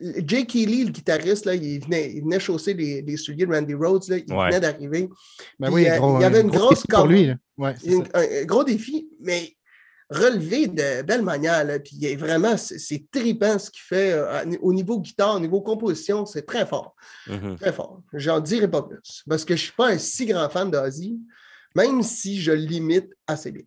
le- 0.00 0.22
Jake 0.26 0.46
Keighley, 0.48 0.84
le 0.84 0.90
guitariste, 0.90 1.44
là, 1.44 1.54
il, 1.54 1.84
venait, 1.84 2.10
il 2.12 2.22
venait 2.22 2.40
chausser 2.40 2.72
les, 2.72 3.02
les 3.02 3.16
souliers 3.18 3.44
de 3.46 3.52
Randy 3.54 3.74
Rhodes. 3.74 4.08
Là, 4.08 4.16
il 4.16 4.32
Ouais. 4.32 4.46
venait 4.48 4.60
d'arriver. 4.60 5.08
Ben 5.58 5.70
oui, 5.70 5.86
euh, 5.88 5.98
il 6.16 6.22
y 6.22 6.24
avait 6.24 6.38
un 6.38 6.42
une 6.42 6.48
gros 6.50 6.58
grosse 6.68 6.78
défi 6.78 6.86
pour 6.88 7.06
lui. 7.06 7.26
là. 7.26 7.34
Ouais, 7.58 7.74
c'est 7.78 7.90
une- 7.92 8.04
ça. 8.06 8.10
un, 8.14 8.22
un 8.42 8.44
gros 8.46 8.64
défi, 8.64 9.08
mais 9.20 9.54
relevé 10.08 10.66
de 10.68 11.02
belle 11.02 11.20
manière. 11.22 11.64
Là, 11.64 11.78
puis 11.78 11.96
il 12.00 12.04
est 12.06 12.16
vraiment, 12.16 12.56
c'est 12.56 13.04
trippant 13.12 13.58
ce 13.58 13.70
qu'il 13.70 13.82
fait 13.82 14.12
euh, 14.12 14.42
au 14.62 14.72
niveau 14.72 14.98
guitare, 14.98 15.36
au 15.36 15.40
niveau 15.40 15.60
composition, 15.60 16.24
c'est 16.24 16.46
très 16.46 16.64
fort. 16.66 16.96
Mhm. 17.28 17.56
Très 17.60 17.72
fort. 17.72 18.02
J'en 18.14 18.40
dirai 18.40 18.68
pas 18.70 18.82
plus. 18.82 19.22
Parce 19.28 19.44
que 19.44 19.54
je 19.54 19.60
ne 19.60 19.64
suis 19.66 19.72
pas 19.76 19.88
un 19.90 19.98
si 19.98 20.24
grand 20.26 20.48
fan 20.48 20.70
d'Ozzy, 20.70 21.20
même 21.76 22.02
si 22.02 22.40
je 22.40 22.52
l'imite 22.52 23.10
assez 23.26 23.52
bien. 23.52 23.64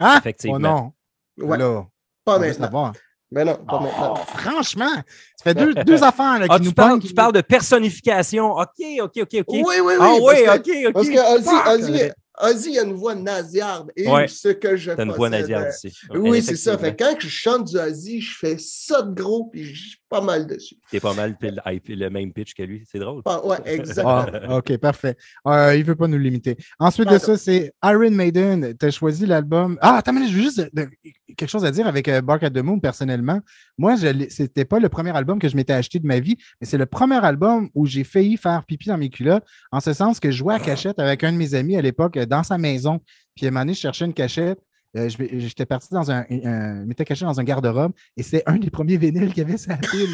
Ah, 0.00 0.18
Effectivement. 0.20 0.56
oh 0.56 0.60
non. 0.60 0.92
Ouais, 1.38 1.58
Là, 1.58 1.84
pas 2.24 2.38
maintenant. 2.38 2.92
Mais 3.30 3.44
non, 3.44 3.54
pas 3.56 3.76
Oh, 3.78 3.80
maintenant. 3.82 4.14
franchement, 4.16 4.94
ça 5.36 5.44
fait 5.44 5.54
deux, 5.54 5.74
deux 5.74 6.02
affaires 6.02 6.38
là, 6.38 6.46
qui 6.48 6.54
Ah, 6.54 6.58
nous 6.58 6.68
tu 6.68 6.74
parles, 6.74 6.90
pognent, 6.92 7.00
tu 7.02 7.08
qui- 7.08 7.14
parles 7.14 7.32
de 7.34 7.40
personnification. 7.42 8.52
OK, 8.52 8.66
OK, 9.02 9.12
OK, 9.22 9.34
OK. 9.40 9.44
Oui, 9.48 9.62
oui, 9.66 9.80
oui. 9.82 9.94
ah 10.00 10.14
oui, 10.20 10.34
que- 10.34 10.56
OK, 10.56 10.86
OK. 10.88 10.92
Parce 10.94 11.08
que 11.08 11.34
Ozzy, 11.34 12.10
Ozzy, 12.40 12.78
euh, 12.78 12.82
a 12.82 12.84
une 12.84 12.92
voix 12.94 13.14
nasillarde. 13.14 13.90
Et 13.96 14.08
Ouais. 14.08 14.28
ce 14.28 14.48
que 14.48 14.76
je 14.76 14.92
T'as 14.92 15.04
une 15.04 15.12
voix 15.12 15.28
nasillarde 15.30 15.66
euh, 15.66 15.88
ici. 15.88 15.98
Oui, 16.14 16.42
c'est 16.42 16.56
ça. 16.56 16.76
Fait 16.78 16.96
quand 16.96 17.14
je 17.18 17.28
chante 17.28 17.68
du 17.68 17.78
Ozzy, 17.78 18.20
je 18.20 18.36
fais 18.38 18.56
ça 18.58 19.02
de 19.02 19.12
gros, 19.14 19.46
puis 19.46 19.64
je 19.64 19.88
suis 19.90 19.98
pas 20.08 20.20
mal 20.20 20.46
dessus. 20.46 20.76
T'es 20.90 21.00
pas 21.00 21.12
mal 21.14 21.36
pile- 21.36 21.60
le 21.88 22.08
même 22.08 22.32
pitch 22.32 22.54
que 22.54 22.62
lui. 22.62 22.82
C'est 22.90 22.98
drôle. 22.98 23.22
Ah, 23.26 23.44
ouais, 23.44 23.56
exactement. 23.66 24.24
Ah, 24.32 24.56
OK, 24.58 24.76
parfait. 24.78 25.16
Euh, 25.46 25.74
il 25.74 25.80
ne 25.80 25.84
veut 25.84 25.96
pas 25.96 26.08
nous 26.08 26.18
limiter. 26.18 26.56
Ensuite 26.78 27.08
de 27.10 27.18
ça, 27.18 27.36
c'est 27.36 27.72
Iron 27.84 28.10
Maiden. 28.10 28.74
Tu 28.78 28.86
as 28.86 28.90
choisi 28.90 29.26
l'album. 29.26 29.76
Ah, 29.82 29.96
attends, 29.98 30.12
mais 30.12 30.26
je 30.28 30.32
veux 30.34 30.42
juste 30.42 30.60
de- 30.60 30.70
de- 30.72 30.88
quelque 31.36 31.48
chose 31.50 31.64
à 31.64 31.70
dire 31.70 31.86
avec 31.86 32.08
euh, 32.08 32.20
Bark 32.22 32.42
at 32.42 32.50
the 32.50 32.58
Moon 32.62 32.78
personnellement. 32.80 33.40
Moi, 33.76 33.96
je 33.96 34.06
l'ai- 34.08 34.30
c'était 34.30 34.64
pas 34.64 34.78
le 34.80 34.88
premier 34.88 35.14
album 35.16 35.38
que 35.38 35.48
je 35.48 35.56
m'étais 35.56 35.74
acheté 35.74 35.98
de 35.98 36.06
ma 36.06 36.20
vie, 36.20 36.36
mais 36.60 36.66
c'est 36.66 36.78
le 36.78 36.86
premier 36.86 37.22
album 37.24 37.68
où 37.74 37.84
j'ai 37.86 38.02
failli 38.04 38.36
faire 38.38 38.64
pipi 38.64 38.88
dans 38.88 38.98
mes 38.98 39.10
culottes, 39.10 39.44
en 39.72 39.80
ce 39.80 39.92
sens 39.92 40.20
que 40.20 40.30
je 40.30 40.38
jouais 40.38 40.54
à 40.54 40.58
cachette 40.58 40.98
avec 40.98 41.22
un 41.24 41.32
de 41.32 41.36
mes 41.36 41.54
amis 41.54 41.76
à 41.76 41.82
l'époque 41.82 42.16
euh, 42.16 42.24
dans 42.28 42.42
sa 42.42 42.58
maison. 42.58 43.00
Puis 43.34 43.46
à 43.46 43.48
un 43.48 43.50
moment 43.52 43.62
donné, 43.62 43.74
je 43.74 43.80
cherchais 43.80 44.04
une 44.04 44.14
cachette. 44.14 44.58
Euh, 44.96 45.08
J'étais 45.08 45.66
parti 45.66 45.88
dans 45.92 46.10
un. 46.10 46.20
un- 46.30 46.80
je 46.82 46.84
m'étais 46.86 47.04
caché 47.04 47.24
dans 47.24 47.38
un 47.38 47.44
garde-robe 47.44 47.92
et 48.16 48.22
c'est 48.22 48.42
un 48.46 48.56
des 48.56 48.70
premiers 48.70 48.96
vinyles 48.96 49.28
qu'il 49.34 49.42
y 49.42 49.46
avait 49.46 49.58
sur 49.58 49.70
la 49.70 49.76
pile. 49.78 50.08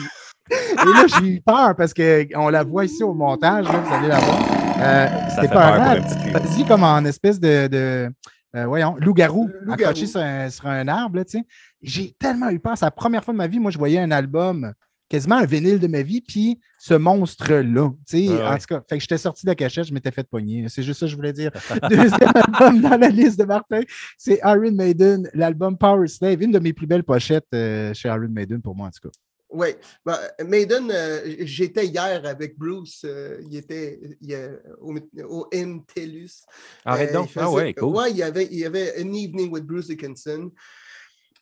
Et 0.50 0.74
là, 0.92 1.06
j'ai 1.06 1.26
eu 1.26 1.40
peur 1.40 1.74
parce 1.76 1.94
qu'on 1.94 2.48
la 2.48 2.62
voit 2.64 2.84
ici 2.84 3.02
au 3.02 3.14
montage, 3.14 3.64
là, 3.66 3.78
vous 3.78 3.94
allez 3.94 4.08
la 4.08 4.18
voir. 4.18 4.38
Euh, 4.80 5.08
C'était 5.34 5.48
pas. 5.48 5.98
Vas-y, 6.00 6.64
comme 6.66 6.82
en 6.82 7.04
espèce 7.04 7.38
de, 7.40 7.68
de 7.68 8.10
euh, 8.56 8.66
voyons, 8.66 8.96
loup-garou, 8.98 9.48
Loup-garou. 9.62 9.72
accroché 9.90 10.06
sur 10.06 10.20
un, 10.20 10.50
sur 10.50 10.66
un 10.66 10.86
arbre, 10.88 11.16
là, 11.16 11.24
tu 11.24 11.38
sais. 11.38 11.44
J'ai 11.80 12.12
tellement 12.18 12.50
eu 12.50 12.58
peur. 12.58 12.76
C'est 12.76 12.84
la 12.84 12.90
première 12.90 13.24
fois 13.24 13.32
de 13.32 13.38
ma 13.38 13.46
vie, 13.46 13.58
moi, 13.60 13.70
je 13.70 13.78
voyais 13.78 13.98
un 14.00 14.10
album, 14.10 14.72
quasiment 15.14 15.36
un 15.36 15.46
vinyle 15.46 15.78
de 15.78 15.86
ma 15.86 16.02
vie, 16.02 16.20
puis 16.20 16.60
ce 16.78 16.94
monstre-là, 16.94 17.90
tu 18.06 18.26
sais. 18.26 18.26
Ah 18.30 18.34
ouais. 18.34 18.42
En 18.54 18.58
tout 18.58 18.66
cas, 18.68 18.82
fait 18.88 18.96
que 18.96 19.00
j'étais 19.02 19.18
sorti 19.18 19.46
de 19.46 19.50
la 19.50 19.54
cachette, 19.54 19.84
je 19.86 19.94
m'étais 19.94 20.10
fait 20.10 20.26
pogner. 20.28 20.66
C'est 20.68 20.82
juste 20.82 21.00
ça 21.00 21.06
que 21.06 21.10
je 21.10 21.16
voulais 21.16 21.32
dire. 21.32 21.50
Deuxième 21.90 22.32
album 22.34 22.80
dans 22.80 22.96
la 22.98 23.08
liste 23.08 23.38
de 23.38 23.44
Martin, 23.44 23.80
c'est 24.18 24.40
Iron 24.44 24.72
Maiden, 24.72 25.30
l'album 25.34 25.78
Power 25.78 26.06
Slave, 26.08 26.42
une 26.42 26.52
de 26.52 26.58
mes 26.58 26.72
plus 26.72 26.86
belles 26.86 27.04
pochettes 27.04 27.46
euh, 27.54 27.92
chez 27.94 28.08
Iron 28.08 28.28
Maiden, 28.28 28.60
pour 28.60 28.74
moi, 28.74 28.88
en 28.88 28.90
tout 28.90 29.08
cas. 29.08 29.12
Oui. 29.50 29.68
Ben, 30.04 30.18
Maiden, 30.46 30.90
euh, 30.92 31.20
j'étais 31.40 31.86
hier 31.86 32.22
avec 32.26 32.58
Bruce. 32.58 33.02
euh, 33.04 33.38
il 33.48 33.56
était 33.56 34.00
il, 34.20 34.34
euh, 34.34 34.56
au, 34.80 34.92
au 35.28 35.48
MTELUS. 35.52 36.42
Arrête 36.84 37.10
Euh, 37.10 37.12
donc. 37.14 37.30
il 37.34 37.38
Ah 37.38 37.44
faisait- 37.44 37.54
ouais, 37.54 37.72
cool. 37.74 37.94
Ouais, 37.94 38.10
il 38.10 38.16
y 38.16 38.22
avait, 38.24 38.48
il 38.50 38.58
y 38.58 38.64
avait 38.64 38.92
An 39.00 39.12
Evening 39.12 39.52
with 39.52 39.64
Bruce 39.64 39.86
Dickinson. 39.86 40.50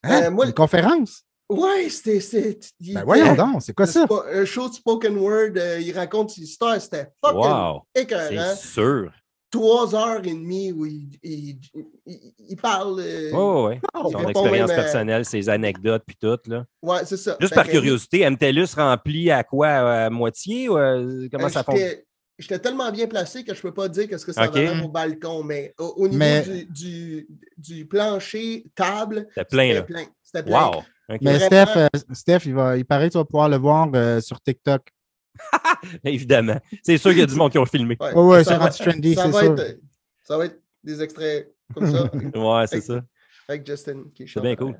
Hein? 0.03 0.25
Euh, 0.25 0.31
moi, 0.31 0.47
Une 0.47 0.53
conférence? 0.53 1.25
Ouais, 1.53 1.89
c'était. 1.89 2.59
Ben 2.81 3.05
voyons 3.05 3.35
donc, 3.35 3.63
c'est 3.63 3.73
quoi 3.75 3.85
un 3.85 3.89
ça? 3.89 4.05
spo- 4.07 4.25
Un 4.33 4.45
show 4.45 4.69
de 4.69 4.75
spoken 4.75 5.17
word, 5.17 5.53
euh, 5.57 5.81
il 5.81 5.93
raconte 5.97 6.31
ses 6.31 6.43
histoires, 6.43 6.81
c'était 6.81 7.09
fucking 7.25 7.41
Wow. 7.41 7.83
écœurant. 7.95 8.55
C'est 8.57 8.69
sûr. 8.69 9.13
Trois 9.51 9.95
heures 9.95 10.25
et 10.25 10.33
demie 10.33 10.73
où 10.73 10.87
il, 10.87 11.09
il, 11.23 11.59
il- 12.07 12.33
il 12.49 12.57
parle. 12.57 13.01
euh, 13.01 13.31
Oh, 13.35 13.67
ouais. 13.69 13.81
Son 13.95 14.27
expérience 14.29 14.71
même, 14.71 14.79
euh, 14.79 14.83
personnelle, 14.83 15.25
ses 15.27 15.49
anecdotes, 15.51 16.05
puis 16.07 16.17
tout. 16.19 16.39
Là. 16.47 16.65
Ouais, 16.81 17.05
c'est 17.05 17.19
ça. 17.19 17.37
Juste 17.39 17.51
Fait 17.51 17.57
par 17.57 17.67
que- 17.67 17.73
curiosité, 17.73 18.21
MTLUS 18.31 18.75
rempli 18.77 19.31
à 19.31 19.45
quoi? 19.45 19.69
À 19.69 20.09
moitié? 20.11 20.71
Ou, 20.71 20.79
euh, 20.79 21.29
comment 21.31 21.47
Euh, 21.47 21.49
ça 21.51 21.63
fonctionne? 21.65 21.89
j'étais- 21.89 22.07
J'étais 22.39 22.59
tellement 22.59 22.91
bien 22.91 23.07
placé 23.07 23.45
que 23.45 23.53
je 23.55 23.59
ne 23.59 23.63
peux 23.63 23.75
pas 23.75 23.89
dire 23.89 24.09
qu'est-ce 24.09 24.25
que 24.25 24.33
ça 24.33 24.47
Ok. 24.49 24.55
valait 24.55 24.83
au 24.83 24.89
balcon, 24.89 25.45
mais 25.45 25.75
au, 25.79 25.85
au 25.99 26.09
niveau 26.09 26.19
Mais- 26.19 26.41
du, 26.43 26.65
du, 26.65 27.29
du 27.59 27.87
plancher, 27.87 28.65
table, 28.75 29.27
C'était 29.29 29.45
plein, 29.45 29.63
c'était 29.65 29.75
là. 29.75 29.83
plein. 29.83 30.05
C'était 30.23 30.43
plein. 30.45 30.67
Wow! 30.71 30.83
Mais. 31.21 31.39
Steph, 31.41 31.77
euh, 31.77 31.89
Steph 32.13 32.41
il, 32.47 32.55
va, 32.55 32.77
il 32.77 32.85
paraît 32.85 33.09
que 33.09 33.13
tu 33.13 33.19
vas 33.19 33.25
pouvoir 33.25 33.49
le 33.49 33.57
voir 33.57 33.89
euh, 33.95 34.21
sur 34.21 34.41
TikTok. 34.41 34.89
Évidemment. 36.05 36.59
C'est 36.83 36.99
sûr 36.99 37.11
qu'il 37.11 37.21
y 37.21 37.23
a 37.23 37.27
du 37.27 37.35
monde 37.35 37.51
qui 37.51 37.59
ont 37.59 37.67
filmé. 37.67 37.97
Ouais, 38.01 38.13
Ouais, 38.15 38.23
ouais, 38.25 38.45
ça 38.45 38.53
c'est 38.53 38.59
va- 38.59 38.65
rendu 38.67 38.79
trendy, 38.79 39.15
ça 39.15 39.25
c'est 39.25 39.31
va 39.31 39.41
sûr. 39.41 39.61
être- 39.61 39.81
ça 40.25 40.37
va 40.39 40.45
être 40.47 40.61
des 40.85 41.03
extraits 41.03 41.53
comme 41.75 41.91
ça. 41.91 42.11
Ouais, 42.35 42.67
c'est 42.67 42.81
ça. 42.81 43.01
avec 43.49 43.67
Justin 43.67 44.05
qui 44.15 44.29
C'est 44.29 44.41
bien 44.41 44.57
cool. 44.57 44.79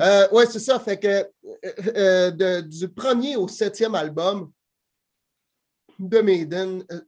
Euh, 0.00 0.28
ouais, 0.32 0.46
c'est 0.46 0.58
ça. 0.60 0.78
Fait 0.78 0.98
que 0.98 1.06
euh, 1.08 1.24
euh, 1.96 2.30
de- 2.30 2.60
du 2.60 2.88
premier 2.88 3.36
au 3.36 3.48
septième 3.48 3.94
album 3.94 4.50
de 5.98 6.18
Maiden, 6.20 6.84
euh, 6.92 7.00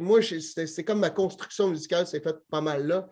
moi, 0.00 0.20
c'est 0.22 0.66
c'est 0.66 0.84
comme 0.84 0.98
ma 1.00 1.10
construction 1.10 1.68
musicale 1.68 2.06
s'est 2.06 2.20
faite 2.20 2.38
pas 2.50 2.60
mal 2.60 2.86
là. 2.86 3.08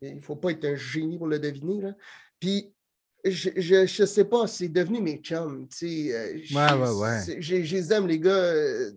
Il 0.00 0.16
ne 0.16 0.20
faut 0.22 0.36
pas 0.36 0.50
être 0.50 0.64
un 0.64 0.76
génie 0.76 1.18
pour 1.18 1.26
le 1.26 1.38
deviner. 1.38 1.80
Là. 1.82 1.92
Puis, 2.40 2.72
je, 3.24 3.50
je, 3.56 3.86
je 3.86 4.04
sais 4.04 4.24
pas, 4.24 4.46
c'est 4.46 4.68
devenu 4.68 5.00
mes 5.00 5.16
chums. 5.18 5.66
tu 5.68 5.76
sais, 6.08 6.14
euh, 6.14 6.34
Ouais, 6.54 6.72
ouais, 6.72 6.94
ouais. 6.94 7.40
Je 7.40 7.62
je 7.62 7.76
les 7.76 7.92
aime, 7.92 8.06
les 8.06 8.18
gars. 8.20 8.30
euh, 8.30 8.90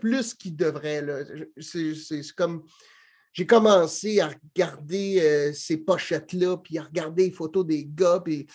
plus 0.00 0.34
qu'il 0.34 0.54
devrait. 0.56 1.00
là. 1.02 1.24
Je- 1.24 1.44
C'est 1.62 1.94
c'est- 1.94 2.22
c'est 2.22 2.34
comme. 2.34 2.62
J'ai 3.34 3.46
commencé 3.46 4.18
à 4.20 4.28
regarder 4.30 5.20
euh, 5.22 5.52
ces 5.52 5.76
pochettes-là, 5.76 6.56
puis 6.56 6.76
à 6.78 6.82
regarder 6.82 7.26
les 7.26 7.30
photos 7.30 7.64
des 7.64 7.84
gars, 7.84 8.20
puis 8.24 8.46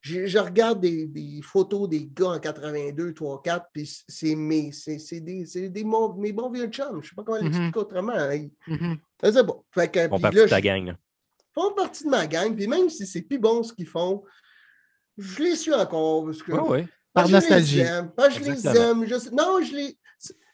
je, 0.00 0.26
je 0.26 0.38
regarde 0.38 0.80
des, 0.80 1.06
des 1.06 1.40
photos 1.42 1.88
des 1.88 2.06
gars 2.06 2.28
en 2.28 2.38
82, 2.38 3.14
3, 3.14 3.42
4, 3.42 3.66
puis 3.72 3.90
c'est 4.06 4.36
mes, 4.36 4.70
c'est 4.70 4.98
c'est 5.00 5.20
des, 5.20 5.44
c'est 5.44 5.68
des 5.70 5.82
mon- 5.82 6.14
mes 6.14 6.32
bons 6.32 6.50
vieux 6.50 6.68
chums. 6.68 7.02
Je 7.02 7.08
sais 7.08 7.14
pas 7.16 7.24
comment 7.24 7.38
Mhm. 7.38 7.46
l'expliquer 7.46 7.78
autrement. 7.80 8.12
hein. 8.12 8.34
Ils- 8.34 8.52
Mhm. 8.68 8.98
C'est 9.24 9.44
bon. 9.46 9.64
Fait 9.72 9.90
que, 9.90 10.06
On 10.10 10.20
parle 10.20 10.34
là, 10.36 10.44
de 10.44 10.48
ta 10.48 10.58
je- 10.58 10.62
gang. 10.62 10.86
là. 10.86 10.98
font 11.54 11.72
partie 11.74 12.04
de 12.04 12.10
ma 12.10 12.26
gang, 12.28 12.54
puis 12.54 12.68
même 12.68 12.88
si 12.88 13.04
c'est 13.06 13.22
plus 13.22 13.38
bon 13.40 13.64
ce 13.64 13.72
qu'ils 13.72 13.88
font, 13.88 14.22
je 15.18 15.42
les 15.42 15.56
suis 15.56 15.74
encore. 15.74 16.24
Parce 16.26 16.42
que, 16.42 16.52
oui. 16.52 16.86
Par 17.12 17.26
je 17.26 17.32
nostalgie. 17.32 17.76
les 17.78 17.82
aime, 17.86 18.10
que 18.16 18.30
je 18.30 18.40
les 18.40 18.66
aime. 18.68 19.04
je 19.06 19.18
sais- 19.18 19.30
non, 19.32 19.60
je 19.62 19.74
les. 19.74 19.98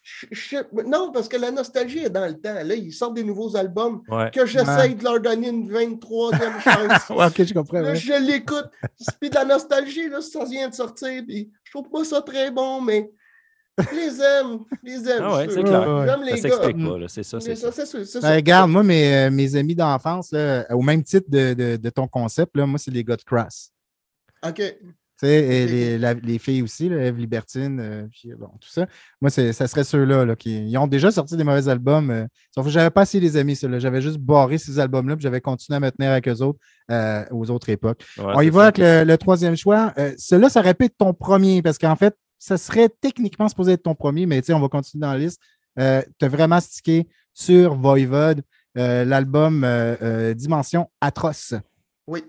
je- 0.03 0.27
je- 0.31 0.83
non, 0.87 1.11
parce 1.13 1.29
que 1.29 1.37
la 1.37 1.51
nostalgie 1.51 1.99
est 2.01 2.11
dans 2.11 2.27
le 2.27 2.35
temps. 2.39 2.55
Là, 2.55 2.75
ils 2.75 2.93
sortent 2.93 3.15
des 3.15 3.25
nouveaux 3.25 3.57
albums 3.57 4.03
Ouais. 4.09 4.31
que 4.33 4.45
j'essaye 4.47 4.95
de 4.95 5.03
leur 5.05 5.21
donner 5.21 5.49
une 5.49 5.69
23e 5.71 6.61
chance. 6.61 7.09
Ouais, 7.11 7.27
ok, 7.27 7.43
je 7.45 7.55
comprends. 7.55 7.81
Là, 7.81 7.91
ouais. 7.91 7.97
je 7.97 8.13
l'écoute. 8.25 8.69
Puis 9.21 9.31
de 9.31 9.35
la 9.35 9.45
nostalgie, 9.45 10.09
là, 10.09 10.21
ça 10.21 10.45
vient 10.45 10.69
de 10.69 10.75
sortir. 10.75 11.23
Puis 11.27 11.51
je 11.65 11.71
trouve 11.71 11.89
pas 11.91 12.05
ça 12.05 12.21
très 12.23 12.51
bon, 12.51 12.81
mais 12.83 13.11
je 13.79 13.95
les 13.97 14.21
aime. 14.23 14.59
Je 14.85 14.91
les 14.91 15.09
aime. 15.11 15.23
Ah 15.25 15.43
c'est 15.49 15.63
clair. 15.63 15.89
Ouais, 15.89 16.01
ouais. 16.01 16.07
J'aime 16.07 16.19
Ça 16.19 16.25
les 16.25 16.31
gars. 16.31 16.37
s'explique 16.37 16.87
pas, 16.87 16.99
là. 16.99 17.07
C'est 17.09 17.23
ça, 17.23 17.41
c'est 17.41 17.57
ça, 17.57 17.73
ça. 17.73 17.87
c'est 17.87 17.87
ça, 17.87 18.05
c'est 18.05 18.21
Ben, 18.21 18.29
ça. 18.29 18.35
regarde, 18.37 18.71
moi, 18.71 18.83
mes, 18.83 19.15
euh, 19.15 19.31
mes 19.31 19.57
amis 19.57 19.75
d'enfance, 19.75 20.31
là, 20.33 20.67
au 20.75 20.83
même 20.83 21.03
titre 21.03 21.27
de, 21.31 21.55
de- 21.55 21.77
de 21.77 21.91
ton 21.91 22.07
concept, 22.07 22.57
là, 22.57 22.67
moi, 22.67 22.79
c'est 22.79 22.91
les 22.93 23.03
gars 23.05 23.17
de 23.17 23.23
Crass. 23.25 23.71
OK. 24.47 24.57
Tu 24.57 25.29
sais, 25.29 25.45
et 25.47 25.67
les, 25.69 25.99
la- 25.99 26.15
les 26.15 26.39
filles 26.41 26.63
aussi, 26.63 26.89
là, 26.89 26.97
Eve 27.05 27.19
Libertine, 27.19 27.79
euh, 27.81 28.07
puis, 28.11 28.33
bon, 28.37 28.49
tout 28.61 28.69
ça. 28.69 28.87
Moi, 29.21 29.31
c'est- 29.31 29.53
ça 29.53 29.69
serait 29.69 29.85
ceux-là 29.85 30.25
là, 30.25 30.35
qui 30.35 30.69
ils 30.69 30.77
ont 30.77 30.89
déjà 30.89 31.13
sorti 31.13 31.37
des 31.37 31.45
mauvais 31.45 31.69
albums. 31.69 32.11
euh, 32.11 32.27
sauf 32.53 32.65
que 32.65 32.71
j'avais 32.73 32.91
pas 32.91 33.03
assez 33.03 33.21
les 33.21 33.37
amis, 33.37 33.55
ceux-là. 33.55 33.79
J'avais 33.79 34.03
juste 34.03 34.19
barré 34.19 34.59
ces 34.59 34.79
albums-là, 34.81 35.15
puis 35.15 35.23
j'avais 35.23 35.41
continué 35.41 35.77
à 35.77 35.81
me 35.81 35.91
tenir 35.91 36.11
avec 36.11 36.27
eux 36.27 36.41
autres 36.43 36.59
euh, 36.91 37.25
aux 37.31 37.49
autres 37.51 37.69
époques. 37.69 38.05
Ouais, 38.19 38.25
On 38.35 38.41
y 38.41 38.51
va 38.51 38.65
avec 38.65 38.79
le, 38.79 39.05
le 39.05 39.17
troisième 39.17 39.57
choix. 39.57 39.95
Euh, 39.99 40.13
Celui-là, 40.19 40.49
ça 40.51 40.61
répète 40.61 40.95
ton 40.99 41.15
premier, 41.15 41.63
parce 41.63 41.79
qu'en 41.79 41.95
fait, 41.97 42.17
ça 42.41 42.59
serait 42.59 42.89
techniquement 43.01 43.49
supposé 43.49 43.73
être 43.75 43.85
ton 43.85 43.95
premier, 43.95 44.27
mais 44.27 44.41
tu 44.43 44.47
sais, 44.47 44.53
on 44.53 44.61
va 44.61 44.69
continuer 44.69 45.01
dans 45.03 45.13
la 45.13 45.19
liste. 45.19 45.41
Euh, 45.79 46.03
tu 46.19 46.25
as 46.25 46.29
vraiment 46.29 46.59
stické 46.61 47.07
sur 47.33 47.75
Voivode, 47.77 48.43
euh, 48.77 49.05
l'album 49.05 49.63
euh, 49.63 49.95
euh, 50.03 50.35
Dimension 50.35 50.91
Atroce. 51.01 51.55
Oui. 52.09 52.25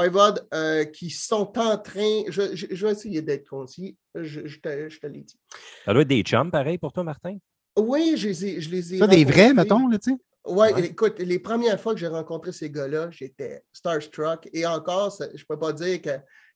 Voivode, 0.00 0.46
euh, 0.52 0.84
qui 0.84 1.08
sont 1.08 1.58
en 1.58 1.78
train. 1.78 2.24
Je, 2.28 2.54
je- 2.54 2.66
je 2.70 2.86
vais 2.86 2.92
essayer 2.92 3.22
d'être 3.22 3.48
concis. 3.48 3.96
Je, 4.14 4.46
je 4.46 4.60
te, 4.60 4.90
je 4.90 5.00
te 5.00 5.06
l'ai 5.06 5.22
dit. 5.22 5.38
Ça 5.86 5.94
doit 5.94 6.02
être 6.02 6.08
des 6.08 6.20
chums, 6.20 6.50
pareil, 6.50 6.76
pour 6.76 6.92
toi, 6.92 7.02
Martin? 7.02 7.38
Oui, 7.78 8.12
je 8.18 8.28
les 8.28 8.44
ai. 8.44 8.60
Je 8.60 8.68
les 8.70 8.94
ai 8.94 8.98
Ça, 8.98 9.06
des 9.06 9.24
vrais, 9.24 9.54
mettons, 9.54 9.88
là, 9.88 9.98
tu 9.98 10.10
sais? 10.10 10.16
Ouais, 10.44 10.74
Ouais. 10.74 10.84
écoute, 10.88 11.18
les 11.18 11.38
premières 11.38 11.80
fois 11.80 11.94
que 11.94 11.98
j'ai 12.00 12.08
rencontré 12.08 12.52
ces 12.52 12.70
gars-là, 12.70 13.08
j'étais 13.10 13.62
starstruck. 13.72 14.46
Et 14.52 14.66
encore, 14.66 15.10
ça- 15.12 15.28
je 15.34 15.40
ne 15.42 15.46
peux 15.48 15.58
pas 15.58 15.72
dire 15.72 16.02
que 16.02 16.10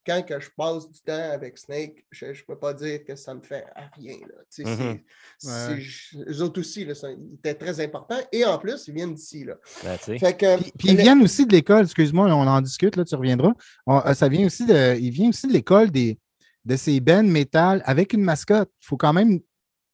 quand 0.06 0.22
que 0.26 0.40
je 0.40 0.48
passe 0.56 0.90
du 0.90 1.00
temps 1.00 1.30
avec 1.32 1.58
Snake, 1.58 2.04
je 2.10 2.26
ne 2.26 2.32
peux 2.46 2.58
pas 2.58 2.72
dire 2.74 3.04
que 3.04 3.14
ça 3.16 3.34
me 3.34 3.40
fait 3.42 3.64
rien. 3.96 4.16
Là. 4.20 4.64
Mhm. 4.64 4.88
Ouais. 4.90 4.98
c'est- 5.38 6.18
Eux 6.28 6.42
autres 6.42 6.60
aussi, 6.60 6.84
là, 6.84 6.94
ça- 6.94 7.10
ils 7.10 7.34
étaient 7.34 7.54
très 7.54 7.80
importants. 7.80 8.18
Et 8.32 8.44
en 8.44 8.58
plus, 8.58 8.88
ils 8.88 8.94
viennent 8.94 9.14
d'ici. 9.14 9.44
Là. 9.44 9.54
Ben, 9.84 9.96
Puis, 9.98 10.72
puis 10.78 10.88
ils 10.88 10.96
viennent 10.96 11.22
aussi 11.22 11.46
de 11.46 11.52
l'école, 11.52 11.84
excuse-moi, 11.84 12.26
on 12.26 12.46
en 12.46 12.60
discute, 12.60 12.96
là, 12.96 13.04
tu 13.04 13.14
reviendras. 13.14 13.52
On- 13.86 14.00
euh, 14.04 14.14
ça 14.14 14.28
vient 14.28 14.46
aussi 14.46 14.64
de, 14.66 14.96
il 14.98 15.10
vient 15.10 15.28
aussi 15.28 15.46
de 15.46 15.52
l'école 15.52 15.90
des, 15.90 16.18
de 16.64 16.76
ces 16.76 17.00
bands 17.00 17.22
métal 17.22 17.82
avec 17.84 18.12
une 18.12 18.22
mascotte. 18.22 18.70
Il 18.82 18.86
faut 18.86 18.96
quand 18.96 19.12
même 19.12 19.40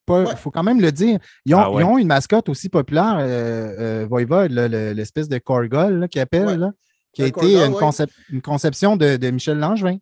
Ouais. 0.08 0.36
faut 0.36 0.52
quand 0.52 0.62
même 0.62 0.80
le 0.80 0.92
dire. 0.92 1.18
Ils 1.44 1.54
ont, 1.56 1.58
Ah 1.58 1.70
ouais. 1.72 1.82
ils 1.82 1.84
ont 1.84 1.98
une 1.98 2.06
mascotte 2.06 2.48
aussi 2.48 2.68
populaire, 2.68 3.16
euh, 3.18 4.02
euh, 4.04 4.06
Voivode, 4.08 4.52
l'espèce 4.52 5.28
de 5.28 5.38
Corgol 5.38 6.08
qu'ils 6.08 6.20
appellent, 6.20 6.62
Ouais. 6.62 6.70
Qui 7.16 7.22
a 7.22 7.26
été 7.26 7.32
Corgol, 7.40 7.66
une, 7.66 7.72
ouais. 7.74 7.80
concep- 7.80 8.10
une 8.30 8.42
conception 8.42 8.96
de, 8.96 9.16
de 9.16 9.30
Michel 9.30 9.58
Langevin. 9.58 9.96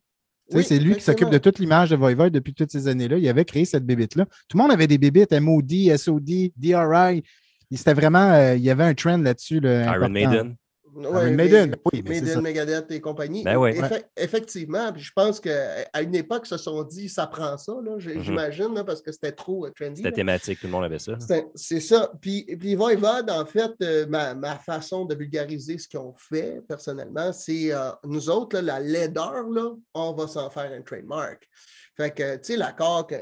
Oui, 0.53 0.63
c'est 0.63 0.79
lui 0.79 0.95
qui 0.95 1.01
s'occupe 1.01 1.31
de 1.31 1.39
toute 1.39 1.59
l'image 1.59 1.91
de 1.91 1.97
Voivode 1.97 2.33
depuis 2.33 2.53
toutes 2.53 2.71
ces 2.71 2.87
années-là. 2.89 3.17
Il 3.19 3.27
avait 3.29 3.45
créé 3.47 3.65
cette 3.65 3.87
bébite-là. 3.87 4.27
Tout 4.49 4.57
le 4.59 4.63
monde 4.63 4.73
avait 4.73 4.87
des 4.87 4.99
bébites, 4.99 5.33
MOD, 5.33 5.73
SOD, 5.97 6.53
DRI. 6.57 7.23
Il- 7.71 7.79
C'était 7.79 7.95
vraiment, 7.95 8.31
euh, 8.33 8.55
il 8.57 8.63
y 8.63 8.69
avait 8.71 8.85
un 8.85 8.93
trend 8.95 9.17
là-dessus. 9.19 9.61
là, 9.61 9.95
Iron. 9.97 10.09
Maiden. 10.11 10.57
Ouais, 10.95 11.25
mais- 11.25 11.31
Maiden, 11.33 11.77
oui, 11.93 12.03
mais 12.05 12.21
Maiden. 12.21 12.41
Megadeth 12.41 12.91
et 12.91 13.01
compagnie. 13.01 13.43
Ben 13.43 13.57
ouais. 13.57 13.77
Effectivement, 14.17 14.93
puis 14.93 15.03
je 15.03 15.13
pense 15.15 15.41
qu'à 15.41 15.85
une 16.01 16.15
époque, 16.15 16.43
ils 16.47 16.49
se 16.51 16.57
sont 16.57 16.83
dit, 16.85 17.09
ça 17.09 17.27
prend 17.27 17.57
ça, 17.59 17.73
Mhm. 17.75 18.23
j'imagine, 18.23 18.83
parce 18.87 19.03
que 19.03 19.11
c'était 19.13 19.33
trop 19.33 19.67
euh, 19.67 19.71
trendy. 19.71 20.03
C'était 20.03 20.13
thématique, 20.17 20.61
tout 20.61 20.67
le 20.67 20.73
monde 20.73 20.85
avait 20.85 20.99
ça. 20.99 21.15
C'est 21.55 21.81
ça. 21.81 22.13
Puis, 22.21 22.45
puis 22.59 22.75
Voivode, 22.75 23.31
en 23.31 23.45
fait, 23.45 23.73
euh, 23.83 24.07
ma, 24.07 24.35
ma 24.35 24.57
façon 24.57 25.05
de 25.05 25.15
vulgariser 25.15 25.79
ce 25.79 25.89
qu'ils 25.89 26.01
ont 26.01 26.15
fait, 26.17 26.61
personnellement, 26.69 27.33
c'est 27.33 27.73
euh, 27.73 27.91
nous 28.05 28.31
autres, 28.31 28.57
là, 28.57 28.63
la 28.63 28.81
laideur, 28.81 29.49
là, 29.51 29.71
on 29.95 30.13
va 30.13 30.27
s'en 30.29 30.49
faire 30.51 30.71
un 30.73 30.83
trademark. 30.83 31.49
Fait 31.97 32.11
que, 32.11 32.37
tu 32.37 32.41
sais, 32.43 32.57
l'accord 32.57 33.07
que. 33.07 33.15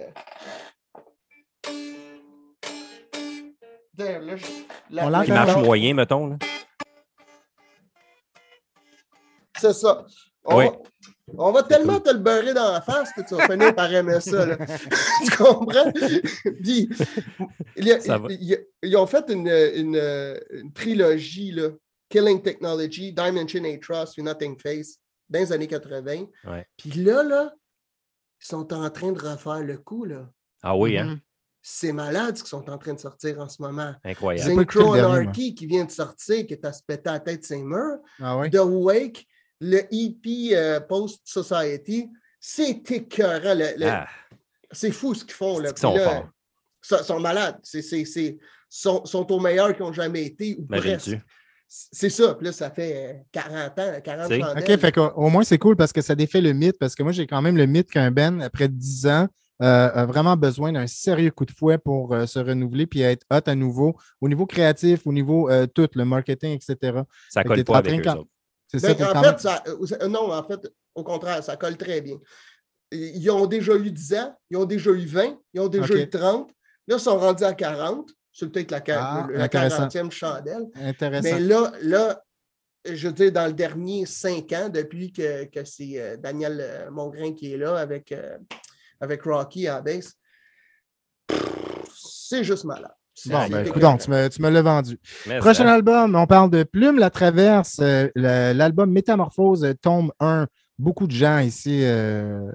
Là, 3.98 4.18
la- 4.90 5.06
On 5.06 5.10
marche 5.10 5.56
moyen, 5.58 5.94
mettons. 5.94 6.26
Là. 6.28 6.36
C'est 9.62 9.72
ça. 9.72 10.04
On, 10.44 10.58
Oui. 10.58 10.64
va, 10.66 10.72
on 11.38 11.52
va 11.52 11.62
tellement 11.62 12.00
te 12.00 12.10
le 12.10 12.18
beurrer 12.18 12.52
dans 12.52 12.72
la 12.72 12.80
face 12.80 13.12
que 13.12 13.20
tu 13.26 13.34
vas 13.36 13.46
finir 13.46 13.74
par 13.74 13.92
aimer 13.94 14.20
ça. 14.20 14.44
là. 14.44 14.56
tu 15.24 15.30
comprends? 15.36 15.92
Puis, 16.62 16.88
il 17.76 17.86
y 17.86 17.92
a- 17.92 18.00
Ça 18.00 18.18
va. 18.18 18.26
il 18.30 18.42
y 18.42 18.54
a- 18.54 18.58
ils 18.82 18.96
ont 18.96 19.06
fait 19.06 19.24
une, 19.30 19.46
une- 19.48 20.40
une 20.50 20.72
trilogie, 20.72 21.52
là, 21.52 21.68
Killing 22.08 22.42
Technology, 22.42 23.12
Dimension 23.12 23.62
A 23.64 23.78
Trust, 23.78 24.16
You 24.16 24.24
Nothing 24.24 24.58
Face, 24.58 24.96
dans 25.28 25.38
les 25.38 25.52
années 25.52 25.68
80. 25.68 26.26
Ouais. 26.44 26.66
Puis 26.76 26.90
là, 26.90 27.22
là, 27.22 27.52
ils 28.42 28.46
sont 28.46 28.72
en 28.72 28.90
train 28.90 29.12
de 29.12 29.20
refaire 29.20 29.60
le 29.62 29.78
coup. 29.78 30.04
Là. 30.04 30.28
Ah 30.62 30.76
oui, 30.76 30.98
hein? 30.98 31.04
Mhm. 31.06 31.20
C'est 31.64 31.92
malade 31.92 32.36
ce 32.36 32.42
qu'ils 32.42 32.50
sont 32.50 32.68
en 32.68 32.76
train 32.78 32.94
de 32.94 32.98
sortir 32.98 33.38
en 33.38 33.48
ce 33.48 33.62
moment. 33.62 33.94
Incroyable. 34.04 34.52
Synchro 34.56 34.94
Anarchy 34.94 35.54
qui 35.54 35.66
vient 35.66 35.84
de 35.84 35.92
sortir, 35.92 36.44
qui 36.44 36.54
est 36.54 36.64
à 36.64 36.72
se 36.72 36.82
péter 36.84 37.02
la 37.10 37.20
tête 37.20 37.44
ses 37.44 37.62
murs. 37.62 37.98
Ah 38.20 38.36
oui? 38.36 38.50
The 38.50 38.58
Wake, 38.64 39.24
le 39.64 39.78
EP 39.94 40.56
euh, 40.56 40.80
Post 40.80 41.20
Society, 41.24 42.10
c'est 42.40 42.90
écœurant. 42.90 43.54
le- 43.54 43.78
le- 43.78 43.86
Ah, 43.86 44.08
C'est 44.72 44.90
fou 44.90 45.14
ce 45.14 45.24
qu'ils 45.24 45.34
font. 45.34 45.58
Là. 45.58 45.70
Qu'ils 45.70 45.80
sont 45.80 45.94
là, 45.94 46.04
forts. 46.04 46.28
Ils 47.00 47.04
sont 47.04 47.20
malades. 47.20 47.58
C'est, 47.62 47.82
c'est, 47.82 48.04
c'est- 48.04 48.38
sont, 48.68 49.04
sont 49.04 49.30
au 49.30 49.38
meilleur 49.38 49.74
qu'ils 49.76 49.84
n'ont 49.84 49.92
jamais 49.92 50.24
été. 50.24 50.56
Ou 50.58 50.66
presque. 50.66 51.16
C'est 51.68 52.10
ça. 52.10 52.34
Puis 52.34 52.46
là, 52.46 52.52
ça 52.52 52.70
fait 52.70 53.14
euh, 53.14 53.18
40 53.32 53.78
ans, 53.78 54.00
40 54.02 54.28
Tu 54.28 54.34
sais? 54.34 54.40
chandelles. 54.40 54.64
OK, 54.74 54.80
fait 54.80 54.92
qu'au 54.92 55.08
au 55.16 55.28
moins, 55.30 55.44
c'est 55.44 55.58
cool 55.58 55.76
parce 55.76 55.92
que 55.92 56.00
ça 56.02 56.14
défait 56.14 56.40
le 56.40 56.52
mythe, 56.52 56.78
parce 56.78 56.94
que 56.94 57.02
moi, 57.02 57.12
j'ai 57.12 57.26
quand 57.26 57.40
même 57.40 57.56
le 57.56 57.66
mythe 57.66 57.90
qu'un 57.90 58.10
Ben, 58.10 58.40
après 58.42 58.68
10 58.68 59.06
ans, 59.06 59.26
euh, 59.62 59.90
a 59.94 60.06
vraiment 60.06 60.36
besoin 60.36 60.72
d'un 60.72 60.86
sérieux 60.88 61.30
coup 61.30 61.44
de 61.46 61.52
fouet 61.52 61.78
pour 61.78 62.12
euh, 62.14 62.26
se 62.26 62.38
renouveler 62.40 62.86
puis 62.86 63.02
être 63.02 63.24
hot 63.30 63.40
à 63.46 63.54
nouveau, 63.54 63.96
au 64.20 64.28
niveau 64.28 64.44
créatif, 64.44 65.06
au 65.06 65.12
niveau 65.12 65.48
euh, 65.50 65.66
tout, 65.66 65.88
le 65.94 66.04
marketing, 66.04 66.50
etc. 66.56 66.76
Ça 67.30 67.42
Fait 67.42 67.48
colle 67.48 67.64
pas 67.64 67.76
avec 67.78 67.92
train 67.92 67.98
eux 68.00 68.02
quand- 68.02 68.20
autres. 68.20 68.30
C'est 68.74 68.80
Ben, 68.80 68.96
ça, 68.98 69.10
en 69.10 69.12
quand 69.12 69.22
fait, 69.22 69.28
même- 69.30 69.38
ça- 69.38 69.62
euh, 70.02 70.08
non, 70.08 70.32
en 70.32 70.42
fait, 70.44 70.72
au 70.94 71.04
contraire, 71.04 71.42
ça 71.44 71.56
colle 71.56 71.76
très 71.76 72.00
bien. 72.00 72.18
Ils 72.90 73.30
ont 73.30 73.46
déjà 73.46 73.74
eu 73.76 73.90
10 73.90 74.14
ans, 74.14 74.34
ils 74.50 74.56
ont 74.56 74.64
déjà 74.64 74.90
eu 74.90 75.04
20, 75.06 75.38
ils 75.54 75.60
ont 75.60 75.68
déjà 75.68 75.94
eu 76.02 76.08
30. 76.10 76.50
Là, 76.86 76.96
ils 76.96 77.00
sont 77.00 77.18
rendus 77.18 77.44
à 77.44 77.52
40. 77.54 78.10
C'est 78.32 78.50
peut-être 78.50 78.70
la, 78.70 78.80
quar- 78.80 78.98
Ah, 79.00 79.26
la 79.30 79.44
intéressant. 79.44 79.88
40e 79.88 80.10
chandelle. 80.10 80.66
intéressant. 80.74 81.22
Mais 81.22 81.40
là, 81.40 81.72
là, 81.82 82.22
je 82.84 83.06
veux 83.08 83.12
dire, 83.12 83.30
dans 83.32 83.46
le 83.46 83.52
dernier 83.52 84.06
cinq 84.06 84.52
ans, 84.52 84.68
depuis 84.70 85.12
que, 85.12 85.44
que 85.44 85.64
c'est 85.64 86.00
euh, 86.00 86.16
Daniel 86.16 86.58
euh, 86.60 86.90
Mongrain 86.90 87.32
qui 87.34 87.52
est 87.52 87.56
là 87.58 87.76
avec, 87.76 88.14
avec 89.00 89.22
Rocky 89.22 89.68
à 89.68 89.74
la 89.76 89.80
base, 89.82 90.14
c'est 91.94 92.42
juste 92.44 92.64
malade. 92.64 92.90
Bon, 93.26 93.46
ben, 93.50 93.66
écoute, 93.66 93.82
tu 94.02 94.10
me, 94.10 94.28
tu 94.28 94.42
me 94.42 94.48
l'as 94.48 94.62
vendu. 94.62 94.98
Mais 95.26 95.38
Prochain 95.38 95.64
ça- 95.64 95.74
album, 95.74 96.14
on 96.16 96.26
parle 96.26 96.50
de 96.50 96.62
Plume 96.62 96.98
la 96.98 97.10
Traverse, 97.10 97.78
euh, 97.82 98.08
l'album 98.16 98.90
Métamorphose, 98.90 99.64
euh, 99.64 99.74
tome 99.74 100.10
1. 100.20 100.46
Beaucoup 100.78 101.06
de 101.06 101.12
gens 101.12 101.38
ici 101.38 101.80
euh, 101.84 102.50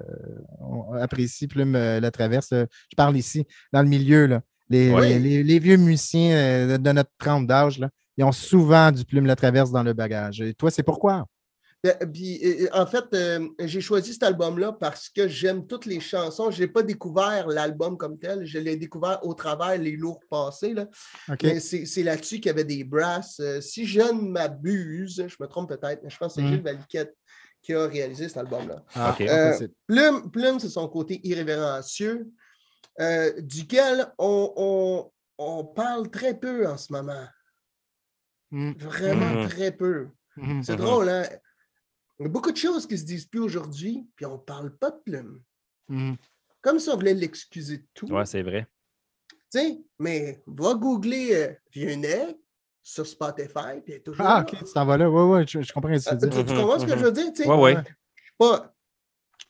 apprécient 0.99 1.47
Plume 1.47 1.75
euh, 1.75 1.99
la 1.99 2.11
Traverse. 2.11 2.49
Je 2.51 2.95
parle 2.95 3.15
ici, 3.17 3.45
dans 3.71 3.81
le 3.81 3.87
milieu, 3.87 4.25
là. 4.25 4.41
Les, 4.69 4.91
Ouais. 4.91 5.09
les- 5.09 5.19
les- 5.19 5.43
les 5.43 5.59
vieux 5.59 5.77
musiciens 5.77 6.35
euh, 6.35 6.77
de, 6.77 6.83
de 6.83 6.91
notre 6.91 7.11
trempe 7.17 7.47
d'âge, 7.47 7.79
là, 7.79 7.89
ils 8.17 8.23
ont 8.25 8.31
souvent 8.33 8.91
du 8.91 9.05
Plume 9.05 9.25
la 9.25 9.35
Traverse 9.37 9.71
dans 9.71 9.83
le 9.83 9.93
bagage. 9.93 10.41
Et 10.41 10.53
toi, 10.53 10.71
c'est 10.71 10.83
pourquoi? 10.83 11.25
Euh, 11.87 12.05
puis, 12.11 12.39
euh, 12.43 12.67
en 12.73 12.85
fait, 12.85 13.05
euh, 13.13 13.47
j'ai 13.59 13.81
choisi 13.81 14.13
cet 14.13 14.23
album-là 14.23 14.73
parce 14.73 15.09
que 15.09 15.27
j'aime 15.27 15.65
toutes 15.67 15.85
les 15.85 15.99
chansons. 15.99 16.51
Je 16.51 16.61
n'ai 16.61 16.67
pas 16.67 16.83
découvert 16.83 17.47
l'album 17.47 17.97
comme 17.97 18.17
tel. 18.19 18.45
Je 18.45 18.59
l'ai 18.59 18.75
découvert 18.77 19.19
au 19.25 19.33
travers 19.33 19.77
les 19.77 19.95
lourds 19.95 20.19
passés. 20.29 20.73
Là. 20.73 20.87
Mais 21.43 21.59
c'est 21.59 22.03
là-dessus 22.03 22.35
qu'il 22.35 22.47
y 22.47 22.49
avait 22.49 22.63
des 22.63 22.83
brasses. 22.83 23.39
Euh, 23.39 23.61
si 23.61 23.85
je 23.85 24.01
ne 24.01 24.21
m'abuse, 24.29 25.25
je 25.27 25.35
me 25.39 25.47
trompe 25.47 25.69
peut-être, 25.69 26.01
mais 26.03 26.09
je 26.09 26.17
pense 26.17 26.35
que 26.35 26.41
c'est 26.41 26.47
Mm. 26.47 26.51
Gilles 26.51 26.63
Valiquette 26.63 27.15
qui 27.61 27.73
a 27.73 27.85
réalisé 27.87 28.27
cet 28.27 28.37
album-là. 28.37 28.83
Ah, 28.95 29.15
Euh. 29.19 29.67
Plume, 29.87 30.31
Plume 30.31 30.59
c'est 30.59 30.69
son 30.69 30.87
côté 30.87 31.19
irrévérencieux. 31.23 32.27
euh, 32.99 33.31
duquel 33.41 34.07
on, 34.17 34.51
on- 34.55 35.11
on 35.37 35.63
parle 35.65 36.09
très 36.09 36.33
peu 36.33 36.67
en 36.67 36.77
ce 36.77 36.91
moment. 36.91 37.25
Mm. 38.51 38.71
Vraiment 38.79 39.41
Mhm. 39.43 39.49
très 39.49 39.71
peu. 39.71 40.07
Mhm. 40.35 40.63
C'est 40.63 40.75
drôle, 40.77 41.09
hein? 41.09 41.23
Il 42.19 42.23
y 42.23 42.25
a 42.25 42.29
beaucoup 42.29 42.51
de 42.51 42.57
choses 42.57 42.87
qui 42.87 42.97
se 42.97 43.05
disent 43.05 43.25
plus 43.25 43.39
aujourd'hui, 43.39 44.07
puis 44.15 44.25
on 44.25 44.37
parle 44.39 44.75
pas 44.75 44.91
de 44.91 44.97
plume. 45.05 45.41
Mhm. 45.89 46.17
Comme 46.61 46.79
si 46.79 46.89
on 46.89 46.95
voulait 46.95 47.13
l'excuser 47.13 47.77
de 47.77 47.85
tout. 47.93 48.07
Ouais, 48.11 48.25
c'est 48.25 48.41
vrai. 48.41 48.67
Tu 49.29 49.59
sais, 49.59 49.79
mais 49.99 50.41
va 50.47 50.73
googler 50.73 51.35
euh, 51.35 51.53
Vieux-Nec 51.71 52.37
sur 52.81 53.05
Spotify, 53.05 53.81
puis 53.83 53.93
elle 53.93 53.93
est 53.95 53.99
toujours 53.99 54.25
Ah, 54.25 54.39
là. 54.39 54.41
ok, 54.41 54.57
tu 54.65 54.73
t'en 54.73 54.85
vas 54.85 54.97
là. 54.97 55.09
Oui, 55.09 55.21
oui, 55.39 55.45
je, 55.47 55.61
je 55.61 55.71
comprends 55.73 55.97
ce 55.97 56.09
que 56.09 56.15
Euh, 56.15 56.17
tu 56.17 56.25
veux 56.25 56.29
tu, 56.31 56.35
dire. 56.37 56.45
tu 56.45 56.53
Mhm, 56.53 56.59
comprends 56.61 56.79
ce 56.79 56.85
que 56.85 56.97
je 56.97 57.03
veux 57.05 57.11
dire? 57.11 57.33
tu? 57.33 57.43
Ouais, 57.47 57.55
ouais. 57.55 57.75
Je 57.79 58.57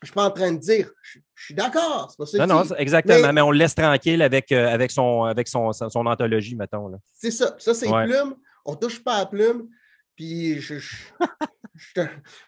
je 0.02 0.06
suis 0.06 0.14
pas 0.14 0.26
en 0.26 0.30
train 0.30 0.52
de 0.52 0.58
dire, 0.58 0.92
je, 1.02 1.18
je 1.34 1.44
suis 1.44 1.54
d'accord, 1.54 2.08
c'est 2.10 2.16
pas 2.18 2.26
ça 2.26 2.38
Non, 2.38 2.44
que 2.46 2.52
non, 2.52 2.62
dis. 2.62 2.72
exactement. 2.82 3.18
Mais- 3.20 3.32
Mais, 3.32 3.40
on 3.40 3.50
le 3.50 3.58
laisse 3.58 3.74
tranquille 3.74 4.22
avec, 4.22 4.52
euh, 4.52 4.68
avec, 4.68 4.92
son, 4.92 5.24
avec 5.24 5.48
son, 5.48 5.72
son, 5.72 5.88
son 5.90 6.06
anthologie, 6.06 6.54
mettons. 6.54 6.86
Là. 6.88 6.98
C'est 7.14 7.32
ça. 7.32 7.56
Ça, 7.58 7.74
c'est 7.74 7.88
Ouais. 7.90 8.04
plume. 8.04 8.36
On 8.64 8.76
touche 8.76 9.02
pas 9.02 9.16
à 9.16 9.26
plume. 9.26 9.68
Puis 10.14 10.60
je, 10.60 10.78
je, 10.78 10.96
je 11.78 12.00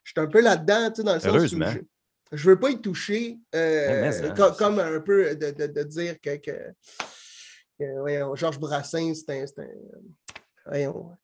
suis 0.04 0.14
un- 0.20 0.26
peu 0.26 0.40
là-dedans, 0.42 0.90
tu 0.90 0.96
sais, 0.96 1.02
dans 1.04 1.14
le 1.14 1.20
sens 1.20 1.30
où 1.30 1.36
Heureusement. 1.36 1.70
je, 1.70 2.36
je 2.36 2.50
veux 2.50 2.58
pas 2.58 2.70
y 2.70 2.80
toucher. 2.80 3.38
euh, 3.54 4.10
Ouais, 4.10 4.20
mais 4.22 4.34
comme, 4.58 4.78
un 4.78 5.00
peu 5.00 5.34
de, 5.36 5.50
de- 5.52 5.66
de 5.66 5.82
dire 5.84 6.16
que, 6.20 6.36
que, 6.36 6.50
que, 7.78 7.98
voyons, 8.00 8.34
Georges 8.34 8.58
Brassens, 8.60 9.14
c'est 9.26 9.40
un. 9.42 9.46
c'est 9.46 9.60
un- 9.62 9.66
voyons. 10.66 11.16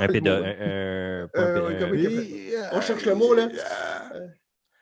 Un 0.00 0.06
pédo... 0.08 0.30
Euh, 0.30 1.26
ouais, 1.34 1.76
appelle- 1.84 2.68
On 2.72 2.80
cherche 2.80 3.04
le 3.06 3.14
mot, 3.14 3.34
là. 3.34 3.48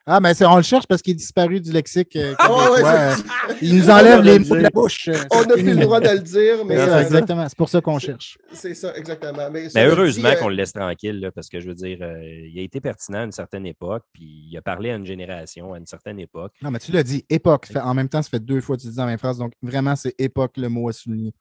Ah, 0.06 0.18
mais 0.18 0.34
c'est- 0.34 0.46
on 0.46 0.56
le 0.56 0.62
cherche 0.62 0.86
parce 0.86 1.02
qu'il 1.02 1.12
est 1.12 1.16
disparu 1.16 1.60
du 1.60 1.70
lexique. 1.72 2.16
euh, 2.16 2.34
Ah 2.38 2.50
ouais, 2.50 2.58
québécois. 2.76 2.92
ouais, 2.92 2.98
Euh, 2.98 3.54
il 3.62 3.76
nous 3.76 3.90
enlève 3.90 4.18
On 4.20 4.22
les 4.22 4.38
mots 4.38 4.56
de 4.56 4.60
la 4.60 4.70
bouche. 4.70 5.08
On 5.30 5.42
n'a 5.44 5.54
plus 5.54 5.62
le 5.62 5.76
droit 5.76 6.00
de 6.00 6.08
le 6.08 6.18
dire, 6.20 6.64
mais 6.64 6.76
euh, 6.78 7.00
exactement. 7.02 7.46
C'est 7.48 7.56
pour 7.58 7.68
ça 7.68 7.80
qu'on 7.80 7.98
cherche. 7.98 8.38
c'est 8.52 8.74
ça, 8.74 8.94
exactement. 8.96 9.50
Mais, 9.52 9.68
heureusement 9.76 10.30
dit, 10.30 10.34
euh, 10.34 10.38
qu'on 10.38 10.48
le 10.48 10.54
laisse 10.56 10.72
tranquille, 10.72 11.20
là, 11.20 11.30
parce 11.30 11.48
que 11.48 11.60
je 11.60 11.68
veux 11.68 11.74
dire, 11.74 11.98
euh, 12.00 12.18
il 12.22 12.58
a 12.58 12.62
été 12.62 12.80
pertinent 12.80 13.18
à 13.20 13.24
une 13.24 13.32
certaine 13.32 13.66
époque, 13.66 14.04
puis 14.12 14.46
il 14.50 14.56
a 14.56 14.62
parlé 14.62 14.90
à 14.90 14.96
une 14.96 15.06
génération 15.06 15.74
à 15.74 15.78
une 15.78 15.86
certaine 15.86 16.18
époque. 16.18 16.54
Non, 16.62 16.70
mais 16.70 16.78
tu 16.78 16.92
l'as 16.92 17.02
dit, 17.02 17.24
époque. 17.28 17.66
Fait- 17.66 17.78
en 17.78 17.94
même 17.94 18.08
temps, 18.08 18.22
ça 18.22 18.30
fait 18.30 18.40
deux 18.44 18.60
fois 18.60 18.76
que 18.76 18.80
tu 18.82 18.86
le 18.88 18.92
dis 18.92 18.96
dans 18.96 19.04
la 19.04 19.10
même 19.10 19.18
phrase. 19.18 19.38
Donc, 19.38 19.52
vraiment, 19.62 19.94
c'est 19.96 20.14
époque 20.18 20.52
le 20.56 20.68
mot 20.68 20.88
à 20.88 20.92
souligner. 20.92 21.34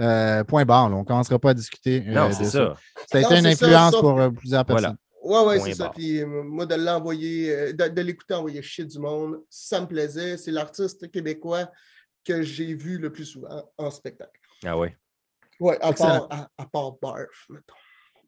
Euh, 0.00 0.42
point 0.44 0.64
barre, 0.64 0.88
là, 0.88 0.96
on 0.96 1.00
ne 1.00 1.04
commencera 1.04 1.38
pas 1.38 1.50
à 1.50 1.54
discuter. 1.54 2.04
euh, 2.08 2.12
Non, 2.12 2.28
c'est 2.32 2.44
ça. 2.44 2.50
ça. 2.50 2.74
Ça 3.12 3.18
a 3.18 3.20
Non, 3.20 3.28
été 3.28 3.38
une 3.38 3.54
ça, 3.54 3.66
influence 3.66 3.96
pour 4.00 4.20
euh, 4.20 4.30
plusieurs 4.30 4.64
Voilà. 4.68 4.94
Ouais, 5.24 5.44
ouais, 5.46 5.58
c'est 5.60 5.74
ça. 5.74 5.88
Puis 5.90 6.20
euh, 6.20 6.42
moi, 6.44 6.66
de 6.66 6.74
l'envoyer, 6.74 7.50
euh, 7.50 7.72
de, 7.72 7.88
de 7.88 8.00
l'écouter 8.02 8.34
envoyer 8.34 8.60
chier 8.62 8.84
du 8.84 8.98
monde, 8.98 9.40
ça 9.48 9.80
me 9.80 9.86
plaisait. 9.86 10.36
C'est 10.36 10.50
l'artiste 10.50 11.10
québécois 11.10 11.70
que 12.24 12.42
j'ai 12.42 12.74
vu 12.74 12.98
le 12.98 13.10
plus 13.12 13.24
souvent 13.24 13.70
en 13.78 13.90
spectacle. 13.90 14.38
Ah 14.64 14.78
oui. 14.78 14.88
Ouais, 15.60 15.78
à 15.80 15.92
part, 15.92 16.26
à, 16.30 16.48
à 16.58 16.66
part 16.66 16.92
Barf, 17.00 17.46
mettons. 17.48 17.74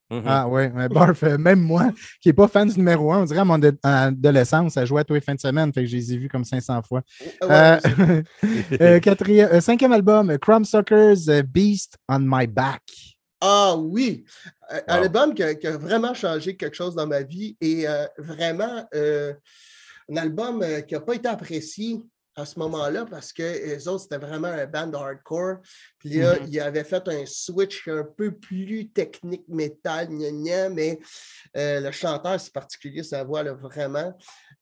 Mhm. 0.08 0.22
Ah 0.24 0.46
oui, 0.48 0.68
mais 0.72 0.88
Barf, 0.88 1.22
euh, 1.24 1.36
même 1.36 1.60
moi, 1.60 1.90
qui 2.20 2.28
n'ai 2.28 2.32
pas 2.32 2.46
fan 2.46 2.68
du 2.68 2.76
numéro 2.76 3.12
un, 3.12 3.22
on 3.22 3.24
dirait 3.24 3.40
à 3.40 3.44
mon 3.44 3.54
ado- 3.60 3.76
adolescence, 3.82 4.74
ça 4.74 4.84
jouait 4.84 5.00
à 5.00 5.04
tous 5.04 5.14
les 5.14 5.20
fins 5.20 5.34
de 5.34 5.40
semaine, 5.40 5.72
fait 5.72 5.80
que 5.82 5.86
je 5.88 5.96
les 5.96 6.12
ai 6.14 6.16
vus 6.16 6.28
comme 6.28 6.44
500 6.44 6.80
fois. 6.82 7.02
Ouais, 7.20 7.28
Euh, 7.50 7.78
c'est- 7.80 8.26
euh, 8.82 9.00
quatrième, 9.00 9.48
euh, 9.52 9.60
cinquième 9.60 9.92
album, 9.92 10.38
Crumb 10.38 10.64
Suckers, 10.64 11.16
Beast 11.44 11.98
on 12.08 12.20
My 12.20 12.46
Back. 12.46 12.82
Ah 13.40 13.74
oui! 13.76 14.24
Un- 14.68 14.82
album 15.02 15.34
qui 15.34 15.42
a, 15.42 15.54
qui 15.54 15.66
a 15.66 15.76
vraiment 15.76 16.14
changé 16.14 16.56
quelque 16.56 16.74
chose 16.74 16.94
dans 16.94 17.06
ma 17.06 17.22
vie 17.22 17.56
et 17.60 17.86
euh, 17.88 18.06
vraiment 18.18 18.86
euh, 18.94 19.32
un 20.10 20.16
album 20.16 20.62
euh, 20.62 20.80
qui 20.80 20.94
n'a 20.94 21.00
pas 21.00 21.14
été 21.14 21.28
apprécié 21.28 22.00
à 22.38 22.44
ce 22.44 22.58
moment-là 22.58 23.06
parce 23.06 23.32
que 23.32 23.42
les 23.42 23.88
autres, 23.88 24.02
c'était 24.02 24.18
vraiment 24.18 24.48
un 24.48 24.66
band 24.66 24.92
hardcore. 24.92 25.56
Puis 25.98 26.10
là, 26.18 26.38
Mhm. 26.38 26.46
il 26.48 26.60
avait 26.60 26.84
fait 26.84 27.08
un 27.08 27.24
switch 27.24 27.88
un 27.88 28.04
peu 28.04 28.30
plus 28.30 28.88
technique 28.90 29.48
métal, 29.48 30.08
gna 30.10 30.30
gna, 30.30 30.68
mais 30.68 30.98
euh, 31.56 31.80
le 31.80 31.90
chanteur, 31.92 32.38
c'est 32.38 32.52
particulier, 32.52 33.02
sa 33.02 33.24
voix, 33.24 33.42
là, 33.42 33.54
vraiment. 33.54 34.12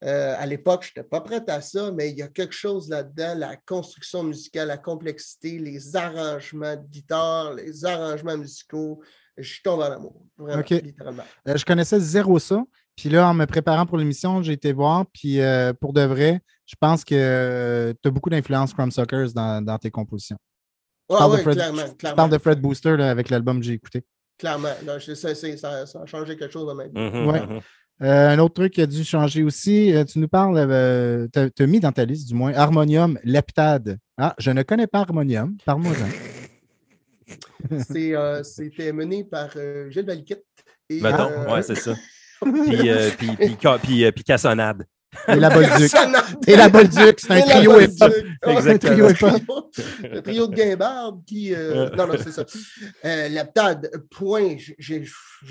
Euh, 0.05 0.35
à 0.39 0.47
l'époque, 0.47 0.85
je 0.85 0.91
n'étais 0.91 1.09
pas 1.09 1.21
prête 1.21 1.49
à 1.49 1.61
ça, 1.61 1.91
mais 1.91 2.11
il 2.11 2.19
y 2.19 2.23
a 2.23 2.29
quelque 2.29 2.55
chose 2.55 2.89
là-dedans, 2.91 3.35
la 3.37 3.57
construction 3.57 4.23
musicale, 4.23 4.69
la 4.69 4.79
complexité, 4.79 5.59
les 5.59 5.97
arrangements 5.97 6.77
de 6.77 6.87
guitare, 6.87 7.55
les 7.55 7.85
arrangements 7.85 8.37
musicaux. 8.37 9.03
Je 9.37 9.61
tombe 9.63 9.81
en 9.81 9.91
amour, 9.91 10.15
vraiment, 10.37 10.63
littéralement. 10.71 11.25
Euh, 11.49 11.57
je 11.57 11.65
connaissais 11.65 11.99
zéro 12.01 12.39
ça. 12.39 12.63
Puis 12.97 13.09
là, 13.09 13.29
en 13.29 13.35
me 13.35 13.45
préparant 13.47 13.87
pour 13.87 13.99
l'émission, 13.99 14.43
j'ai 14.43 14.53
été 14.53 14.73
voir. 14.73 15.05
Puis 15.13 15.41
euh, 15.41 15.73
pour 15.73 15.93
de 15.93 16.03
vrai, 16.03 16.41
je 16.67 16.75
pense 16.79 17.05
que 17.05 17.95
tu 18.03 18.09
as 18.09 18.11
beaucoup 18.13 18.31
d'influence 18.31 18.73
Crumb 18.73 18.93
Suckers 18.93 19.33
dans, 19.33 19.65
dans 19.65 19.79
tes 19.79 19.91
compositions. 19.91 20.37
Ouais, 21.11 21.19
parle 21.19 21.33
de 21.33 21.37
ouais, 21.37 21.43
Fred- 21.43 21.55
clairement, 21.57 21.83
Je 21.87 21.93
clairement, 21.95 22.17
parle 22.17 22.31
de 22.31 22.39
Fred 22.39 22.61
Booster 22.61 22.97
là, 22.97 23.11
avec 23.11 23.29
l'album 23.31 23.59
que 23.59 23.67
j'ai 23.67 23.75
écouté. 23.75 24.05
clairement. 24.39 24.69
Non, 24.87 24.99
je 24.99 25.15
ça, 25.15 25.35
ça 25.35 25.83
a 26.01 26.07
changé 26.07 26.37
quelque 26.37 26.53
chose 26.53 26.67
dans 26.67 26.75
ma 26.75 26.85
vie. 26.85 26.93
Mhm, 26.95 27.27
Ouais. 27.27 27.41
mhm. 27.47 27.61
Euh, 28.03 28.31
un 28.31 28.39
autre 28.41 28.55
truc 28.55 28.73
qui 28.73 28.83
a 28.83 28.87
dû 28.87 29.05
changer 29.05 29.45
aussi, 29.45 29.95
euh, 29.95 30.05
tu 30.05 30.19
nous 30.19 30.27
parles, 30.27 30.57
euh, 30.59 31.29
tu 31.33 31.63
as, 31.63 31.67
mis 31.67 31.79
dans 31.79 31.93
ta 31.93 32.05
liste 32.05 32.27
du 32.27 32.35
moins 32.35 32.53
Harmonium 32.53 33.19
Leptade. 33.23 33.99
Ah, 34.19 34.35
je 34.39 34.51
ne 34.51 34.63
connais 34.63 34.89
pas 34.89 35.01
Harmonium. 35.01 35.57
C'est, 35.65 35.71
euh, 35.71 36.05
C'était 38.45 38.93
mené 38.93 39.25
par 39.25 39.51
euh, 39.57 39.91
Gilles 39.91 40.07
Valiquette. 40.07 40.45
Et, 40.91 41.01
Mettons, 41.01 41.31
euh, 41.31 41.55
ouais, 41.55 41.63
c'est 41.63 41.75
ça. 41.77 41.95
Puis, 42.45 42.91
euh, 42.91 43.11
puis, 43.17 43.29
puis, 43.37 43.57
puis, 43.83 44.05
euh, 44.05 44.11
puis 44.13 44.23
Cassonade. 44.25 44.85
Et 45.29 45.37
la 45.37 45.49
Bolduc. 45.49 45.71
Cassonade. 45.91 46.25
Et 46.47 46.57
la 46.57 46.69
Bolduc, 46.69 47.21
c'est 47.21 47.31
un 47.31 47.37
la 47.37 47.43
trio 47.43 47.81
hip-hop. 47.81 48.13
Exactement. 48.47 48.93
trio 48.93 49.09
le 49.09 49.13
hip-hop. 49.15 49.73
trio- 49.73 50.09
Le 50.13 50.21
trio 50.23 50.47
de 50.49 50.55
Guimbarde 50.55 51.25
qui. 51.25 51.55
euh, 51.55 51.89
non, 51.97 52.07
non, 52.09 52.15
c'est 52.23 52.33
ça. 52.33 52.45
Euh, 53.07 53.29
Leptade, 53.29 53.91
point. 54.11 54.57
J'ai- 54.79 55.05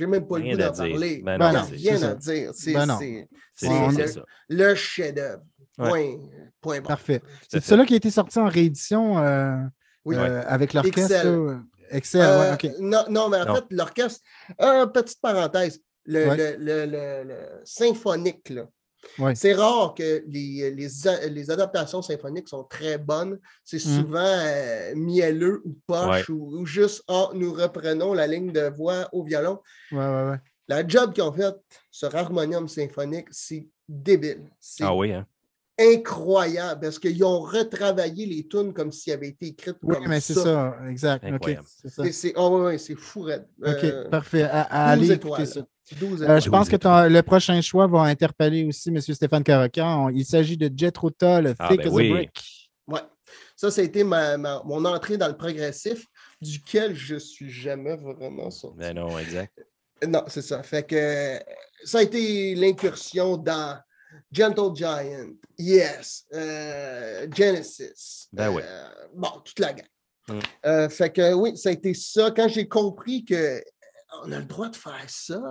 même 0.05 0.27
pas 0.27 0.35
Rien 0.35 0.51
le 0.51 0.57
goût 0.57 0.63
d'en 0.63 0.71
dire. 0.71 0.91
parler. 0.91 1.21
Ben 1.23 1.37
non, 1.39 1.63
c'est- 1.67 1.75
rien 1.77 1.97
c'est 1.97 2.05
à 2.05 2.09
ça. 2.09 2.15
dire. 2.15 2.51
C'est 2.53 2.73
Ben 2.73 2.85
non. 2.85 2.97
c'est- 2.99 3.27
C'est 3.55 3.67
On- 3.69 3.89
c'est 3.91 4.01
le, 4.01 4.07
ça. 4.07 4.21
le 4.49 4.75
chef-d'œuvre. 4.75 5.43
Ouais. 5.79 5.89
Point. 5.89 6.17
Point 6.61 6.75
barre. 6.81 6.87
Parfait. 6.89 7.21
C'est 7.49 7.59
fait. 7.59 7.65
celui 7.65 7.85
qui 7.87 7.93
a 7.93 7.97
été 7.97 8.11
sorti 8.11 8.37
en 8.37 8.47
réédition 8.47 9.17
euh, 9.17 9.55
Oui. 10.05 10.15
euh, 10.17 10.43
avec 10.47 10.73
l'orchestre. 10.73 10.99
Excel. 11.01 11.59
Excel, 11.89 12.21
Euh, 12.21 12.41
ouais, 12.41 12.53
OK. 12.53 12.71
non, 12.79 13.03
non, 13.09 13.29
mais 13.29 13.37
en 13.41 13.45
Non. 13.45 13.55
fait, 13.55 13.65
l'orchestre, 13.71 14.21
euh, 14.61 14.85
petite 14.87 15.21
parenthèse, 15.21 15.79
le, 16.05 16.27
Ouais. 16.27 16.37
le- 16.37 16.55
le- 16.57 16.85
le- 16.85 17.23
le 17.29 17.37
symphonique, 17.65 18.49
là. 18.49 18.63
Ouais. 19.19 19.35
C'est 19.35 19.53
rare 19.53 19.93
que 19.95 20.23
les, 20.27 20.71
les, 20.71 21.07
a- 21.07 21.27
les 21.27 21.51
adaptations 21.51 22.01
symphoniques 22.01 22.47
sont 22.47 22.63
très 22.63 22.97
bonnes. 22.97 23.37
C'est 23.63 23.77
Mm. 23.77 23.99
souvent 24.01 24.19
euh, 24.23 24.93
mielleux 24.95 25.61
ou 25.65 25.77
poche 25.85 26.29
ou, 26.29 26.57
ou 26.57 26.65
juste 26.65 27.03
ah, 27.09 27.29
nous 27.33 27.53
reprenons 27.53 28.13
la 28.13 28.27
ligne 28.27 28.51
de 28.53 28.69
voix 28.69 29.09
au 29.11 29.23
violon. 29.23 29.59
Ouais, 29.91 29.97
ouais, 29.99 30.29
ouais. 30.31 30.37
La 30.69 30.87
job 30.87 31.11
qu'ils 31.13 31.23
ont 31.23 31.33
faite 31.33 31.57
sur 31.91 32.15
Harmonium 32.15 32.69
symphonique, 32.69 33.27
c'est 33.31 33.67
débile. 33.89 34.49
C'est 34.59 34.85
Ah 34.85 34.95
oui, 34.95 35.11
hein? 35.11 35.27
Incroyable 35.79 36.81
parce 36.81 36.99
qu'ils 36.99 37.23
ont 37.23 37.39
retravaillé 37.41 38.25
les 38.25 38.47
tunes 38.47 38.73
comme 38.73 38.91
s'ils 38.91 39.13
avaient 39.13 39.29
été 39.29 39.47
écrites 39.47 39.77
Oui, 39.83 39.95
comme 39.95 40.07
mais 40.07 40.19
c'est 40.19 40.33
ça, 40.33 40.75
exact. 40.89 41.23
OK. 41.25 41.31
Incroyable. 41.33 41.65
c'est 41.81 41.89
ça. 41.89 42.03
C'est- 42.03 42.11
C'est 42.11 42.33
ah 42.35 42.47
ouais, 42.49 42.77
fou, 42.97 43.21
raide. 43.21 43.47
OK, 43.61 43.83
Euh, 43.83 44.09
parfait. 44.09 44.43
À, 44.43 44.91
à 44.91 44.95
12 44.95 45.05
aller 45.09 45.15
étoiles. 45.15 45.41
écouter 45.43 45.59
ça. 45.59 45.95
12 45.99 46.23
Euh, 46.23 46.39
je 46.39 46.49
pense 46.49 46.69
que 46.69 46.75
ton- 46.77 47.09
le 47.09 47.21
prochain 47.23 47.59
choix 47.61 47.87
va 47.87 48.01
interpeller 48.03 48.65
aussi 48.65 48.89
M. 48.89 49.01
Stéphane 49.01 49.43
Caracan. 49.43 50.09
Il 50.09 50.25
s'agit 50.25 50.57
de 50.57 50.71
Jethro 50.75 51.09
Tull, 51.09 51.53
Ah, 51.59 51.67
Thick 51.69 51.81
ben 51.83 51.87
as 51.87 51.91
a. 51.91 52.09
Brick. 52.13 52.69
Ouais. 52.87 53.01
Ça, 53.55 53.69
ça 53.71 53.81
a 53.81 53.83
été 53.83 54.03
ma, 54.03 54.37
ma- 54.37 54.61
mon 54.65 54.83
entrée 54.85 55.17
dans 55.17 55.27
le 55.27 55.35
progressif, 55.37 56.05
duquel 56.41 56.95
je 56.95 57.15
suis 57.15 57.49
jamais 57.49 57.95
vraiment 57.97 58.49
sorti. 58.51 58.77
Ben 58.79 58.95
non, 58.95 59.17
exact. 59.19 59.53
Non, 60.07 60.23
c'est 60.27 60.41
ça. 60.41 60.61
Fait 60.63 60.83
que 60.83 61.39
ça 61.85 61.99
a 61.99 62.01
été 62.03 62.55
l'incursion 62.55 63.37
dans 63.37 63.77
Gentle 64.31 64.75
Giant, 64.75 65.29
Yes, 65.57 66.25
euh, 66.33 67.27
Genesis. 67.35 68.27
Ben 68.33 68.49
oui. 68.49 68.61
euh, 68.65 68.87
bon, 69.15 69.29
toute 69.45 69.59
la 69.59 69.73
gamme. 69.73 69.85
Mm. 70.27 70.39
Euh, 70.65 70.89
fait 70.89 71.11
que 71.11 71.33
oui, 71.33 71.57
ça 71.57 71.69
a 71.69 71.71
été 71.73 71.93
ça. 71.93 72.31
Quand 72.31 72.47
j'ai 72.47 72.67
compris 72.67 73.25
que 73.25 73.61
on 74.25 74.31
a 74.31 74.37
le 74.37 74.45
droit 74.45 74.69
de 74.69 74.75
faire 74.75 75.03
ça. 75.07 75.41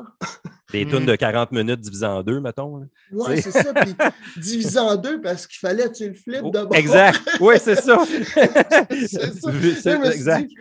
Des 0.70 0.84
Mhm. 0.84 0.90
tunes 0.92 1.06
de 1.06 1.16
40 1.16 1.50
minutes 1.50 1.80
divisées 1.80 2.06
en 2.06 2.22
deux, 2.22 2.40
mettons. 2.40 2.76
là. 2.78 2.86
Ouais, 3.10 3.40
C'est- 3.40 3.50
ça. 3.50 3.74
Puis 3.74 3.94
divisé 4.36 4.78
en 4.78 4.94
deux 4.94 5.20
parce 5.20 5.48
qu'il 5.48 5.58
fallait 5.58 5.88
que 5.88 5.94
tu 5.94 6.08
le 6.08 6.14
flippes 6.14 6.42
Oh, 6.44 6.50
de 6.50 6.62
bord. 6.62 6.76
exact. 6.76 7.18
Oui, 7.40 7.56
c'est 7.60 7.74
ça. 7.74 7.98
C'est 8.90 9.80
ça. 9.82 10.04
Exact. 10.12 10.46
dit, 10.46 10.56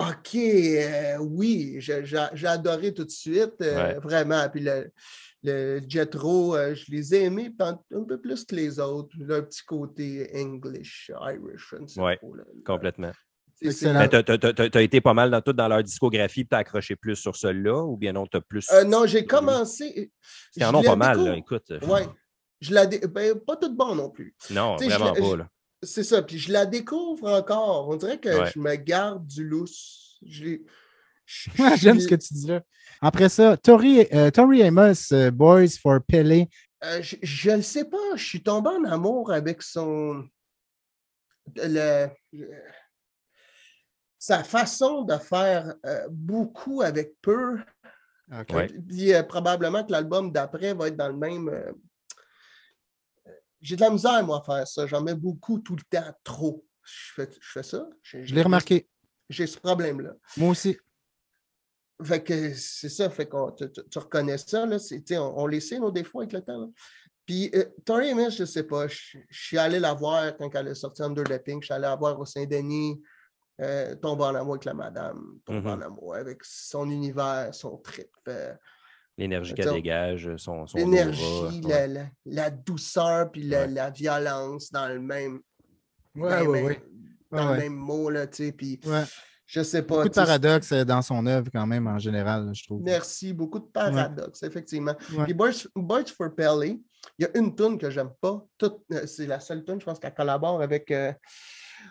OK, 0.00 0.34
euh, 0.34 1.16
oui, 1.20 1.76
j'ai 1.78 2.02
j'ai 2.04 2.46
adoré 2.46 2.92
tout 2.94 3.04
de 3.04 3.10
suite, 3.10 3.54
euh, 3.60 3.76
Ouais. 3.76 3.98
vraiment. 4.02 4.48
Puis 4.48 4.62
le, 4.62 4.90
le 5.42 5.80
Jetro, 5.88 6.54
euh, 6.56 6.74
je 6.74 6.90
les 6.90 7.14
ai 7.14 7.24
aimés 7.24 7.52
un, 7.58 7.78
peu 8.06 8.20
plus 8.20 8.44
que 8.44 8.54
les 8.54 8.78
autres. 8.78 9.10
Leur 9.18 9.46
petit 9.46 9.62
côté 9.64 10.30
English, 10.34 11.10
Irish, 11.20 11.68
je 11.70 11.76
ne 11.76 11.86
sais 11.86 12.00
Ouais, 12.00 12.16
pas, 12.16 12.26
là. 12.36 12.44
Complètement. 12.64 13.12
T'as 13.62 14.22
t'as 14.70 14.82
été 14.82 15.00
pas 15.00 15.14
mal 15.14 15.30
dans 15.30 15.40
tout 15.40 15.52
dans 15.52 15.68
leur 15.68 15.82
discographie, 15.82 16.46
tu 16.46 16.54
as 16.54 16.58
accroché 16.58 16.96
plus 16.96 17.16
sur 17.16 17.36
celui-là, 17.36 17.84
ou 17.84 17.96
bien 17.96 18.12
non, 18.12 18.26
tu 18.26 18.36
as 18.36 18.40
plus. 18.40 18.68
Euh, 18.72 18.84
non, 18.84 19.06
j'ai 19.06 19.24
commencé. 19.24 20.10
Ils 20.56 20.64
en 20.64 20.74
ont 20.74 20.82
pas 20.82 20.96
mal, 20.96 21.24
là, 21.24 21.36
écoute. 21.36 21.70
Ouais. 21.82 22.06
Je 22.60 22.72
la 22.74 22.86
dé- 22.86 23.00
ben, 23.06 23.38
pas 23.38 23.56
tout 23.56 23.74
bon 23.74 23.94
non 23.94 24.10
plus. 24.10 24.34
Non, 24.50 24.76
Tu 24.76 24.88
vraiment 24.88 25.12
pas. 25.12 25.36
Là. 25.36 25.48
c'est 25.82 26.04
ça. 26.04 26.22
Puis 26.22 26.38
je 26.38 26.52
la 26.52 26.64
découvre 26.64 27.28
encore. 27.28 27.88
On 27.88 27.96
dirait 27.96 28.18
que 28.18 28.28
Ouais. 28.28 28.50
je 28.54 28.58
me 28.60 28.74
garde 28.76 29.26
du 29.26 29.44
lousse. 29.44 30.18
Je 30.24 30.58
J'aime 31.76 31.96
je- 31.96 32.00
ce 32.04 32.08
que 32.08 32.14
tu 32.14 32.34
dis 32.34 32.46
là. 32.46 32.62
Après 33.00 33.28
ça, 33.28 33.56
Tori, 33.56 34.06
euh, 34.12 34.30
Tori 34.30 34.62
Amos, 34.62 35.12
euh, 35.12 35.30
Boys 35.30 35.70
for 35.80 36.00
Pele. 36.06 36.46
Euh, 36.84 37.00
je- 37.02 37.16
je 37.22 37.50
ne 37.50 37.62
sais 37.62 37.84
pas, 37.84 38.16
je 38.16 38.24
suis 38.24 38.42
tombé 38.42 38.70
en 38.70 38.84
amour 38.84 39.32
avec 39.32 39.62
son. 39.62 40.24
le- 41.56 42.08
le- 42.32 42.50
sa 44.18 44.44
façon 44.44 45.02
de 45.02 45.16
faire 45.18 45.74
euh, 45.84 46.06
beaucoup 46.10 46.82
avec 46.82 47.14
peu. 47.20 47.58
OK. 48.32 48.50
Ouais. 48.52 48.68
Puis 48.68 49.12
euh, 49.12 49.22
probablement 49.24 49.84
que 49.84 49.90
l'album 49.90 50.30
d'après 50.30 50.74
va 50.74 50.86
être 50.88 50.96
dans 50.96 51.08
le 51.08 51.16
même. 51.16 51.48
euh, 51.48 51.72
J'ai 53.60 53.76
de 53.76 53.80
la 53.80 53.90
misère, 53.90 54.24
moi, 54.24 54.40
à 54.40 54.44
faire 54.44 54.66
ça. 54.66 54.86
J'en 54.86 55.02
mets 55.02 55.14
beaucoup 55.14 55.58
tout 55.58 55.76
le 55.76 55.82
temps, 55.90 56.12
trop. 56.24 56.64
Je 56.84 57.12
fais, 57.14 57.28
je 57.40 57.50
fais 57.52 57.62
ça. 57.62 57.88
Je 58.02 58.34
l'ai 58.34 58.42
remarqué. 58.42 58.88
J'ai 59.28 59.46
ce 59.46 59.58
problème-là. 59.58 60.12
Moi 60.36 60.50
aussi. 60.50 60.76
Fait 62.04 62.22
que 62.22 62.54
c'est 62.54 62.88
ça, 62.88 63.08
fait 63.10 63.26
qu'on 63.26 63.50
tu, 63.52 63.98
reconnais 63.98 64.38
ça, 64.38 64.66
là, 64.66 64.78
c'est- 64.78 64.98
tu 65.00 65.14
sais, 65.14 65.18
on, 65.18 65.38
on 65.38 65.46
les 65.46 65.60
sait, 65.60 65.78
nos 65.78 65.90
défauts 65.90 66.20
avec 66.20 66.32
le 66.32 66.40
temps. 66.42 66.58
là. 66.58 66.66
Puis 67.26 67.50
euh, 67.54 67.64
Tori 67.84 68.10
Amos, 68.10 68.30
je 68.30 68.44
sais 68.44 68.64
pas, 68.64 68.88
je, 68.88 69.18
je 69.28 69.44
suis 69.46 69.58
allé 69.58 69.78
la 69.78 69.94
voir 69.94 70.36
quand 70.36 70.52
elle 70.54 70.68
est 70.68 70.74
sortie 70.74 71.02
Under 71.02 71.22
the 71.24 71.38
Pink, 71.42 71.62
je 71.62 71.66
suis 71.66 71.74
allé 71.74 71.82
la 71.82 71.94
voir 71.96 72.18
au 72.18 72.24
Saint-Denis, 72.24 73.00
euh, 73.60 73.94
tombe 73.96 74.20
en 74.22 74.34
amour 74.34 74.54
avec 74.54 74.64
la 74.64 74.74
madame, 74.74 75.38
tombe 75.44 75.64
Mhm. 75.64 75.70
en 75.70 75.80
amour 75.82 76.14
avec 76.16 76.42
son 76.42 76.90
univers, 76.90 77.54
son 77.54 77.76
trip, 77.78 78.10
euh, 78.28 78.52
L'énergie 79.18 79.52
Attends. 79.52 79.62
qu'elle 79.64 79.72
dégage, 79.74 80.36
son, 80.38 80.66
son 80.66 80.78
l'énergie, 80.78 81.22
aura, 81.22 81.50
la, 81.52 81.68
ouais. 81.68 81.86
la- 81.88 82.06
la 82.24 82.50
douceur, 82.50 83.30
puis 83.30 83.42
la, 83.42 83.60
Ouais. 83.62 83.68
la 83.68 83.90
violence 83.90 84.72
dans 84.72 84.88
le 84.88 84.98
même, 85.00 85.40
Ouais, 86.16 86.30
dans 86.30 86.40
le 86.44 86.50
ouais, 86.50 86.62
même- 86.62 86.66
ouais. 86.66 86.82
dans 87.30 87.38
Ouais, 87.38 87.44
le 87.44 87.50
ouais. 87.50 87.58
même 87.58 87.74
mot, 87.74 88.08
là, 88.10 88.26
tu 88.26 88.46
sais, 88.46 88.52
puis 88.52 88.80
Ouais. 88.86 89.04
Je 89.54 89.62
sais 89.62 89.82
pas. 89.82 89.96
Beaucoup 89.96 90.08
de 90.08 90.14
paradoxes 90.14 90.72
euh, 90.72 90.84
dans 90.84 91.02
son 91.02 91.26
œuvre 91.26 91.48
quand 91.52 91.66
même 91.66 91.86
en 91.86 91.98
général, 91.98 92.50
je 92.54 92.64
trouve. 92.64 92.80
Merci, 92.82 93.32
beaucoup 93.34 93.58
de 93.58 93.66
paradoxes, 93.66 94.42
effectivement. 94.42 94.94
Ouais. 95.16 95.24
Puis 95.24 95.34
Boys, 95.34 95.50
Boys 95.76 96.06
for 96.16 96.34
Pelly, 96.34 96.82
il 97.18 97.22
y 97.22 97.26
a 97.26 97.38
une 97.38 97.54
tune 97.54 97.76
que 97.76 97.90
j'aime 97.90 98.10
pas. 98.20 98.42
Toute- 98.56 98.80
euh, 98.92 99.06
C'est 99.06 99.26
la 99.26 99.40
seule 99.40 99.62
tune, 99.64 99.78
je 99.78 99.84
pense 99.84 99.98
qu'elle 99.98 100.14
collabore 100.14 100.62
avec 100.62 100.90
euh, 100.90 101.12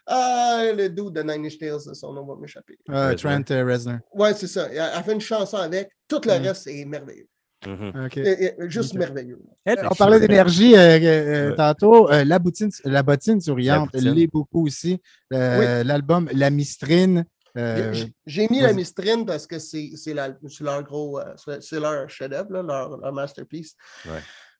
ah, 0.07 0.63
le 0.75 0.89
dude 0.89 1.11
de 1.13 1.21
Nine 1.21 1.45
Inch 1.45 1.59
Nails, 1.61 1.79
son 1.93 2.13
nom 2.13 2.25
va 2.25 2.35
m'échapper. 2.39 2.77
Euh, 2.89 3.11
Reznor. 3.11 3.17
Trent 3.43 3.51
euh, 3.51 3.65
Reznor. 3.65 3.97
Ouais, 4.13 4.33
c'est 4.33 4.47
ça. 4.47 4.67
Elle 4.71 5.03
fait 5.03 5.13
une 5.13 5.21
chanson 5.21 5.57
avec. 5.57 5.89
Tout 6.07 6.21
le 6.25 6.39
Mm. 6.39 6.43
reste 6.43 6.67
est 6.67 6.85
merveilleux. 6.85 7.27
Mhm. 7.67 8.09
Et- 8.15 8.43
et- 8.45 8.53
Juste 8.69 8.95
merveilleux. 8.95 9.39
On 9.67 9.93
parlait 9.95 10.19
d'énergie 10.19 10.75
euh, 10.75 10.97
euh, 10.99 11.49
Ouais. 11.51 11.55
tantôt. 11.55 12.09
Euh, 12.11 12.23
la, 12.23 12.39
bottine, 12.39 12.71
la 12.85 13.03
bottine 13.03 13.39
souriante, 13.39 13.89
l'est 13.93 14.25
beaucoup 14.27 14.65
aussi. 14.65 14.99
Euh, 15.31 15.83
L'album 15.83 16.27
La 16.33 16.49
Mistrine. 16.49 17.23
Euh, 17.57 17.93
J'ai- 18.25 18.47
mis 18.49 18.61
la 18.61 18.73
mistrine 18.73 19.25
parce 19.25 19.45
que 19.47 19.59
c'est 19.59 20.13
leur 20.13 20.83
gros, 20.83 21.19
euh, 21.19 21.33
c'est- 21.59 21.79
leur 21.79 22.09
chef-d'œuvre, 22.09 22.61
leur, 22.61 22.97
leur 22.97 23.13
masterpiece. 23.13 23.75
Ouais. 24.05 24.19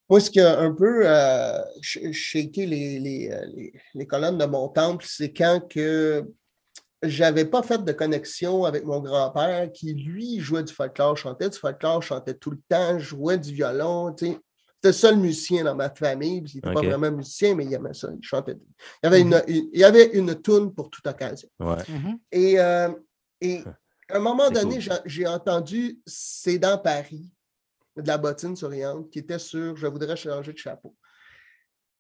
Moi, 0.09 0.19
ce 0.19 0.29
qui 0.29 0.41
a 0.41 0.59
un 0.59 0.73
peu 0.73 1.03
euh, 1.07 1.57
sh- 1.81 2.11
shaké 2.11 2.65
les, 2.65 2.99
les, 2.99 3.31
euh, 3.31 3.45
les- 3.55 3.73
les 3.93 4.05
colonnes 4.07 4.37
de 4.37 4.45
mon 4.45 4.67
temple, 4.67 5.05
c'est 5.07 5.31
quand 5.31 5.61
que 5.69 6.25
j'avais 7.03 7.45
pas 7.45 7.63
fait 7.63 7.83
de 7.83 7.91
connexion 7.93 8.65
avec 8.65 8.83
mon 8.83 8.99
grand-père 8.99 9.71
qui, 9.71 9.93
lui, 9.93 10.39
jouait 10.39 10.63
du 10.63 10.73
folklore, 10.73 11.17
chantait 11.17 11.49
du 11.49 11.57
folklore, 11.57 12.03
chantait 12.03 12.33
tout 12.35 12.51
le 12.51 12.59
temps, 12.69 12.99
jouait 12.99 13.37
du 13.37 13.53
violon. 13.53 14.13
tu 14.13 14.27
sais. 14.27 14.39
C'était 14.83 14.89
le 14.89 14.93
seul 14.93 15.17
musicien 15.17 15.63
dans 15.63 15.75
ma 15.75 15.91
famille. 15.93 16.41
puis 16.41 16.53
Il 16.53 16.55
n'était 16.57 16.73
pas 16.73 16.81
vraiment 16.81 17.11
musicien, 17.15 17.53
mais 17.53 17.65
il 17.65 17.73
aimait 17.73 17.93
ça. 17.93 18.09
Il 18.19 18.23
chantait. 18.25 18.57
Il 19.03 19.05
y 19.05 19.07
avait 19.07 19.21
une, 19.21 19.43
il 19.47 19.69
y 19.79 19.83
avait 19.83 20.07
une 20.17 20.33
toune 20.41 20.73
pour 20.73 20.89
toute 20.89 21.05
occasion. 21.05 21.47
Ouais. 21.59 21.75
mhm. 21.87 22.17
Et, 22.31 22.59
euh, 22.59 22.89
et 23.41 23.63
à 24.09 24.17
un 24.17 24.19
moment 24.19 24.49
donné, 24.49 24.79
cool. 24.83 24.99
j'ai- 25.05 25.27
entendu 25.27 25.99
C'est 26.07 26.57
dans 26.57 26.79
Paris 26.79 27.31
de 27.95 28.07
la 28.07 28.17
bottine 28.17 28.55
souriante 28.55 29.11
qui 29.11 29.19
était 29.19 29.37
sur 29.37 29.75
Je 29.77 29.85
voudrais 29.85 30.15
changer 30.15 30.51
de 30.51 30.57
chapeau. 30.57 30.95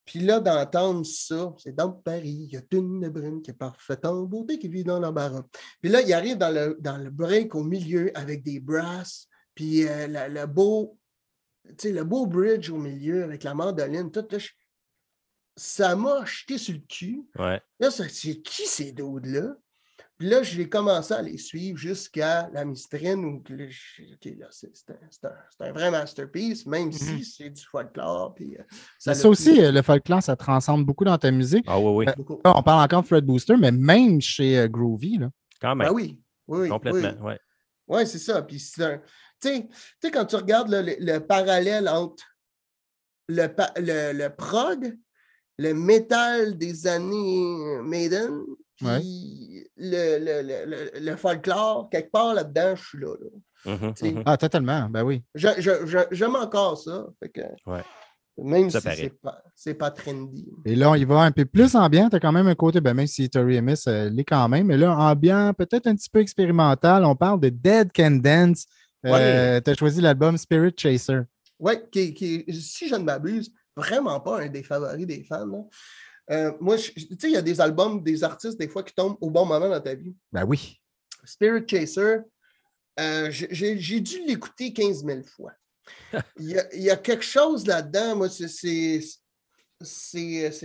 Puis 0.03 0.19
là, 0.19 0.39
d'entendre 0.39 1.05
ça, 1.05 1.53
c'est 1.59 1.75
dans 1.75 1.91
Paris, 1.91 2.47
il 2.49 2.53
y 2.53 2.57
a 2.57 2.61
une 2.71 3.07
brune 3.09 3.43
qui 3.43 3.51
est 3.51 3.53
parfaite 3.53 4.03
en 4.05 4.23
beauté 4.23 4.57
qui 4.57 4.67
vit 4.67 4.83
dans 4.83 4.99
l'embarras. 4.99 5.43
Puis 5.79 5.91
là, 5.91 6.01
il 6.01 6.11
arrive 6.11 6.37
dans 6.39 6.49
le, 6.49 6.75
dans 6.79 6.97
le 6.97 7.11
break 7.11 7.53
au 7.53 7.63
milieu 7.63 8.11
avec 8.15 8.41
des 8.41 8.59
brasses, 8.59 9.27
puis 9.53 9.87
euh, 9.87 10.07
la- 10.07 10.27
le, 10.27 10.47
beau, 10.47 10.97
le 11.83 12.03
beau 12.03 12.25
bridge 12.25 12.69
au 12.69 12.77
milieu 12.77 13.23
avec 13.23 13.43
la 13.43 13.53
mandoline, 13.53 14.11
tout. 14.11 14.25
là, 14.31 14.37
je- 14.39 14.49
ça 15.55 15.95
m'a 15.95 16.23
jeté 16.25 16.57
sur 16.57 16.73
le 16.73 16.79
cul. 16.87 17.23
Ouais. 17.37 17.61
Là, 17.79 17.91
c'est 17.91 18.07
qui 18.41 18.65
ces 18.65 18.91
dudes-là? 18.91 19.55
Puis 20.17 20.29
là, 20.29 20.43
j'ai 20.43 20.69
commencé 20.69 21.13
à 21.15 21.21
les 21.23 21.37
suivre 21.39 21.79
jusqu'à 21.79 22.47
la 22.53 22.63
mistrine 22.63 23.25
où 23.25 23.43
là, 23.49 23.65
j'ai 23.67 24.05
dit, 24.05 24.13
OK, 24.13 24.39
là, 24.39 24.47
c'est 24.51 24.67
un, 24.91 24.93
c'est 25.09 25.25
un- 25.25 25.33
c'est 25.49 25.63
un 25.67 25.71
vrai 25.71 25.89
masterpiece, 25.89 26.65
même 26.67 26.91
si 26.91 27.25
c'est 27.25 27.49
du 27.49 27.63
folklore. 27.63 28.35
Puis, 28.35 28.55
euh, 28.55 28.63
Ça, 28.99 29.15
ça 29.15 29.27
aussi, 29.27 29.59
euh, 29.63 29.71
le 29.71 29.81
folklore, 29.81 30.21
ça 30.21 30.35
transcende 30.35 30.85
beaucoup 30.85 31.05
dans 31.05 31.17
ta 31.17 31.31
musique. 31.31 31.65
Ah 31.67 31.79
oui, 31.79 32.05
oui, 32.05 32.05
Euh. 32.07 32.35
Là, 32.45 32.53
on 32.55 32.61
parle 32.61 32.83
encore 32.83 33.01
de 33.01 33.07
Fred 33.07 33.25
Booster, 33.25 33.57
mais 33.57 33.71
même 33.71 34.21
chez 34.21 34.59
euh, 34.59 34.67
Groovy. 34.67 35.17
Là. 35.17 35.29
quand 35.59 35.75
même. 35.75 35.87
Ben 35.89 35.93
oui, 35.93 36.19
oui, 36.47 36.59
oui. 36.61 36.69
Complètement, 36.69 37.13
Oui, 37.19 37.25
ouais. 37.27 37.39
Ouais, 37.87 38.05
c'est 38.05 38.19
ça. 38.19 38.41
Puis 38.43 38.59
c'est 38.59 38.83
un- 38.83 39.01
Tu 39.41 39.49
sais, 40.01 40.11
quand 40.11 40.25
tu 40.25 40.35
regardes 40.35 40.69
le, 40.69 40.81
le 40.99 41.19
parallèle 41.19 41.87
entre 41.89 42.23
le, 43.27 43.47
le, 43.77 44.13
le 44.17 44.29
prog, 44.35 44.97
le 45.57 45.73
métal 45.73 46.57
des 46.57 46.87
années 46.87 47.81
Maiden, 47.83 48.31
puis 48.77 49.67
le, 49.77 50.17
le, 50.19 50.41
le, 50.41 50.65
le- 50.65 50.99
le 50.99 51.15
folklore, 51.15 51.89
quelque 51.89 52.11
part 52.11 52.33
là-dedans, 52.33 52.75
je 52.75 52.83
suis 52.87 52.97
là. 52.99 53.13
là. 53.19 53.73
Mhm, 53.75 53.93
sais, 53.95 54.11
mhm. 54.11 54.23
Ah, 54.25 54.37
totalement. 54.37 54.89
Ben 54.89 55.03
oui. 55.03 55.23
Je- 55.35 55.49
je- 55.59 55.85
je- 55.85 56.07
J'aime 56.11 56.35
encore 56.35 56.77
ça. 56.79 57.07
Fait 57.21 57.29
que, 57.29 57.41
Ouais. 57.65 57.83
Même 58.37 58.69
Ça 58.71 58.79
si 58.79 58.87
c'est 58.95 59.21
pas, 59.21 59.43
c'est 59.53 59.73
pas 59.75 59.91
trendy. 59.91 60.47
Et 60.65 60.75
là, 60.75 60.89
on 60.89 60.95
y 60.95 61.03
va 61.03 61.19
un 61.19 61.31
peu 61.31 61.45
plus 61.45 61.75
ambiant. 61.75 62.09
Tu 62.09 62.15
as 62.15 62.19
quand 62.19 62.31
même 62.31 62.47
un 62.47 62.55
côté, 62.55 62.79
ben, 62.81 62.93
même 62.95 63.05
si 63.05 63.29
Tori 63.29 63.57
Amos 63.57 63.87
euh, 63.87 64.09
l'est 64.09 64.23
quand 64.23 64.47
même, 64.47 64.67
mais 64.67 64.77
là, 64.77 64.97
ambiant, 64.97 65.53
peut-être 65.53 65.85
un 65.85 65.95
petit 65.95 66.09
peu 66.09 66.21
expérimental. 66.21 67.03
On 67.05 67.15
parle 67.15 67.39
de 67.41 67.49
Dead 67.49 67.91
Can 67.93 68.11
Dance. 68.23 68.65
Euh, 69.05 69.61
tu 69.61 69.69
as 69.71 69.75
choisi 69.75 70.01
l'album 70.01 70.37
Spirit 70.37 70.73
Chaser. 70.77 71.21
Oui, 71.59 71.73
qui, 71.91 72.13
qui 72.13 72.45
est, 72.47 72.53
si 72.53 72.87
je 72.87 72.95
ne 72.95 73.03
m'abuse, 73.03 73.51
vraiment 73.75 74.19
pas 74.19 74.41
un 74.41 74.49
des 74.49 74.63
favoris 74.63 75.05
des 75.05 75.23
fans. 75.23 75.45
là. 75.45 75.63
Euh, 76.31 76.51
moi, 76.59 76.77
tu 76.77 76.91
sais, 76.93 77.07
il 77.23 77.31
y 77.31 77.37
a 77.37 77.41
des 77.41 77.59
albums, 77.59 78.03
des 78.03 78.23
artistes, 78.23 78.59
des 78.59 78.67
fois, 78.67 78.83
qui 78.83 78.93
tombent 78.93 79.17
au 79.21 79.29
bon 79.29 79.45
moment 79.45 79.69
dans 79.69 79.81
ta 79.81 79.95
vie. 79.95 80.15
Ben 80.31 80.45
oui. 80.45 80.79
Spirit 81.23 81.63
Chaser, 81.67 82.17
euh, 82.99 83.29
j'ai- 83.31 83.99
dû 83.99 84.23
l'écouter 84.25 84.71
15 84.71 85.03
000 85.05 85.23
fois. 85.23 85.51
Il 86.39 86.51
y, 86.51 86.57
a, 86.59 86.73
il 86.75 86.83
y 86.83 86.89
a 86.91 86.95
quelque 86.95 87.25
chose 87.25 87.65
là-dedans, 87.67 88.15
moi, 88.15 88.29
c'est 88.29 89.01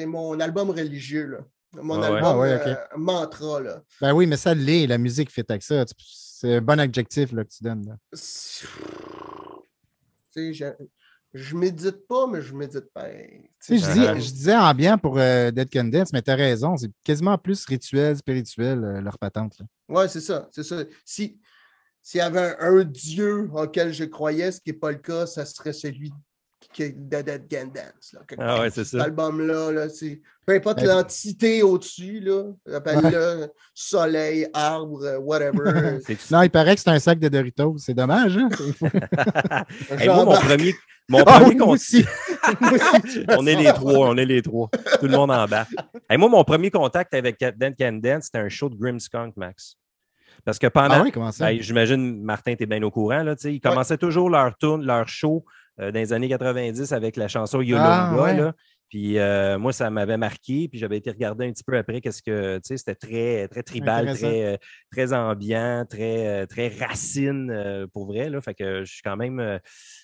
mon 0.06 0.38
album 0.40 0.70
religieux, 0.70 1.26
là. 1.26 1.38
Mon 1.82 2.00
Ah 2.02 2.10
ouais? 2.10 2.16
album 2.16 2.22
Ah 2.24 2.38
ouais, 2.38 2.50
euh, 2.68 2.74
mantra. 2.96 3.60
Là. 3.60 3.82
Ben 4.00 4.12
oui, 4.14 4.26
mais 4.26 4.36
ça 4.36 4.54
l'est. 4.54 4.86
La 4.86 4.98
musique 4.98 5.30
fait 5.30 5.48
avec 5.50 5.62
ça. 5.62 5.84
C'est 5.98 6.56
un 6.56 6.60
bon 6.60 6.78
adjectif 6.80 7.32
là, 7.32 7.44
que 7.44 7.48
tu 7.50 7.62
donnes. 7.64 7.86
là. 7.86 7.96
Je, 10.36 10.66
je 11.32 11.56
médite 11.56 12.06
pas, 12.06 12.26
mais 12.26 12.42
je 12.42 12.54
médite 12.54 12.92
pas. 12.92 13.06
Je, 13.10 13.74
dis- 13.74 13.76
Uh-huh. 13.82 14.14
je 14.20 14.30
disais 14.32 14.54
ambiant 14.56 14.98
pour 14.98 15.18
euh, 15.18 15.50
Dead 15.50 15.68
Can 15.72 15.84
Dance, 15.84 16.12
mais 16.12 16.22
tu 16.22 16.30
as 16.30 16.34
raison. 16.34 16.76
C'est 16.76 16.90
quasiment 17.02 17.36
plus 17.38 17.64
rituel, 17.66 18.16
spirituel, 18.16 18.84
euh, 18.84 19.00
leur 19.00 19.18
patente. 19.18 19.58
Oui, 19.88 20.04
c'est 20.08 20.20
ça, 20.20 20.48
c'est 20.52 20.62
ça. 20.62 20.82
Si 21.04 21.40
s'il 22.02 22.18
y 22.18 22.22
avait 22.22 22.54
un, 22.60 22.78
un 22.78 22.84
dieu 22.84 23.50
auquel 23.52 23.92
je 23.92 24.04
croyais, 24.04 24.52
ce 24.52 24.60
qui 24.60 24.70
n'est 24.70 24.76
pas 24.78 24.92
le 24.92 24.98
cas, 24.98 25.26
ça 25.26 25.44
serait 25.44 25.72
celui 25.72 26.12
qui 26.72 26.92
de 26.92 27.22
Dead 27.22 27.44
Can 27.50 27.66
Dance. 27.74 28.12
Là, 28.14 28.20
Ah 28.38 28.60
ouais, 28.60 28.70
c'est 28.70 28.84
Cet 28.84 28.98
ça. 29.00 29.04
album-là, 29.04 29.72
là, 29.72 29.88
c'est- 29.88 30.20
peu 30.46 30.54
importe 30.54 30.78
Ben, 30.78 30.86
l'entité 30.88 31.62
au-dessus, 31.62 32.20
là, 32.20 32.44
appelle-le 32.74 33.48
soleil, 33.74 34.46
arbre, 34.52 35.02
euh, 35.04 35.18
whatever. 35.18 35.98
Non, 36.30 36.42
il 36.42 36.50
paraît 36.50 36.74
que 36.76 36.80
c'est 36.80 36.90
un 36.90 36.98
sac 36.98 37.18
de 37.18 37.28
Doritos. 37.28 37.76
C'est 37.78 37.94
dommage, 37.94 38.36
hein? 38.36 38.48
Hey, 39.90 40.08
moi, 40.08 40.24
mon 40.24 40.32
premier, 40.36 40.74
mon 41.08 41.18
Ah 41.20 41.24
premier 41.40 41.46
oui, 41.50 41.54
moi 41.56 41.66
con- 41.66 41.72
aussi. 41.72 42.04
Moi 42.60 42.72
aussi, 42.74 43.10
je 43.12 43.20
me 43.20 43.38
on 43.38 43.46
est 43.46 43.56
les 43.56 43.72
trois, 43.72 44.08
on 44.08 44.16
est 44.16 44.24
les 44.24 44.40
trois. 44.40 44.68
Tout 45.00 45.06
le 45.06 45.16
monde 45.16 45.32
en 45.32 45.46
bas. 45.46 45.66
Hey, 46.08 46.16
moi, 46.16 46.28
mon 46.28 46.44
premier 46.44 46.70
contact 46.70 47.12
avec 47.14 47.40
Dan 47.40 47.74
Can 47.76 47.94
Dance, 47.94 48.24
c'était 48.26 48.38
un 48.38 48.48
show 48.48 48.68
de 48.68 48.76
Grimmskunk, 48.76 49.36
Max. 49.36 49.76
Parce 50.44 50.60
que 50.60 50.68
pendant. 50.68 50.94
Ah 50.94 51.02
oui, 51.02 51.10
comment 51.10 51.32
ça? 51.32 51.46
Ben, 51.46 51.60
J'imagine, 51.60 52.22
Martin, 52.22 52.54
tu 52.54 52.62
es 52.62 52.66
bien 52.66 52.80
au 52.84 52.92
courant. 52.92 53.24
Là, 53.24 53.34
tu 53.34 53.42
sais, 53.42 53.54
ils 53.54 53.60
commençaient 53.60 53.98
toujours 53.98 54.30
leur 54.30 54.56
tourne, 54.58 54.84
leur 54.86 55.08
show 55.08 55.44
dans 55.78 55.92
les 55.92 56.12
années 56.12 56.28
90 56.28 56.92
avec 56.92 57.16
la 57.16 57.28
chanson 57.28 57.60
Yolonga. 57.60 58.10
Ah, 58.12 58.22
ouais. 58.22 58.36
là. 58.36 58.54
Puis 58.88 59.18
euh, 59.18 59.58
moi, 59.58 59.72
ça 59.72 59.90
m'avait 59.90 60.16
marqué. 60.16 60.68
Puis 60.68 60.78
j'avais 60.78 60.98
été 60.98 61.10
regarder 61.10 61.46
un 61.46 61.52
petit 61.52 61.64
peu 61.64 61.76
après 61.76 62.00
qu'est-ce 62.00 62.22
que, 62.22 62.56
tu 62.58 62.62
sais, 62.64 62.76
c'était 62.76 62.94
très, 62.94 63.48
très 63.48 63.62
tribal, 63.62 64.14
très, 64.16 64.44
euh, 64.44 64.56
très 64.92 65.12
ambiant, 65.12 65.84
très, 65.88 66.26
euh, 66.26 66.46
très 66.46 66.68
racine 66.68 67.50
euh, 67.50 67.86
pour 67.92 68.06
vrai. 68.06 68.30
Là. 68.30 68.40
Fait 68.40 68.54
que 68.54 68.84
je 68.84 68.92
suis 68.92 69.02
quand 69.02 69.16
même. 69.16 69.60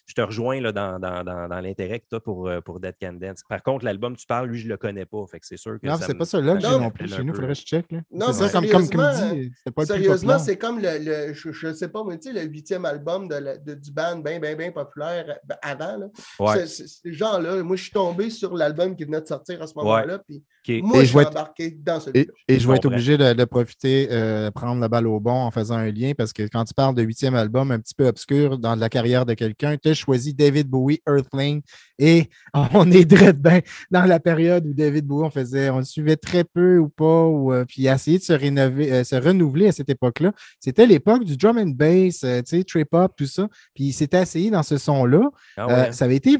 Je 0.07 0.15
te 0.15 0.21
rejoins 0.21 0.61
là, 0.61 0.73
dans, 0.73 0.99
dans, 0.99 1.23
dans, 1.25 1.49
dans 1.49 1.61
l'intérêt 1.61 2.01
que 2.01 2.07
tu 2.11 2.17
as 2.17 2.21
pour, 2.21 2.49
euh, 2.49 2.61
pour 2.61 2.81
Dead 2.81 2.95
Can 3.01 3.15
Dance. 3.15 3.43
Par 3.49 3.63
contre, 3.63 3.85
l'album, 3.85 4.17
tu 4.17 4.27
parles, 4.27 4.49
lui, 4.49 4.59
je 4.59 4.69
le 4.69 4.77
connais 4.77 5.07
pas. 5.07 5.25
Fait 5.31 5.39
que 5.41 5.47
c'est 5.47 5.57
sûr 5.57 5.79
que. 5.81 5.87
Non, 5.87 5.97
c'est 6.01 6.15
pas 6.15 6.25
ça 6.25 6.41
là 6.41 6.55
que 6.55 6.61
j'ai 6.61 6.69
non 6.69 6.91
plus. 6.91 7.09
Chez 7.09 7.15
un 7.15 7.19
nous, 7.19 7.25
il 7.25 7.31
peu. 7.31 7.35
faudrait 7.37 7.53
que 7.55 7.59
je 7.61 7.65
check. 7.65 7.93
Là. 7.93 8.01
Non, 8.13 8.33
ça, 8.33 8.49
comme, 8.51 8.67
comme, 8.69 8.89
comme 8.89 9.01
sérieusement, 9.01 9.35
dit, 9.35 9.53
c'était 9.57 9.71
pas 9.71 9.83
le 9.83 9.87
plus 9.87 9.95
Sérieusement, 9.95 10.39
c'est 10.39 10.59
comme 10.59 10.79
le, 10.81 10.99
le- 11.29 11.33
je, 11.35 11.53
je 11.53 11.73
sais 11.73 11.89
pas, 11.89 12.03
mais 12.07 12.19
tu 12.19 12.33
sais, 12.33 12.35
le 12.45 12.49
huitième 12.51 12.85
album 12.85 13.29
de 13.29 13.37
la- 13.37 13.57
de- 13.59 13.75
du 13.75 13.93
band 13.93 14.19
bien, 14.19 14.39
bien, 14.41 14.57
bien 14.57 14.73
populaire 14.73 15.39
ben, 15.45 15.57
avant. 15.63 15.97
Là. 15.97 16.07
Ouais, 16.41 16.67
C'est- 16.67 16.67
c'est- 16.67 16.89
Ces 17.03 17.13
gens-là, 17.13 17.63
moi, 17.63 17.77
je 17.77 17.83
suis 17.85 17.93
tombé 17.93 18.29
sur 18.31 18.55
l'album 18.57 18.97
qui 18.97 19.05
venait 19.05 19.21
de 19.21 19.27
sortir 19.27 19.63
à 19.63 19.67
ce 19.67 19.75
moment-là, 19.77 20.19
puis 20.19 20.43
moi, 20.83 21.03
Et 21.03 21.07
je 21.07 21.15
vais 21.17 21.23
être- 21.23 21.31
embarqué 21.31 21.71
dans 21.71 21.99
Et, 21.99 22.01
celui-là. 22.01 22.33
et 22.49 22.59
je 22.59 22.69
vais 22.69 22.77
être 22.77 22.87
obligé 22.87 23.17
de, 23.17 23.33
de 23.33 23.45
profiter, 23.45 24.09
euh, 24.11 24.51
prendre 24.51 24.81
la 24.81 24.89
balle 24.89 25.07
au 25.07 25.21
bon 25.21 25.33
en 25.33 25.51
faisant 25.51 25.77
un 25.77 25.91
lien 25.91 26.13
parce 26.17 26.33
que 26.33 26.43
quand 26.45 26.65
tu 26.65 26.75
parles 26.75 26.95
de 26.95 27.03
huitième 27.03 27.35
album 27.35 27.71
un 27.71 27.79
petit 27.81 27.95
peu 27.95 28.07
obscur 28.07 28.59
dans 28.59 28.75
la 28.75 28.89
carrière 28.89 29.27
de 29.27 29.35
quelqu'un, 29.35 29.77
tu 29.77 29.92
choisi 29.95 30.35
David 30.35 30.69
Bowie, 30.69 31.01
Earthling, 31.07 31.63
et 31.99 32.29
on 32.75 32.91
est 32.91 33.05
direct 33.05 33.39
bien 33.39 33.61
dans 33.91 34.05
la 34.05 34.21
période 34.21 34.67
où 34.67 34.75
David 34.75 35.07
Bowie, 35.07 35.27
on 35.27 35.31
faisait, 35.31 35.71
on 35.71 35.79
le 35.79 35.85
suivait 35.85 36.17
très 36.17 36.45
peu 36.45 36.79
ou 36.79 36.89
pas, 36.89 37.25
ou, 37.25 37.53
euh, 37.53 37.65
puis 37.65 37.83
il 37.83 37.89
a 37.89 37.95
essayé 37.95 38.19
de 38.19 38.23
se, 38.23 38.33
rénover, 38.33 38.93
euh, 38.93 39.05
se 39.05 39.17
renouveler 39.17 39.69
à 39.69 39.73
cette 39.73 39.89
époque-là. 39.89 40.33
C'était 40.61 40.87
l'époque 40.87 41.25
du 41.25 41.37
drum 41.37 41.59
and 41.59 41.73
bass, 41.75 42.23
euh, 42.25 42.41
tu 42.43 42.59
sais, 42.59 42.65
trip 42.65 42.89
hop, 42.93 43.13
tout 43.17 43.27
ça. 43.27 43.49
Puis 43.75 43.85
il 43.85 43.93
s'était 43.93 44.23
essayé 44.23 44.51
dans 44.51 44.63
ce 44.63 44.79
son-là. 44.79 45.31
Ah 45.57 45.67
Euh, 45.71 45.93
ça 45.93 46.05
avait 46.05 46.17
été 46.17 46.39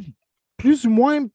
plus 0.57 0.85
ou 0.85 0.91
moins 0.91 1.27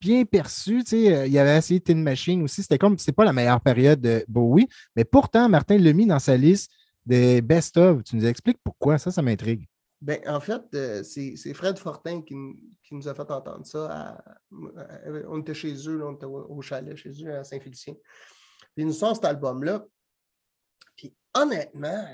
bien 0.00 0.24
perçu. 0.24 0.82
tu 0.84 0.90
sais, 0.90 1.14
euh, 1.14 1.26
il 1.26 1.38
avait 1.38 1.56
essayé 1.56 1.80
Tin 1.80 1.94
Machine 1.94 2.42
aussi. 2.42 2.62
C'était 2.62 2.78
comme, 2.78 2.98
c'est 2.98 3.12
pas 3.12 3.24
la 3.24 3.32
meilleure 3.32 3.60
période 3.60 4.00
de 4.00 4.24
Bowie, 4.28 4.68
mais 4.96 5.04
pourtant, 5.04 5.48
Martin 5.48 5.78
l'a 5.78 5.92
mis 5.92 6.06
dans 6.06 6.18
sa 6.18 6.36
liste 6.36 6.70
des 7.06 7.40
best-of. 7.40 8.02
Tu 8.04 8.16
nous 8.16 8.26
expliques 8.26 8.58
pourquoi? 8.64 8.98
Ça, 8.98 9.10
ça 9.10 9.22
m'intrigue. 9.22 9.68
Ben, 10.04 10.20
en 10.26 10.40
fait, 10.40 10.62
euh, 10.74 11.02
c'est 11.04 11.36
c'est 11.36 11.54
Fred 11.54 11.78
Fortin 11.78 12.22
qui, 12.22 12.34
nous- 12.34 12.56
qui 12.82 12.94
nous 12.96 13.06
a 13.06 13.14
fait 13.14 13.30
entendre 13.30 13.64
ça. 13.64 13.86
à- 13.88 14.30
à- 14.30 15.10
on 15.28 15.40
était 15.40 15.54
chez 15.54 15.72
eux, 15.88 15.96
là, 15.98 16.06
on 16.06 16.14
était 16.16 16.26
au, 16.26 16.44
au 16.50 16.60
chalet 16.60 16.96
chez 16.96 17.12
eux 17.24 17.32
à 17.38 17.44
Saint-Félicien. 17.44 17.94
Puis 17.94 18.82
ils 18.82 18.86
nous 18.86 18.92
sortent 18.92 19.16
cet 19.16 19.26
album-là. 19.26 19.86
Puis 20.96 21.14
honnêtement, 21.34 22.04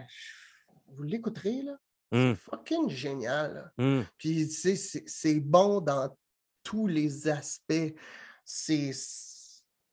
vous 0.88 1.02
l'écouterez, 1.04 1.62
là? 1.62 1.78
Hum, 2.12 2.36
Fucking 2.36 2.90
génial. 2.90 3.54
là. 3.54 3.72
hum. 3.84 4.04
Puis, 4.18 4.46
tu 4.48 4.54
sais, 4.54 4.76
c'est 4.76 5.04
c'est 5.06 5.40
bon 5.40 5.80
dans 5.80 6.14
tous 6.62 6.86
les 6.86 7.26
aspects. 7.28 7.94
C'est 8.44 8.92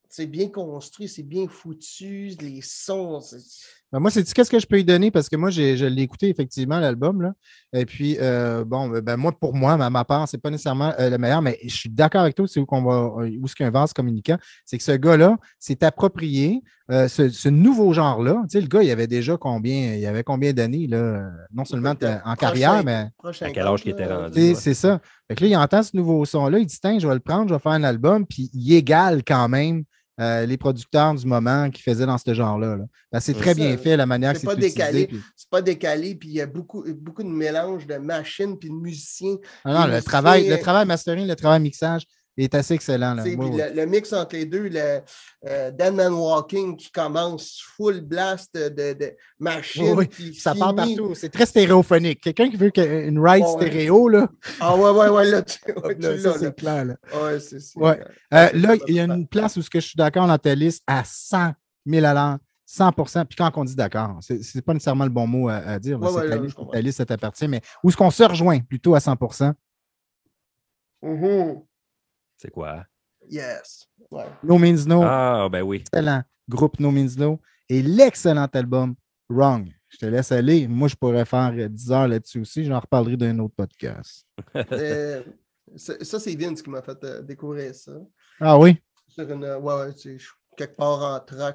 c'est 0.10 0.28
bien 0.28 0.50
construit, 0.50 1.08
c'est 1.10 1.24
bien 1.24 1.48
foutu, 1.48 2.28
les 2.42 2.62
sons. 2.62 3.22
Ben, 3.96 4.02
moi, 4.02 4.12
c'est 4.12 4.30
qu'est-ce 4.34 4.50
que 4.52 4.60
je 4.60 4.66
peux 4.68 4.76
lui 4.76 4.84
donner? 4.84 5.10
Parce 5.10 5.30
que 5.30 5.38
moi, 5.38 5.50
j'ai- 5.50 5.78
je 5.78 5.86
l'ai 5.86 6.02
écouté 6.02 6.28
effectivement, 6.28 6.80
l'album. 6.82 7.22
là. 7.22 7.32
Et 7.72 7.86
puis, 7.86 8.18
euh, 8.20 8.66
bon, 8.66 8.90
ben, 8.90 9.16
moi, 9.16 9.32
pour 9.32 9.54
moi, 9.56 9.78
ma, 9.78 9.90
ma 9.90 10.04
part, 10.04 10.28
c'est 10.28 10.38
pas 10.38 10.50
nécessairement 10.50 10.92
euh, 11.00 11.10
le 11.10 11.18
meilleur, 11.18 11.42
mais 11.42 11.58
je 11.64 11.74
suis 11.74 11.90
d'accord 11.90 12.22
avec 12.24 12.36
toi, 12.36 12.46
c'est 12.46 12.60
où 12.60 12.66
qu'on 12.66 12.84
va, 12.84 13.24
euh, 13.24 13.30
où 13.40 13.46
est-ce 13.46 13.56
qu'il 13.56 13.64
y 13.64 13.66
a 13.66 13.70
un 13.70 13.72
vase 13.72 13.94
communicant. 13.94 14.38
C'est 14.66 14.78
que 14.78 14.84
ce 14.84 14.92
gars-là 14.92 15.38
s'est 15.60 15.82
approprié 15.86 16.62
euh, 16.92 17.08
ce, 17.08 17.30
ce 17.30 17.48
nouveau 17.50 17.94
genre-là. 17.94 18.42
Tu 18.44 18.58
sais, 18.58 18.62
le 18.62 18.68
gars, 18.68 18.84
il 18.84 18.92
avait 18.92 19.08
déjà 19.08 19.38
combien, 19.38 19.94
il 19.96 20.06
avait 20.06 20.24
combien 20.26 20.52
d'années, 20.52 20.88
là, 20.88 21.32
non 21.54 21.64
seulement 21.64 21.96
Prochain- 21.96 22.22
en 22.26 22.36
carrière, 22.36 22.84
mais 22.84 23.08
À 23.46 23.50
quel 23.52 23.66
âge 23.66 23.82
qu'il 23.82 23.92
était 23.92 24.06
rendu, 24.14 24.34
c'est 24.56 24.74
ça. 24.76 25.00
Fait 25.30 25.36
que 25.36 25.44
là, 25.46 25.50
il 25.50 25.56
entend 25.58 25.82
ce 25.84 25.96
nouveau 25.96 26.26
son-là, 26.26 26.60
il 26.60 26.66
dit 26.66 26.78
Tiens, 26.82 27.00
je 27.00 27.08
vais 27.08 27.14
le 27.14 27.22
prendre, 27.22 27.48
je 27.48 27.54
vais 27.56 27.60
faire 27.60 27.72
un 27.72 27.84
album, 27.84 28.26
puis 28.28 28.50
il 28.54 28.74
égale 28.74 29.24
quand 29.26 29.48
même 29.48 29.84
euh, 30.20 30.46
les 30.46 30.58
producteurs 30.58 31.14
du 31.14 31.26
moment 31.26 31.70
qui 31.70 31.82
faisaient 31.82 32.06
dans 32.06 32.18
ce 32.18 32.34
genre-là. 32.34 32.78
là. 32.78 32.84
Ben, 33.12 33.20
c'est 33.20 33.34
très 33.34 33.54
bien 33.56 33.78
fait, 33.78 33.98
la 33.98 34.06
manière 34.06 34.34
que 34.34 34.40
C'est 34.40 34.46
décalé. 34.56 35.08
puis- 35.08 35.22
C'est 35.36 35.50
pas 35.50 35.62
décalé, 35.62 36.16
puis 36.16 36.30
il 36.30 36.36
y 36.36 36.42
a 36.42 36.46
beaucoup, 36.48 36.84
beaucoup 36.94 37.24
de 37.24 37.30
mélange 37.30 37.86
de 37.86 37.96
machines 37.98 38.58
puis 38.58 38.70
de 38.70 38.76
musiciens. 38.76 39.36
Ah 39.64 39.74
non, 39.88 39.94
le 39.94 40.02
travail, 40.02 40.48
le 40.48 40.60
travail 40.60 40.86
mastering, 40.86 41.28
le 41.28 41.36
travail 41.36 41.60
mixage 41.62 42.04
est 42.44 42.54
assez 42.54 42.74
excellent. 42.74 43.14
Là. 43.14 43.24
Oui, 43.24 43.36
le, 43.38 43.74
le 43.74 43.86
mix 43.86 44.12
entre 44.12 44.36
les 44.36 44.46
deux, 44.46 44.68
le 44.68 45.00
euh, 45.48 45.72
Dead 45.72 45.94
Man 45.94 46.12
Walking 46.14 46.76
qui 46.76 46.92
commence 46.92 47.62
full 47.76 48.02
blast 48.02 48.54
de, 48.54 48.94
de. 48.94 49.16
Oui, 49.40 50.08
puis 50.08 50.36
Ça 50.36 50.54
part 50.54 50.76
partout. 50.76 51.16
C'est 51.16 51.30
très 51.30 51.46
stéréophonique. 51.46 52.22
Quelqu'un 52.22 52.50
qui 52.50 52.58
veut 52.58 52.72
que- 52.72 53.08
une 53.08 53.20
ride 53.26 53.44
Oh, 53.48 53.56
stéréo, 53.58 54.10
là, 54.10 54.28
Ah 54.60 54.76
ouais, 54.76 54.90
ouais, 54.92 55.10
ouais, 55.10 55.26
là, 55.32 55.42
tu, 55.44 55.58
ouais, 55.84 55.96
là, 56.00 56.34
c'est 56.38 56.56
clair. 56.56 56.86
là. 56.86 56.96
Ouais, 57.14 57.38
Ouais. 57.76 58.00
euh, 58.02 58.06
Euh, 58.34 58.50
là, 58.54 58.76
il 58.88 58.96
y 58.96 59.00
a 59.00 59.04
une 59.06 59.28
place 59.28 59.56
où 59.58 59.62
ce 59.62 59.70
que 59.70 59.80
je 59.80 59.88
suis 59.88 59.98
d'accord 59.98 60.28
dans 60.28 60.38
ta 60.38 60.54
liste 60.56 60.84
à 60.88 61.04
100 61.06 61.54
000 61.86 62.06
à 62.06 62.14
l'heure, 62.14 62.38
100 62.66 62.92
Puis 63.26 63.36
quand 63.38 63.52
on 63.56 63.64
dit 63.64 63.76
d'accord, 63.76 64.18
c'est 64.22 64.44
c'est 64.44 64.62
pas 64.62 64.74
nécessairement 64.74 65.04
le 65.06 65.10
bon 65.12 65.28
mot 65.28 65.48
à, 65.50 65.56
à 65.58 65.80
dire. 65.80 66.00
c'est 66.02 66.30
ta, 66.30 66.38
liste, 66.38 66.58
ta 66.72 66.82
liste, 66.82 66.98
ça 66.98 67.06
t'appartient. 67.06 67.48
Mais 67.48 67.62
où 67.84 67.90
est-ce 67.90 67.98
qu'on 67.98 68.10
se 68.12 68.24
rejoint 68.24 68.60
plutôt 68.60 68.96
à 68.96 69.00
100 69.00 69.16
Mhm. 71.02 71.62
C'est 72.38 72.52
quoi? 72.52 72.86
Yes. 73.30 73.88
Ouais. 74.12 74.26
No 74.44 74.58
Means 74.58 74.86
No, 74.88 75.02
Ah, 75.04 75.48
ben 75.52 75.62
oui. 75.64 75.78
excellent 75.78 76.24
groupe 76.48 76.80
No 76.80 76.92
Means 76.92 77.16
No 77.18 77.40
et 77.70 77.82
l'excellent 77.82 78.48
album 78.54 78.96
Wrong. 79.30 79.72
Je 79.90 79.98
te 79.98 80.06
laisse 80.06 80.32
aller. 80.32 80.68
Moi, 80.68 80.88
je 80.88 80.96
pourrais 80.96 81.26
faire 81.26 81.54
euh, 81.58 81.68
10 81.70 81.92
heures 81.92 82.08
là-dessus 82.08 82.42
aussi. 82.42 82.66
J'en 82.66 82.80
reparlerai 82.80 83.18
d'un 83.18 83.40
autre 83.40 83.56
podcast. 83.56 84.26
Euh, 84.72 85.24
ça, 85.78 86.20
c'est 86.20 86.36
Vince 86.36 86.62
qui 86.62 86.70
m'a 86.70 86.82
fait 86.82 87.04
euh, 87.04 87.22
découvrir 87.22 87.74
ça. 87.74 87.94
Ah 88.40 88.58
oui? 88.58 88.78
Sur 89.08 89.30
une, 89.32 89.44
ouais, 89.44 89.58
ouais, 89.58 89.94
tu 89.94 90.00
sais, 90.02 90.18
je 90.20 90.24
suis 90.24 90.34
quelque 90.56 90.76
part 90.76 91.02
en. 91.02 91.50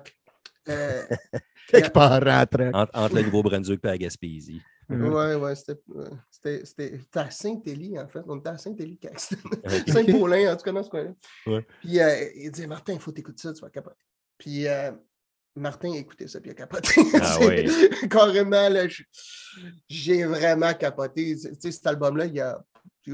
Euh, 0.69 1.02
Quelque 1.69 1.90
part 1.93 2.20
rentre. 2.23 2.61
Entre, 2.74 2.90
entre 2.98 3.15
le 3.15 3.23
Nouveau-Brunswick 3.23 3.81
et 3.85 3.86
la 3.86 3.98
Gaspésie. 3.98 4.61
Ouais, 4.90 5.34
ouais, 5.34 5.54
c'était 5.54 5.80
euh, 5.96 6.98
à 7.14 7.30
Saint-Élie, 7.30 7.98
en 7.98 8.08
fait. 8.08 8.22
On 8.26 8.38
était 8.38 8.48
à 8.48 8.58
Saint-Élie. 8.58 8.98
Saint-Paulin, 9.88 10.52
en 10.52 10.56
tout 10.56 10.64
cas, 10.64 10.72
dans 10.72 10.82
ce 10.82 10.90
coin-là. 10.90 11.14
Ouais. 11.46 11.66
Puis 11.80 12.00
euh, 12.00 12.30
il 12.34 12.50
dit 12.50 12.66
Martin, 12.66 12.94
il 12.94 13.00
faut 13.00 13.12
t'écouter 13.12 13.42
ça, 13.42 13.52
tu 13.52 13.60
vas 13.60 13.70
capoter. 13.70 14.04
Puis 14.38 14.66
euh, 14.66 14.92
Martin 15.56 15.92
a 15.92 15.96
écouté 15.96 16.26
ça, 16.28 16.40
puis 16.40 16.50
il 16.50 16.52
a 16.52 16.54
capoté. 16.54 17.00
Ah 17.20 17.38
oui. 17.40 17.68
Carrément, 18.08 18.68
j'ai 19.88 20.24
vraiment 20.24 20.72
capoté. 20.74 21.36
Tu 21.36 21.54
sais, 21.58 21.72
cet 21.72 21.86
album-là, 21.86 22.26
il 22.26 22.34
y 22.34 22.40
a 22.40 22.64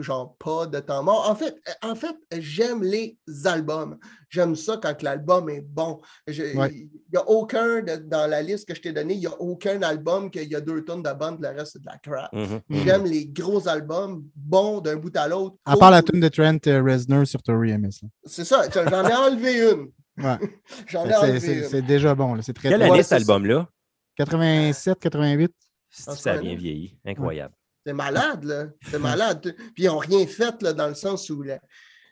genre 0.02 0.36
pas 0.39 0.66
de 0.66 0.81
temps 0.81 1.02
mort. 1.02 1.28
En 1.31 1.35
fait, 1.35 1.56
en 1.82 1.94
fait 1.94 2.14
j'aime 2.39 2.82
les 2.82 3.18
albums. 3.44 3.98
J'aime 4.28 4.55
ça 4.56 4.78
quand 4.82 5.02
l'album 5.02 5.48
est 5.51 5.60
bon. 5.60 6.01
Je- 6.27 6.56
Ouais. 6.56 6.70
Il 6.74 6.90
n'y 7.12 7.18
a 7.18 7.28
aucun 7.28 7.82
de- 7.82 7.97
dans 7.97 8.28
la 8.28 8.43
liste 8.43 8.66
que 8.68 8.74
je 8.74 8.81
t'ai 8.81 8.93
donnée, 8.93 9.14
il 9.14 9.20
n'y 9.20 9.27
a 9.27 9.40
aucun 9.40 9.81
album 9.82 10.31
qu'il 10.31 10.48
y 10.51 10.55
a 10.56 10.60
deux 10.60 10.85
tonnes 10.85 11.02
de 11.02 11.12
bonnes, 11.12 11.39
le 11.40 11.48
reste, 11.48 11.73
c'est 11.74 11.81
de 11.82 11.86
la 11.86 11.98
crap. 11.98 12.32
Mhm, 12.32 12.60
mhm. 12.68 12.85
J'aime 12.85 13.05
les 13.05 13.27
gros 13.27 13.68
albums 13.68 14.24
bons 14.35 14.81
d'un 14.81 14.97
bout 14.97 15.16
à 15.16 15.28
l'autre. 15.28 15.56
À 15.64 15.77
part 15.77 15.90
la 15.90 16.02
tune 16.02 16.20
de 16.20 16.28
Trent 16.28 16.59
euh, 16.66 16.82
Reznor 16.82 17.27
sur 17.27 17.43
Tori 17.43 17.73
Amos. 17.73 17.89
là. 18.02 18.09
C'est 18.24 18.44
ça, 18.44 18.62
j'en 18.73 19.09
ai 19.09 19.14
enlevé 19.14 19.70
une. 19.70 19.90
Ouais. 20.24 20.39
J'en 20.89 21.05
ai 21.05 21.10
C'est- 21.10 21.16
enlevé 21.16 21.59
une. 21.59 21.64
c'est 21.68 21.82
déjà 21.82 22.14
bon. 22.14 22.40
C'est 22.43 22.52
très, 22.55 22.70
Quelle 22.70 22.81
très- 22.81 22.90
année 22.90 23.02
cet 23.02 23.12
album-là? 23.20 23.68
87, 24.16 24.98
88. 24.98 25.52
Ça 25.90 26.32
a 26.32 26.39
bien 26.39 26.55
vieilli? 26.56 26.98
Incroyable. 27.05 27.55
C'est 27.86 27.92
malade, 27.92 28.42
là. 28.42 28.66
C'est 28.90 28.98
malade. 28.98 29.54
Puis 29.74 29.84
ils 29.84 29.86
n'ont 29.86 29.98
rien 29.98 30.26
fait, 30.26 30.60
là, 30.60 30.72
dans 30.72 30.88
le 30.88 30.94
sens 30.94 31.30
où 31.30 31.42
la, 31.42 31.60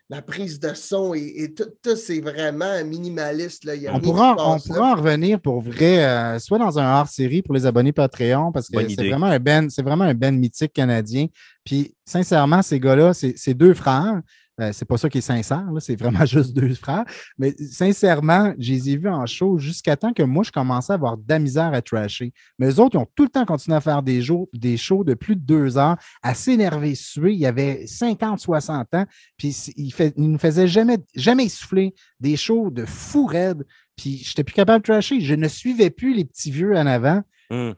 la 0.09 0.21
prise 0.21 0.57
de 0.57 0.73
son 0.73 1.13
et, 1.13 1.33
et 1.35 1.53
tout, 1.53 1.65
tout, 1.83 1.97
c'est 1.97 2.21
vraiment 2.21 2.81
minimaliste, 2.85 3.65
là. 3.65 3.75
Il 3.75 3.81
y 3.81 3.87
a 3.87 3.93
On 3.93 3.99
pourra, 3.99 4.35
on 4.37 4.53
là. 4.53 4.59
pourra 4.65 4.93
en 4.93 4.95
revenir 4.95 5.41
pour 5.41 5.59
vrai, 5.59 6.05
euh, 6.05 6.39
soit 6.39 6.59
dans 6.59 6.79
un 6.79 6.99
hors-série 6.99 7.41
pour 7.41 7.53
les 7.53 7.65
abonnés 7.65 7.91
Patreon, 7.91 8.53
parce 8.53 8.69
que 8.69 8.87
c'est 8.87 9.09
vraiment 9.09 9.25
un 9.25 9.39
ben, 9.39 9.69
c'est 9.69 9.81
vraiment 9.81 10.05
un 10.05 10.13
ben 10.13 10.37
mythique 10.39 10.71
canadien. 10.71 11.27
Puis, 11.65 11.93
sincèrement, 12.05 12.61
ces 12.61 12.79
gars-là, 12.79 13.13
c'est 13.13 13.33
c'est 13.35 13.53
deux 13.53 13.73
frères. 13.73 14.21
Euh, 14.61 14.71
c'est 14.71 14.85
pas 14.85 14.97
ça 14.97 15.09
qui 15.09 15.17
est 15.17 15.21
sincère, 15.21 15.65
c'est 15.79 15.97
vraiment 15.97 16.25
juste 16.25 16.53
deux 16.53 16.73
frères. 16.75 17.03
Mais 17.37 17.53
sincèrement, 17.57 18.53
je 18.57 18.71
les 18.71 18.89
ai 18.91 18.97
vus 18.97 19.09
en 19.09 19.25
show 19.25 19.57
jusqu'à 19.57 19.97
temps 19.97 20.13
que 20.13 20.23
moi, 20.23 20.43
je 20.43 20.51
commençais 20.51 20.93
à 20.93 20.95
avoir 20.95 21.17
de 21.17 21.23
la 21.27 21.39
misère 21.39 21.73
à 21.73 21.81
trasher. 21.81 22.31
Mais 22.57 22.67
eux 22.69 22.79
autres, 22.79 22.95
ils 22.95 22.99
ont 22.99 23.07
tout 23.15 23.23
le 23.23 23.29
temps 23.29 23.45
continué 23.45 23.75
à 23.75 23.81
faire 23.81 24.01
des, 24.01 24.21
shows 24.21 25.03
de 25.03 25.13
plus 25.13 25.35
de 25.35 25.41
deux 25.41 25.77
heures, 25.77 25.97
à 26.23 26.33
s'énerver, 26.33 26.95
suer. 26.95 27.33
Il 27.33 27.39
y 27.39 27.45
avait 27.45 27.85
50, 27.85 28.39
60 28.39 28.93
ans. 28.93 29.05
Puis 29.37 29.51
c- 29.51 29.73
il, 29.75 29.91
fait, 29.91 30.13
il 30.15 30.31
ne 30.31 30.37
faisait 30.37 30.67
jamais, 30.67 30.99
jamais 31.15 31.49
souffler 31.49 31.93
des 32.21 32.37
shows 32.37 32.69
de 32.71 32.85
fou 32.85 33.25
raide. 33.25 33.65
Puis 33.97 34.17
je 34.23 34.29
n'étais 34.29 34.43
plus 34.45 34.53
capable 34.55 34.83
de 34.85 34.91
trasher. 34.93 35.19
Je 35.19 35.35
ne 35.35 35.47
suivais 35.47 35.89
plus 35.89 36.13
les 36.13 36.23
petits 36.25 36.51
vieux 36.51 36.75
en 36.75 36.85
avant. 36.87 37.21
Hum. 37.49 37.75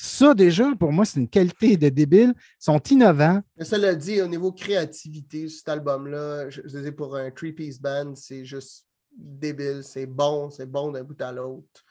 Ça, 0.00 0.32
déjà, 0.32 0.72
pour 0.78 0.92
moi, 0.92 1.04
c'est 1.04 1.18
une 1.18 1.28
qualité 1.28 1.76
de 1.76 1.88
débile. 1.88 2.32
Ils 2.36 2.64
sont 2.64 2.78
innovants. 2.90 3.42
Mais 3.56 3.64
cela 3.64 3.96
dit, 3.96 4.22
au 4.22 4.28
niveau 4.28 4.52
créativité, 4.52 5.48
cet 5.48 5.68
album-là, 5.68 6.48
je, 6.50 6.60
je 6.64 6.78
dis 6.78 6.92
pour 6.92 7.16
un 7.16 7.32
three-piece 7.32 7.80
band, 7.80 8.14
c'est 8.14 8.44
juste 8.44 8.86
débile. 9.16 9.80
C'est 9.82 10.06
bon, 10.06 10.50
c'est 10.50 10.70
bon 10.70 10.92
d'un 10.92 11.02
bout 11.02 11.20
à 11.20 11.32
l'autre. 11.32 11.84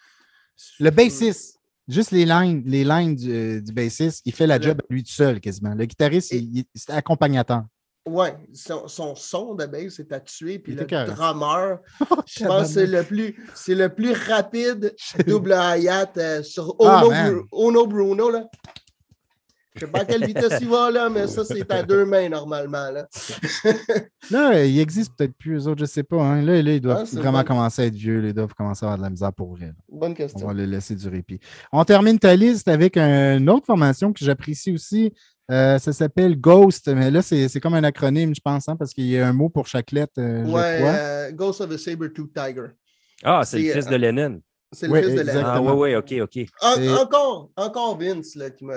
Le 0.80 0.90
bassiste, 0.90 1.60
juste 1.86 2.12
les 2.12 2.24
lines, 2.26 2.64
les 2.66 2.86
lines 2.86 3.14
du, 3.14 3.30
euh, 3.30 3.60
du 3.62 3.74
bassiste, 3.74 4.22
il 4.26 4.32
fait 4.34 4.48
la 4.48 4.58
Le- 4.58 4.64
job 4.64 4.80
à 4.82 4.94
lui 4.94 5.04
tout 5.04 5.12
seul 5.12 5.42
quasiment. 5.42 5.76
Le 5.76 5.84
guitariste, 5.86 6.32
Et- 6.32 6.38
il, 6.38 6.60
il- 6.60 6.66
c'est 6.76 6.92
accompagnateur. 6.94 7.66
Ouais, 8.08 8.36
son, 8.54 8.88
son 8.88 9.16
son 9.16 9.54
de 9.56 9.66
bass 9.66 10.00
est 10.00 10.12
à 10.12 10.20
tuer, 10.20 10.60
puis 10.60 10.74
le 10.74 10.86
drummer, 10.86 11.80
je 12.26 12.46
pense 12.46 12.68
que 12.68 12.74
c'est 12.74 12.88
le 12.88 13.04
plus, 13.04 13.36
c'est 13.54 13.76
le 13.76 13.90
plus 13.94 14.14
rapide 14.14 14.96
double 15.28 15.52
hi-hat 15.54 16.12
euh, 16.18 16.42
sur 16.44 16.76
Ah, 16.80 17.02
Ono, 17.06 17.10
man. 17.10 17.34
Bru- 17.34 17.46
Ono 17.52 17.86
Bruno, 17.88 18.30
là. 18.32 18.46
Je 19.76 19.86
sais 19.86 19.92
pas 19.92 20.00
à 20.00 20.06
quelle 20.06 20.26
vitesse 20.26 20.58
il 20.60 20.68
va, 20.70 20.90
là, 20.90 21.08
mais 21.08 21.28
ça, 21.28 21.46
c'est 21.46 21.70
à 21.72 21.84
deux 21.84 22.04
mains 22.04 22.30
normalement. 22.30 22.90
Là. 22.90 23.08
Là, 24.32 24.64
il 24.66 24.80
existe 24.80 25.14
peut-être 25.16 25.36
plus, 25.38 25.66
eux 25.66 25.68
autres, 25.70 25.82
je 25.82 25.86
sais 25.86 26.02
pas. 26.02 26.20
hein. 26.20 26.42
Là, 26.42 26.62
là, 26.64 26.72
ils 26.74 26.82
doivent 26.82 27.08
Ah, 27.14 27.20
vraiment 27.20 27.44
commencer 27.44 27.84
à 27.84 27.86
être 27.86 27.94
vieux. 27.94 28.20
là, 28.20 28.30
Ils 28.30 28.34
doivent 28.34 28.56
commencer 28.56 28.86
à 28.86 28.88
avoir 28.88 28.98
de 28.98 29.04
la 29.04 29.10
misère 29.12 29.32
pour 29.34 29.56
vrai. 29.56 29.74
Bonne 29.88 30.12
On 30.12 30.16
question. 30.16 30.48
va 30.48 30.54
les 30.56 30.66
laisser 30.66 30.96
du 30.96 31.08
répit. 31.08 31.40
On 31.72 31.84
termine 31.84 32.18
ta 32.18 32.36
liste 32.36 32.68
avec 32.68 32.98
une 32.98 33.50
autre 33.52 33.68
formation 33.68 34.12
que 34.12 34.26
j'apprécie 34.26 34.74
aussi. 34.74 35.14
Euh, 35.50 35.80
ça 35.80 35.94
s'appelle 35.94 36.40
Ghost, 36.40 36.88
mais 36.90 37.10
là, 37.10 37.22
c'est 37.22 37.48
c'est 37.48 37.60
comme 37.62 37.74
un 37.76 37.84
acronyme, 37.84 38.36
je 38.36 38.42
pense, 38.42 38.68
hein, 38.68 38.76
parce 38.76 38.94
qu'il 38.94 39.06
y 39.06 39.18
a 39.18 39.28
un 39.28 39.34
mot 39.34 39.48
pour 39.50 39.66
chaque 39.68 39.92
lettre, 39.92 40.14
euh, 40.20 40.46
je 40.46 40.52
Ouais, 40.52 40.76
crois. 40.80 40.92
euh, 40.94 41.32
Ghost 41.32 41.62
of 41.62 41.72
a 41.72 41.78
Saber-Tooth 41.78 42.34
Tiger. 42.34 42.68
Ah, 43.24 43.44
c'est 43.46 43.60
le 43.60 43.72
fils 43.72 43.86
de 43.88 43.96
Lennon. 43.96 44.42
C'est 44.74 44.88
le 44.90 45.02
fils 45.02 45.16
de 45.16 45.22
la. 45.22 45.54
Ah, 45.54 45.62
oui, 45.62 45.72
oui, 45.72 45.96
OK, 45.96 46.14
OK. 46.22 46.46
En- 46.62 47.02
encore, 47.02 47.50
encore 47.56 47.98
Vince 47.98 48.36
là, 48.36 48.50
qui 48.50 48.66
m'a 48.66 48.76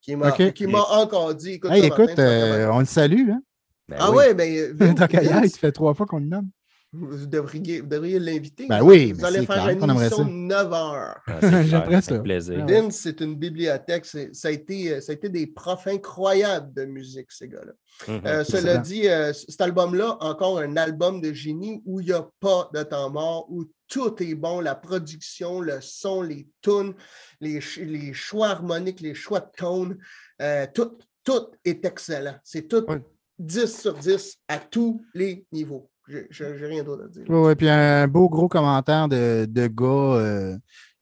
qui 0.00 0.16
m'a 0.16 0.28
Ok. 0.30 0.52
qui 0.54 0.66
m'a 0.66 0.80
encore 0.82 1.34
dit. 1.34 1.52
Écoute, 1.52 1.70
Hey, 1.72 1.84
écoute, 1.84 2.18
euh, 2.18 2.68
on 2.72 2.78
le 2.78 2.84
salue. 2.86 3.28
Hein? 3.30 3.42
Ben 3.88 3.96
ah 4.00 4.10
oui. 4.10 4.16
ouais, 4.16 4.34
ben 4.34 4.72
Vince, 4.74 5.52
ça 5.52 5.58
fait 5.58 5.72
trois 5.72 5.92
fois 5.94 6.06
qu'on 6.06 6.18
le 6.18 6.26
nomme. 6.26 6.48
Vous 6.92 7.26
devriez, 7.26 7.80
vous 7.80 7.88
devriez 7.88 8.18
l'inviter. 8.18 8.66
Ben 8.68 8.80
Vous- 8.80 8.90
oui, 8.90 9.12
vous 9.12 9.20
mais 9.20 9.26
allez 9.26 9.40
c'est 9.40 9.46
faire 9.46 9.64
clair 9.64 9.84
une 9.84 9.90
émission 9.90 10.24
de 10.24 10.30
9 10.30 10.72
heures. 10.72 11.20
Ah, 11.26 11.38
J'aimerais 11.62 12.00
ça. 12.00 12.18
plaisir. 12.20 12.64
Vince, 12.66 12.96
c'est 12.96 13.20
une 13.20 13.34
bibliothèque. 13.36 14.06
Ça 14.06 14.48
a, 14.48 14.50
été, 14.50 14.92
euh, 14.94 15.00
ça 15.00 15.12
a 15.12 15.14
été 15.14 15.28
des 15.28 15.46
profs 15.46 15.86
incroyables 15.86 16.72
de 16.72 16.84
musique, 16.84 17.30
ces 17.32 17.48
gars-là. 17.48 17.72
Mhm. 18.08 18.20
Euh, 18.26 18.44
cela 18.44 18.78
dit, 18.78 19.08
euh, 19.08 19.32
cet 19.32 19.60
album-là, 19.60 20.16
encore 20.20 20.58
un 20.58 20.76
album 20.76 21.20
de 21.20 21.32
génie 21.32 21.82
où 21.84 22.00
il 22.00 22.06
n'y 22.06 22.12
a 22.12 22.26
pas 22.40 22.70
de 22.72 22.82
temps 22.82 23.10
mort, 23.10 23.46
où 23.50 23.64
tout 23.88 24.14
est 24.22 24.34
bon, 24.34 24.60
la 24.60 24.74
production, 24.74 25.60
le 25.60 25.78
son, 25.80 26.22
les 26.22 26.48
tunes, 26.62 26.94
les, 27.40 27.60
ch- 27.60 27.78
les 27.86 28.12
choix 28.14 28.48
harmoniques, 28.48 29.00
les 29.00 29.14
choix 29.14 29.40
de 29.40 29.50
tone, 29.56 29.98
euh, 30.42 30.66
tout, 30.74 30.98
tout 31.24 31.48
est 31.64 31.84
excellent. 31.84 32.36
C'est 32.42 32.68
tout 32.68 32.84
Ouais. 32.88 33.02
10 33.38 33.80
sur 33.80 33.94
10 33.94 34.38
à 34.48 34.58
tous 34.58 35.04
les 35.14 35.44
niveaux. 35.52 35.90
J'ai 36.30 36.66
rien 36.66 36.84
d'autre 36.84 37.04
à 37.04 37.08
dire. 37.08 37.24
Oui, 37.28 37.54
puis 37.56 37.68
un 37.68 38.06
beau 38.06 38.28
gros 38.28 38.48
commentaire 38.48 39.08
de, 39.08 39.44
de 39.46 39.66
gars 39.66 39.86
euh, 39.86 40.56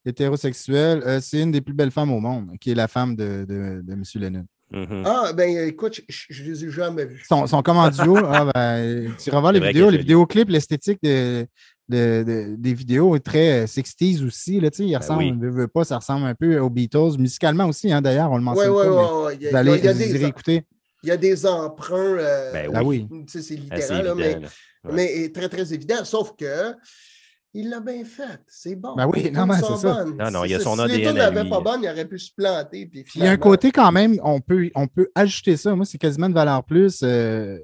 hétérosexuels. 0.05 1.03
Euh, 1.05 1.19
c'est 1.21 1.41
une 1.41 1.51
des 1.51 1.61
plus 1.61 1.73
belles 1.73 1.91
femmes 1.91 2.11
au 2.11 2.19
monde, 2.19 2.51
qui 2.59 2.71
est 2.71 2.75
la 2.75 2.87
femme 2.87 3.15
de, 3.15 3.45
de, 3.47 3.81
de 3.83 3.93
M. 3.93 4.03
Lennon. 4.15 4.45
Mhm. 4.71 5.03
Ah, 5.05 5.31
ben 5.33 5.67
écoute, 5.67 6.01
je- 6.09 6.25
je 6.29 6.43
ne 6.43 6.49
les 6.49 6.65
ai 6.65 6.69
jamais 6.71 7.05
vus. 7.05 7.23
Son, 7.27 7.45
son 7.45 7.61
comment 7.61 7.87
duo, 7.89 8.17
ah, 8.27 8.49
ben, 8.53 9.11
tu 9.17 9.29
voir 9.29 9.51
les 9.51 9.59
vidéos, 9.59 9.89
les 9.91 9.99
vidéoclips, 9.99 10.49
l'esthétique 10.49 10.99
de, 11.03 11.45
de- 11.87 12.23
de- 12.23 12.55
des 12.57 12.73
vidéos 12.73 13.15
est 13.15 13.19
très 13.19 13.63
euh, 13.63 13.65
60s 13.67 14.25
aussi. 14.25 14.59
Là, 14.59 14.69
il 14.79 14.97
ressemble, 14.97 15.23
Ben 15.39 15.47
oui. 15.49 15.55
veut, 15.55 15.67
pas, 15.67 15.83
ça 15.83 15.97
ressemble 15.97 16.25
un 16.25 16.33
peu 16.33 16.57
aux 16.59 16.71
Beatles, 16.71 17.17
musicalement 17.19 17.67
aussi, 17.67 17.93
hein, 17.93 18.01
d'ailleurs, 18.01 18.31
on 18.31 18.37
le 18.37 18.41
Oui, 18.41 18.45
mentionne 18.45 18.71
oui, 18.71 18.83
mais 18.85 18.89
oui. 18.89 19.33
Il 19.39 19.43
y 19.43 19.55
a- 19.55 19.61
il 19.77 19.85
y 19.85 19.93
des- 19.93 20.15
irez 20.15 20.25
écouter. 20.25 20.63
il 21.03 21.09
y 21.09 21.11
a 21.11 21.17
des 21.17 21.45
emprunts. 21.45 21.95
euh, 22.17 22.51
Ben 22.51 22.71
Ah 22.73 22.83
oui. 22.83 23.07
C'est 23.27 23.47
littéral, 23.51 24.03
là, 24.03 24.15
mais 24.15 24.39
là. 24.39 24.47
Ouais. 24.85 24.93
mais 24.93 25.29
très, 25.29 25.49
très 25.49 25.73
évident. 25.73 26.03
Sauf 26.03 26.33
que 26.37 26.73
il 27.57 27.69
l'a 27.69 27.79
bien 27.79 28.03
fait. 28.03 28.41
C'est 28.47 28.75
bon. 28.75 28.95
Ben 28.95 29.07
oui, 29.07 29.23
Les 29.23 29.31
non, 29.31 29.45
mais 29.45 29.55
c'est 29.55 29.77
ça. 29.77 30.03
bonnes. 30.03 30.17
Non, 30.17 30.29
non, 30.29 30.43
il 30.43 30.51
y 30.51 30.55
a 30.55 30.57
Si- 30.59 30.63
son 30.65 30.75
si 30.75 30.87
les 30.87 30.93
ADN 30.95 31.07
tunes 31.13 31.19
à 31.21 31.31
n'avaient 31.31 31.49
pas 31.49 31.61
bonnes, 31.61 31.83
il 31.83 31.89
aurait 31.89 32.05
pu 32.07 32.19
se 32.19 32.31
planter. 32.35 32.85
Puis 32.85 33.05
il 33.15 33.23
y 33.23 33.27
a 33.27 33.31
un 33.31 33.37
côté 33.37 33.71
quand 33.71 33.91
même, 33.93 34.19
on 34.23 34.41
peut, 34.41 34.69
on 34.75 34.87
peut 34.87 35.09
ajouter 35.15 35.55
ça. 35.55 35.73
Moi, 35.73 35.85
c'est 35.85 35.97
quasiment 35.97 36.27
une 36.27 36.33
valeur 36.33 36.63
plus. 36.65 36.99
euh, 37.03 37.57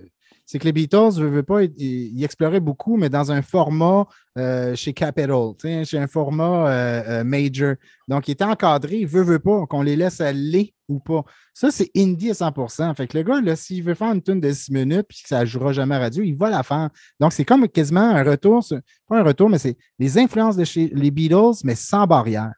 c'est 0.52 0.60
que 0.60 0.66
les 0.66 0.74
Beatles, 0.74 1.12
veut, 1.16 1.30
veut 1.30 1.44
pas, 1.44 1.64
ils, 1.64 1.72
ils 1.78 2.24
exploraient 2.26 2.60
beaucoup, 2.60 2.98
mais 2.98 3.08
dans 3.10 3.32
un 3.32 3.42
format 3.42 4.06
euh, 4.38 4.76
chez 4.76 4.92
Capitol, 4.92 5.54
chez 5.86 5.98
un 5.98 6.08
format 6.08 6.68
euh, 6.70 7.04
euh, 7.08 7.24
major. 7.24 7.76
Donc, 8.10 8.28
il 8.28 8.32
était 8.32 8.44
encadré, 8.44 9.06
veut, 9.06 9.24
veut 9.24 9.40
pas, 9.40 9.66
qu'on 9.68 9.82
les 9.82 9.96
laisse 9.96 10.20
aller 10.20 10.74
ou 10.90 11.00
pas. 11.00 11.24
Ça, 11.54 11.72
c'est 11.72 11.90
indie 11.96 12.32
à 12.32 12.34
100 12.34 12.94
Fait 12.96 13.08
que 13.08 13.18
le 13.18 13.24
gars, 13.24 13.40
là, 13.40 13.56
s'il 13.56 13.82
veut 13.82 13.94
faire 13.94 14.12
une 14.12 14.22
tune 14.22 14.42
de 14.42 14.52
6 14.52 14.72
minutes 14.74 15.06
puis 15.08 15.22
que 15.22 15.30
ça 15.30 15.40
ne 15.40 15.46
jouera 15.46 15.72
jamais 15.72 15.96
à 15.96 16.00
radio, 16.00 16.22
il 16.22 16.36
va 16.36 16.50
la 16.50 16.64
faire. 16.64 16.90
Donc, 17.20 17.32
c'est 17.32 17.46
comme 17.46 17.66
quasiment 17.70 18.02
un 18.10 18.24
retour, 18.24 18.62
sur- 18.62 18.82
pas 19.08 19.20
un 19.20 19.24
retour, 19.24 19.50
mais 19.50 19.58
c'est 19.58 19.78
les 20.00 20.18
influences 20.18 20.58
de 20.58 20.66
chez 20.66 20.92
les 20.94 21.12
Beatles, 21.12 21.62
mais 21.64 21.76
sans 21.76 22.06
barrière, 22.06 22.52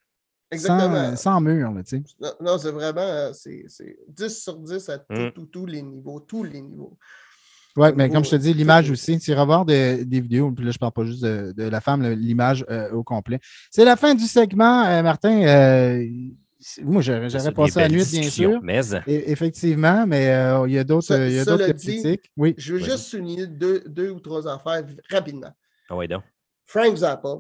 Exactement. 0.52 1.12
sans, 1.12 1.16
sans 1.16 1.42
mur, 1.42 1.72
là, 1.72 1.84
tu 1.84 1.98
sais. 1.98 2.04
Non, 2.20 2.30
non, 2.42 2.58
c'est 2.58 2.72
vraiment 2.72 3.02
euh, 3.02 3.32
c'est 3.34 3.66
c'est 3.68 3.98
10 4.08 4.30
sur 4.44 4.58
10 4.58 4.90
à 4.90 4.98
Mm. 5.10 5.32
tout- 5.36 5.46
tous 5.46 5.66
les 5.68 5.82
niveaux. 5.84 6.20
Tous 6.20 6.44
les 6.44 6.62
niveaux. 6.62 6.98
Oui, 7.76 7.90
mais 7.96 8.10
comme 8.10 8.24
je 8.24 8.30
te 8.30 8.36
dis, 8.36 8.54
l'image 8.54 8.92
aussi, 8.92 9.18
tu 9.20 9.32
iras 9.32 9.46
voir 9.46 9.66
des, 9.66 10.06
des 10.06 10.22
vidéos, 10.22 10.52
puis 10.52 10.64
là, 10.64 10.72
je 10.72 10.76
ne 10.78 10.80
parle 10.80 10.92
pas 10.92 11.06
juste 11.06 11.24
de, 11.24 11.54
de 11.54 11.64
la 11.64 11.82
femme, 11.82 12.08
l'image 12.14 12.64
euh, 12.70 12.92
au 12.92 13.04
complet. 13.04 13.40
C'est 13.72 13.84
la 13.86 13.96
fin 13.96 14.14
du 14.14 14.26
segment, 14.26 14.86
euh, 14.86 15.02
Martin. 15.02 15.42
euh, 15.42 16.06
moi, 16.84 17.02
j'aurais 17.02 17.30
passé 17.52 17.80
la 17.80 17.90
nuit, 17.90 18.04
bien 18.12 18.30
sûr. 18.30 18.60
Mais, 18.64 18.80
Et- 19.08 19.32
effectivement, 19.32 20.06
mais 20.08 20.30
euh, 20.30 20.66
il 20.68 20.74
y 20.74 20.78
a 20.80 20.84
d'autres 20.84 21.14
critiques. 21.74 22.32
Oui. 22.38 22.54
Je 22.58 22.74
veux 22.74 22.80
juste 22.80 23.06
souligner 23.06 23.48
deux, 23.48 23.84
deux 23.88 24.12
ou 24.12 24.20
trois 24.20 24.48
affaires 24.48 24.84
rapidement. 25.10 25.52
ah 25.90 25.96
ouais, 25.96 26.08
donc. 26.08 26.24
Frank 26.66 26.96
Zappa. 26.96 27.40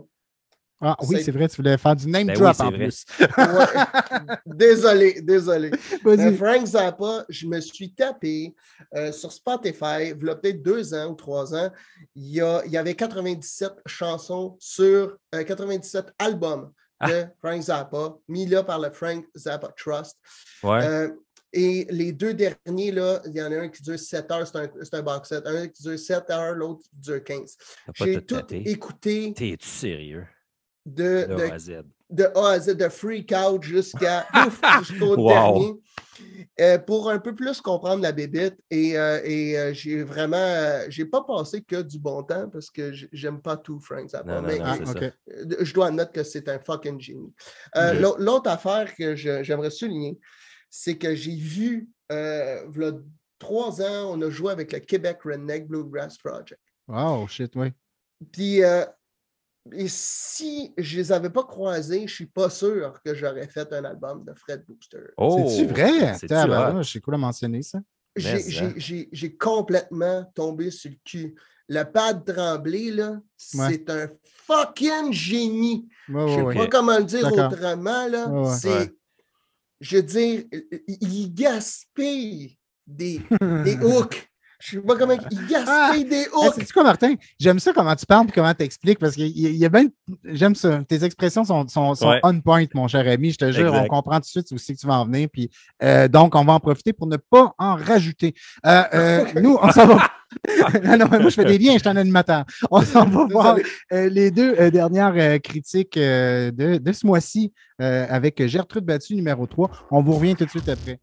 Ah 0.86 0.98
oui, 1.08 1.24
c'est- 1.24 1.32
vrai, 1.32 1.48
tu 1.48 1.56
voulais 1.58 1.78
faire 1.78 1.96
du 1.96 2.08
name 2.08 2.28
Ben 2.28 2.34
drop 2.38 2.56
oui, 2.60 2.66
en 2.66 2.70
vrai. 2.70 2.78
plus. 2.80 3.06
Ouais. 3.20 3.28
désolé, 4.46 5.22
désolé. 5.22 5.72
Euh, 6.06 6.16
Vas-y. 6.16 6.36
Frank 6.36 6.66
Zappa, 6.66 7.26
je 7.30 7.48
me 7.48 7.60
suis 7.62 7.94
tapé 7.94 8.54
euh, 8.96 9.12
sur 9.12 9.32
Spotify, 9.32 10.12
il 10.12 10.26
y 10.26 10.30
a 10.30 10.36
peut-être 10.36 10.62
deux 10.62 10.94
ans 10.94 11.12
ou 11.12 11.16
trois 11.16 11.56
ans, 11.56 11.72
il 12.16 12.30
y, 12.36 12.42
a- 12.42 12.62
il 12.66 12.72
y 12.72 12.78
avait 12.78 12.94
97 12.96 13.72
chansons 13.86 14.56
sur 14.60 15.18
euh, 15.34 15.44
97 15.44 16.14
albums 16.20 16.72
de 17.08 17.26
Frank 17.42 17.62
Zappa, 17.62 18.16
mis 18.28 18.46
là 18.46 18.64
par 18.64 18.80
le 18.80 18.90
Frank 18.92 19.26
Zappa 19.38 19.70
Trust. 19.78 20.18
Ouais. 20.64 20.84
Euh, 20.86 21.10
et 21.52 21.86
les 21.90 22.12
deux 22.14 22.34
derniers, 22.34 22.92
là, 22.92 23.22
il 23.26 23.34
y 23.36 23.42
en 23.42 23.52
a 23.52 23.58
un 23.58 23.70
qui 23.70 23.84
dure 23.84 24.00
7 24.00 24.32
heures, 24.32 24.48
c'est 24.48 24.58
un, 24.58 24.68
c'est 24.82 24.94
un 24.96 25.02
box 25.04 25.30
set. 25.30 25.46
Un 25.46 25.68
qui 25.68 25.84
dure 25.84 26.00
7 26.00 26.30
heures, 26.32 26.56
l'autre 26.56 26.82
qui 26.82 26.90
dure 26.94 27.24
15. 27.24 27.58
T'as 27.86 27.92
pas 27.94 28.06
J'ai 28.06 28.16
tout 28.16 28.22
tout 28.22 28.36
tapé. 28.42 28.64
écouté 28.66 29.34
T'es-tu 29.36 29.68
sérieux? 29.68 30.26
De, 30.86 31.26
De 31.28 31.36
de 31.36 31.42
A 31.50 31.54
à 31.54 31.60
Z. 31.60 31.72
de 32.10 32.24
A 32.36 32.50
à 32.52 32.60
Z, 32.60 32.76
de 32.78 32.90
freak 32.90 33.32
out 33.34 33.64
jusqu'à 33.64 34.26
ouf, 34.48 34.60
jusqu'au 34.80 35.16
Wow. 35.16 35.28
dernier. 35.30 35.74
Euh, 36.60 36.78
pour 36.78 37.10
un 37.10 37.18
peu 37.20 37.34
plus 37.34 37.60
comprendre 37.62 38.04
la 38.04 38.12
bébite. 38.12 38.56
Et, 38.70 38.98
euh, 38.98 39.20
et 39.24 39.58
euh, 39.58 39.74
j'ai 39.74 40.04
vraiment, 40.04 40.38
euh, 40.38 40.86
j'ai 40.90 41.06
pas 41.06 41.24
passé 41.24 41.62
que 41.64 41.82
du 41.82 41.98
bon 41.98 42.22
temps 42.24 42.48
parce 42.50 42.70
que 42.70 42.92
j'aime 43.12 43.42
pas 43.42 43.58
tout 43.58 43.80
Frank 43.80 44.08
Zappa. 44.10 44.36
Non, 44.36 44.42
non, 44.42 44.48
mais 44.48 44.60
non, 44.60 44.66
Ah, 44.66 44.76
je 45.62 45.74
dois 45.74 45.88
admettre 45.88 46.12
que 46.12 46.24
c'est 46.24 46.48
un 46.50 46.60
fucking 46.60 47.00
génie. 47.02 47.34
Euh, 47.76 47.94
L'autre 48.20 48.50
affaire 48.50 48.94
que 48.96 49.16
j'aimerais 49.16 49.72
souligner, 49.72 50.20
c'est 50.70 50.98
que 50.98 51.16
j'ai 51.16 51.36
vu, 51.36 51.90
euh, 52.12 52.64
v'là 52.70 52.92
trois 53.40 53.82
ans, 53.82 54.12
on 54.18 54.22
a 54.22 54.30
joué 54.30 54.52
avec 54.52 54.72
le 54.72 54.80
Québec 54.80 55.18
Redneck 55.26 55.68
Bluegrass 55.68 56.18
Project. 56.20 56.62
Wow, 56.88 57.28
shit, 57.28 57.54
oui. 57.56 57.72
Puis, 58.32 58.64
euh, 58.64 58.86
et 59.72 59.88
si 59.88 60.74
je 60.78 60.98
les 60.98 61.12
avais 61.12 61.30
pas 61.30 61.44
croisés, 61.44 62.06
je 62.08 62.14
suis 62.14 62.26
pas 62.26 62.50
sûr 62.50 63.00
que 63.04 63.16
j'aurais 63.16 63.48
fait 63.48 63.72
un 63.72 63.86
album 63.86 64.26
de 64.26 64.34
Fred 64.34 64.64
Booster. 64.68 64.98
Oh! 65.18 65.46
C'est-tu 65.48 65.66
vrai? 65.68 66.18
Tabarnak, 66.28 66.82
hot? 66.82 66.84
C'est 66.84 67.00
cool 67.00 67.16
à 67.16 67.18
mentionner 67.18 67.62
ça. 67.62 67.80
J'ai- 68.16 68.60
hein? 68.62 68.74
j'ai- 68.78 69.38
complètement 69.38 70.24
tombé 70.36 70.70
sur 70.70 70.92
le 70.92 70.98
cul. 71.06 71.36
Le 71.70 71.84
pad 71.84 72.26
tremblé, 72.26 72.92
là, 72.92 73.12
Ouais. 73.56 73.68
c'est 73.72 73.90
un 73.90 74.10
fucking 74.46 75.12
génie. 75.14 75.88
Ouais, 76.10 76.16
Je 76.20 76.22
ouais, 76.22 76.36
sais 76.36 76.42
ouais. 76.44 76.56
pas 76.56 76.68
comment 76.68 76.98
le 76.98 77.06
dire 77.06 77.26
autrement, 77.32 78.08
là. 78.08 78.28
Ouais, 78.28 78.48
ouais. 78.50 78.56
C'est, 78.56 78.70
Ouais. 78.80 78.94
je 79.80 79.96
veux 79.96 80.04
dire, 80.04 80.44
il- 80.52 80.98
il 81.02 81.34
gaspille 81.34 82.58
des, 82.86 83.22
des 83.64 83.78
hooks. 83.78 84.30
Je 84.66 84.72
sais 84.78 84.82
pas 84.82 84.96
comment. 84.96 85.16
Il 85.32 85.48
gaspille 85.48 86.06
des 86.06 86.26
hooks. 86.34 86.54
sais-tu 86.56 86.72
quoi, 86.74 86.84
Martin? 86.84 87.16
J'aime 87.40 87.60
ça 87.60 87.74
comment 87.74 87.96
tu 87.96 88.06
parles 88.06 88.28
et 88.30 88.32
comment 88.32 88.54
tu 88.54 88.64
expliques 88.64 89.00
parce 89.00 89.16
qu'il 89.16 89.28
y, 89.38 89.46
a- 89.46 89.50
il 89.50 89.56
y 89.58 89.66
a 89.66 89.70
bien. 89.70 89.88
J'aime 90.26 90.56
ça. 90.56 90.80
Tes 90.88 91.04
expressions 91.04 91.44
sont, 91.44 91.68
sont, 91.68 91.96
sont 91.96 92.08
Ouais. 92.10 92.20
on 92.24 92.40
point, 92.40 92.66
mon 92.74 92.88
cher 92.88 93.06
ami. 93.08 93.32
Je 93.32 93.38
te 93.38 93.52
jure, 93.52 93.68
Exact. 93.68 93.84
on 93.84 93.88
comprend 93.88 94.16
tout 94.16 94.22
de 94.22 94.26
suite 94.26 94.52
aussi 94.54 94.74
que 94.76 94.80
tu 94.80 94.88
vas 94.88 95.00
en 95.00 95.06
venir. 95.06 95.28
Puis, 95.32 95.50
euh, 95.84 96.08
donc, 96.08 96.36
on 96.36 96.46
va 96.46 96.54
en 96.54 96.60
profiter 96.60 96.94
pour 96.94 97.08
ne 97.08 97.18
pas 97.18 97.54
en 97.58 97.76
rajouter. 97.76 98.34
Euh, 98.66 98.84
euh, 98.94 99.26
nous, 99.42 99.58
on 99.62 99.72
s'en 99.72 99.86
va. 99.86 99.98
non, 100.84 100.98
non, 100.98 101.08
moi, 101.10 101.20
je 101.30 101.30
fais 101.30 101.46
des 101.46 101.58
liens, 101.58 101.74
je 101.74 101.80
suis 101.80 101.90
un 101.90 101.96
animateur. 101.98 102.46
On 102.72 102.82
s'en 102.82 103.06
va 103.06 103.26
voir 103.26 103.58
euh, 103.92 104.10
les 104.10 104.32
deux 104.32 104.56
euh, 104.60 104.72
dernières 104.72 105.14
euh, 105.16 105.38
critiques 105.40 105.98
euh, 105.98 106.52
de, 106.52 106.78
de 106.78 106.92
ce 106.92 107.06
mois-ci 107.06 107.52
euh, 107.82 108.06
avec 108.10 108.46
Gertrude 108.48 108.86
Battu, 108.86 109.14
numéro 109.16 109.46
3. 109.46 109.70
On 109.92 110.02
vous 110.02 110.14
revient 110.14 110.36
tout 110.36 110.46
de 110.46 110.50
suite 110.50 110.70
après. 110.70 111.00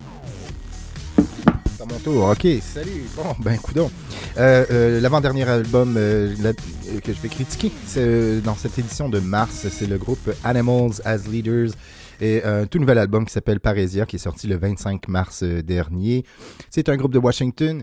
À 1.81 1.87
mon 1.87 1.99
tour. 1.99 2.29
OK, 2.29 2.47
salut. 2.61 3.07
Bon, 3.17 3.35
ben, 3.39 3.57
coudon. 3.59 3.91
Euh, 4.37 4.67
euh, 4.71 5.01
L'avant-dernier 5.01 5.49
album 5.49 5.95
euh, 5.97 6.35
que 7.03 7.13
je 7.15 7.21
vais 7.21 7.29
critiquer 7.31 7.73
dans 8.45 8.55
cette 8.55 8.79
édition 8.79 9.09
de 9.09 9.19
mars, 9.19 9.67
c'est 9.71 9.87
le 9.87 9.97
groupe 9.97 10.31
Animals 10.45 11.01
as 11.07 11.27
Leaders 11.27 11.71
et 12.21 12.45
un 12.45 12.67
tout 12.67 12.79
nouvel 12.79 12.99
album 12.99 13.25
qui 13.25 13.33
s'appelle 13.33 13.61
Parésia 13.61 14.05
qui 14.05 14.17
est 14.17 14.21
sorti 14.21 14.47
le 14.47 14.57
25 14.57 15.09
mars 15.09 15.43
dernier. 15.43 16.25
C'est 16.69 16.91
un 16.91 16.97
groupe 16.97 17.15
de 17.15 17.19
Washington. 17.19 17.83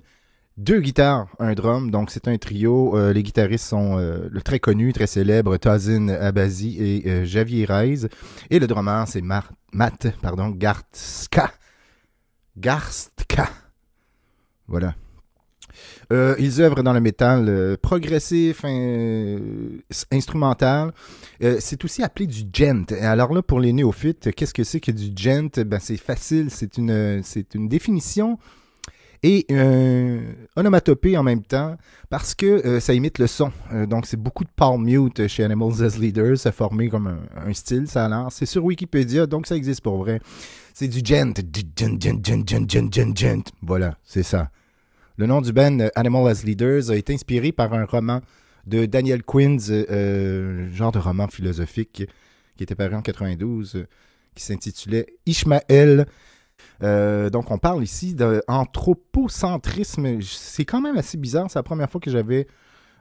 Deux 0.58 0.80
guitares, 0.80 1.28
un 1.40 1.54
drum, 1.54 1.90
donc 1.90 2.12
c'est 2.12 2.28
un 2.28 2.38
trio. 2.38 2.96
Les 3.12 3.24
guitaristes 3.24 3.66
sont 3.66 4.00
très 4.46 4.60
connus, 4.60 4.94
très 4.94 5.08
célèbres, 5.08 5.58
Tazin 5.58 6.10
Abazi 6.10 6.78
et 6.80 7.26
Javier 7.26 7.66
Reyes. 7.66 8.08
Et 8.52 8.60
le 8.60 8.68
drummer, 8.68 9.08
c'est 9.08 9.22
Matt 9.22 10.08
pardon. 10.22 10.50
Garstka. 10.50 11.52
Voilà. 14.68 14.96
Euh, 16.12 16.36
ils 16.40 16.62
œuvrent 16.62 16.84
dans 16.84 16.94
le 16.94 17.02
métal 17.02 17.46
euh, 17.50 17.78
progressif, 17.80 18.64
instrumental. 20.12 20.94
Euh, 21.44 21.58
c'est 21.60 21.84
aussi 21.84 22.04
appelé 22.04 22.28
du 22.28 22.44
gent. 22.52 22.86
Alors 23.02 23.34
là, 23.34 23.42
pour 23.42 23.60
les 23.60 23.74
néophytes, 23.74 24.34
qu'est-ce 24.34 24.54
que 24.54 24.64
c'est 24.64 24.80
que 24.80 24.92
du 24.92 25.12
gent? 25.16 25.60
Ben, 25.66 25.80
c'est 25.80 25.98
facile. 25.98 26.50
C'est 26.50 26.78
une, 26.78 27.22
c'est 27.24 27.54
une 27.56 27.68
définition 27.68 28.38
et 29.24 29.48
onomatopée 30.56 31.18
en 31.18 31.24
même 31.24 31.42
temps 31.42 31.76
parce 32.10 32.36
que 32.36 32.80
ça 32.80 32.94
imite 32.94 33.18
le 33.18 33.26
son. 33.26 33.52
Donc, 33.88 34.06
c'est 34.06 34.16
beaucoup 34.16 34.44
de 34.44 34.50
palm 34.56 34.84
mute 34.84 35.28
chez 35.28 35.44
Animals 35.44 35.84
as 35.84 35.98
Leaders. 35.98 36.38
Ça 36.38 36.50
a 36.50 36.52
formé 36.52 36.88
comme 36.88 37.08
un, 37.08 37.20
un 37.36 37.54
style, 37.54 37.88
ça 37.88 38.06
a 38.06 38.10
l'air. 38.10 38.28
C'est 38.30 38.46
sur 38.46 38.64
Wikipédia, 38.64 39.26
donc 39.26 39.48
ça 39.48 39.56
existe 39.56 39.82
pour 39.82 39.98
vrai. 39.98 40.22
C'est 40.80 40.88
du 40.88 41.02
gent. 41.04 41.34
Voilà, 43.64 43.98
c'est 44.04 44.22
ça. 44.22 44.52
Le 45.16 45.26
nom 45.26 45.42
du 45.42 45.52
band 45.52 45.80
euh, 45.80 45.90
Animal 45.96 46.28
as 46.28 46.44
Leaders 46.44 46.92
a 46.92 46.96
été 46.96 47.16
inspiré 47.16 47.52
par 47.52 47.74
un 47.74 47.86
roman 47.86 48.22
de 48.68 48.86
Daniel 48.86 49.24
Quinn, 49.24 49.60
euh, 49.72 50.72
genre 50.72 50.92
de 50.92 51.00
roman 51.00 51.28
philosophique 51.30 52.04
qui 52.56 52.64
était 52.64 52.76
paru 52.76 52.94
en 52.94 53.02
92, 53.02 53.76
euh, 53.76 53.88
qui 54.36 54.44
s'intitulait 54.44 55.08
Ishmael. 55.26 56.06
Euh, 56.84 57.32
donc, 57.32 57.50
on 57.50 57.58
parle 57.58 57.84
ici 57.84 58.14
d'anthropocentrisme. 58.14 60.22
C'est 60.22 60.66
quand 60.66 60.82
même 60.82 60.98
assez 60.98 61.18
bizarre. 61.18 61.50
C'est 61.50 61.58
la 61.58 61.64
première 61.64 61.90
fois 61.90 62.00
que 62.00 62.12
j'avais 62.12 62.46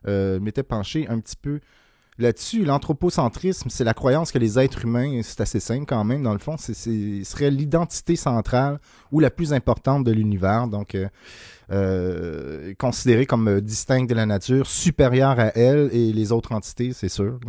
euh, 0.08 0.40
m'étais 0.40 0.62
penché 0.62 1.06
un 1.08 1.20
petit 1.20 1.36
peu 1.36 1.60
là-dessus. 2.18 2.64
L'anthropocentrisme, 2.64 3.68
c'est 3.70 3.84
la 3.84 3.94
croyance 3.94 4.32
que 4.32 4.38
les 4.38 4.58
êtres 4.58 4.84
humains, 4.84 5.20
c'est 5.22 5.40
assez 5.40 5.60
simple 5.60 5.86
quand 5.86 6.04
même, 6.04 6.22
dans 6.22 6.32
le 6.32 6.38
fond, 6.38 6.56
c'est, 6.58 6.74
serait 7.24 7.50
l'identité 7.50 8.16
centrale 8.16 8.78
ou 9.12 9.20
la 9.20 9.30
plus 9.30 9.52
importante 9.52 10.04
de 10.04 10.12
l'univers. 10.12 10.68
Donc, 10.68 10.94
euh, 10.94 11.08
euh, 11.72 12.74
considérée 12.78 13.26
comme 13.26 13.48
euh, 13.48 13.60
distincte 13.60 14.08
de 14.08 14.14
la 14.14 14.26
nature, 14.26 14.66
supérieure 14.66 15.38
à 15.40 15.56
elle 15.56 15.90
et 15.92 16.12
les 16.12 16.30
autres 16.30 16.52
entités, 16.52 16.92
c'est 16.92 17.08
sûr. 17.08 17.40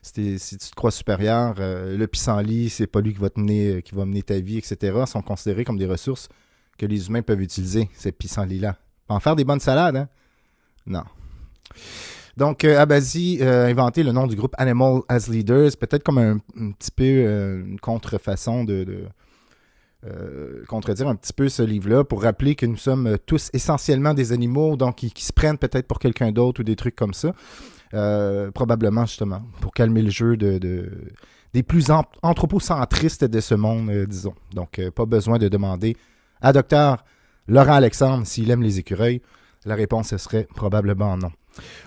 Si 0.00 0.38
tu 0.56 0.70
te 0.70 0.74
crois 0.74 0.90
supérieur, 0.90 1.56
euh, 1.58 1.96
le 1.96 2.06
pissenlit, 2.06 2.70
c'est 2.70 2.86
pas 2.86 3.00
lui 3.00 3.12
qui 3.12 3.18
va 3.18 3.28
te 3.28 3.40
mener, 3.40 3.82
qui 3.82 3.94
va 3.94 4.04
mener 4.04 4.22
ta 4.22 4.38
vie, 4.38 4.56
etc., 4.56 5.04
sont 5.06 5.20
considérés 5.20 5.64
comme 5.64 5.78
des 5.78 5.86
ressources 5.86 6.28
que 6.78 6.86
les 6.86 7.08
humains 7.08 7.22
peuvent 7.22 7.42
utiliser, 7.42 7.90
ces 7.94 8.12
pissenlits-là. 8.12 8.76
En 9.08 9.20
faire 9.20 9.36
des 9.36 9.44
bonnes 9.44 9.60
salades, 9.60 9.96
hein? 9.96 10.08
Non. 10.86 11.04
Donc, 12.36 12.64
euh, 12.64 12.78
Abazi 12.78 13.38
euh, 13.40 13.66
a 13.66 13.68
inventé 13.68 14.02
le 14.02 14.12
nom 14.12 14.26
du 14.26 14.36
groupe 14.36 14.54
Animal 14.58 15.00
as 15.08 15.28
Leaders, 15.28 15.70
peut-être 15.80 16.02
comme 16.02 16.18
un, 16.18 16.38
petit 16.72 16.90
peu 16.90 17.04
euh, 17.04 17.64
une 17.64 17.80
contrefaçon 17.80 18.64
de, 18.64 19.04
contredire 20.68 21.08
un 21.08 21.16
petit 21.16 21.32
peu 21.32 21.48
ce 21.48 21.62
livre-là 21.62 22.04
pour 22.04 22.22
rappeler 22.22 22.54
que 22.54 22.64
nous 22.64 22.76
sommes 22.76 23.16
tous 23.26 23.50
essentiellement 23.52 24.14
des 24.14 24.30
animaux, 24.30 24.76
donc 24.76 24.96
qui, 24.96 25.24
se 25.24 25.32
prennent 25.32 25.58
peut-être 25.58 25.88
pour 25.88 25.98
quelqu'un 25.98 26.30
d'autre 26.30 26.60
ou 26.60 26.64
des 26.64 26.76
trucs 26.76 26.94
comme 26.94 27.14
ça. 27.14 27.32
Probablement, 28.54 29.06
justement, 29.06 29.42
pour 29.60 29.72
calmer 29.72 30.02
le 30.02 30.10
jeu 30.10 30.36
de, 30.36 30.58
de- 30.58 30.92
des 31.54 31.64
plus 31.64 31.90
an- 31.90 32.04
anthropocentristes 32.22 33.24
de 33.24 33.40
ce 33.40 33.56
monde, 33.56 33.90
disons. 34.06 34.34
Donc, 34.54 34.80
pas 34.94 35.06
besoin 35.06 35.38
de 35.38 35.48
demander 35.48 35.96
à 36.40 36.52
docteur 36.52 37.04
Laurent 37.48 37.74
Alexandre 37.74 38.26
s'il 38.26 38.48
aime 38.52 38.62
les 38.62 38.78
écureuils. 38.78 39.22
La 39.64 39.74
réponse 39.74 40.16
serait 40.16 40.46
probablement 40.54 41.16
non. 41.16 41.32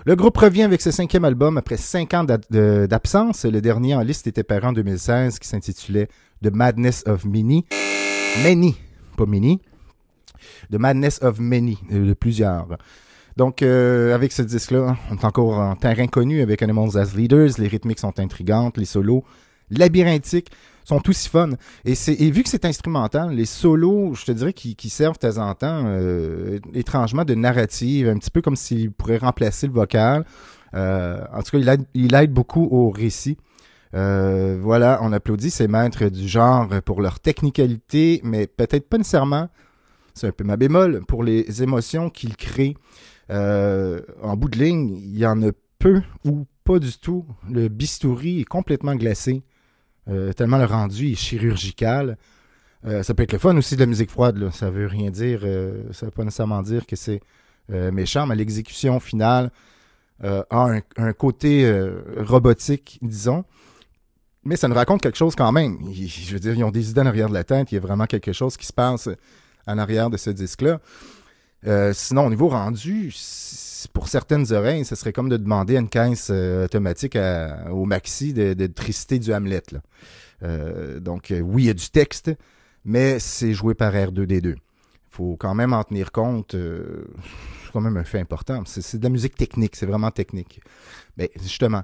Le 0.06 0.16
groupe 0.16 0.36
revient 0.36 0.62
avec 0.62 0.80
ce 0.80 0.90
cinquième 0.90 1.24
album 1.24 1.58
après 1.58 1.76
cinq 1.76 2.14
ans 2.14 2.24
d'absence. 2.24 3.44
Le 3.44 3.60
dernier 3.60 3.94
en 3.94 4.00
liste 4.00 4.26
était 4.26 4.42
paru 4.42 4.66
en 4.66 4.72
2016 4.72 5.38
qui 5.38 5.48
s'intitulait 5.48 6.08
The 6.42 6.50
Madness 6.52 7.04
of 7.06 7.24
Many. 7.24 7.64
Many, 8.44 8.76
pas 9.16 9.26
Mini. 9.26 9.60
The 10.70 10.76
Madness 10.76 11.20
of 11.22 11.38
Many, 11.38 11.78
euh, 11.92 12.08
de 12.08 12.14
plusieurs. 12.14 12.78
Donc, 13.36 13.62
euh, 13.62 14.14
avec 14.14 14.32
ce 14.32 14.42
disque-là, 14.42 14.96
on 15.10 15.16
est 15.16 15.24
encore 15.24 15.58
en 15.58 15.76
terrain 15.76 16.06
connu 16.06 16.40
avec 16.40 16.62
Animals 16.62 16.96
as 16.96 17.14
Leaders. 17.14 17.50
Les 17.58 17.68
rythmiques 17.68 17.98
sont 17.98 18.18
intrigantes, 18.18 18.78
les 18.78 18.84
solos 18.84 19.24
labyrinthiques 19.70 20.50
sont 20.84 21.08
aussi 21.08 21.28
fun. 21.28 21.50
Et, 21.84 21.92
et 21.92 22.30
vu 22.30 22.42
que 22.42 22.48
c'est 22.48 22.64
instrumental, 22.64 23.30
les 23.30 23.44
solos, 23.44 24.14
je 24.14 24.24
te 24.24 24.32
dirais, 24.32 24.52
qui, 24.52 24.90
servent 24.90 25.18
de 25.18 25.28
temps 25.28 25.38
en 25.38 25.54
temps, 25.54 25.84
euh, 25.86 26.58
étrangement, 26.74 27.24
de 27.24 27.34
narrative, 27.34 28.08
un 28.08 28.18
petit 28.18 28.30
peu 28.30 28.42
comme 28.42 28.56
s'ils 28.56 28.90
pourraient 28.90 29.18
remplacer 29.18 29.66
le 29.66 29.72
vocal. 29.72 30.24
Euh, 30.74 31.24
en 31.32 31.42
tout 31.42 31.52
cas, 31.52 31.58
il 31.58 31.68
aide, 31.68 31.84
il 31.94 32.14
aide 32.14 32.32
beaucoup 32.32 32.66
au 32.70 32.90
récit. 32.90 33.36
Euh, 33.94 34.58
voilà, 34.60 35.00
on 35.02 35.12
applaudit 35.12 35.50
ces 35.50 35.66
maîtres 35.66 36.08
du 36.08 36.28
genre 36.28 36.68
pour 36.84 37.00
leur 37.02 37.18
technicalité, 37.18 38.20
mais 38.22 38.46
peut-être 38.46 38.88
pas 38.88 38.98
nécessairement, 38.98 39.48
c'est 40.14 40.28
un 40.28 40.32
peu 40.32 40.44
ma 40.44 40.56
bémol, 40.56 41.02
pour 41.06 41.24
les 41.24 41.62
émotions 41.62 42.10
qu'ils 42.10 42.36
créent. 42.36 42.76
En 43.28 44.36
bout 44.36 44.48
de 44.48 44.58
ligne, 44.58 44.96
il 44.96 45.18
y 45.18 45.26
en 45.26 45.40
a 45.42 45.50
peu 45.78 46.02
ou 46.24 46.46
pas 46.64 46.78
du 46.78 46.96
tout. 46.98 47.24
Le 47.48 47.68
bistouri 47.68 48.40
est 48.40 48.44
complètement 48.44 48.94
glacé, 48.94 49.42
euh, 50.08 50.32
tellement 50.32 50.58
le 50.58 50.64
rendu 50.64 51.12
est 51.12 51.14
chirurgical. 51.14 52.16
Euh, 52.86 53.02
ça 53.02 53.14
peut 53.14 53.22
être 53.22 53.32
le 53.32 53.38
fun 53.38 53.56
aussi 53.56 53.74
de 53.74 53.80
la 53.80 53.86
musique 53.86 54.10
froide, 54.10 54.38
là. 54.38 54.50
ça 54.50 54.70
veut 54.70 54.86
rien 54.86 55.10
dire, 55.10 55.40
euh, 55.44 55.82
ça 55.92 56.06
veut 56.06 56.12
pas 56.12 56.24
nécessairement 56.24 56.62
dire 56.62 56.86
que 56.86 56.96
c'est 56.96 57.20
euh, 57.70 57.92
méchant, 57.92 58.26
mais 58.26 58.36
l'exécution 58.36 59.00
finale 59.00 59.50
a 60.22 60.68
un, 60.98 61.12
côté 61.14 61.66
robotique, 62.18 62.98
disons. 63.00 63.42
Mais 64.44 64.56
ça 64.56 64.68
nous 64.68 64.74
raconte 64.74 65.00
quelque 65.00 65.16
chose 65.16 65.34
quand 65.34 65.50
même. 65.50 65.78
Je 65.94 66.34
veux 66.34 66.38
dire, 66.38 66.52
ils 66.54 66.62
ont 66.62 66.70
des 66.70 66.90
idées 66.90 67.00
en 67.00 67.06
arrière 67.06 67.30
de 67.30 67.32
la 67.32 67.42
tête. 67.42 67.72
Il 67.72 67.76
y 67.76 67.78
a 67.78 67.80
vraiment 67.80 68.04
quelque 68.04 68.34
chose 68.34 68.58
qui 68.58 68.66
se 68.66 68.72
passe 68.74 69.08
en 69.66 69.78
arrière 69.78 70.10
de 70.10 70.18
ce 70.18 70.28
disque-là. 70.28 70.78
Sinon, 71.94 72.26
au 72.26 72.28
niveau 72.28 72.48
rendu, 72.48 73.10
pour 73.88 74.08
certaines 74.08 74.52
oreilles, 74.52 74.84
ce 74.84 74.94
serait 74.94 75.12
comme 75.12 75.28
de 75.28 75.36
demander 75.36 75.76
à 75.76 75.80
une 75.80 75.88
caisse 75.88 76.28
euh, 76.30 76.64
automatique 76.64 77.16
au 77.70 77.84
maxi 77.84 78.32
de, 78.32 78.54
de 78.54 79.18
du 79.18 79.34
Hamlet. 79.34 79.62
Euh, 80.42 81.00
donc, 81.00 81.30
euh, 81.30 81.40
oui, 81.40 81.64
il 81.64 81.66
y 81.66 81.70
a 81.70 81.74
du 81.74 81.90
texte, 81.90 82.30
mais 82.84 83.18
c'est 83.18 83.52
joué 83.52 83.74
par 83.74 83.92
R2D2. 83.92 84.54
Il 84.54 84.56
faut 85.10 85.36
quand 85.36 85.54
même 85.54 85.72
en 85.72 85.84
tenir 85.84 86.12
compte. 86.12 86.52
c'est 86.52 87.72
quand 87.72 87.80
même 87.80 87.96
un 87.96 88.04
fait 88.04 88.20
important. 88.20 88.62
C'est 88.66 88.98
de 88.98 89.02
la 89.02 89.10
musique 89.10 89.34
technique, 89.34 89.76
c'est 89.76 89.86
vraiment 89.86 90.10
technique. 90.10 90.60
Mais 91.16 91.30
justement, 91.40 91.82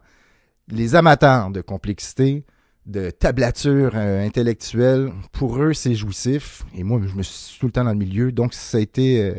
les 0.68 0.94
amateurs 0.94 1.50
de 1.50 1.60
complexité, 1.60 2.44
de 2.86 3.10
tablature 3.10 3.96
intellectuelle, 3.96 5.12
pour 5.32 5.60
eux, 5.60 5.74
c'est 5.74 5.94
jouissif. 5.94 6.64
Et 6.74 6.84
moi, 6.84 7.00
je 7.04 7.14
me 7.14 7.22
suis 7.22 7.58
tout 7.58 7.66
le 7.66 7.72
temps 7.72 7.84
dans 7.84 7.90
le 7.90 7.96
milieu. 7.96 8.30
Donc, 8.30 8.54
ça 8.54 8.78
a 8.78 8.80
été 8.80 9.34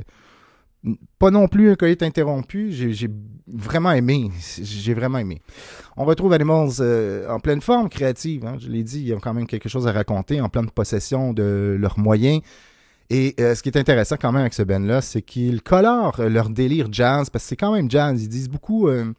pas 1.19 1.31
non 1.31 1.47
plus 1.47 1.71
un 1.71 1.75
coït 1.75 2.01
interrompu. 2.03 2.71
J'ai 2.71 3.09
vraiment 3.47 3.91
aimé. 3.91 4.29
J'ai 4.61 4.93
vraiment 4.93 5.17
aimé. 5.17 5.41
On 5.95 6.05
retrouve 6.05 6.33
Animals 6.33 6.73
euh, 6.79 7.29
en 7.29 7.39
pleine 7.39 7.61
forme 7.61 7.89
créative. 7.89 8.45
hein. 8.45 8.57
Je 8.59 8.69
l'ai 8.69 8.83
dit, 8.83 9.03
ils 9.03 9.13
ont 9.13 9.19
quand 9.19 9.33
même 9.33 9.47
quelque 9.47 9.69
chose 9.69 9.87
à 9.87 9.91
raconter, 9.91 10.41
en 10.41 10.49
pleine 10.49 10.69
possession 10.69 11.33
de 11.33 11.77
leurs 11.79 11.97
moyens. 11.97 12.41
Et 13.09 13.35
euh, 13.39 13.55
ce 13.55 13.63
qui 13.63 13.69
est 13.69 13.77
intéressant 13.77 14.17
quand 14.19 14.31
même 14.31 14.41
avec 14.41 14.53
ce 14.53 14.63
band-là, 14.63 15.01
c'est 15.01 15.21
qu'ils 15.21 15.61
colorent 15.61 16.21
leur 16.21 16.49
délire 16.49 16.87
jazz, 16.91 17.29
parce 17.29 17.45
que 17.45 17.49
c'est 17.49 17.55
quand 17.55 17.73
même 17.73 17.89
jazz. 17.89 18.21
Ils 18.21 18.27
disent 18.27 18.49
beaucoup 18.49 18.89
euh, 18.89 19.13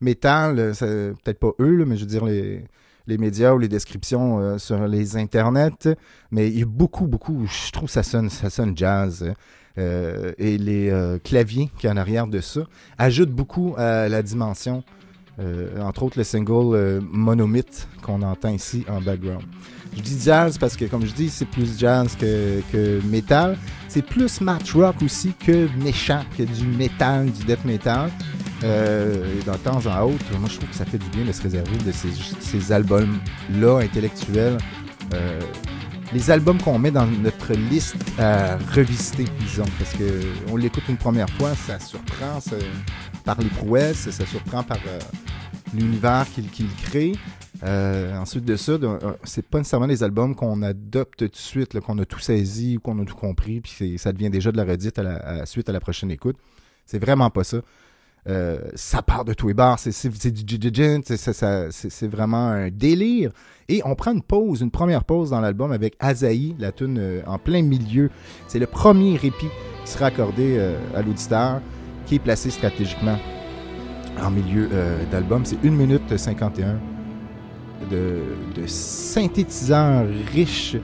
métal, 0.00 0.72
peut-être 0.78 1.40
pas 1.40 1.50
eux, 1.58 1.84
mais 1.84 1.96
je 1.96 2.02
veux 2.02 2.06
dire 2.06 2.24
les, 2.24 2.64
médias 3.18 3.52
ou 3.52 3.58
les 3.58 3.68
descriptions 3.68 4.58
sur 4.58 4.86
les 4.86 5.16
internets. 5.16 5.96
Mais 6.30 6.48
il 6.48 6.58
y 6.60 6.62
a 6.62 6.66
beaucoup, 6.66 7.06
beaucoup, 7.06 7.46
je 7.46 7.72
trouve 7.72 7.90
ça 7.90 8.04
sonne, 8.04 8.30
ça 8.30 8.48
sonne 8.48 8.76
jazz. 8.76 9.34
Euh, 9.78 10.32
et 10.38 10.56
les 10.56 10.90
euh, 10.90 11.18
claviers 11.18 11.70
qui 11.78 11.88
en 11.88 11.96
arrière 11.96 12.26
de 12.26 12.40
ça 12.40 12.60
ajoutent 12.98 13.32
beaucoup 13.32 13.74
à 13.76 14.08
la 14.08 14.22
dimension. 14.22 14.84
Euh, 15.38 15.80
entre 15.80 16.02
autres, 16.04 16.16
le 16.16 16.24
single 16.24 16.74
euh, 16.74 17.00
Monomyth 17.02 17.88
qu'on 18.02 18.22
entend 18.22 18.48
ici 18.48 18.84
en 18.88 19.00
background. 19.02 19.42
Je 19.94 20.00
dis 20.00 20.18
jazz 20.22 20.56
parce 20.58 20.76
que, 20.76 20.86
comme 20.86 21.04
je 21.04 21.12
dis, 21.12 21.28
c'est 21.28 21.48
plus 21.48 21.78
jazz 21.78 22.16
que, 22.16 23.00
métal. 23.06 23.56
C'est 23.88 24.04
plus 24.04 24.40
match 24.40 24.72
rock 24.74 24.96
aussi 25.02 25.32
que 25.32 25.68
méchant, 25.82 26.22
que 26.36 26.42
du 26.42 26.66
métal, 26.66 27.30
du 27.30 27.44
death 27.44 27.64
metal. 27.64 28.10
Euh, 28.64 29.40
de 29.40 29.56
temps 29.58 29.76
en 29.76 30.08
autre, 30.08 30.24
moi 30.38 30.48
je 30.50 30.56
trouve 30.56 30.70
que 30.70 30.74
ça 30.74 30.86
fait 30.86 30.96
du 30.96 31.08
bien 31.10 31.26
de 31.26 31.32
se 31.32 31.42
réserver 31.42 31.76
de 31.84 31.92
ces, 31.92 32.72
albums-là 32.72 33.80
intellectuels. 33.80 34.56
Les 36.12 36.30
albums 36.30 36.60
qu'on 36.60 36.78
met 36.78 36.90
dans 36.90 37.06
notre 37.06 37.52
liste 37.52 37.96
à 38.18 38.56
revisiter, 38.74 39.24
disons, 39.40 39.64
parce 39.78 39.92
que 39.94 40.22
on 40.50 40.56
l'écoute 40.56 40.84
une 40.88 40.96
première 40.96 41.28
fois, 41.30 41.54
ça 41.54 41.78
surprend 41.80 42.38
par 43.24 43.38
les 43.40 43.48
prouesses, 43.48 44.10
ça 44.10 44.26
surprend 44.26 44.62
par 44.62 44.78
euh, 44.86 44.98
l'univers 45.74 46.26
qu'il 46.32 46.68
crée. 46.82 47.12
Euh, 47.64 48.16
ensuite 48.16 48.44
de 48.44 48.56
ça, 48.56 48.72
euh, 48.72 48.98
c'est 49.24 49.46
pas 49.46 49.58
nécessairement 49.58 49.88
des 49.88 50.02
albums 50.02 50.34
qu'on 50.34 50.62
adopte 50.62 51.18
tout 51.18 51.28
de 51.28 51.36
suite, 51.36 51.80
qu'on 51.80 51.98
a 51.98 52.04
tout 52.04 52.20
saisi 52.20 52.76
ou 52.76 52.80
qu'on 52.80 52.98
a 53.00 53.04
tout 53.04 53.16
compris, 53.16 53.60
puis 53.60 53.98
ça 53.98 54.12
devient 54.12 54.30
déjà 54.30 54.52
de 54.52 54.56
la 54.56 54.64
redite 54.64 54.98
à 54.98 55.02
la, 55.02 55.46
suite 55.46 55.68
à 55.68 55.72
la 55.72 55.80
prochaine 55.80 56.10
écoute. 56.10 56.36
C'est 56.84 56.98
vraiment 56.98 57.30
pas 57.30 57.42
ça. 57.44 57.58
Euh, 58.28 58.58
ça 58.74 59.02
part 59.02 59.24
de 59.24 59.34
tous 59.34 59.48
les 59.48 59.54
bars, 59.54 59.78
c'est 59.78 60.32
du 60.32 60.42
jijijin, 60.44 61.00
c'est- 61.04 62.06
vraiment 62.08 62.48
un 62.48 62.70
délire. 62.70 63.30
Et 63.68 63.82
on 63.84 63.94
prend 63.94 64.12
une 64.12 64.22
pause, 64.22 64.60
une 64.62 64.70
première 64.70 65.04
pause 65.04 65.30
dans 65.30 65.40
l'album 65.40 65.70
avec 65.72 65.94
Azaï, 66.00 66.56
la 66.58 66.72
tune 66.72 66.98
euh, 66.98 67.20
en 67.26 67.38
plein 67.38 67.62
milieu. 67.62 68.10
C'est 68.48 68.58
le 68.58 68.66
premier 68.66 69.16
répit 69.16 69.46
qui 69.84 69.90
sera 69.92 70.06
accordé 70.06 70.56
euh, 70.58 70.76
à 70.96 71.02
l'auditeur, 71.02 71.60
qui 72.06 72.16
est 72.16 72.18
placé 72.20 72.50
stratégiquement 72.50 73.18
en 74.20 74.30
milieu 74.30 74.68
d'album. 75.10 75.44
C'est 75.44 75.58
1 75.64 75.70
minute 75.70 76.16
51 76.16 76.78
de, 77.90 78.22
de 78.60 78.66
synthétiseurs 78.66 80.06
riches, 80.32 80.76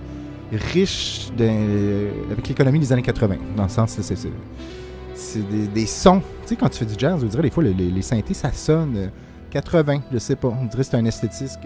de- 1.37 2.31
avec 2.31 2.47
l'économie 2.49 2.79
des 2.79 2.93
années 2.93 3.03
80. 3.03 3.37
Dans 3.57 3.63
le 3.65 3.69
sens, 3.69 3.97
des, 5.41 5.67
des 5.67 5.87
sons. 5.87 6.21
Tu 6.43 6.49
sais, 6.49 6.57
quand 6.57 6.69
tu 6.69 6.79
fais 6.79 6.87
du 6.87 6.95
jazz, 6.97 7.23
on 7.23 7.27
dirait 7.27 7.43
des 7.43 7.51
fois, 7.51 7.65
les, 7.65 8.03
synthés, 8.03 8.35
ça 8.35 8.53
sonne 8.53 8.97
euh, 8.97 9.09
80, 9.51 10.03
je 10.13 10.19
sais 10.19 10.37
pas. 10.37 10.49
On 10.49 10.65
dirait 10.65 10.83
que 10.83 10.91
c'est 10.91 10.97
un 10.97 11.05
esthétisme, 11.05 11.61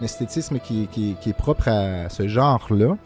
un 0.00 0.04
esthétisme 0.04 0.58
qui, 0.58 0.88
est 1.26 1.36
propre 1.36 1.68
à 1.68 2.08
ce 2.08 2.26
genre-là. 2.26 2.96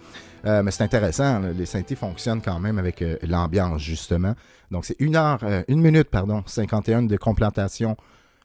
Euh, 0.47 0.62
mais 0.62 0.70
c'est 0.70 0.85
intéressant, 0.85 1.41
les 1.41 1.66
synthés 1.66 1.97
fonctionnent 1.97 2.41
quand 2.41 2.59
même 2.61 2.78
avec 2.78 3.03
euh, 3.03 3.19
l'ambiance, 3.23 3.82
justement. 3.82 4.35
Donc, 4.70 4.87
c'est 4.87 4.97
une 4.99 5.16
heure, 5.16 5.41
euh, 5.43 5.62
une 5.69 5.82
minute, 5.82 6.09
pardon, 6.09 6.43
51 6.47 7.03
de 7.03 7.16
complantation 7.16 7.97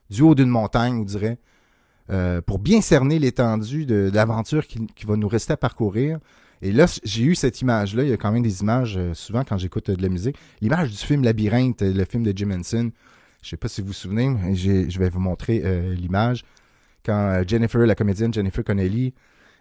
du 0.10 0.22
haut 0.22 0.36
d'une 0.36 0.50
montagne, 0.50 0.98
on 1.00 1.04
dirait, 1.04 1.38
euh, 2.10 2.42
pour 2.42 2.60
bien 2.60 2.82
cerner 2.82 3.18
l'étendue 3.18 3.86
de, 3.86 4.10
de 4.10 4.16
l'aventure 4.16 4.68
qui, 4.68 4.86
qui 4.88 5.06
va 5.06 5.16
nous 5.16 5.28
rester 5.28 5.54
à 5.54 5.58
parcourir. 5.58 6.20
Et 6.61 6.72
là, 6.72 6.86
j'ai 7.03 7.23
eu 7.23 7.36
cette 7.36 7.61
image-là. 7.61 8.03
Il 8.03 8.10
y 8.10 8.14
a 8.14 8.18
quand 8.18 8.32
même 8.32 8.44
des 8.44 8.61
images, 8.61 8.95
euh, 8.98 9.14
souvent 9.14 9.44
quand 9.44 9.57
j'écoute 9.57 9.90
euh, 9.90 9.95
de 9.95 10.02
la 10.02 10.10
musique. 10.10 10.38
L'image 10.61 10.91
du 10.91 10.98
film 10.98 11.23
Labyrinthe, 11.23 11.82
euh, 11.82 11.94
le 11.94 12.06
film 12.06 12.23
de 12.23 12.34
Jim 12.36 12.52
Henson. 12.52 12.91
Je 13.41 13.49
sais 13.49 13.57
pas 13.57 13.68
si 13.68 13.82
vous 13.82 13.88
vous 13.88 13.94
souvenez, 13.94 14.30
mais 14.30 14.56
je 14.56 14.99
vais 14.99 15.10
vous 15.10 15.19
montrer 15.19 15.61
l'image. 15.95 16.44
Quand 17.06 17.44
Jennifer, 17.48 17.86
la 17.86 17.94
comédienne 17.94 18.34
Jennifer 18.34 18.64
Connelly, 18.64 19.14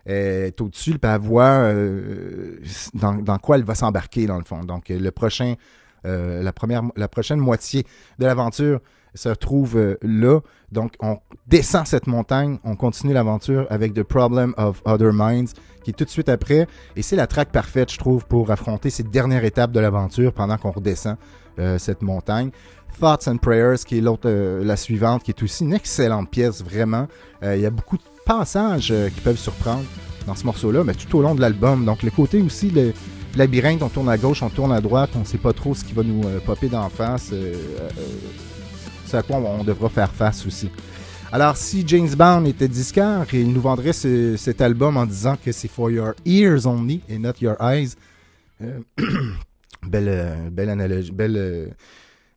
est 0.06 0.58
au-dessus, 0.58 0.96
elle 1.02 1.20
voit 1.20 1.44
euh, 1.44 2.56
dans, 2.94 3.38
quoi 3.38 3.58
elle 3.58 3.64
va 3.64 3.74
s'embarquer, 3.74 4.24
dans 4.24 4.38
le 4.38 4.44
fond. 4.44 4.64
Donc, 4.64 4.88
le 4.88 5.10
prochain, 5.10 5.56
la, 6.02 6.52
première, 6.54 6.84
la 6.96 7.08
prochaine 7.08 7.40
moitié 7.40 7.84
de 8.18 8.24
l'aventure 8.24 8.80
se 9.14 9.28
retrouve 9.28 9.76
euh, 9.76 9.96
là. 10.02 10.40
Donc, 10.72 10.94
on 11.00 11.18
descend 11.46 11.86
cette 11.86 12.06
montagne, 12.06 12.58
on 12.64 12.74
continue 12.74 13.12
l'aventure 13.12 13.66
avec 13.70 13.94
The 13.94 14.02
Problem 14.02 14.54
of 14.56 14.82
Other 14.84 15.12
Minds, 15.12 15.52
qui 15.84 15.90
est 15.90 15.94
tout 15.94 16.04
de 16.04 16.10
suite 16.10 16.28
après. 16.28 16.66
Et 16.96 17.02
c'est 17.02 17.16
la 17.16 17.26
track 17.26 17.50
parfaite, 17.52 17.92
je 17.92 17.98
trouve, 17.98 18.26
pour 18.26 18.50
affronter 18.50 18.90
cette 18.90 19.10
dernière 19.10 19.44
étape 19.44 19.70
de 19.70 19.80
l'aventure 19.80 20.32
pendant 20.32 20.56
qu'on 20.56 20.72
redescend 20.72 21.16
euh, 21.58 21.78
cette 21.78 22.02
montagne. 22.02 22.50
Thoughts 22.98 23.28
and 23.28 23.38
Prayers, 23.38 23.84
qui 23.86 23.98
est 23.98 24.00
l'autre, 24.00 24.28
euh, 24.28 24.64
la 24.64 24.76
suivante, 24.76 25.22
qui 25.22 25.30
est 25.30 25.42
aussi 25.42 25.64
une 25.64 25.74
excellente 25.74 26.30
pièce, 26.30 26.62
vraiment. 26.62 27.06
Il 27.42 27.60
y 27.60 27.66
a 27.66 27.70
beaucoup 27.70 27.98
de 27.98 28.02
passages 28.24 28.92
qui 29.14 29.20
peuvent 29.20 29.36
surprendre 29.36 29.84
dans 30.26 30.34
ce 30.34 30.46
morceau-là, 30.46 30.82
mais 30.82 30.94
tout 30.94 31.18
au 31.18 31.20
long 31.20 31.34
de 31.34 31.42
l'album. 31.42 31.84
Donc, 31.84 32.02
le 32.02 32.10
côté 32.10 32.40
aussi, 32.40 32.70
le 32.70 32.94
labyrinthe, 33.36 33.82
on 33.82 33.90
tourne 33.90 34.08
à 34.08 34.16
gauche, 34.16 34.42
on 34.42 34.48
tourne 34.48 34.72
à 34.72 34.80
droite, 34.80 35.10
on 35.14 35.26
sait 35.26 35.36
pas 35.36 35.52
trop 35.52 35.74
ce 35.74 35.84
qui 35.84 35.92
va 35.92 36.02
nous 36.02 36.22
popper 36.46 36.68
d'en 36.68 36.88
face. 36.88 37.34
À 39.14 39.22
quoi 39.22 39.36
on, 39.36 39.64
devra 39.64 39.88
faire 39.88 40.10
face 40.12 40.46
aussi. 40.46 40.70
Alors, 41.32 41.56
si 41.56 41.84
James 41.86 42.14
Bond 42.14 42.44
était 42.44 42.68
disquaire, 42.68 43.26
il 43.32 43.52
nous 43.52 43.60
vendrait 43.60 43.92
ce- 43.92 44.36
cet 44.36 44.60
album 44.60 44.96
en 44.96 45.06
disant 45.06 45.36
que 45.42 45.50
c'est 45.52 45.68
for 45.68 45.90
your 45.90 46.12
ears 46.24 46.66
only 46.66 47.00
et 47.08 47.18
not 47.18 47.32
your 47.40 47.56
eyes. 47.60 47.94
Euh, 48.62 48.80
belle, 49.82 50.08
euh, 50.08 50.50
belle 50.50 50.70
analogie, 50.70 51.10
belle 51.10 51.36
euh, 51.36 51.66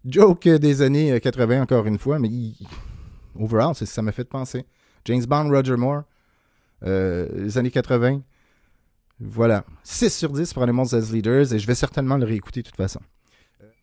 joke 0.05 0.47
des 0.47 0.81
années 0.81 1.11
euh, 1.11 1.19
80 1.19 1.61
encore 1.61 1.85
une 1.85 1.99
fois, 1.99 2.17
mais 2.19 2.27
il- 2.29 2.55
overall, 3.39 3.75
ça 3.75 4.01
m'a 4.01 4.11
fait 4.11 4.23
penser. 4.27 4.65
James 5.05 5.23
Bond, 5.25 5.49
Roger 5.49 5.75
Moore, 5.75 6.01
euh, 6.85 7.27
les 7.35 7.57
années 7.57 7.71
80. 7.71 8.21
Voilà. 9.19 9.63
6 9.83 10.09
sur 10.13 10.29
10 10.31 10.53
pour 10.53 10.63
Animals 10.63 10.93
as 10.93 11.11
Leaders 11.11 11.53
et 11.53 11.59
je 11.59 11.65
vais 11.67 11.75
certainement 11.75 12.17
le 12.17 12.25
réécouter 12.25 12.61
de 12.61 12.67
toute 12.67 12.75
façon. 12.77 12.99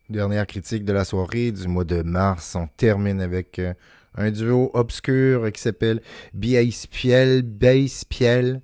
Dernière 0.09 0.45
critique 0.45 0.85
de 0.85 0.93
la 0.93 1.03
soirée 1.03 1.51
du 1.51 1.67
mois 1.67 1.83
de 1.83 2.03
mars. 2.03 2.55
On 2.55 2.67
termine 2.67 3.21
avec 3.21 3.57
euh, 3.57 3.73
un 4.13 4.29
duo 4.29 4.69
obscur 4.75 5.51
qui 5.51 5.59
s'appelle 5.59 5.99
Bass 6.31 6.85
Piel. 6.85 7.41
Bass 7.41 8.05
Piel. 8.05 8.61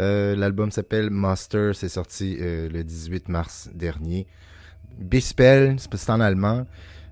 Euh, 0.00 0.34
L'album 0.34 0.70
s'appelle 0.70 1.10
Master. 1.10 1.74
C'est 1.74 1.90
sorti 1.90 2.38
euh, 2.40 2.70
le 2.70 2.84
18 2.84 3.28
mars 3.28 3.68
dernier. 3.74 4.26
Bispel, 4.98 5.76
c'est 5.78 6.10
en 6.10 6.20
allemand. 6.20 6.66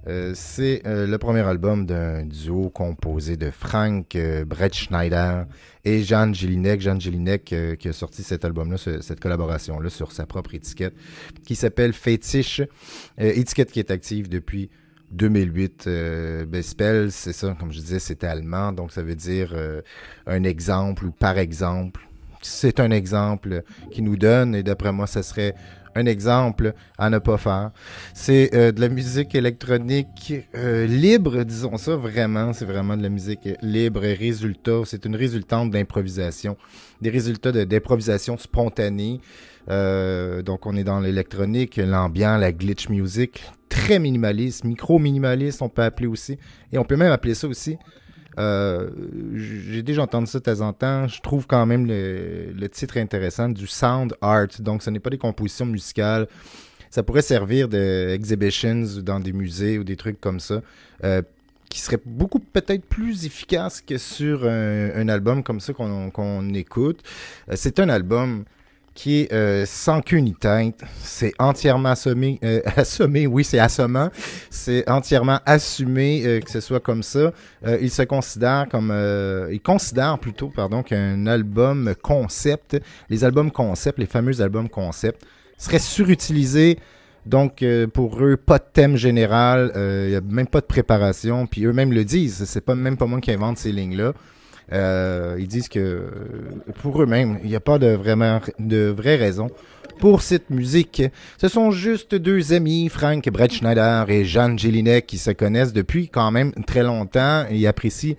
Euh, 0.09 0.33
c'est 0.37 0.83
euh, 0.87 1.05
le 1.07 1.19
premier 1.19 1.41
album 1.41 1.85
d'un 1.85 2.23
duo 2.25 2.71
composé 2.71 3.37
de 3.37 3.51
Frank 3.51 4.15
euh, 4.15 4.45
Brettschneider 4.45 5.43
et 5.85 6.05
Jean 6.05 6.33
Jelinek. 6.33 6.81
Jean 6.81 7.01
Jelinek 7.01 7.55
qui 7.79 7.89
a 7.89 7.93
sorti 7.93 8.23
cet 8.23 8.45
album-là, 8.45 8.77
ce- 8.77 9.01
cette 9.01 9.19
collaboration-là 9.19 9.91
sur 9.91 10.13
sa 10.13 10.25
propre 10.25 10.55
étiquette 10.55 10.95
qui 11.45 11.57
s'appelle 11.57 11.93
Fétiche. 11.93 12.63
Étiquette 13.19 13.73
qui 13.73 13.81
est 13.81 13.91
active 13.91 14.29
depuis 14.29 14.71
2008. 15.11 15.85
Euh, 15.89 16.47
Bespel, 16.47 17.11
c'est 17.11 17.33
ça, 17.33 17.57
comme 17.59 17.73
je 17.73 17.81
disais, 17.81 17.99
c'est 17.99 18.23
allemand, 18.23 18.73
donc 18.73 18.93
ça 18.93 19.03
veut 19.03 19.17
dire 19.17 19.55
un 20.27 20.43
exemple 20.45 21.07
ou 21.07 21.11
par 21.11 21.37
exemple. 21.39 22.03
C'est 22.43 22.79
un 22.79 22.93
exemple 22.93 23.63
qui 23.91 24.03
nous 24.03 24.17
donne, 24.17 24.55
et 24.55 24.63
d'après 24.63 24.93
moi, 24.93 25.09
ça 25.09 25.25
serait 25.25 25.55
un 25.97 26.07
exemple 26.07 26.75
à 26.99 27.11
ne 27.11 27.19
pas 27.19 27.39
faire. 27.39 27.71
C'est 28.15 28.55
euh, 28.55 28.71
de 28.71 28.81
la 28.81 28.89
musique 28.89 29.35
électronique 29.35 30.35
euh, 30.55 30.87
libre, 30.87 31.43
disons 31.43 31.79
ça, 31.79 31.97
vraiment. 31.97 32.53
C'est 32.53 32.67
vraiment 32.67 32.97
de 32.97 33.03
la 33.03 33.09
musique 33.09 33.49
libre 33.63 34.03
résultat. 34.03 34.83
C'est 34.85 35.07
une 35.07 35.17
résultante 35.17 35.71
d'improvisation. 35.71 36.57
Des 37.01 37.11
résultats 37.11 37.53
d'improvisation 37.53 38.37
spontanée. 38.37 39.21
Euh, 39.69 40.43
donc, 40.43 40.67
on 40.67 40.77
est 40.77 40.85
dans 40.85 41.01
l'électronique, 41.01 41.79
l'ambiant, 41.79 42.37
la 42.37 42.53
glitch 42.53 42.89
music. 42.89 43.43
Très 43.69 43.99
minimaliste, 43.99 44.65
micro-minimaliste, 44.65 45.61
on 45.63 45.69
peut 45.69 45.83
appeler 45.83 46.07
aussi. 46.07 46.39
Et 46.73 46.79
on 46.79 46.85
peut 46.85 46.97
même 46.97 47.11
appeler 47.11 47.35
ça 47.35 47.49
aussi 47.49 47.79
euh, 48.39 48.91
j'ai 49.35 49.83
déjà 49.83 50.03
entendu 50.03 50.27
ça 50.27 50.39
de 50.39 50.45
temps 50.45 50.61
en 50.61 50.73
temps. 50.73 51.09
Je 51.09 51.21
trouve 51.21 51.47
quand 51.47 51.65
même 51.67 51.87
le, 51.87 52.69
titre 52.69 52.99
intéressant 52.99 53.49
du 53.49 53.67
sound 53.67 54.15
art. 54.21 54.49
Donc, 54.61 54.83
ce 54.83 54.91
n'est 54.91 55.01
pas 55.01 55.11
des 55.11 55.19
compositions 55.19 55.67
musicales. 55.67 56.27
Ça 56.91 57.03
pourrait 57.03 57.23
servir 57.23 57.69
de 57.69 58.11
exhibitions 58.11 58.83
ou 58.99 59.03
dans 59.03 59.21
des 59.21 59.33
musées 59.33 59.79
ou 59.79 59.85
des 59.85 59.97
trucs 59.97 60.21
comme 60.21 60.41
ça, 60.41 60.63
euh, 61.05 61.23
qui 61.69 61.81
seraient 61.81 62.01
beaucoup 62.05 62.39
peut-être 62.39 62.85
plus 62.85 63.27
efficaces 63.27 63.81
que 63.81 63.99
sur 63.99 64.45
un, 64.45 65.09
album 65.09 65.43
comme 65.43 65.61
ça 65.61 65.73
qu'on 65.73 66.11
qu'on 66.11 66.55
écoute. 66.55 67.03
Euh, 67.51 67.55
C'est 67.57 67.81
un 67.81 67.89
album 67.89 68.45
qui 68.97 69.21
est 69.21 69.33
euh, 69.33 69.65
sans 69.67 70.01
queue 70.01 70.17
ni. 70.17 70.35
C'est 71.03 71.35
entièrement 71.39 71.91
assommé, 71.91 72.41
euh, 72.43 72.61
assommé, 72.77 73.29
oui, 73.29 73.45
c'est 73.45 73.61
assommant. 73.61 74.11
C'est 74.51 74.89
entièrement 74.91 75.39
assumé 75.47 76.23
euh, 76.25 76.41
que 76.41 76.51
ce 76.51 76.61
soit 76.61 76.81
comme 76.81 77.05
ça. 77.05 77.33
Euh, 77.65 77.79
il 77.81 77.91
se 77.91 78.03
considère 78.03 78.67
comme, 78.69 78.91
euh, 78.91 79.51
il 79.53 79.61
considère 79.61 80.19
plutôt, 80.19 80.49
pardon, 80.49 80.83
qu'un 80.83 81.27
album 81.27 81.95
concept, 82.03 82.79
les 83.09 83.23
albums 83.23 83.53
concept, 83.53 83.99
les 83.99 84.07
fameux 84.07 84.41
albums 84.41 84.69
concept, 84.69 85.25
seraient 85.59 85.79
surutilisés. 85.79 86.79
Donc, 87.27 87.63
euh, 87.63 87.87
pour 87.87 88.23
eux, 88.25 88.37
pas 88.37 88.59
de 88.59 88.65
thème 88.73 88.97
général, 88.97 89.73
il 89.75 90.09
n'y 90.09 90.17
a 90.17 90.21
même 90.23 90.47
pas 90.47 90.61
de 90.61 90.67
préparation. 90.67 91.47
Puis 91.47 91.65
eux-mêmes 91.67 91.93
le 91.93 92.05
disent, 92.05 92.45
c'est 92.45 92.61
pas 92.63 92.75
même 92.75 92.97
pas 92.97 93.07
moi 93.07 93.21
qui 93.21 93.31
invente 93.31 93.59
ces 93.59 93.73
lignes-là. 93.73 94.15
Euh, 94.73 95.37
ils 95.39 95.47
disent 95.47 95.69
que 95.69 95.79
euh, 95.79 96.11
pour 96.83 97.01
eux-mêmes, 97.01 97.39
il 97.43 97.51
n'y 97.51 97.57
a 97.57 97.61
pas 97.61 97.79
de 97.79 97.89
vraiment 97.89 98.41
de 98.59 98.89
vraie 98.89 99.17
raison 99.17 99.49
pour 100.01 100.23
cette 100.23 100.51
musique. 100.51 101.03
Ce 101.39 101.49
sont 101.49 101.71
juste 101.71 102.15
deux 102.15 102.53
amis, 102.53 102.89
Frank 102.89 103.29
Brettschneider 103.29 104.05
et 104.09 104.25
Jeanne 104.25 104.59
Jelinek, 104.59 105.07
qui 105.07 105.19
se 105.19 105.31
connaissent 105.31 105.73
depuis 105.73 106.09
quand 106.09 106.31
même 106.31 106.53
très 106.67 106.83
longtemps 106.83 107.45
et 107.49 107.67
apprécient 107.67 108.17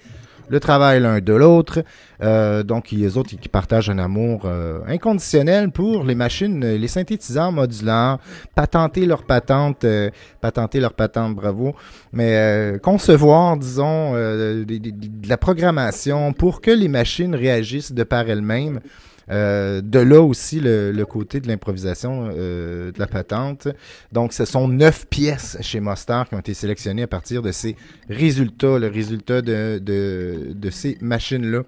le 0.49 0.59
travail 0.59 0.99
l'un 1.01 1.19
de 1.19 1.33
l'autre. 1.33 1.83
Euh, 2.21 2.63
donc, 2.63 2.91
les 2.91 3.17
autres 3.17 3.35
qui 3.35 3.49
partagent 3.49 3.89
un 3.89 3.99
amour 3.99 4.43
euh, 4.45 4.79
inconditionnel 4.87 5.71
pour 5.71 6.03
les 6.03 6.15
machines, 6.15 6.63
euh, 6.63 6.77
les 6.77 6.87
synthétiseurs 6.87 7.51
modulaires, 7.51 8.17
patenter 8.55 9.05
leur 9.05 9.23
patente, 9.23 9.83
euh, 9.83 10.09
patenter 10.41 10.79
leur 10.79 10.93
patente, 10.93 11.35
bravo, 11.35 11.75
mais 12.11 12.35
euh, 12.35 12.79
concevoir, 12.79 13.57
disons, 13.57 14.13
de 14.13 15.29
la 15.29 15.37
programmation 15.37 16.33
pour 16.33 16.61
que 16.61 16.71
les 16.71 16.87
machines 16.87 17.35
réagissent 17.35 17.91
de 17.91 18.03
par 18.03 18.29
elles-mêmes. 18.29 18.79
Euh, 19.29 19.81
de 19.81 19.99
là 19.99 20.21
aussi 20.21 20.61
le, 20.61 20.91
le 20.93 21.05
côté 21.05 21.41
de 21.41 21.47
l'improvisation 21.49 22.29
euh, 22.33 22.91
de 22.93 22.99
la 22.99 23.07
patente. 23.07 23.67
Donc, 24.13 24.31
ce 24.31 24.45
sont 24.45 24.67
neuf 24.69 25.05
pièces 25.07 25.57
chez 25.61 25.81
Mostar 25.81 26.29
qui 26.29 26.35
ont 26.35 26.39
été 26.39 26.53
sélectionnées 26.53 27.03
à 27.03 27.07
partir 27.07 27.41
de 27.41 27.51
ces 27.51 27.75
résultats, 28.09 28.79
le 28.79 28.87
résultat 28.87 29.41
de, 29.41 29.79
de, 29.79 30.69
ces 30.69 30.97
machines-là. 31.01 31.63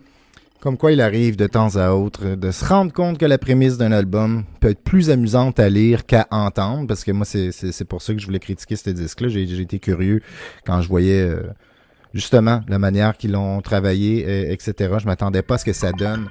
Comme 0.61 0.77
quoi 0.77 0.91
il 0.91 0.99
arrive 0.99 1.38
de 1.38 1.48
temps 1.48 1.76
à 1.77 1.91
autre 1.91 2.36
de 2.36 2.52
se 2.52 2.65
rendre 2.65 2.91
compte 2.91 3.18
que 3.18 3.26
la 3.26 3.38
prémisse 3.38 3.77
d'un 3.77 3.94
album 3.94 4.44
peut 4.60 4.69
être 4.69 4.84
plus 4.84 5.10
amusante 5.10 5.57
à 5.60 5.69
lire 5.69 6.06
qu'à 6.06 6.27
entendre, 6.31 6.86
parce 6.88 7.06
que 7.06 7.11
moi, 7.11 7.26
c'est- 7.26 7.84
pour 7.86 8.02
ça 8.02 8.14
que 8.14 8.19
je 8.19 8.26
voulais 8.26 8.40
critiquer 8.40 8.76
ce 8.76 8.90
disque-là. 8.90 9.30
J'ai 9.30 9.60
été 9.61 9.80
curieux 9.80 10.22
quand 10.65 10.81
je 10.81 10.90
voyais 10.90 11.22
euh, 11.22 11.44
justement, 12.14 12.61
la 12.68 12.80
manière 12.80 13.18
qu'ils 13.18 13.31
l'ont 13.31 13.61
travaillé, 13.61 14.52
etc. 14.52 14.95
Je 14.99 15.06
m'attendais 15.06 15.41
pas 15.44 15.56
à 15.56 15.57
ce 15.60 15.65
que 15.65 15.73
ça 15.73 15.91
donne. 15.94 16.27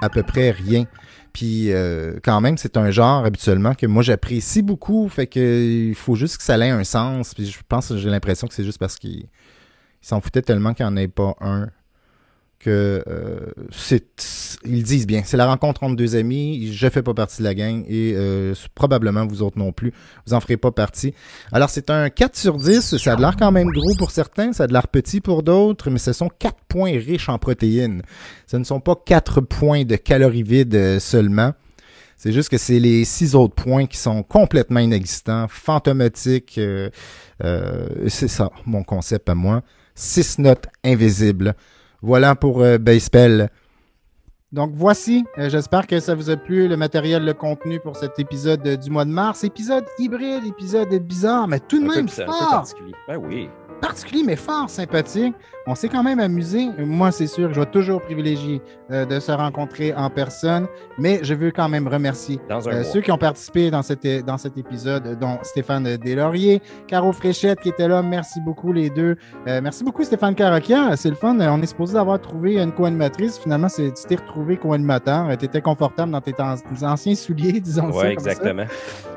À 0.00 0.08
peu 0.08 0.22
près 0.22 0.50
rien. 0.50 0.86
Puis 1.32 1.72
euh, 1.72 2.18
quand 2.22 2.40
même, 2.40 2.56
c'est 2.58 2.76
un 2.76 2.90
genre 2.90 3.24
habituellement 3.24 3.74
que 3.74 3.86
moi 3.86 4.02
j'apprécie 4.02 4.62
beaucoup. 4.62 5.08
Fait 5.08 5.26
que 5.26 5.88
il 5.90 5.94
faut 5.94 6.14
juste 6.14 6.38
que 6.38 6.42
ça 6.42 6.58
ait 6.58 6.70
un 6.70 6.84
sens. 6.84 7.34
Puis 7.34 7.46
je 7.46 7.58
pense, 7.68 7.94
j'ai 7.96 8.10
l'impression 8.10 8.48
que 8.48 8.54
c'est 8.54 8.64
juste 8.64 8.78
parce 8.78 8.96
qu'ils 8.96 9.26
ils 10.02 10.06
s'en 10.06 10.20
foutaient 10.20 10.42
tellement 10.42 10.74
qu'il 10.74 10.86
n'y 10.86 10.92
en 10.92 10.96
ait 10.96 11.08
pas 11.08 11.36
un 11.40 11.68
que 12.60 13.02
euh, 13.08 13.38
ils 14.64 14.82
disent 14.82 15.06
bien 15.06 15.22
c'est 15.24 15.38
la 15.38 15.46
rencontre 15.46 15.82
entre 15.82 15.96
deux 15.96 16.14
amis 16.14 16.70
je 16.72 16.88
fais 16.88 17.02
pas 17.02 17.14
partie 17.14 17.38
de 17.38 17.44
la 17.44 17.54
gang 17.54 17.84
et 17.88 18.12
euh, 18.14 18.54
probablement 18.74 19.26
vous 19.26 19.42
autres 19.42 19.58
non 19.58 19.72
plus 19.72 19.92
vous 20.26 20.34
en 20.34 20.40
ferez 20.40 20.58
pas 20.58 20.70
partie 20.70 21.14
alors 21.52 21.70
c'est 21.70 21.88
un 21.90 22.10
4 22.10 22.36
sur 22.36 22.58
10 22.58 22.98
ça 22.98 23.14
a 23.14 23.16
l'air 23.16 23.36
quand 23.36 23.50
même 23.50 23.70
gros 23.70 23.94
pour 23.96 24.10
certains 24.10 24.52
ça 24.52 24.64
a 24.64 24.66
de 24.66 24.72
l'air 24.74 24.88
petit 24.88 25.20
pour 25.20 25.42
d'autres 25.42 25.90
mais 25.90 25.98
ce 25.98 26.12
sont 26.12 26.28
4 26.28 26.54
points 26.68 26.92
riches 26.92 27.30
en 27.30 27.38
protéines 27.38 28.02
ce 28.46 28.58
ne 28.58 28.64
sont 28.64 28.80
pas 28.80 28.94
4 28.94 29.40
points 29.40 29.84
de 29.84 29.96
calories 29.96 30.42
vides 30.42 30.74
euh, 30.74 31.00
seulement 31.00 31.54
c'est 32.22 32.32
juste 32.32 32.50
que 32.50 32.58
c'est 32.58 32.78
les 32.78 33.06
six 33.06 33.34
autres 33.34 33.54
points 33.54 33.86
qui 33.86 33.96
sont 33.96 34.22
complètement 34.22 34.80
inexistants, 34.80 35.46
fantomatiques. 35.48 36.58
euh, 36.58 36.90
euh, 37.42 37.88
c'est 38.08 38.28
ça, 38.28 38.50
mon 38.66 38.82
concept 38.82 39.30
à 39.30 39.34
moi. 39.34 39.62
Six 39.94 40.38
notes 40.38 40.66
invisibles. 40.84 41.54
Voilà 42.02 42.34
pour 42.34 42.62
euh, 42.62 42.78
Baseball. 42.78 43.50
Donc 44.52 44.72
voici, 44.74 45.24
euh, 45.38 45.48
j'espère 45.48 45.86
que 45.86 46.00
ça 46.00 46.14
vous 46.16 46.28
a 46.28 46.36
plu, 46.36 46.66
le 46.66 46.76
matériel, 46.76 47.24
le 47.24 47.34
contenu 47.34 47.78
pour 47.78 47.96
cet 47.96 48.18
épisode 48.18 48.66
euh, 48.66 48.76
du 48.76 48.90
mois 48.90 49.04
de 49.04 49.10
mars. 49.10 49.44
Épisode 49.44 49.84
hybride, 49.98 50.44
épisode 50.44 50.92
bizarre, 50.94 51.46
mais 51.46 51.60
tout 51.60 51.78
de 51.78 51.84
Un 51.84 51.88
peu, 51.88 51.94
même 51.96 52.06
bizarre, 52.06 52.28
un 52.28 52.32
peu 52.32 52.50
particulier. 52.50 52.94
Ben 53.06 53.16
oui. 53.16 53.48
Particulier, 53.80 54.22
mais 54.24 54.36
fort 54.36 54.68
sympathique. 54.70 55.34
On 55.66 55.74
s'est 55.74 55.88
quand 55.88 56.02
même 56.02 56.18
amusé. 56.20 56.68
Moi, 56.78 57.12
c'est 57.12 57.26
sûr, 57.26 57.52
je 57.52 57.60
vais 57.60 57.66
toujours 57.66 58.00
privilégier 58.00 58.62
euh, 58.90 59.04
de 59.04 59.20
se 59.20 59.30
rencontrer 59.30 59.94
en 59.94 60.08
personne, 60.10 60.66
mais 60.98 61.20
je 61.22 61.34
veux 61.34 61.50
quand 61.50 61.68
même 61.68 61.86
remercier 61.86 62.40
euh, 62.50 62.82
ceux 62.82 63.02
qui 63.02 63.12
ont 63.12 63.18
participé 63.18 63.70
dans, 63.70 63.82
cet 63.82 64.06
dans 64.24 64.38
cet 64.38 64.56
épisode, 64.56 65.18
dont 65.20 65.38
Stéphane 65.42 65.84
Deslauriers, 65.98 66.62
Caro 66.88 67.12
Fréchette 67.12 67.60
qui 67.60 67.68
était 67.68 67.86
là. 67.88 68.02
Merci 68.02 68.40
beaucoup, 68.40 68.72
les 68.72 68.88
deux. 68.90 69.16
Euh, 69.46 69.60
merci 69.62 69.84
beaucoup, 69.84 70.02
Stéphane 70.02 70.34
Carakia. 70.34 70.96
C'est 70.96 71.10
le 71.10 71.14
fun. 71.14 71.36
On 71.38 71.60
est 71.62 71.66
supposé 71.66 71.98
avoir 71.98 72.20
trouvé 72.20 72.58
une 72.60 72.72
co-animatrice. 72.72 73.38
Finalement, 73.38 73.68
c'est- 73.68 73.92
tu 73.94 74.06
t'es 74.08 74.16
retrouvé 74.16 74.56
co-animateur. 74.56 75.28
Tu 75.38 75.44
étais 75.44 75.60
confortable 75.60 76.10
dans 76.10 76.20
tes, 76.22 76.34
an- 76.40 76.54
tes 76.56 76.84
anciens 76.86 77.14
souliers, 77.14 77.60
disons 77.60 77.92
ça. 77.92 77.98
Ouais, 77.98 78.04
ça. 78.06 78.12
exactement. 78.12 78.64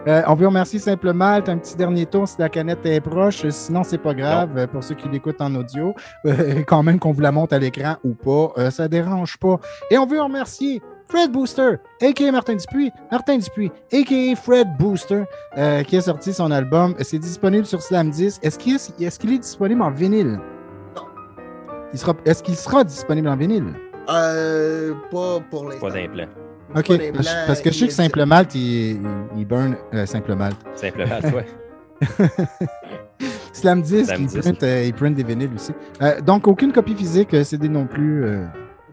Euh, 0.07 0.21
on 0.27 0.35
veut 0.35 0.47
remercier 0.47 0.79
simplement 0.79 1.25
un 1.47 1.57
petit 1.57 1.77
dernier 1.77 2.05
tour 2.05 2.27
si 2.27 2.35
la 2.37 2.49
canette 2.49 2.85
est 2.85 2.99
proche. 2.99 3.47
Sinon, 3.49 3.83
c'est 3.83 3.97
pas 3.97 4.13
grave 4.13 4.42
euh, 4.55 4.67
pour 4.67 4.83
ceux 4.83 4.95
qui 4.95 5.09
l'écoutent 5.09 5.41
en 5.41 5.53
audio. 5.55 5.93
Euh, 6.25 6.63
quand 6.65 6.83
même 6.83 6.99
qu'on 6.99 7.11
vous 7.11 7.21
la 7.21 7.33
monte 7.33 7.51
à 7.51 7.59
l'écran 7.59 7.95
ou 8.03 8.13
pas, 8.13 8.53
euh, 8.57 8.69
ça 8.69 8.87
dérange 8.87 9.37
pas. 9.37 9.59
Et 9.91 9.97
on 9.97 10.05
veut 10.05 10.21
remercier 10.21 10.81
Fred 11.07 11.31
Booster, 11.31 11.77
a.k.a. 12.01 12.31
Martin 12.31 12.55
Dupuis, 12.55 12.91
Martin 13.11 13.37
Dupuis, 13.37 13.71
a.k.a. 13.91 14.35
Fred 14.35 14.67
Booster, 14.79 15.25
euh, 15.57 15.83
qui 15.83 15.97
a 15.97 16.01
sorti 16.01 16.33
son 16.33 16.49
album. 16.51 16.95
C'est 16.99 17.19
disponible 17.19 17.65
sur 17.65 17.81
Slam 17.81 18.09
10. 18.09 18.39
Est-ce 18.41 18.57
qu'il 18.57 18.73
est, 18.75 19.37
disponible 19.37 19.81
en 19.81 19.91
vinyle? 19.91 20.39
Sera, 21.93 22.15
est-ce 22.25 22.41
qu'il 22.41 22.55
sera 22.55 22.83
disponible 22.83 23.27
en 23.27 23.35
vinyle? 23.35 23.73
Euh, 24.09 24.93
pas 25.11 25.39
pour 25.51 25.65
l'instant. 25.65 25.87
Pas 25.87 25.93
d'implant. 25.93 26.25
OK. 26.75 27.11
Parce, 27.13 27.35
parce 27.45 27.61
que 27.61 27.71
je 27.71 27.77
sais 27.77 27.87
que. 27.87 27.93
Simple 27.93 28.25
Malte, 28.25 28.55
il, 28.55 28.99
burn 29.47 29.75
euh, 29.93 30.07
Simple 30.07 30.33
Malte. 30.33 30.57
Simplement, 30.73 31.21
toi. 31.21 31.43
Slam 33.53 33.81
10, 33.81 34.05
Slam 34.05 34.21
il, 34.21 34.27
10. 34.27 34.37
print, 34.39 34.63
euh, 34.63 34.83
il 34.85 34.93
print 34.93 35.15
des 35.15 35.23
vinyles 35.23 35.51
aussi. 35.55 35.71
Euh, 36.01 36.19
donc, 36.21 36.47
aucune 36.47 36.73
copie 36.73 36.95
physique, 36.95 37.33
euh, 37.33 37.43
CD 37.43 37.69
non 37.69 37.85
plus. 37.87 38.25
euh. 38.25 38.45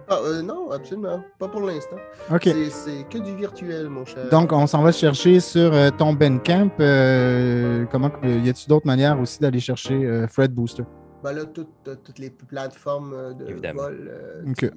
Ah, 0.08 0.18
euh, 0.24 0.42
non, 0.42 0.70
absolument. 0.72 1.22
Pas 1.38 1.48
pour 1.48 1.60
l'instant. 1.62 1.96
OK. 2.32 2.42
C'est- 2.44 3.08
que 3.08 3.18
du 3.18 3.34
virtuel, 3.36 3.88
mon 3.88 4.04
cher. 4.04 4.28
Donc, 4.30 4.52
on 4.52 4.66
s'en 4.66 4.82
va 4.82 4.92
chercher 4.92 5.40
sur 5.40 5.72
euh, 5.72 5.90
ton 5.90 6.12
Bandcamp. 6.12 6.70
Euh, 6.80 7.84
comment, 7.90 8.10
y 8.22 8.48
a-t-il 8.48 8.68
d'autres 8.68 8.86
manières 8.86 9.18
aussi 9.20 9.38
d'aller 9.40 9.60
chercher 9.60 9.94
euh, 10.04 10.26
Fred 10.26 10.52
Booster? 10.52 10.82
Ben 11.22 11.32
là, 11.32 11.44
toutes, 11.44 11.68
toutes 12.04 12.18
les 12.18 12.30
plateformes 12.30 13.34
de 13.38 13.46
Évidemment. 13.50 13.82
vol. 13.82 14.10
euh, 14.12 14.42
tu- 14.56 14.70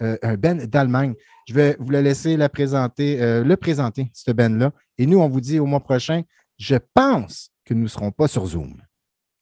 euh, 0.00 0.16
un 0.22 0.36
band 0.36 0.58
d'Allemagne. 0.66 1.14
Je 1.48 1.54
vais 1.54 1.76
vous 1.80 1.90
le 1.90 2.00
laisser 2.00 2.36
la 2.36 2.48
présenter, 2.48 3.20
euh, 3.20 3.42
le 3.42 3.56
présenter, 3.56 4.10
ce 4.14 4.30
band-là. 4.30 4.72
Et 4.96 5.06
nous, 5.06 5.18
on 5.18 5.28
vous 5.28 5.40
dit 5.40 5.58
au 5.58 5.66
mois 5.66 5.80
prochain, 5.80 6.22
je 6.56 6.76
pense 6.94 7.50
que 7.64 7.74
nous 7.74 7.82
ne 7.82 7.88
serons 7.88 8.12
pas 8.12 8.28
sur 8.28 8.46
Zoom. 8.46 8.80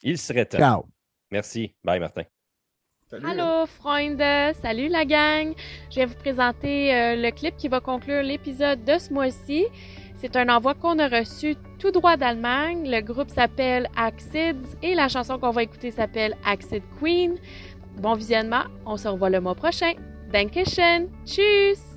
Il 0.03 0.19
serait 0.19 0.47
temps. 0.47 0.59
Ciao. 0.59 0.87
Merci. 1.31 1.75
Bye, 1.85 2.01
Martin. 2.01 2.23
Salut. 3.09 3.25
Allô, 3.25 3.67
Freunde! 3.67 4.55
Salut 4.63 4.89
la 4.89 5.05
gang! 5.05 5.55
Je 5.91 5.97
vais 5.97 6.07
vous 6.07 6.17
présenter 6.17 6.93
euh, 6.93 7.15
le 7.15 7.31
clip 7.31 7.57
qui 7.57 7.69
va 7.69 7.81
conclure 7.81 8.23
l'épisode 8.23 8.83
de 8.85 8.99
ce 8.99 9.13
mois-ci. 9.13 9.65
C'est 10.17 10.35
un 10.37 10.49
envoi 10.49 10.75
qu'on 10.75 10.99
a 10.99 11.09
reçu 11.09 11.57
tout 11.79 11.91
droit 11.91 12.17
d'Allemagne. 12.17 12.91
Le 12.91 13.01
groupe 13.01 13.31
s'appelle 13.31 13.89
Acids 13.97 14.77
et 14.83 14.95
la 14.95 15.09
chanson 15.09 15.39
qu'on 15.39 15.51
va 15.51 15.63
écouter 15.63 15.91
s'appelle 15.91 16.35
Acid 16.45 16.83
Queen. 17.01 17.37
Bon 17.99 18.15
visionnement, 18.15 18.65
on 18.87 18.97
se 18.97 19.09
revoit 19.09 19.31
le 19.31 19.41
mois 19.41 19.55
prochain. 19.55 19.93
Dankeschön! 20.33 21.09
Tschüss! 21.25 21.96